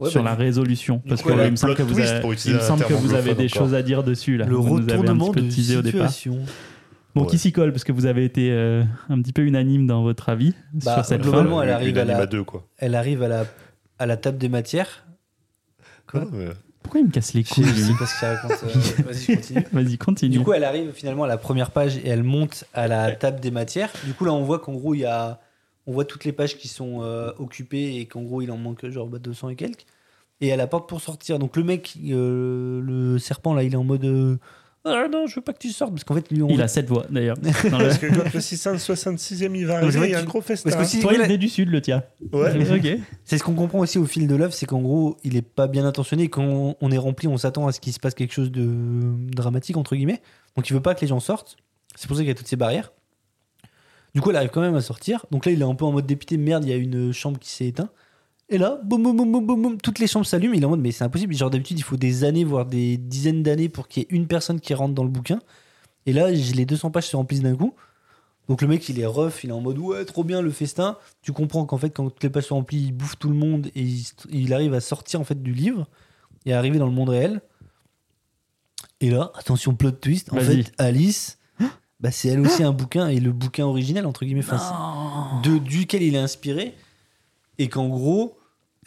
Ouais, 0.00 0.10
sur 0.10 0.22
bah, 0.22 0.30
la 0.30 0.36
résolution 0.36 1.00
parce 1.08 1.22
que 1.22 1.30
il 1.32 1.50
me 1.50 1.56
semble 1.56 1.74
que 1.74 1.82
vous 1.82 1.98
avez, 1.98 2.20
il 2.46 2.54
me 2.54 2.60
semble 2.60 2.84
que 2.84 2.92
vous 2.92 3.14
avez 3.14 3.34
des 3.34 3.46
encore. 3.46 3.64
choses 3.64 3.74
à 3.74 3.82
dire 3.82 4.04
dessus 4.04 4.36
là. 4.36 4.46
le 4.46 4.54
Vous 4.54 4.78
nous 4.78 4.84
avez 4.84 4.92
un 4.92 4.96
retournement 4.98 5.32
petit 5.32 5.40
peu 5.40 5.46
de 5.48 5.52
teasé 5.54 5.76
au 5.76 5.82
départ. 5.82 6.08
situation. 6.12 6.44
Bon, 7.16 7.22
Ouais. 7.22 7.26
qui 7.30 7.38
s'y 7.38 7.50
colle 7.50 7.72
parce 7.72 7.82
que 7.82 7.90
vous 7.90 8.06
avez 8.06 8.24
été 8.24 8.52
euh, 8.52 8.84
un 9.08 9.20
petit 9.20 9.32
peu 9.32 9.42
unanime 9.42 9.88
dans 9.88 10.02
votre 10.04 10.28
avis 10.28 10.54
Bah, 10.84 10.94
sur 10.94 11.04
cette 11.04 11.22
globalement, 11.22 11.56
fin. 11.56 11.62
elle 11.64 11.70
arrive 11.70 11.98
à 11.98 12.04
la- 12.04 12.18
à 12.18 12.26
deux, 12.26 12.44
quoi. 12.44 12.64
Elle 12.76 12.94
arrive 12.94 13.24
à 13.24 13.28
la, 13.28 13.44
à 13.98 14.06
la 14.06 14.16
table 14.16 14.38
des 14.38 14.48
matières. 14.48 15.04
Quoi 16.06 16.26
Pourquoi 16.88 17.00
il 17.02 17.06
me 17.08 17.12
casse 17.12 17.34
les 17.34 17.44
Je 17.44 17.52
couilles 17.52 17.64
sais 17.66 17.86
lui 17.92 17.98
pas 17.98 18.06
ce 18.06 18.14
que 18.14 18.18
ça 18.20 18.34
raconte. 18.34 18.64
euh, 18.64 19.62
Vas-y, 19.72 19.98
continue. 19.98 20.38
Du 20.38 20.42
coup, 20.42 20.54
elle 20.54 20.64
arrive 20.64 20.92
finalement 20.92 21.24
à 21.24 21.26
la 21.28 21.36
première 21.36 21.70
page 21.70 21.98
et 21.98 22.08
elle 22.08 22.22
monte 22.22 22.64
à 22.72 22.88
la 22.88 23.12
table 23.12 23.40
des 23.40 23.50
matières. 23.50 23.92
Du 24.06 24.14
coup, 24.14 24.24
là, 24.24 24.32
on 24.32 24.42
voit 24.42 24.58
qu'en 24.58 24.72
gros, 24.72 24.94
il 24.94 25.00
y 25.00 25.04
a, 25.04 25.38
on 25.86 25.92
voit 25.92 26.06
toutes 26.06 26.24
les 26.24 26.32
pages 26.32 26.56
qui 26.56 26.66
sont 26.66 27.02
euh, 27.02 27.30
occupées 27.38 27.96
et 27.96 28.06
qu'en 28.06 28.22
gros, 28.22 28.40
il 28.40 28.50
en 28.50 28.56
manque 28.56 28.88
genre 28.88 29.06
bah, 29.06 29.18
200 29.18 29.50
et 29.50 29.56
quelques. 29.56 29.84
Et 30.40 30.48
elle 30.48 30.62
apporte 30.62 30.88
pour 30.88 31.02
sortir. 31.02 31.38
Donc 31.38 31.56
le 31.58 31.62
mec, 31.64 31.94
euh, 32.08 32.80
le 32.80 33.18
serpent 33.18 33.52
là, 33.52 33.64
il 33.64 33.74
est 33.74 33.76
en 33.76 33.84
mode 33.84 34.06
euh, 34.06 34.38
ah 34.84 35.06
non, 35.10 35.26
je 35.26 35.34
veux 35.36 35.40
pas 35.42 35.52
que 35.52 35.58
tu 35.58 35.70
sortes 35.70 35.92
parce 35.92 36.04
qu'en 36.04 36.14
fait, 36.14 36.30
lui, 36.30 36.42
on 36.42 36.48
il 36.48 36.62
a 36.62 36.68
cette 36.68 36.88
voix 36.88 37.04
d'ailleurs. 37.10 37.36
Dans 37.70 37.78
le- 37.78 37.84
Parce 37.84 37.98
que 37.98 38.06
quand 38.06 38.32
le 38.32 38.40
666e 38.40 39.54
il 39.54 39.66
va 39.66 39.76
arriver, 39.78 40.06
il 40.06 40.10
y 40.12 40.14
a 40.14 40.20
un 40.20 40.24
gros 40.24 40.40
festin. 40.40 40.70
parce 40.70 40.82
que 40.82 40.88
si- 40.88 41.00
Toi, 41.00 41.12
il 41.14 41.20
est 41.30 41.36
du 41.38 41.48
sud, 41.48 41.68
le 41.68 41.80
tien. 41.82 42.02
Ouais. 42.32 42.52
ok. 42.76 43.00
C'est 43.24 43.38
ce 43.38 43.44
qu'on 43.44 43.54
comprend 43.54 43.80
aussi 43.80 43.98
au 43.98 44.06
fil 44.06 44.26
de 44.28 44.34
l'œuvre, 44.34 44.52
c'est 44.54 44.66
qu'en 44.66 44.80
gros, 44.80 45.16
il 45.24 45.36
est 45.36 45.42
pas 45.42 45.66
bien 45.66 45.84
intentionné. 45.84 46.28
Quand 46.28 46.76
on 46.80 46.90
est 46.90 46.98
rempli, 46.98 47.28
on 47.28 47.36
s'attend 47.36 47.66
à 47.66 47.72
ce 47.72 47.80
qu'il 47.80 47.92
se 47.92 48.00
passe 48.00 48.14
quelque 48.14 48.32
chose 48.32 48.50
de 48.50 48.68
dramatique, 49.32 49.76
entre 49.76 49.94
guillemets. 49.96 50.22
Donc 50.56 50.70
il 50.70 50.72
veut 50.72 50.80
pas 50.82 50.94
que 50.94 51.00
les 51.02 51.06
gens 51.08 51.20
sortent. 51.20 51.56
C'est 51.96 52.06
pour 52.06 52.16
ça 52.16 52.22
qu'il 52.22 52.28
y 52.28 52.32
a 52.32 52.34
toutes 52.34 52.46
ces 52.48 52.56
barrières. 52.56 52.92
Du 54.14 54.20
coup, 54.20 54.30
elle 54.30 54.36
arrive 54.36 54.50
quand 54.50 54.60
même 54.62 54.74
à 54.74 54.80
sortir. 54.80 55.26
Donc 55.30 55.44
là, 55.44 55.52
il 55.52 55.60
est 55.60 55.64
un 55.64 55.74
peu 55.74 55.84
en 55.84 55.92
mode 55.92 56.06
dépité. 56.06 56.36
Merde, 56.38 56.64
il 56.64 56.70
y 56.70 56.72
a 56.72 56.76
une 56.76 57.12
chambre 57.12 57.38
qui 57.38 57.50
s'est 57.50 57.66
éteinte. 57.66 57.90
Et 58.50 58.56
là, 58.56 58.80
boum, 58.82 59.02
boum, 59.02 59.16
boum, 59.16 59.46
boum, 59.46 59.62
boum, 59.62 59.78
toutes 59.80 59.98
les 59.98 60.06
chambres 60.06 60.24
s'allument. 60.24 60.54
Il 60.54 60.62
est 60.62 60.66
en 60.66 60.70
mode, 60.70 60.80
mais 60.80 60.90
c'est 60.90 61.04
impossible. 61.04 61.34
Genre, 61.34 61.50
d'habitude, 61.50 61.78
il 61.78 61.82
faut 61.82 61.96
des 61.96 62.24
années, 62.24 62.44
voire 62.44 62.64
des 62.64 62.96
dizaines 62.96 63.42
d'années 63.42 63.68
pour 63.68 63.88
qu'il 63.88 64.02
y 64.02 64.06
ait 64.06 64.08
une 64.10 64.26
personne 64.26 64.60
qui 64.60 64.72
rentre 64.72 64.94
dans 64.94 65.04
le 65.04 65.10
bouquin. 65.10 65.40
Et 66.06 66.12
là, 66.12 66.32
j'ai- 66.34 66.54
les 66.54 66.64
200 66.64 66.90
pages 66.90 67.08
se 67.08 67.16
remplissent 67.16 67.42
d'un 67.42 67.54
coup. 67.54 67.74
Donc 68.48 68.62
le 68.62 68.68
mec, 68.68 68.88
il 68.88 68.98
est 68.98 69.04
rough, 69.04 69.44
il 69.44 69.50
est 69.50 69.52
en 69.52 69.60
mode 69.60 69.76
ouais, 69.76 70.06
trop 70.06 70.24
bien 70.24 70.40
le 70.40 70.50
festin. 70.50 70.96
Tu 71.20 71.32
comprends 71.32 71.66
qu'en 71.66 71.76
fait, 71.76 71.90
quand 71.90 72.08
toutes 72.08 72.22
les 72.22 72.30
pages 72.30 72.44
sont 72.44 72.54
remplies, 72.54 72.78
il 72.86 72.92
bouffe 72.92 73.18
tout 73.18 73.28
le 73.28 73.34
monde 73.34 73.66
et 73.74 73.82
il, 73.82 74.06
il 74.30 74.54
arrive 74.54 74.72
à 74.72 74.80
sortir 74.80 75.20
en 75.20 75.24
fait 75.24 75.42
du 75.42 75.52
livre 75.52 75.86
et 76.46 76.54
à 76.54 76.58
arriver 76.58 76.78
dans 76.78 76.86
le 76.86 76.92
monde 76.92 77.10
réel. 77.10 77.42
Et 79.02 79.10
là, 79.10 79.32
attention 79.34 79.74
plot 79.74 79.90
twist, 79.90 80.32
en 80.32 80.36
fait, 80.40 80.72
Alice, 80.78 81.38
bah, 82.00 82.10
c'est 82.10 82.28
elle 82.28 82.40
aussi 82.40 82.62
un 82.62 82.72
bouquin 82.72 83.08
et 83.08 83.20
le 83.20 83.32
bouquin 83.32 83.66
original 83.66 84.06
entre 84.06 84.24
guillemets, 84.24 84.40
enfin, 84.40 85.42
de, 85.42 85.58
duquel 85.58 86.02
il 86.02 86.14
est 86.14 86.18
inspiré 86.18 86.74
et 87.58 87.68
qu'en 87.68 87.88
gros, 87.88 88.37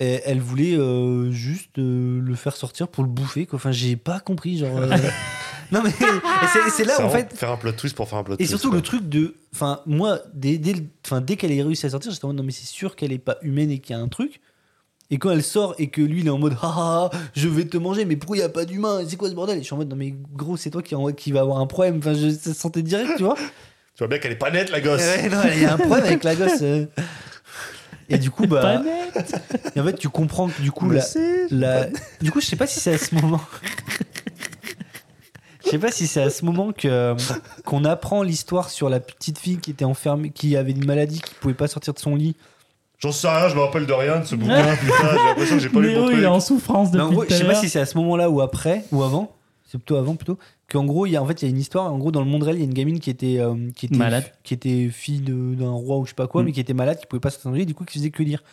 elle, 0.01 0.21
elle 0.25 0.39
voulait 0.39 0.75
euh, 0.75 1.31
juste 1.31 1.77
euh, 1.79 2.19
le 2.21 2.35
faire 2.35 2.55
sortir 2.55 2.87
pour 2.87 3.03
le 3.03 3.09
bouffer. 3.09 3.45
Quoi. 3.45 3.57
Enfin, 3.57 3.71
j'ai 3.71 3.95
pas 3.95 4.19
compris, 4.19 4.57
genre. 4.57 4.77
euh, 4.77 4.87
non 5.71 5.81
mais 5.83 5.89
et 5.91 6.69
c'est- 6.75 6.83
là 6.83 6.99
en 7.05 7.09
fait. 7.09 7.33
Faire 7.35 7.51
un 7.51 7.57
plot 7.57 7.71
twist 7.73 7.95
pour 7.95 8.09
faire 8.09 8.19
un 8.19 8.23
plot 8.23 8.33
Et 8.35 8.37
twist. 8.37 8.49
surtout 8.51 8.69
quoi. 8.69 8.77
le 8.77 8.81
truc 8.83 9.07
de. 9.07 9.35
Enfin, 9.53 9.81
moi, 9.85 10.19
dès, 10.33 10.57
dès, 10.57 10.73
dès 11.21 11.35
qu'elle 11.35 11.51
est 11.51 11.61
réussi 11.63 11.85
à 11.85 11.89
sortir, 11.89 12.11
j'étais 12.11 12.25
en 12.25 12.29
mode 12.29 12.37
non, 12.37 12.43
mais 12.43 12.51
c'est 12.51 12.65
sûr 12.67 12.95
qu'elle 12.95 13.11
est 13.11 13.19
pas 13.19 13.37
humaine 13.41 13.69
et 13.71 13.79
qu'il 13.79 13.95
y 13.95 13.99
a 13.99 14.01
un 14.01 14.07
truc. 14.07 14.41
Et 15.13 15.17
quand 15.17 15.29
elle 15.31 15.43
sort 15.43 15.75
et 15.77 15.87
que 15.89 16.01
lui 16.01 16.21
il 16.21 16.27
est 16.27 16.29
en 16.31 16.37
mode 16.37 16.55
ah, 16.61 16.73
ah, 16.77 17.09
ah, 17.13 17.17
je 17.35 17.49
vais 17.49 17.65
te 17.65 17.75
manger, 17.77 18.05
mais 18.05 18.15
pourquoi 18.15 18.37
il 18.37 18.39
n'y 18.39 18.45
a 18.45 18.49
pas 18.49 18.63
d'humain? 18.65 19.01
C'est 19.07 19.17
quoi 19.17 19.29
ce 19.29 19.35
bordel? 19.35 19.57
Et 19.57 19.59
je 19.61 19.65
suis 19.65 19.73
en 19.73 19.77
mode 19.77 19.89
non, 19.89 19.97
mais 19.97 20.15
gros, 20.33 20.55
c'est 20.55 20.69
toi 20.69 20.81
qui, 20.81 20.95
en- 20.95 21.11
qui 21.11 21.31
va 21.33 21.41
avoir 21.41 21.59
un 21.59 21.67
problème. 21.67 21.97
Enfin, 21.97 22.13
je 22.13 22.29
ça 22.29 22.53
se 22.53 22.59
sentais 22.59 22.81
direct, 22.81 23.11
tu 23.17 23.23
vois. 23.23 23.35
Tu 23.93 23.97
vois 23.99 24.07
bien 24.07 24.19
qu'elle 24.19 24.31
est 24.31 24.35
pas 24.37 24.49
nette, 24.51 24.71
la 24.71 24.79
gosse. 24.79 25.01
Ouais, 25.01 25.27
non, 25.27 25.41
il 25.53 25.61
y 25.63 25.65
a 25.65 25.73
un 25.73 25.77
problème 25.77 26.05
avec 26.05 26.23
la 26.23 26.33
gosse. 26.33 26.63
euh. 28.11 28.15
Et 28.15 28.19
du 28.19 28.31
coup, 28.31 28.47
Pas 28.47 28.61
bah. 28.77 28.81
net. 28.83 29.35
Et 29.75 29.79
en 29.79 29.83
fait, 29.85 29.93
tu 29.93 30.09
comprends 30.09 30.47
que 30.47 30.61
du 30.61 30.71
coup, 30.71 30.89
la, 30.89 31.03
la- 31.51 31.87
du 32.21 32.31
coup, 32.31 32.41
je 32.41 32.45
sais 32.47 32.55
pas 32.55 32.67
si 32.67 32.79
c'est 32.79 32.93
à 32.93 32.97
ce 32.97 33.13
moment. 33.15 33.41
Je 35.63 35.69
sais 35.69 35.77
pas 35.79 35.91
si 35.91 36.07
c'est 36.07 36.21
à 36.21 36.29
ce 36.29 36.43
moment 36.43 36.71
que 36.73 37.15
qu'on 37.65 37.85
apprend 37.85 38.23
l'histoire 38.23 38.69
sur 38.69 38.89
la 38.89 38.99
petite 38.99 39.37
fille 39.37 39.57
qui 39.57 39.71
était 39.71 39.85
enfermée, 39.85 40.31
qui 40.31 40.57
avait 40.57 40.71
une 40.71 40.85
maladie, 40.85 41.21
qui 41.21 41.33
pouvait 41.35 41.53
pas 41.53 41.67
sortir 41.67 41.93
de 41.93 41.99
son 41.99 42.15
lit. 42.15 42.35
J'en 42.99 43.11
sais 43.11 43.27
rien, 43.29 43.47
je 43.47 43.55
me 43.55 43.61
rappelle 43.61 43.85
de 43.85 43.93
rien 43.93 44.19
de 44.19 44.25
ce 44.25 44.35
bouquin. 44.37 44.75
putain, 44.75 44.95
j'ai 45.11 45.15
l'impression 45.27 45.55
que 45.55 45.61
j'ai 45.61 45.69
pas 45.69 45.79
lu 45.79 45.89
Léo, 45.89 46.01
mon 46.03 46.09
il 46.11 46.23
est 46.23 46.25
en 46.27 46.39
souffrance 46.39 46.89
Mais 46.93 46.99
en 46.99 47.05
depuis 47.05 47.15
gros, 47.15 47.25
tout 47.25 47.31
je 47.31 47.37
sais 47.37 47.43
pas 47.45 47.51
l'heure. 47.53 47.61
si 47.61 47.69
c'est 47.69 47.79
à 47.79 47.85
ce 47.85 47.97
moment-là 47.99 48.29
ou 48.29 48.41
après 48.41 48.85
ou 48.91 49.03
avant. 49.03 49.31
C'est 49.71 49.77
plutôt 49.77 49.95
avant 49.95 50.15
plutôt. 50.15 50.37
Qu'en 50.69 50.83
gros, 50.83 51.05
il 51.05 51.11
y 51.11 51.15
a 51.15 51.23
en 51.23 51.25
fait 51.25 51.41
il 51.41 51.45
y 51.45 51.47
a 51.47 51.51
une 51.51 51.57
histoire. 51.59 51.93
En 51.93 51.97
gros, 51.97 52.11
dans 52.11 52.19
le 52.19 52.25
monde 52.29 52.43
réel, 52.43 52.57
il 52.57 52.59
y 52.59 52.63
a 52.63 52.65
une 52.65 52.73
gamine 52.73 52.99
qui 52.99 53.09
était 53.09 53.39
euh, 53.39 53.55
qui 53.73 53.85
était 53.85 53.95
Malade. 53.95 54.25
qui 54.43 54.53
était 54.53 54.89
fille 54.89 55.21
d'un 55.21 55.71
roi 55.71 55.97
ou 55.97 56.03
je 56.05 56.09
sais 56.09 56.15
pas 56.15 56.27
quoi, 56.27 56.41
Mm. 56.41 56.45
mais 56.45 56.51
qui 56.51 56.59
était 56.59 56.73
malade, 56.73 56.99
qui 56.99 57.05
pouvait 57.05 57.21
pas 57.21 57.29
lit, 57.53 57.65
du 57.65 57.73
coup 57.73 57.85
qui 57.85 57.97
faisait 57.97 58.09
que 58.09 58.21
lire 58.21 58.43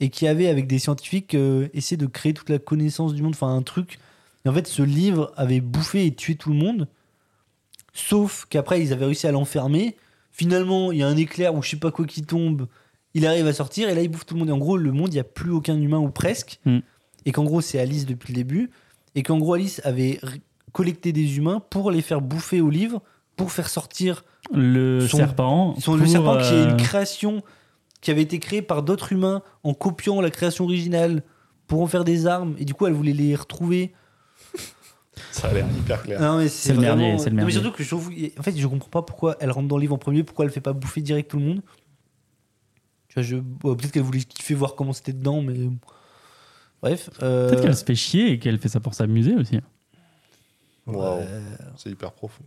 et 0.00 0.08
qui 0.08 0.26
avait 0.26 0.48
avec 0.48 0.66
des 0.66 0.78
scientifiques 0.78 1.34
euh, 1.34 1.68
essayé 1.74 1.98
de 1.98 2.06
créer 2.06 2.32
toute 2.32 2.48
la 2.48 2.58
connaissance 2.58 3.14
du 3.14 3.22
monde, 3.22 3.34
enfin 3.34 3.54
un 3.54 3.62
truc. 3.62 3.98
Et 4.44 4.48
en 4.48 4.52
fait, 4.54 4.66
ce 4.66 4.82
livre 4.82 5.30
avait 5.36 5.60
bouffé 5.60 6.06
et 6.06 6.14
tué 6.14 6.34
tout 6.36 6.48
le 6.50 6.56
monde. 6.56 6.88
Sauf 7.92 8.46
qu'après, 8.48 8.80
ils 8.82 8.92
avaient 8.92 9.04
réussi 9.04 9.26
à 9.26 9.32
l'enfermer. 9.32 9.96
Finalement, 10.30 10.92
il 10.92 10.98
y 10.98 11.02
a 11.02 11.06
un 11.08 11.16
éclair 11.16 11.54
ou 11.54 11.62
je 11.62 11.68
sais 11.70 11.76
pas 11.76 11.90
quoi 11.90 12.06
qui 12.06 12.22
tombe. 12.22 12.66
Il 13.14 13.26
arrive 13.26 13.46
à 13.46 13.52
sortir 13.52 13.88
et 13.90 13.94
là, 13.94 14.02
il 14.02 14.08
bouffe 14.08 14.24
tout 14.24 14.34
le 14.34 14.40
monde. 14.40 14.48
Et 14.48 14.52
en 14.52 14.58
gros, 14.58 14.76
le 14.78 14.90
monde, 14.92 15.08
il 15.10 15.16
n'y 15.16 15.20
a 15.20 15.24
plus 15.24 15.50
aucun 15.50 15.78
humain 15.78 15.98
ou 15.98 16.08
presque. 16.08 16.58
Mm. 16.64 16.78
et 17.26 17.30
qu'en 17.32 17.44
gros 17.44 17.60
c'est 17.60 17.78
Alice 17.78 18.04
depuis 18.06 18.32
le 18.32 18.38
début, 18.38 18.70
et 19.14 19.22
qu'en 19.22 19.38
gros 19.38 19.54
Alice 19.54 19.80
avait 19.84 20.18
r- 20.72 20.74
collecté 20.74 21.12
des 21.12 21.36
humains 21.38 21.60
pour 21.70 21.90
les 21.90 22.02
faire 22.02 22.20
bouffer 22.20 22.60
au 22.60 22.70
livre, 22.70 23.02
pour 23.36 23.52
faire 23.52 23.68
sortir 23.68 24.24
Le 24.52 25.06
Son- 25.06 25.16
serpent. 25.18 25.74
son, 25.80 25.96
le 25.96 26.06
serpent 26.06 26.36
qui 26.38 26.54
est 26.54 26.66
euh, 26.66 26.70
une 26.70 26.76
création 26.76 27.42
qui 28.00 28.10
avait 28.10 28.22
été 28.22 28.38
créée 28.40 28.62
par 28.62 28.82
d'autres 28.82 29.12
humains 29.12 29.42
en 29.62 29.74
copiant 29.74 30.20
la 30.20 30.30
création 30.30 30.64
originale 30.64 31.22
pour 31.68 31.80
en 31.82 31.86
faire 31.86 32.04
des 32.04 32.26
armes, 32.26 32.54
et 32.58 32.64
du 32.64 32.74
coup 32.74 32.86
elle 32.86 32.92
voulait 32.92 33.12
les 33.12 33.34
retrouver. 33.36 33.92
Ça 35.30 35.48
a 35.48 35.52
l'air 35.52 35.66
hyper 35.78 36.02
clair. 36.02 36.20
Non, 36.20 36.38
mais 36.38 36.48
C'est 36.48 36.72
le 36.72 36.80
vraiment- 36.80 36.96
merdier, 36.96 37.18
c'est 37.18 37.24
le 37.30 37.30
Non, 37.30 37.36
mais 37.36 37.42
merdier. 37.44 37.60
surtout 37.60 37.76
que 37.76 37.82
je 37.84 37.88
trouve, 37.88 38.10
en 38.38 38.42
fait, 38.42 38.56
je 38.56 38.66
comprends 38.66 38.88
pas 38.88 39.02
pourquoi 39.02 39.36
elle 39.40 39.50
rentre 39.50 39.68
dans 39.68 39.76
le 39.76 39.82
livre 39.82 39.94
en 39.94 39.98
premier, 39.98 40.24
pourquoi 40.24 40.46
elle 40.46 40.50
fait 40.50 40.60
pas 40.62 40.72
bouffer 40.72 41.00
direct 41.02 41.30
tout 41.30 41.38
le 41.38 41.44
monde. 41.44 41.60
Tu 43.08 43.14
vois, 43.14 43.22
je, 43.22 43.36
bon, 43.36 43.76
peut-être 43.76 43.92
qu'elle 43.92 44.02
voulait 44.02 44.20
kiffer 44.20 44.54
voir 44.54 44.74
comment 44.74 44.92
c'était 44.94 45.12
dedans, 45.12 45.42
mais 45.42 45.68
bref. 46.82 47.10
euh, 47.22 47.48
Peut-être 47.50 47.62
qu'elle 47.62 47.76
se 47.76 47.84
fait 47.84 47.94
chier 47.94 48.32
et 48.32 48.38
qu'elle 48.38 48.58
fait 48.58 48.68
ça 48.70 48.80
pour 48.80 48.94
s'amuser 48.94 49.34
aussi. 49.36 49.60
Ouais. 50.86 51.26
c'est 51.76 51.90
hyper 51.90 52.12
profond. 52.12 52.44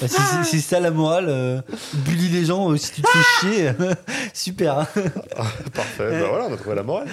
Bah, 0.00 0.08
si 0.08 0.20
c'est 0.20 0.44
si 0.44 0.60
c'est 0.60 0.74
ça 0.74 0.80
la 0.80 0.90
morale, 0.90 1.26
euh, 1.28 1.62
bully 2.04 2.28
les 2.28 2.44
gens 2.44 2.70
euh, 2.70 2.76
si 2.76 2.92
tu 2.92 3.02
te 3.02 3.08
fais 3.08 3.22
chier, 3.40 3.72
super. 4.34 4.80
hein. 4.80 4.86
Parfait, 5.72 6.20
bah 6.20 6.28
voilà, 6.28 6.46
on 6.48 6.52
a 6.52 6.56
trouvé 6.58 6.74
la 6.76 6.82
morale. 6.82 7.08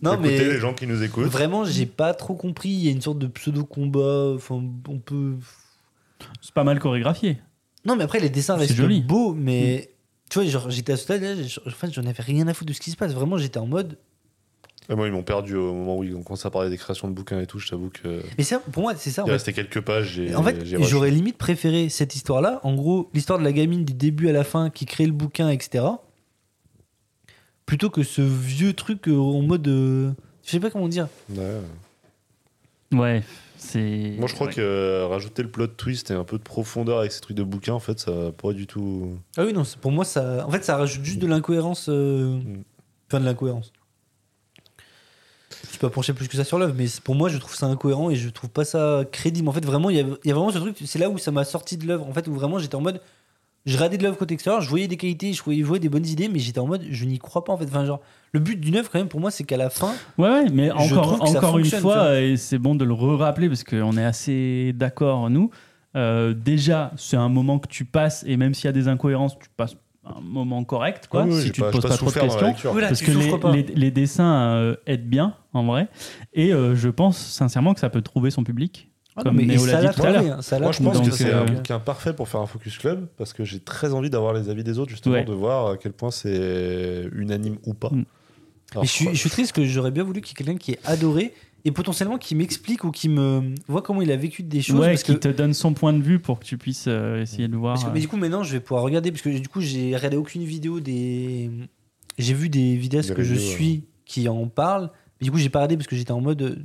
Non 0.00 0.14
Écoutez 0.14 0.28
mais 0.38 0.44
les 0.44 0.58
gens 0.58 0.72
qui 0.74 0.86
nous 0.86 1.02
écoutent. 1.02 1.26
vraiment, 1.26 1.64
j'ai 1.66 1.84
pas 1.86 2.14
trop 2.14 2.34
compris. 2.34 2.70
Il 2.70 2.80
y 2.84 2.88
a 2.88 2.92
une 2.92 3.02
sorte 3.02 3.18
de 3.18 3.26
pseudo 3.26 3.64
combat. 3.64 4.32
Enfin, 4.34 4.62
on 4.88 4.98
peut. 4.98 5.34
C'est 6.40 6.54
pas 6.54 6.64
mal 6.64 6.78
chorégraphié. 6.80 7.40
Non, 7.84 7.94
mais 7.96 8.04
après 8.04 8.20
les 8.20 8.30
dessins 8.30 8.54
C'est 8.54 8.60
restent 8.62 8.74
joli. 8.76 9.02
Mm. 9.02 9.06
beaux, 9.06 9.34
mais 9.34 9.90
tu 10.30 10.38
vois, 10.40 10.48
genre 10.48 10.70
j'étais 10.70 10.92
à 10.94 10.96
ce 10.96 11.02
stade, 11.02 11.22
là, 11.22 11.34
je- 11.36 11.60
en 11.60 11.70
fait, 11.70 11.92
j'en 11.92 12.06
avais 12.06 12.22
rien 12.22 12.48
à 12.48 12.54
foutre 12.54 12.68
de 12.70 12.72
ce 12.74 12.80
qui 12.80 12.90
se 12.90 12.96
passe. 12.96 13.12
Vraiment, 13.12 13.36
j'étais 13.36 13.58
en 13.58 13.66
mode. 13.66 13.98
Et 14.90 14.94
moi, 14.94 15.06
ils 15.06 15.12
m'ont 15.12 15.22
perdu 15.22 15.56
au 15.56 15.72
moment 15.72 15.96
où 15.98 16.04
ils 16.04 16.14
ont 16.14 16.22
commencé 16.22 16.46
à 16.46 16.50
parler 16.50 16.68
des 16.68 16.76
créations 16.76 17.08
de 17.08 17.14
bouquins 17.14 17.40
et 17.40 17.46
tout. 17.46 17.58
Je 17.58 17.68
t'avoue 17.68 17.88
que. 17.90 18.22
Mais 18.36 18.44
c'est- 18.44 18.58
pour 18.70 18.82
moi, 18.82 18.94
c'est 18.96 19.10
ça. 19.10 19.22
Il 19.22 19.26
fait. 19.26 19.32
restait 19.32 19.52
quelques 19.54 19.80
pages. 19.80 20.12
j'ai- 20.14 20.34
En 20.34 20.42
fait, 20.42 20.62
j'aurais 20.82 21.10
limite 21.10 21.38
préféré 21.38 21.88
cette 21.88 22.14
histoire-là. 22.14 22.60
En 22.64 22.74
gros, 22.74 23.08
l'histoire 23.14 23.38
de 23.38 23.44
la 23.44 23.52
gamine 23.52 23.84
du 23.86 23.94
début 23.94 24.28
à 24.28 24.32
la 24.32 24.44
fin 24.44 24.68
qui 24.68 24.84
crée 24.84 25.06
le 25.06 25.12
bouquin, 25.12 25.48
etc. 25.48 25.84
Plutôt 27.66 27.88
que 27.88 28.02
ce 28.02 28.20
vieux 28.20 28.74
truc 28.74 29.08
euh, 29.08 29.16
en 29.16 29.40
mode. 29.42 29.66
euh, 29.68 30.12
Je 30.44 30.50
sais 30.50 30.60
pas 30.60 30.70
comment 30.70 30.88
dire. 30.88 31.08
Ouais. 31.30 31.60
Ouais, 32.92 33.22
c'est. 33.56 34.14
Moi, 34.18 34.28
je 34.28 34.34
crois 34.34 34.48
ouais. 34.48 34.52
que 34.52 34.60
euh, 34.60 35.06
rajouter 35.06 35.42
le 35.42 35.48
plot 35.50 35.68
twist 35.68 36.10
et 36.10 36.14
un 36.14 36.24
peu 36.24 36.36
de 36.36 36.42
profondeur 36.42 36.98
avec 36.98 37.10
ces 37.10 37.20
trucs 37.22 37.36
de 37.36 37.42
bouquins, 37.42 37.72
en 37.72 37.80
fait, 37.80 37.98
ça 37.98 38.12
pourrait 38.36 38.54
du 38.54 38.66
tout. 38.66 39.16
Ah 39.38 39.44
oui, 39.44 39.52
non, 39.54 39.62
pour 39.80 39.90
moi, 39.92 40.04
ça. 40.04 40.46
En 40.46 40.50
fait, 40.50 40.62
ça 40.62 40.76
rajoute 40.76 41.02
juste 41.04 41.18
de 41.20 41.26
l'incohérence. 41.26 41.86
euh, 41.88 42.36
Mm. 42.36 42.62
Enfin, 43.10 43.20
de 43.20 43.24
l'incohérence. 43.24 43.72
Je 45.64 45.70
suis 45.70 45.78
pas 45.78 45.90
penché 45.90 46.12
plus 46.12 46.28
que 46.28 46.36
ça 46.36 46.44
sur 46.44 46.58
l'œuvre, 46.58 46.74
mais 46.76 46.86
pour 47.02 47.14
moi, 47.14 47.28
je 47.28 47.38
trouve 47.38 47.54
ça 47.54 47.66
incohérent 47.66 48.10
et 48.10 48.16
je 48.16 48.28
trouve 48.28 48.50
pas 48.50 48.64
ça 48.64 49.04
crédible. 49.10 49.48
En 49.48 49.52
fait, 49.52 49.64
vraiment, 49.64 49.90
il 49.90 49.96
y 49.96 50.00
a, 50.00 50.04
il 50.24 50.28
y 50.28 50.30
a 50.30 50.34
vraiment 50.34 50.50
ce 50.50 50.58
truc. 50.58 50.76
C'est 50.84 50.98
là 50.98 51.10
où 51.10 51.18
ça 51.18 51.30
m'a 51.30 51.44
sorti 51.44 51.76
de 51.76 51.86
l'œuvre. 51.86 52.06
En 52.06 52.12
fait, 52.12 52.28
où 52.28 52.34
vraiment, 52.34 52.58
j'étais 52.58 52.74
en 52.76 52.80
mode. 52.80 53.00
Je 53.66 53.76
regardais 53.76 53.96
de 53.96 54.02
l'œuvre 54.02 54.18
côté 54.18 54.34
extérieur, 54.34 54.60
je 54.60 54.68
voyais 54.68 54.88
des 54.88 54.98
qualités, 54.98 55.32
je 55.32 55.42
voyais, 55.42 55.62
je 55.62 55.66
voyais 55.66 55.80
des 55.80 55.88
bonnes 55.88 56.04
idées, 56.04 56.28
mais 56.28 56.38
j'étais 56.38 56.58
en 56.58 56.66
mode, 56.66 56.84
je 56.90 57.04
n'y 57.06 57.18
crois 57.18 57.44
pas 57.44 57.52
en 57.54 57.56
fait. 57.56 57.64
Enfin, 57.64 57.86
genre, 57.86 58.02
le 58.32 58.40
but 58.40 58.60
d'une 58.60 58.76
œuvre, 58.76 58.90
quand 58.90 58.98
même, 58.98 59.08
pour 59.08 59.20
moi, 59.20 59.30
c'est 59.30 59.44
qu'à 59.44 59.56
la 59.56 59.70
fin, 59.70 59.94
Ouais, 60.18 60.28
ouais, 60.28 60.50
mais 60.52 60.70
encore, 60.70 61.22
encore 61.22 61.58
une 61.58 61.64
fois, 61.64 62.20
et 62.20 62.36
c'est 62.36 62.58
bon 62.58 62.74
de 62.74 62.84
le 62.84 62.92
re-rappeler 62.92 63.48
parce 63.48 63.64
qu'on 63.64 63.96
est 63.96 64.04
assez 64.04 64.74
d'accord, 64.74 65.30
nous. 65.30 65.50
Euh, 65.96 66.34
déjà, 66.34 66.90
c'est 66.98 67.16
un 67.16 67.30
moment 67.30 67.58
que 67.58 67.68
tu 67.68 67.86
passes, 67.86 68.22
et 68.26 68.36
même 68.36 68.52
s'il 68.52 68.66
y 68.66 68.68
a 68.68 68.72
des 68.72 68.86
incohérences, 68.88 69.38
tu 69.38 69.48
passes 69.56 69.76
un 70.06 70.20
moment 70.20 70.62
correct, 70.64 71.06
quoi, 71.08 71.24
oui, 71.24 71.40
si 71.40 71.50
tu 71.52 71.62
te 71.62 71.70
poses 71.70 71.82
pas 71.82 71.88
pas 71.88 71.96
trop 71.96 72.10
de 72.10 72.12
questions. 72.12 72.54
Voilà, 72.72 72.88
Parce 72.88 73.00
que 73.02 73.10
les, 73.52 73.62
les- 73.62 73.74
les 73.74 73.90
dessins 73.90 74.34
euh, 74.54 74.76
aident 74.86 75.08
bien, 75.08 75.34
en 75.52 75.64
vrai. 75.64 75.88
Et 76.34 76.52
euh, 76.52 76.74
je 76.74 76.88
pense 76.88 77.16
sincèrement 77.18 77.72
que 77.74 77.80
ça 77.80 77.88
peut 77.90 78.02
trouver 78.02 78.30
son 78.30 78.44
public. 78.44 78.90
Ah 79.16 79.20
non, 79.20 79.30
comme 79.30 79.36
mais 79.36 79.44
Néo 79.46 79.60
ça 79.60 79.80
l'a 79.80 79.88
dit 79.90 79.94
tout 79.96 80.02
à 80.02 80.06
l'heure. 80.10 80.14
trouvé, 80.16 80.30
hein, 80.32 80.42
ça 80.42 80.58
l'a 80.58 80.62
Moi, 80.64 80.72
je 80.72 80.82
pense 80.82 81.00
que 81.00 81.10
c'est 81.14 81.32
euh, 81.32 81.42
un 81.42 81.44
bouquin 81.46 81.78
parfait 81.78 82.12
pour 82.12 82.28
faire 82.28 82.40
un 82.40 82.46
focus 82.46 82.78
club 82.78 83.06
parce 83.16 83.32
que 83.32 83.44
j'ai 83.44 83.60
très 83.60 83.92
envie 83.94 84.10
d'avoir 84.10 84.32
les 84.34 84.48
avis 84.50 84.64
des 84.64 84.78
autres, 84.78 84.90
justement, 84.90 85.14
Ouais. 85.14 85.24
de 85.24 85.32
voir 85.32 85.68
à 85.70 85.76
quel 85.76 85.92
point 85.92 86.10
c'est 86.10 87.04
unanime 87.14 87.56
ou 87.64 87.74
pas. 87.74 87.90
Mm. 87.90 88.04
Alors, 88.72 88.82
Mais 88.82 88.88
je 88.88 88.92
suis, 88.92 89.08
je 89.10 89.14
suis 89.14 89.30
triste 89.30 89.52
que 89.52 89.64
j'aurais 89.64 89.92
bien 89.92 90.02
voulu 90.02 90.20
qu'il 90.20 90.36
y 90.36 90.42
ait 90.42 90.44
quelqu'un 90.44 90.58
qui 90.58 90.72
ait 90.72 90.80
adoré 90.84 91.32
et 91.64 91.72
potentiellement 91.72 92.18
qui 92.18 92.34
m'explique 92.34 92.84
ou 92.84 92.90
qui 92.90 93.08
me 93.08 93.54
voit 93.68 93.80
comment 93.82 94.02
il 94.02 94.10
a 94.12 94.16
vécu 94.16 94.42
des 94.42 94.60
choses. 94.62 94.80
Ouais, 94.80 94.88
parce 94.90 95.02
que, 95.02 95.12
qui 95.12 95.20
te 95.20 95.28
donne 95.28 95.54
son 95.54 95.72
point 95.74 95.92
de 95.92 96.02
vue 96.02 96.18
pour 96.18 96.38
que 96.38 96.44
tu 96.44 96.58
puisses 96.58 96.86
euh, 96.88 97.22
essayer 97.22 97.48
de 97.48 97.56
voir. 97.56 97.74
parce 97.74 97.86
que- 97.86 97.90
mais 97.94 98.00
du 98.00 98.08
coup, 98.08 98.16
maintenant, 98.16 98.42
je 98.42 98.52
vais 98.52 98.60
pouvoir 98.60 98.82
regarder 98.84 99.10
parce 99.10 99.22
que 99.22 99.30
du 99.30 99.48
coup, 99.48 99.60
j'ai 99.60 99.96
regardé 99.96 100.16
aucune 100.16 100.44
vidéo 100.44 100.80
des. 100.80 101.50
J'ai 102.18 102.34
vu 102.34 102.48
des 102.48 102.76
vidéastes 102.76 103.08
Des 103.10 103.14
que 103.14 103.22
je 103.22 103.34
suis 103.34 103.84
qui 104.04 104.28
en 104.28 104.46
parlent. 104.48 104.90
Mais 105.20 105.24
du 105.24 105.30
coup, 105.30 105.38
j'ai 105.38 105.48
pas 105.48 105.60
regardé 105.60 105.76
parce 105.76 105.86
que 105.86 105.96
j'étais 105.96 106.12
en 106.12 106.20
mode. 106.20 106.62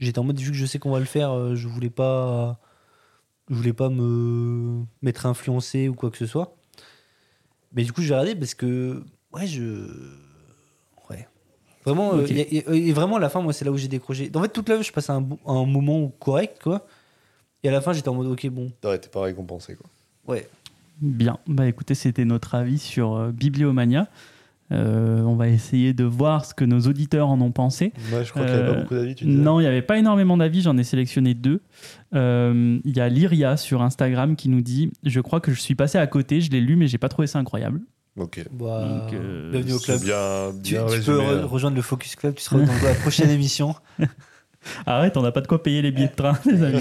J'étais 0.00 0.18
en 0.18 0.24
mode, 0.24 0.38
vu 0.40 0.50
que 0.50 0.56
je 0.56 0.66
sais 0.66 0.78
qu'on 0.78 0.90
va 0.90 0.98
le 0.98 1.04
faire, 1.04 1.30
euh, 1.32 1.54
je 1.54 1.68
voulais 1.68 1.90
pas. 1.90 2.58
Je 3.50 3.54
voulais 3.54 3.74
pas 3.74 3.90
me 3.90 4.80
m'être 5.02 5.26
influencé 5.26 5.88
ou 5.88 5.94
quoi 5.94 6.10
que 6.10 6.16
ce 6.16 6.26
soit. 6.26 6.56
Mais 7.74 7.84
du 7.84 7.92
coup, 7.92 8.00
je 8.00 8.08
vais 8.08 8.14
regarder 8.14 8.34
parce 8.38 8.54
que. 8.54 9.04
Ouais, 9.34 9.46
je. 9.46 9.86
Vraiment, 11.84 12.14
euh, 12.14 12.22
Ok. 12.22 12.30
y 12.30 12.40
a- 12.40 12.54
y 12.54 12.58
a- 12.66 12.72
et 12.74 12.92
vraiment, 12.92 13.16
à 13.16 13.20
la 13.20 13.28
fin, 13.28 13.40
moi, 13.42 13.52
c'est 13.52 13.64
là 13.64 13.70
où 13.72 13.76
j'ai 13.76 13.88
décroché. 13.88 14.30
En 14.34 14.40
fait, 14.42 14.48
toute 14.48 14.68
la 14.68 14.80
je 14.80 14.90
passe 14.92 15.10
un, 15.10 15.26
un 15.46 15.64
moment 15.66 16.08
correct, 16.18 16.58
quoi. 16.62 16.86
Et 17.62 17.68
à 17.68 17.72
la 17.72 17.80
fin, 17.80 17.92
j'étais 17.92 18.08
en 18.08 18.14
mode, 18.14 18.26
ok, 18.28 18.46
bon, 18.48 18.70
Ouais, 18.84 18.98
t'es 18.98 19.08
pas 19.08 19.22
récompensé, 19.22 19.74
quoi. 19.74 19.86
ouais. 20.34 20.48
Bien, 21.00 21.38
bah 21.48 21.66
écoutez, 21.66 21.94
c'était 21.94 22.24
notre 22.24 22.54
avis 22.54 22.78
sur 22.78 23.16
euh, 23.16 23.32
Bibliomania. 23.32 24.06
Euh, 24.72 25.20
on 25.22 25.34
va 25.36 25.48
essayer 25.48 25.92
de 25.92 26.04
voir 26.04 26.44
ce 26.46 26.54
que 26.54 26.64
nos 26.64 26.80
auditeurs 26.80 27.28
en 27.28 27.38
ont 27.40 27.50
pensé. 27.52 27.92
Ouais, 28.12 28.24
je 28.24 28.30
crois 28.30 28.44
qu'il 28.46 28.54
n'y 28.54 28.60
avait 28.60 28.68
Euh, 28.70 28.74
pas 28.74 28.80
beaucoup 28.80 28.94
d'avis, 28.94 29.14
tu 29.14 29.24
disais. 29.26 29.36
Non, 29.42 29.60
il 29.60 29.64
n'y 29.64 29.68
avait 29.68 29.82
pas 29.82 29.98
énormément 29.98 30.36
d'avis, 30.38 30.62
j'en 30.62 30.76
ai 30.78 30.84
sélectionné 30.84 31.34
deux. 31.34 31.60
Euh, 32.14 32.78
Il 32.84 32.96
y 32.96 33.00
a 33.00 33.08
Lyria 33.08 33.56
sur 33.56 33.82
Instagram 33.82 34.36
qui 34.36 34.48
nous 34.48 34.62
dit 34.62 34.90
Je 35.02 35.20
crois 35.20 35.40
que 35.40 35.52
je 35.52 35.60
suis 35.60 35.74
passé 35.74 35.98
à 35.98 36.06
côté, 36.06 36.40
je 36.40 36.50
l'ai 36.50 36.60
lu, 36.60 36.76
mais 36.76 36.86
j'ai 36.86 36.98
pas 36.98 37.08
trouvé 37.08 37.26
ça 37.26 37.38
incroyable. 37.38 37.80
Ok. 38.16 38.44
Bah, 38.52 38.84
Donc, 38.84 39.12
euh, 39.12 39.50
bienvenue 39.50 39.72
au 39.72 39.78
club. 39.80 40.00
bien, 40.02 40.52
Tu, 40.62 40.72
bien 40.74 40.86
tu 40.86 40.92
résumé. 40.92 41.16
peux 41.18 41.22
re- 41.22 41.42
hein. 41.42 41.46
rejoindre 41.46 41.76
le 41.76 41.82
Focus 41.82 42.14
Club, 42.16 42.34
tu 42.34 42.42
seras 42.44 42.58
dans 42.58 42.72
la 42.82 42.94
prochaine 42.94 43.30
émission. 43.38 43.74
Arrête, 44.86 45.16
on 45.16 45.22
n'a 45.22 45.32
pas 45.32 45.40
de 45.40 45.46
quoi 45.48 45.62
payer 45.62 45.82
les 45.82 45.90
billets 45.90 46.08
de 46.08 46.14
train, 46.14 46.38
les 46.46 46.62
amis. 46.62 46.80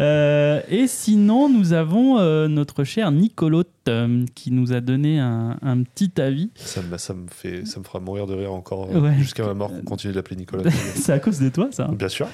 Euh, 0.00 0.60
et 0.68 0.88
sinon, 0.88 1.48
nous 1.48 1.72
avons 1.72 2.18
euh, 2.18 2.48
notre 2.48 2.82
cher 2.82 3.12
Nicolotte 3.12 3.68
euh, 3.88 4.24
qui 4.34 4.50
nous 4.50 4.72
a 4.72 4.80
donné 4.80 5.20
un, 5.20 5.56
un 5.62 5.82
petit 5.84 6.20
avis. 6.20 6.50
Ça 6.56 6.82
me, 6.82 6.96
ça, 6.98 7.14
me 7.14 7.28
fait, 7.30 7.64
ça 7.64 7.78
me 7.78 7.84
fera 7.84 8.00
mourir 8.00 8.26
de 8.26 8.34
rire 8.34 8.52
encore 8.52 8.88
euh, 8.90 8.98
Ouais. 9.00 9.14
jusqu'à 9.18 9.44
ma 9.44 9.54
mort 9.54 9.70
qu'on 9.70 9.82
continue 9.82 10.12
de 10.12 10.16
l'appeler 10.18 10.36
Nicolas. 10.36 10.68
C'est 10.96 11.12
à 11.12 11.20
cause 11.20 11.38
de 11.38 11.48
toi, 11.48 11.68
ça 11.70 11.88
Bien 11.92 12.08
sûr, 12.08 12.26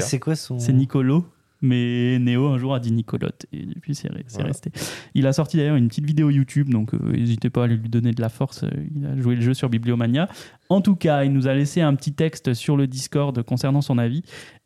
c'est 0.00 0.18
quoi 0.18 0.34
son. 0.36 0.58
C'est 0.58 0.72
Nicolo. 0.74 1.24
Mais 1.62 2.18
Néo 2.18 2.46
un 2.48 2.58
jour 2.58 2.74
a 2.74 2.80
dit 2.80 2.90
Nicolotte 2.90 3.46
et 3.52 3.66
depuis 3.66 3.94
c'est 3.94 4.08
Voilà. 4.30 4.46
resté. 4.48 4.70
Il 5.14 5.26
a 5.26 5.32
sorti 5.32 5.56
d'ailleurs 5.58 5.76
une 5.76 5.88
petite 5.88 6.06
vidéo 6.06 6.30
YouTube, 6.30 6.70
donc 6.70 6.94
euh, 6.94 6.98
n'hésitez 7.12 7.50
pas 7.50 7.64
à 7.64 7.66
lui 7.66 7.76
donner 7.78 8.12
de 8.12 8.20
la 8.22 8.28
force. 8.30 8.64
euh, 8.64 8.70
Il 8.96 9.04
a 9.06 9.16
joué 9.20 9.34
le 9.34 9.42
jeu 9.42 9.52
sur 9.54 9.68
Bibliomania. 9.68 10.28
En 10.70 10.80
tout 10.80 10.96
cas, 10.96 11.24
il 11.24 11.32
nous 11.32 11.48
a 11.48 11.54
laissé 11.54 11.80
un 11.82 11.94
petit 11.94 12.12
texte 12.12 12.54
sur 12.54 12.76
le 12.76 12.86
Discord 12.86 13.42
concernant 13.42 13.82
son 13.82 13.98
avis. 13.98 14.22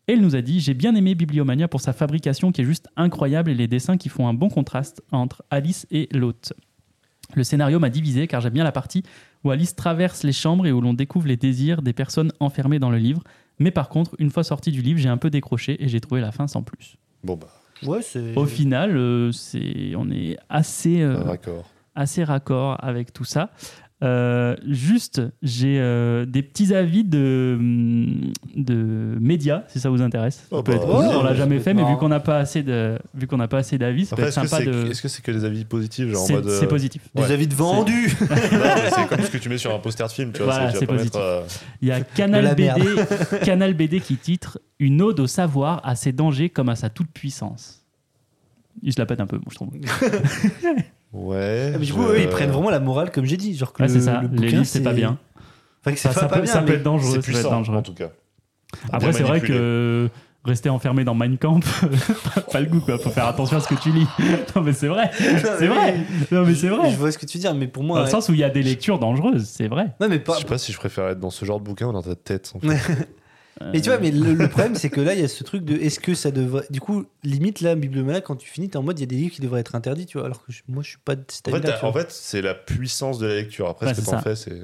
Et 0.07 0.12
il 0.12 0.20
nous 0.20 0.36
a 0.36 0.42
dit 0.42 0.61
J'ai 0.61 0.74
bien 0.74 0.95
aimé 0.95 1.14
Bibliomania 1.14 1.66
pour 1.66 1.80
sa 1.80 1.92
fabrication 1.92 2.53
qui 2.53 2.61
est 2.61 2.64
juste 2.64 2.88
incroyable 2.97 3.51
et 3.51 3.55
les 3.55 3.66
dessins 3.66 3.97
qui 3.97 4.09
font 4.09 4.28
un 4.28 4.34
bon 4.34 4.49
contraste 4.49 5.03
entre 5.11 5.42
Alice 5.51 5.86
et 5.90 6.09
l'hôte. 6.12 6.53
Le 7.34 7.42
scénario 7.42 7.80
m'a 7.80 7.88
divisé 7.90 8.26
car 8.28 8.40
j'aime 8.40 8.53
bien 8.53 8.64
la 8.64 8.70
partie 8.72 9.03
où 9.42 9.51
Alice 9.51 9.74
traverse 9.74 10.22
les 10.22 10.32
chambres 10.32 10.66
et 10.66 10.72
où 10.72 10.80
l'on 10.80 10.95
découvre 10.95 11.26
les 11.26 11.36
désirs 11.38 11.82
des 11.82 11.92
personnes 11.95 12.30
enfermées 12.38 12.78
dans 12.78 12.90
le 12.90 12.99
livre. 12.99 13.22
Mais 13.59 13.70
par 13.70 13.88
contre, 13.88 14.14
une 14.18 14.30
fois 14.30 14.44
sorti 14.44 14.70
du 14.70 14.82
livre, 14.82 14.98
j'ai 14.98 15.09
un 15.09 15.16
peu 15.16 15.30
décroché 15.30 15.82
et 15.82 15.88
j'ai 15.88 16.00
trouvé 16.00 16.20
la 16.20 16.32
fin 16.32 16.46
sans 16.46 16.62
plus. 16.62 16.96
Bon, 17.22 17.36
bah, 17.36 17.48
Ouais, 17.82 18.02
c'est. 18.02 18.36
Au 18.36 18.46
final, 18.46 18.96
euh, 18.96 19.32
c'est, 19.32 19.94
on 19.96 20.11
est 20.11 20.36
assez, 20.48 21.02
euh, 21.02 21.24
d'accord. 21.24 21.64
assez 21.94 22.24
raccord 22.24 22.82
avec 22.82 23.12
tout 23.12 23.24
ça. 23.24 23.50
Euh, 24.05 24.55
juste, 24.68 25.22
j'ai 25.42 25.78
euh, 25.80 26.26
des 26.26 26.42
petits 26.42 26.74
avis 26.74 27.05
de, 27.05 27.59
de 28.55 29.16
médias, 29.18 29.62
si 29.68 29.80
ça 29.80 29.88
vous 29.88 30.02
intéresse. 30.02 30.36
Ça 30.36 30.42
Oh 30.50 30.62
peut 30.62 30.72
bah, 30.72 30.78
être- 30.78 30.86
ouais, 30.88 31.16
on 31.16 31.22
l'a 31.22 31.34
jamais 31.34 31.59
fait, 31.59 31.72
mais 31.72 31.84
vu 31.88 31.96
qu'on 31.96 32.09
n'a 32.11 32.20
pas 32.20 32.36
assez 32.38 32.62
de, 32.62 32.98
vu 33.14 33.26
qu'on 33.26 33.38
n'a 33.38 33.48
pas 33.48 33.59
assez 33.59 33.78
d'avis, 33.78 34.05
ça 34.05 34.14
Après, 34.14 34.24
peut 34.24 34.28
est-ce 34.28 34.40
être 34.40 34.44
que 34.44 34.48
sympa 34.50 34.64
de. 34.64 34.90
est-ce 34.90 35.00
que 35.02 35.09
c'est 35.09 35.22
que 35.22 35.30
des 35.32 35.44
avis 35.44 35.64
positifs 35.64 36.09
genre 36.11 36.22
en 36.22 36.26
C'est, 36.26 36.32
mode, 36.34 36.46
euh, 36.48 36.61
c'est 36.61 36.66
positif. 36.66 37.02
Des 37.14 37.22
Ouais. 37.22 37.32
avis 37.32 37.46
de 37.48 37.55
vendus 37.55 38.09
c'est 38.94 39.07
comme 39.09 39.20
ce 39.22 39.30
que 39.30 39.38
tu 39.38 39.48
mets 39.48 39.59
sur 39.59 39.74
un 39.74 39.78
poster 39.78 40.07
de 40.07 40.12
film, 40.12 40.32
tu 40.32 40.42
vois. 40.42 40.52
Voilà, 40.55 40.72
c'est 40.72 40.86
positif. 40.86 41.12
euh, 41.16 41.42
Il 41.80 41.88
y 41.88 41.92
a 41.92 42.00
Canal 42.02 42.55
BD, 42.55 42.82
Canal 43.44 43.72
BD 43.74 44.00
qui 44.00 44.16
titre 44.16 44.59
Une 44.78 45.00
ode 45.00 45.20
au 45.20 45.26
savoir, 45.26 45.80
à 45.84 45.94
ses 45.96 46.12
dangers 46.12 46.50
comme 46.50 46.68
à 46.68 46.76
sa 46.76 46.90
toute 46.90 47.09
puissance. 47.11 47.80
Il 48.82 48.92
se 48.92 49.00
la 49.00 49.07
pète 49.07 49.20
un 49.20 49.26
peu, 49.26 49.36
moi, 49.36 49.46
je 49.50 49.55
trouve. 49.55 49.70
Ouais. 51.14 51.72
Ah, 51.74 51.78
mais 51.78 51.86
du 51.86 51.92
coup, 51.92 52.02
je- 52.02 52.08
eux, 52.08 52.20
ils 52.20 52.28
prennent 52.28 52.50
vraiment 52.50 52.70
la 52.70 52.80
morale, 52.80 53.10
comme 53.12 53.24
j'ai 53.24 53.36
dit. 53.36 53.56
Genre 53.56 53.72
que 53.72 53.82
Ouais, 53.82 53.88
le, 53.88 53.94
c'est 53.94 54.00
ça. 54.00 54.16
le 54.20 54.22
Les 54.22 54.28
bouquin, 54.28 54.46
livres, 54.48 54.64
c'est 54.66 54.82
pas 54.82 54.92
bien. 54.92 55.18
Enfin, 55.80 55.92
que 55.94 55.98
c'est 56.00 56.08
Ça, 56.08 56.14
pas, 56.14 56.20
ça 56.20 56.26
pas 56.28 56.36
peut, 56.36 56.42
bien, 56.42 56.52
ça 56.52 56.60
peut 56.62 56.70
mais- 56.72 56.74
être 56.76 56.82
dangereux. 56.82 57.08
C'est 57.10 57.14
peut 57.14 57.18
être 57.20 57.24
puissant, 57.26 57.50
dangereux. 57.50 57.76
en 57.76 57.82
tout 57.82 57.94
cas. 57.94 58.08
Après, 58.92 58.98
Bien 59.10 59.12
c'est 59.12 59.22
vrai 59.22 59.32
manipulé. 59.38 59.58
que 59.58 60.08
rester 60.44 60.68
enfermé 60.68 61.04
dans 61.04 61.14
Mein 61.14 61.38
Kampf, 61.38 61.84
pas, 62.34 62.40
pas 62.52 62.60
le 62.60 62.66
goût 62.66 62.80
quoi. 62.80 62.98
Faut 62.98 63.10
faire 63.10 63.26
attention 63.28 63.56
à 63.58 63.60
ce 63.60 63.68
que 63.68 63.76
tu 63.80 63.90
lis. 63.92 64.06
Non 64.56 64.62
mais 64.62 64.72
c'est 64.72 64.88
vrai, 64.88 65.10
c'est 65.14 65.66
vrai. 65.68 65.94
Non 66.32 66.44
mais 66.44 66.54
c'est 66.54 66.68
vrai. 66.68 66.90
Je 66.90 66.96
vois 66.96 67.12
ce 67.12 67.18
que 67.18 67.24
tu 67.26 67.38
veux 67.38 67.40
dire, 67.42 67.54
mais 67.54 67.66
pour 67.68 67.82
moi. 67.84 67.96
Dans 67.98 68.02
le 68.02 68.06
ouais. 68.06 68.10
sens 68.10 68.28
où 68.28 68.32
il 68.34 68.40
y 68.40 68.44
a 68.44 68.50
des 68.50 68.62
lectures 68.62 68.98
dangereuses, 68.98 69.44
c'est 69.46 69.68
vrai. 69.68 69.92
Non, 70.00 70.08
mais 70.08 70.22
Je 70.26 70.32
sais 70.32 70.44
pas 70.44 70.58
si 70.58 70.72
je 70.72 70.78
préfère 70.78 71.08
être 71.08 71.20
dans 71.20 71.30
ce 71.30 71.44
genre 71.44 71.60
de 71.60 71.64
bouquin 71.64 71.86
ou 71.86 71.92
dans 71.92 72.02
ta 72.02 72.14
tête. 72.16 72.52
en 72.56 72.60
fait. 72.68 73.08
Mais 73.72 73.80
tu 73.80 73.88
vois, 73.88 73.98
mais 73.98 74.11
le, 74.11 74.34
le 74.34 74.48
problème, 74.48 74.74
c'est 74.74 74.90
que 74.90 75.00
là, 75.00 75.14
il 75.14 75.20
y 75.20 75.22
a 75.24 75.28
ce 75.28 75.44
truc 75.44 75.64
de 75.64 75.76
est-ce 75.76 76.00
que 76.00 76.14
ça 76.14 76.30
devrait. 76.32 76.64
Du 76.70 76.80
coup, 76.80 77.05
limite, 77.22 77.61
là, 77.61 77.74
Bibliomaniac, 77.76 78.24
quand 78.24 78.34
tu 78.36 78.48
finis, 78.48 78.68
t'es 78.68 78.76
en 78.76 78.82
mode, 78.82 78.98
il 78.98 79.02
y 79.02 79.05
a 79.05 79.07
des 79.07 79.14
livres 79.16 79.32
qui 79.34 79.40
devraient 79.40 79.61
être 79.61 79.74
interdits, 79.76 80.07
tu 80.07 80.18
vois. 80.18 80.26
Alors 80.26 80.44
que 80.44 80.50
je- 80.52 80.62
moi, 80.68 80.82
je 80.82 80.88
suis 80.90 80.98
pas 81.05 81.14
de 81.14 81.24
cet 81.28 81.46
En 81.48 81.50
fait, 81.52 81.57
avis-là, 81.59 81.72
t'as- 81.74 81.78
tu 81.78 81.84
en 81.86 81.90
vois. 81.92 82.00
fait, 82.02 82.11
c'est 82.11 82.42
la 82.42 82.55
puissance 82.55 83.18
de 83.18 83.26
la 83.26 83.34
lecture. 83.36 83.68
Après, 83.68 83.86
Ouais, 83.86 83.94
ce 83.94 84.00
que 84.00 84.05
c'est 84.05 84.11
t'en 84.11 84.18
ça. 84.18 84.22
fais, 84.22 84.34
c'est. 84.36 84.61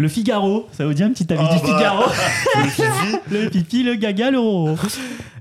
Le 0.00 0.06
Figaro, 0.08 0.68
ça 0.72 0.86
vous 0.86 0.94
dit 0.94 1.02
un 1.02 1.10
petit 1.12 1.26
avis 1.32 1.42
Ah 1.44 1.56
du 1.56 1.60
bah. 1.62 1.76
Figaro 1.76 2.04
Le 2.62 2.68
fifi, 2.70 3.16
Le 3.32 3.48
pipi, 3.50 3.82
le 3.82 3.94
gaga, 3.96 4.30
le 4.30 4.38
roro. 4.38 4.76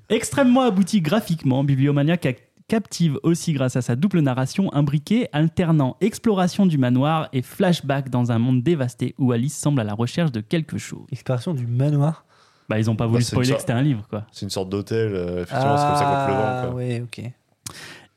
Extrêmement 0.10 0.62
abouti 0.62 1.02
graphiquement, 1.02 1.64
Bibliomaniac 1.64 2.26
a- 2.26 2.32
captive 2.68 3.18
aussi 3.24 3.54
grâce 3.54 3.76
à 3.76 3.82
sa 3.82 3.96
double 3.96 4.20
narration 4.20 4.74
imbriquée 4.74 5.28
alternant 5.32 5.96
exploration 6.02 6.66
du 6.66 6.78
manoir 6.78 7.30
et 7.34 7.42
flashback 7.42 8.10
dans 8.10 8.32
un 8.32 8.40
monde 8.40 8.62
dévasté 8.64 9.16
où 9.18 9.32
Alice 9.32 9.58
semble 9.58 9.80
à 9.80 9.84
la 9.84 9.94
recherche 9.94 10.32
de 10.32 10.42
quelque 10.42 10.78
chose. 10.78 11.06
Exploration 11.12 11.54
du 11.54 11.66
manoir. 11.66 12.26
Bah 12.70 12.78
ils 12.80 12.90
ont 12.90 12.96
pas 12.98 13.08
voulu 13.08 13.20
Bah, 13.20 13.26
spoiler 13.26 13.48
sorte- 13.48 13.58
que 13.60 13.62
c'était 13.62 13.74
un 13.74 13.82
livre 13.82 14.06
quoi. 14.10 14.26
c'est 14.34 14.42
une 14.46 14.50
sorte 14.50 14.70
d'hôtel. 14.70 15.14
euh, 15.16 15.44
effectivement, 15.44 15.78
c'est 15.78 15.88
comme 15.88 15.96
ça 15.98 16.04
qu'on 16.04 16.28
le 16.28 16.34
vend. 16.34 16.44
Ah, 16.46 16.66
quoi. 16.66 16.76
ouais, 16.76 17.02
ok. 17.02 17.32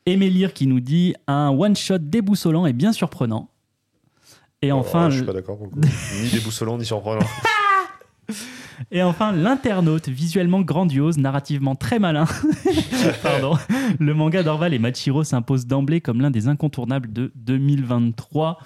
Émélire 0.05 0.51
qui 0.53 0.67
nous 0.67 0.79
dit 0.81 1.15
un 1.27 1.49
one-shot 1.49 1.99
déboussolant 1.99 2.65
et 2.65 2.73
bien 2.73 2.91
surprenant. 2.91 3.47
Et 4.61 4.71
enfin, 4.73 5.07
Oh, 5.07 5.09
je 5.11 5.17
suis 5.17 5.25
pas 5.25 5.33
d'accord 5.33 5.57
pour 5.57 5.67
le 5.67 5.71
coup. 5.71 5.79
ni 6.21 6.29
déboussolant 6.29 6.77
ni 6.77 6.85
surprenant. 6.85 7.25
Et 8.91 9.03
enfin, 9.03 9.31
l'internaute, 9.31 10.09
visuellement 10.09 10.61
grandiose, 10.61 11.17
narrativement 11.17 11.75
très 11.75 11.99
malin. 11.99 12.25
Pardon. 13.23 13.57
Le 13.99 14.13
manga 14.13 14.43
d'Orval 14.43 14.73
et 14.73 14.79
Machiro 14.79 15.23
s'impose 15.23 15.65
d'emblée 15.67 16.01
comme 16.01 16.21
l'un 16.21 16.31
des 16.31 16.47
incontournables 16.47 17.11
de 17.13 17.31
2023. 17.35 18.59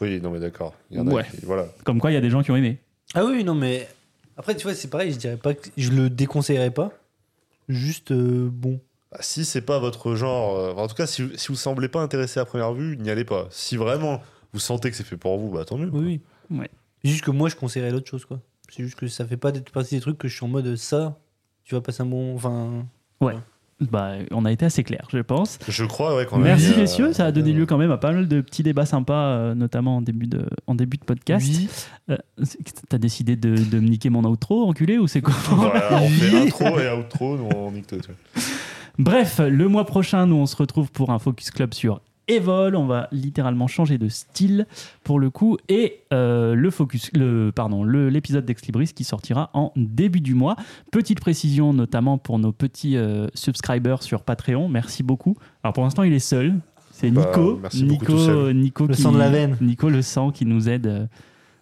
Oui, 0.00 0.20
non 0.20 0.30
mais 0.30 0.40
d'accord. 0.40 0.74
Il 0.90 0.96
y 0.96 1.00
en 1.00 1.06
a 1.06 1.12
Ouais. 1.12 1.24
qui- 1.30 1.44
voilà. 1.44 1.66
Comme 1.84 2.00
quoi, 2.00 2.10
il 2.10 2.14
y 2.14 2.16
a 2.16 2.20
des 2.20 2.30
gens 2.30 2.42
qui 2.42 2.50
ont 2.50 2.56
aimé. 2.56 2.78
Ah 3.14 3.24
oui, 3.24 3.44
non, 3.44 3.54
mais. 3.54 3.88
Après, 4.36 4.56
tu 4.56 4.62
vois, 4.62 4.74
c'est 4.74 4.88
pareil, 4.88 5.12
je 5.12 5.18
dirais 5.18 5.36
pas 5.36 5.52
que. 5.54 5.68
Je 5.76 5.90
le 5.90 6.08
déconseillerais 6.08 6.70
pas. 6.70 6.90
Juste, 7.68 8.10
euh, 8.12 8.48
bon. 8.50 8.80
Bah, 9.12 9.18
si 9.20 9.44
c'est 9.44 9.60
pas 9.60 9.78
votre 9.78 10.14
genre, 10.14 10.56
euh, 10.56 10.72
en 10.74 10.86
tout 10.88 10.94
cas, 10.94 11.06
si, 11.06 11.28
si 11.36 11.48
vous 11.48 11.56
semblez 11.56 11.88
pas 11.88 12.00
intéressé 12.00 12.40
à 12.40 12.44
première 12.44 12.72
vue, 12.72 12.96
n'y 12.96 13.10
allez 13.10 13.24
pas. 13.24 13.46
Si 13.50 13.76
vraiment 13.76 14.22
vous 14.52 14.60
sentez 14.60 14.90
que 14.90 14.96
c'est 14.96 15.04
fait 15.04 15.16
pour 15.16 15.36
vous, 15.38 15.50
bah 15.50 15.64
tant 15.64 15.76
mieux. 15.76 15.90
Oui, 15.92 16.20
oui. 16.50 16.58
Ouais. 16.58 16.70
C'est 17.02 17.10
juste 17.10 17.24
que 17.24 17.30
moi, 17.30 17.48
je 17.48 17.56
conseillerais 17.56 17.92
d'autres 17.92 18.08
choses, 18.08 18.24
quoi. 18.24 18.40
C'est 18.68 18.84
juste 18.84 18.98
que 18.98 19.08
ça 19.08 19.26
fait 19.26 19.36
pas 19.36 19.52
d'être 19.52 19.70
partie 19.70 19.96
des 19.96 20.00
trucs 20.00 20.18
que 20.18 20.28
je 20.28 20.34
suis 20.36 20.44
en 20.44 20.48
mode 20.48 20.76
ça, 20.76 21.18
tu 21.64 21.74
vas 21.74 21.80
passer 21.80 22.02
un 22.02 22.06
bon. 22.06 22.36
Enfin. 22.36 22.84
Bah, 23.80 24.12
on 24.30 24.44
a 24.44 24.52
été 24.52 24.66
assez 24.66 24.84
clair, 24.84 25.06
je 25.10 25.18
pense. 25.18 25.58
Je 25.66 25.84
crois, 25.84 26.14
ouais. 26.14 26.26
qu'on 26.26 26.36
a 26.36 26.44
Merci 26.44 26.68
mis, 26.68 26.74
euh, 26.74 26.80
messieurs, 26.80 27.12
ça 27.14 27.24
a 27.24 27.32
donné 27.32 27.52
euh, 27.52 27.60
lieu 27.60 27.66
quand 27.66 27.78
même 27.78 27.90
à 27.90 27.96
pas 27.96 28.12
mal 28.12 28.28
de 28.28 28.42
petits 28.42 28.62
débats 28.62 28.84
sympas, 28.84 29.28
euh, 29.28 29.54
notamment 29.54 29.96
en 29.96 30.02
début 30.02 30.26
de, 30.26 30.44
en 30.66 30.74
début 30.74 30.98
de 30.98 31.04
podcast. 31.04 31.46
Oui. 31.48 31.68
Euh, 32.10 32.16
T'as 32.90 32.98
décidé 32.98 33.36
de, 33.36 33.54
de 33.56 33.80
me 33.80 33.88
niquer 33.88 34.10
mon 34.10 34.22
outro, 34.24 34.68
enculé, 34.68 34.98
ou 34.98 35.06
c'est 35.06 35.22
quoi 35.22 35.32
Voilà, 35.48 36.02
on 36.02 36.08
fait 36.10 36.36
intro 36.42 36.78
et 36.78 36.92
outro, 36.92 37.38
nous 37.38 37.48
on 37.56 37.72
nique 37.72 37.86
tout. 37.86 37.96
Bref, 38.98 39.40
le 39.40 39.68
mois 39.68 39.86
prochain, 39.86 40.26
nous 40.26 40.36
on 40.36 40.46
se 40.46 40.56
retrouve 40.56 40.92
pour 40.92 41.08
un 41.08 41.18
Focus 41.18 41.50
Club 41.50 41.72
sur 41.72 42.02
Evol. 42.30 42.76
On 42.76 42.86
va 42.86 43.08
littéralement 43.12 43.66
changer 43.66 43.98
de 43.98 44.08
style 44.08 44.66
pour 45.04 45.18
le 45.18 45.30
coup. 45.30 45.56
Et 45.68 46.00
euh, 46.12 46.54
le 46.54 46.70
focus, 46.70 47.10
le, 47.14 47.50
pardon, 47.54 47.84
le- 47.84 48.08
l'épisode 48.08 48.44
d'Ex 48.44 48.64
Libris 48.66 48.92
qui 48.94 49.04
sortira 49.04 49.50
en 49.54 49.72
début 49.76 50.20
du 50.20 50.34
mois. 50.34 50.56
Petite 50.92 51.20
précision, 51.20 51.72
notamment 51.72 52.18
pour 52.18 52.38
nos 52.38 52.52
petits 52.52 52.96
euh, 52.96 53.26
subscribers 53.34 54.02
sur 54.02 54.22
Patreon. 54.22 54.68
Merci 54.68 55.02
beaucoup. 55.02 55.36
Alors 55.62 55.72
pour 55.74 55.84
l'instant, 55.84 56.02
il 56.02 56.12
est 56.12 56.18
seul. 56.18 56.54
C'est 56.92 57.10
Bah, 57.10 57.26
Nico. 57.26 57.58
merci 57.62 57.84
beaucoup 57.84 58.00
Nico, 58.04 58.12
tout 58.12 58.18
seul. 58.18 58.54
Nico 58.56 58.86
Le 58.86 58.94
qui- 58.94 59.02
sang 59.02 59.12
de 59.12 59.18
la 59.18 59.30
veine. 59.30 59.56
Nico 59.60 59.88
le 59.88 60.02
sang 60.02 60.30
qui 60.30 60.44
nous 60.46 60.68
aide. 60.68 60.86
euh, 60.86 61.06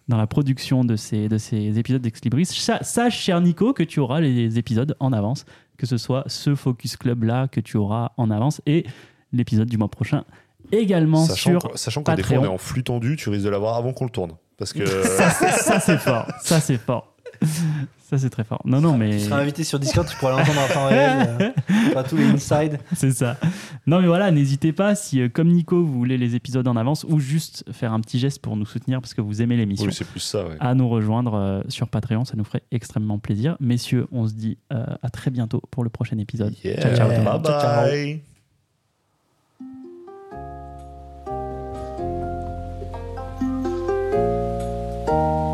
dans 0.07 0.17
la 0.17 0.25
production 0.25 0.83
de 0.83 0.95
ces, 0.95 1.29
de 1.29 1.37
ces 1.37 1.77
épisodes 1.77 2.01
d'Ex 2.01 2.19
Libris. 2.23 2.45
Sa- 2.47 2.81
Sache, 2.81 3.19
cher 3.19 3.39
Nico, 3.41 3.73
que 3.73 3.83
tu 3.83 3.99
auras 3.99 4.19
les 4.21 4.57
épisodes 4.57 4.95
en 4.99 5.13
avance, 5.13 5.45
que 5.77 5.85
ce 5.85 5.97
soit 5.97 6.23
ce 6.25 6.55
Focus 6.55 6.97
Club-là 6.97 7.47
que 7.47 7.59
tu 7.59 7.77
auras 7.77 8.09
en 8.17 8.31
avance 8.31 8.59
et 8.65 8.87
l'épisode 9.33 9.69
du 9.69 9.77
mois 9.77 9.87
prochain 9.87 10.23
également 10.71 11.25
Sachant, 11.25 11.49
sur 11.59 11.71
que- 11.71 11.77
sachant 11.77 12.03
fois 12.03 12.15
Patreon. 12.15 12.41
on 12.41 12.45
est 12.45 12.47
en 12.47 12.57
flux 12.57 12.83
tendu, 12.83 13.15
tu 13.15 13.29
risques 13.29 13.45
de 13.45 13.49
l'avoir 13.49 13.75
avant 13.77 13.93
qu'on 13.93 14.05
le 14.05 14.11
tourne. 14.11 14.31
Parce 14.57 14.73
que. 14.73 14.85
ça, 15.03 15.29
c'est- 15.29 15.51
ça, 15.51 15.79
c'est 15.79 15.97
fort. 15.97 16.27
Ça, 16.41 16.59
c'est 16.59 16.77
fort. 16.77 17.15
Ça, 18.09 18.17
c'est 18.17 18.31
très 18.31 18.43
fort. 18.43 18.59
Non, 18.65 18.81
non, 18.81 18.97
mais 18.97 19.11
Tu 19.11 19.19
seras 19.19 19.39
invité 19.39 19.63
sur 19.63 19.77
Discord, 19.79 20.07
tu 20.07 20.17
pourras 20.17 20.31
l'entendre 20.31 20.59
en 20.61 20.73
temps 20.73 20.87
réel. 20.87 21.37
euh, 21.39 21.51
auras 21.91 22.03
tous 22.03 22.17
les 22.17 22.25
inside. 22.25 22.79
c'est 22.95 23.11
ça. 23.11 23.37
Non, 23.85 24.01
mais 24.01 24.07
voilà, 24.07 24.31
n'hésitez 24.31 24.73
pas 24.73 24.95
si, 24.95 25.21
euh, 25.21 25.29
comme 25.29 25.49
Nico, 25.49 25.83
vous 25.85 25.93
voulez 25.93 26.17
les 26.17 26.33
épisodes 26.35 26.67
en 26.67 26.75
avance 26.75 27.05
ou 27.07 27.19
juste 27.19 27.63
faire 27.71 27.93
un 27.93 27.99
petit 28.01 28.17
geste 28.17 28.41
pour 28.41 28.55
nous 28.57 28.65
soutenir 28.65 28.99
parce 28.99 29.13
que 29.13 29.21
vous 29.21 29.43
aimez 29.43 29.57
l'émission. 29.57 29.85
oui, 29.85 29.93
c'est 29.93 30.07
plus 30.07 30.21
ça, 30.21 30.43
ouais. 30.43 30.55
à 30.59 30.73
nous 30.73 30.89
rejoindre 30.89 31.35
euh, 31.35 31.61
sur 31.69 31.87
Patreon, 31.87 32.25
ça 32.25 32.33
nous 32.35 32.43
ferait 32.45 32.63
extrêmement 32.71 33.19
plaisir. 33.19 33.55
Messieurs, 33.59 34.07
on 34.11 34.27
se 34.27 34.33
dit 34.33 34.57
euh, 34.73 34.83
à 35.03 35.09
très 35.11 35.29
bientôt 35.29 35.61
pour 35.69 35.83
le 35.83 35.91
prochain 35.91 36.17
épisode. 36.17 36.55
Yeah. 36.63 36.81
Ciao, 36.81 36.95
ciao. 36.95 37.09
Bye 37.09 37.23
Ciao, 37.23 37.43
ciao. 37.61 37.85
bye. 37.85 38.28
Música 44.11 45.48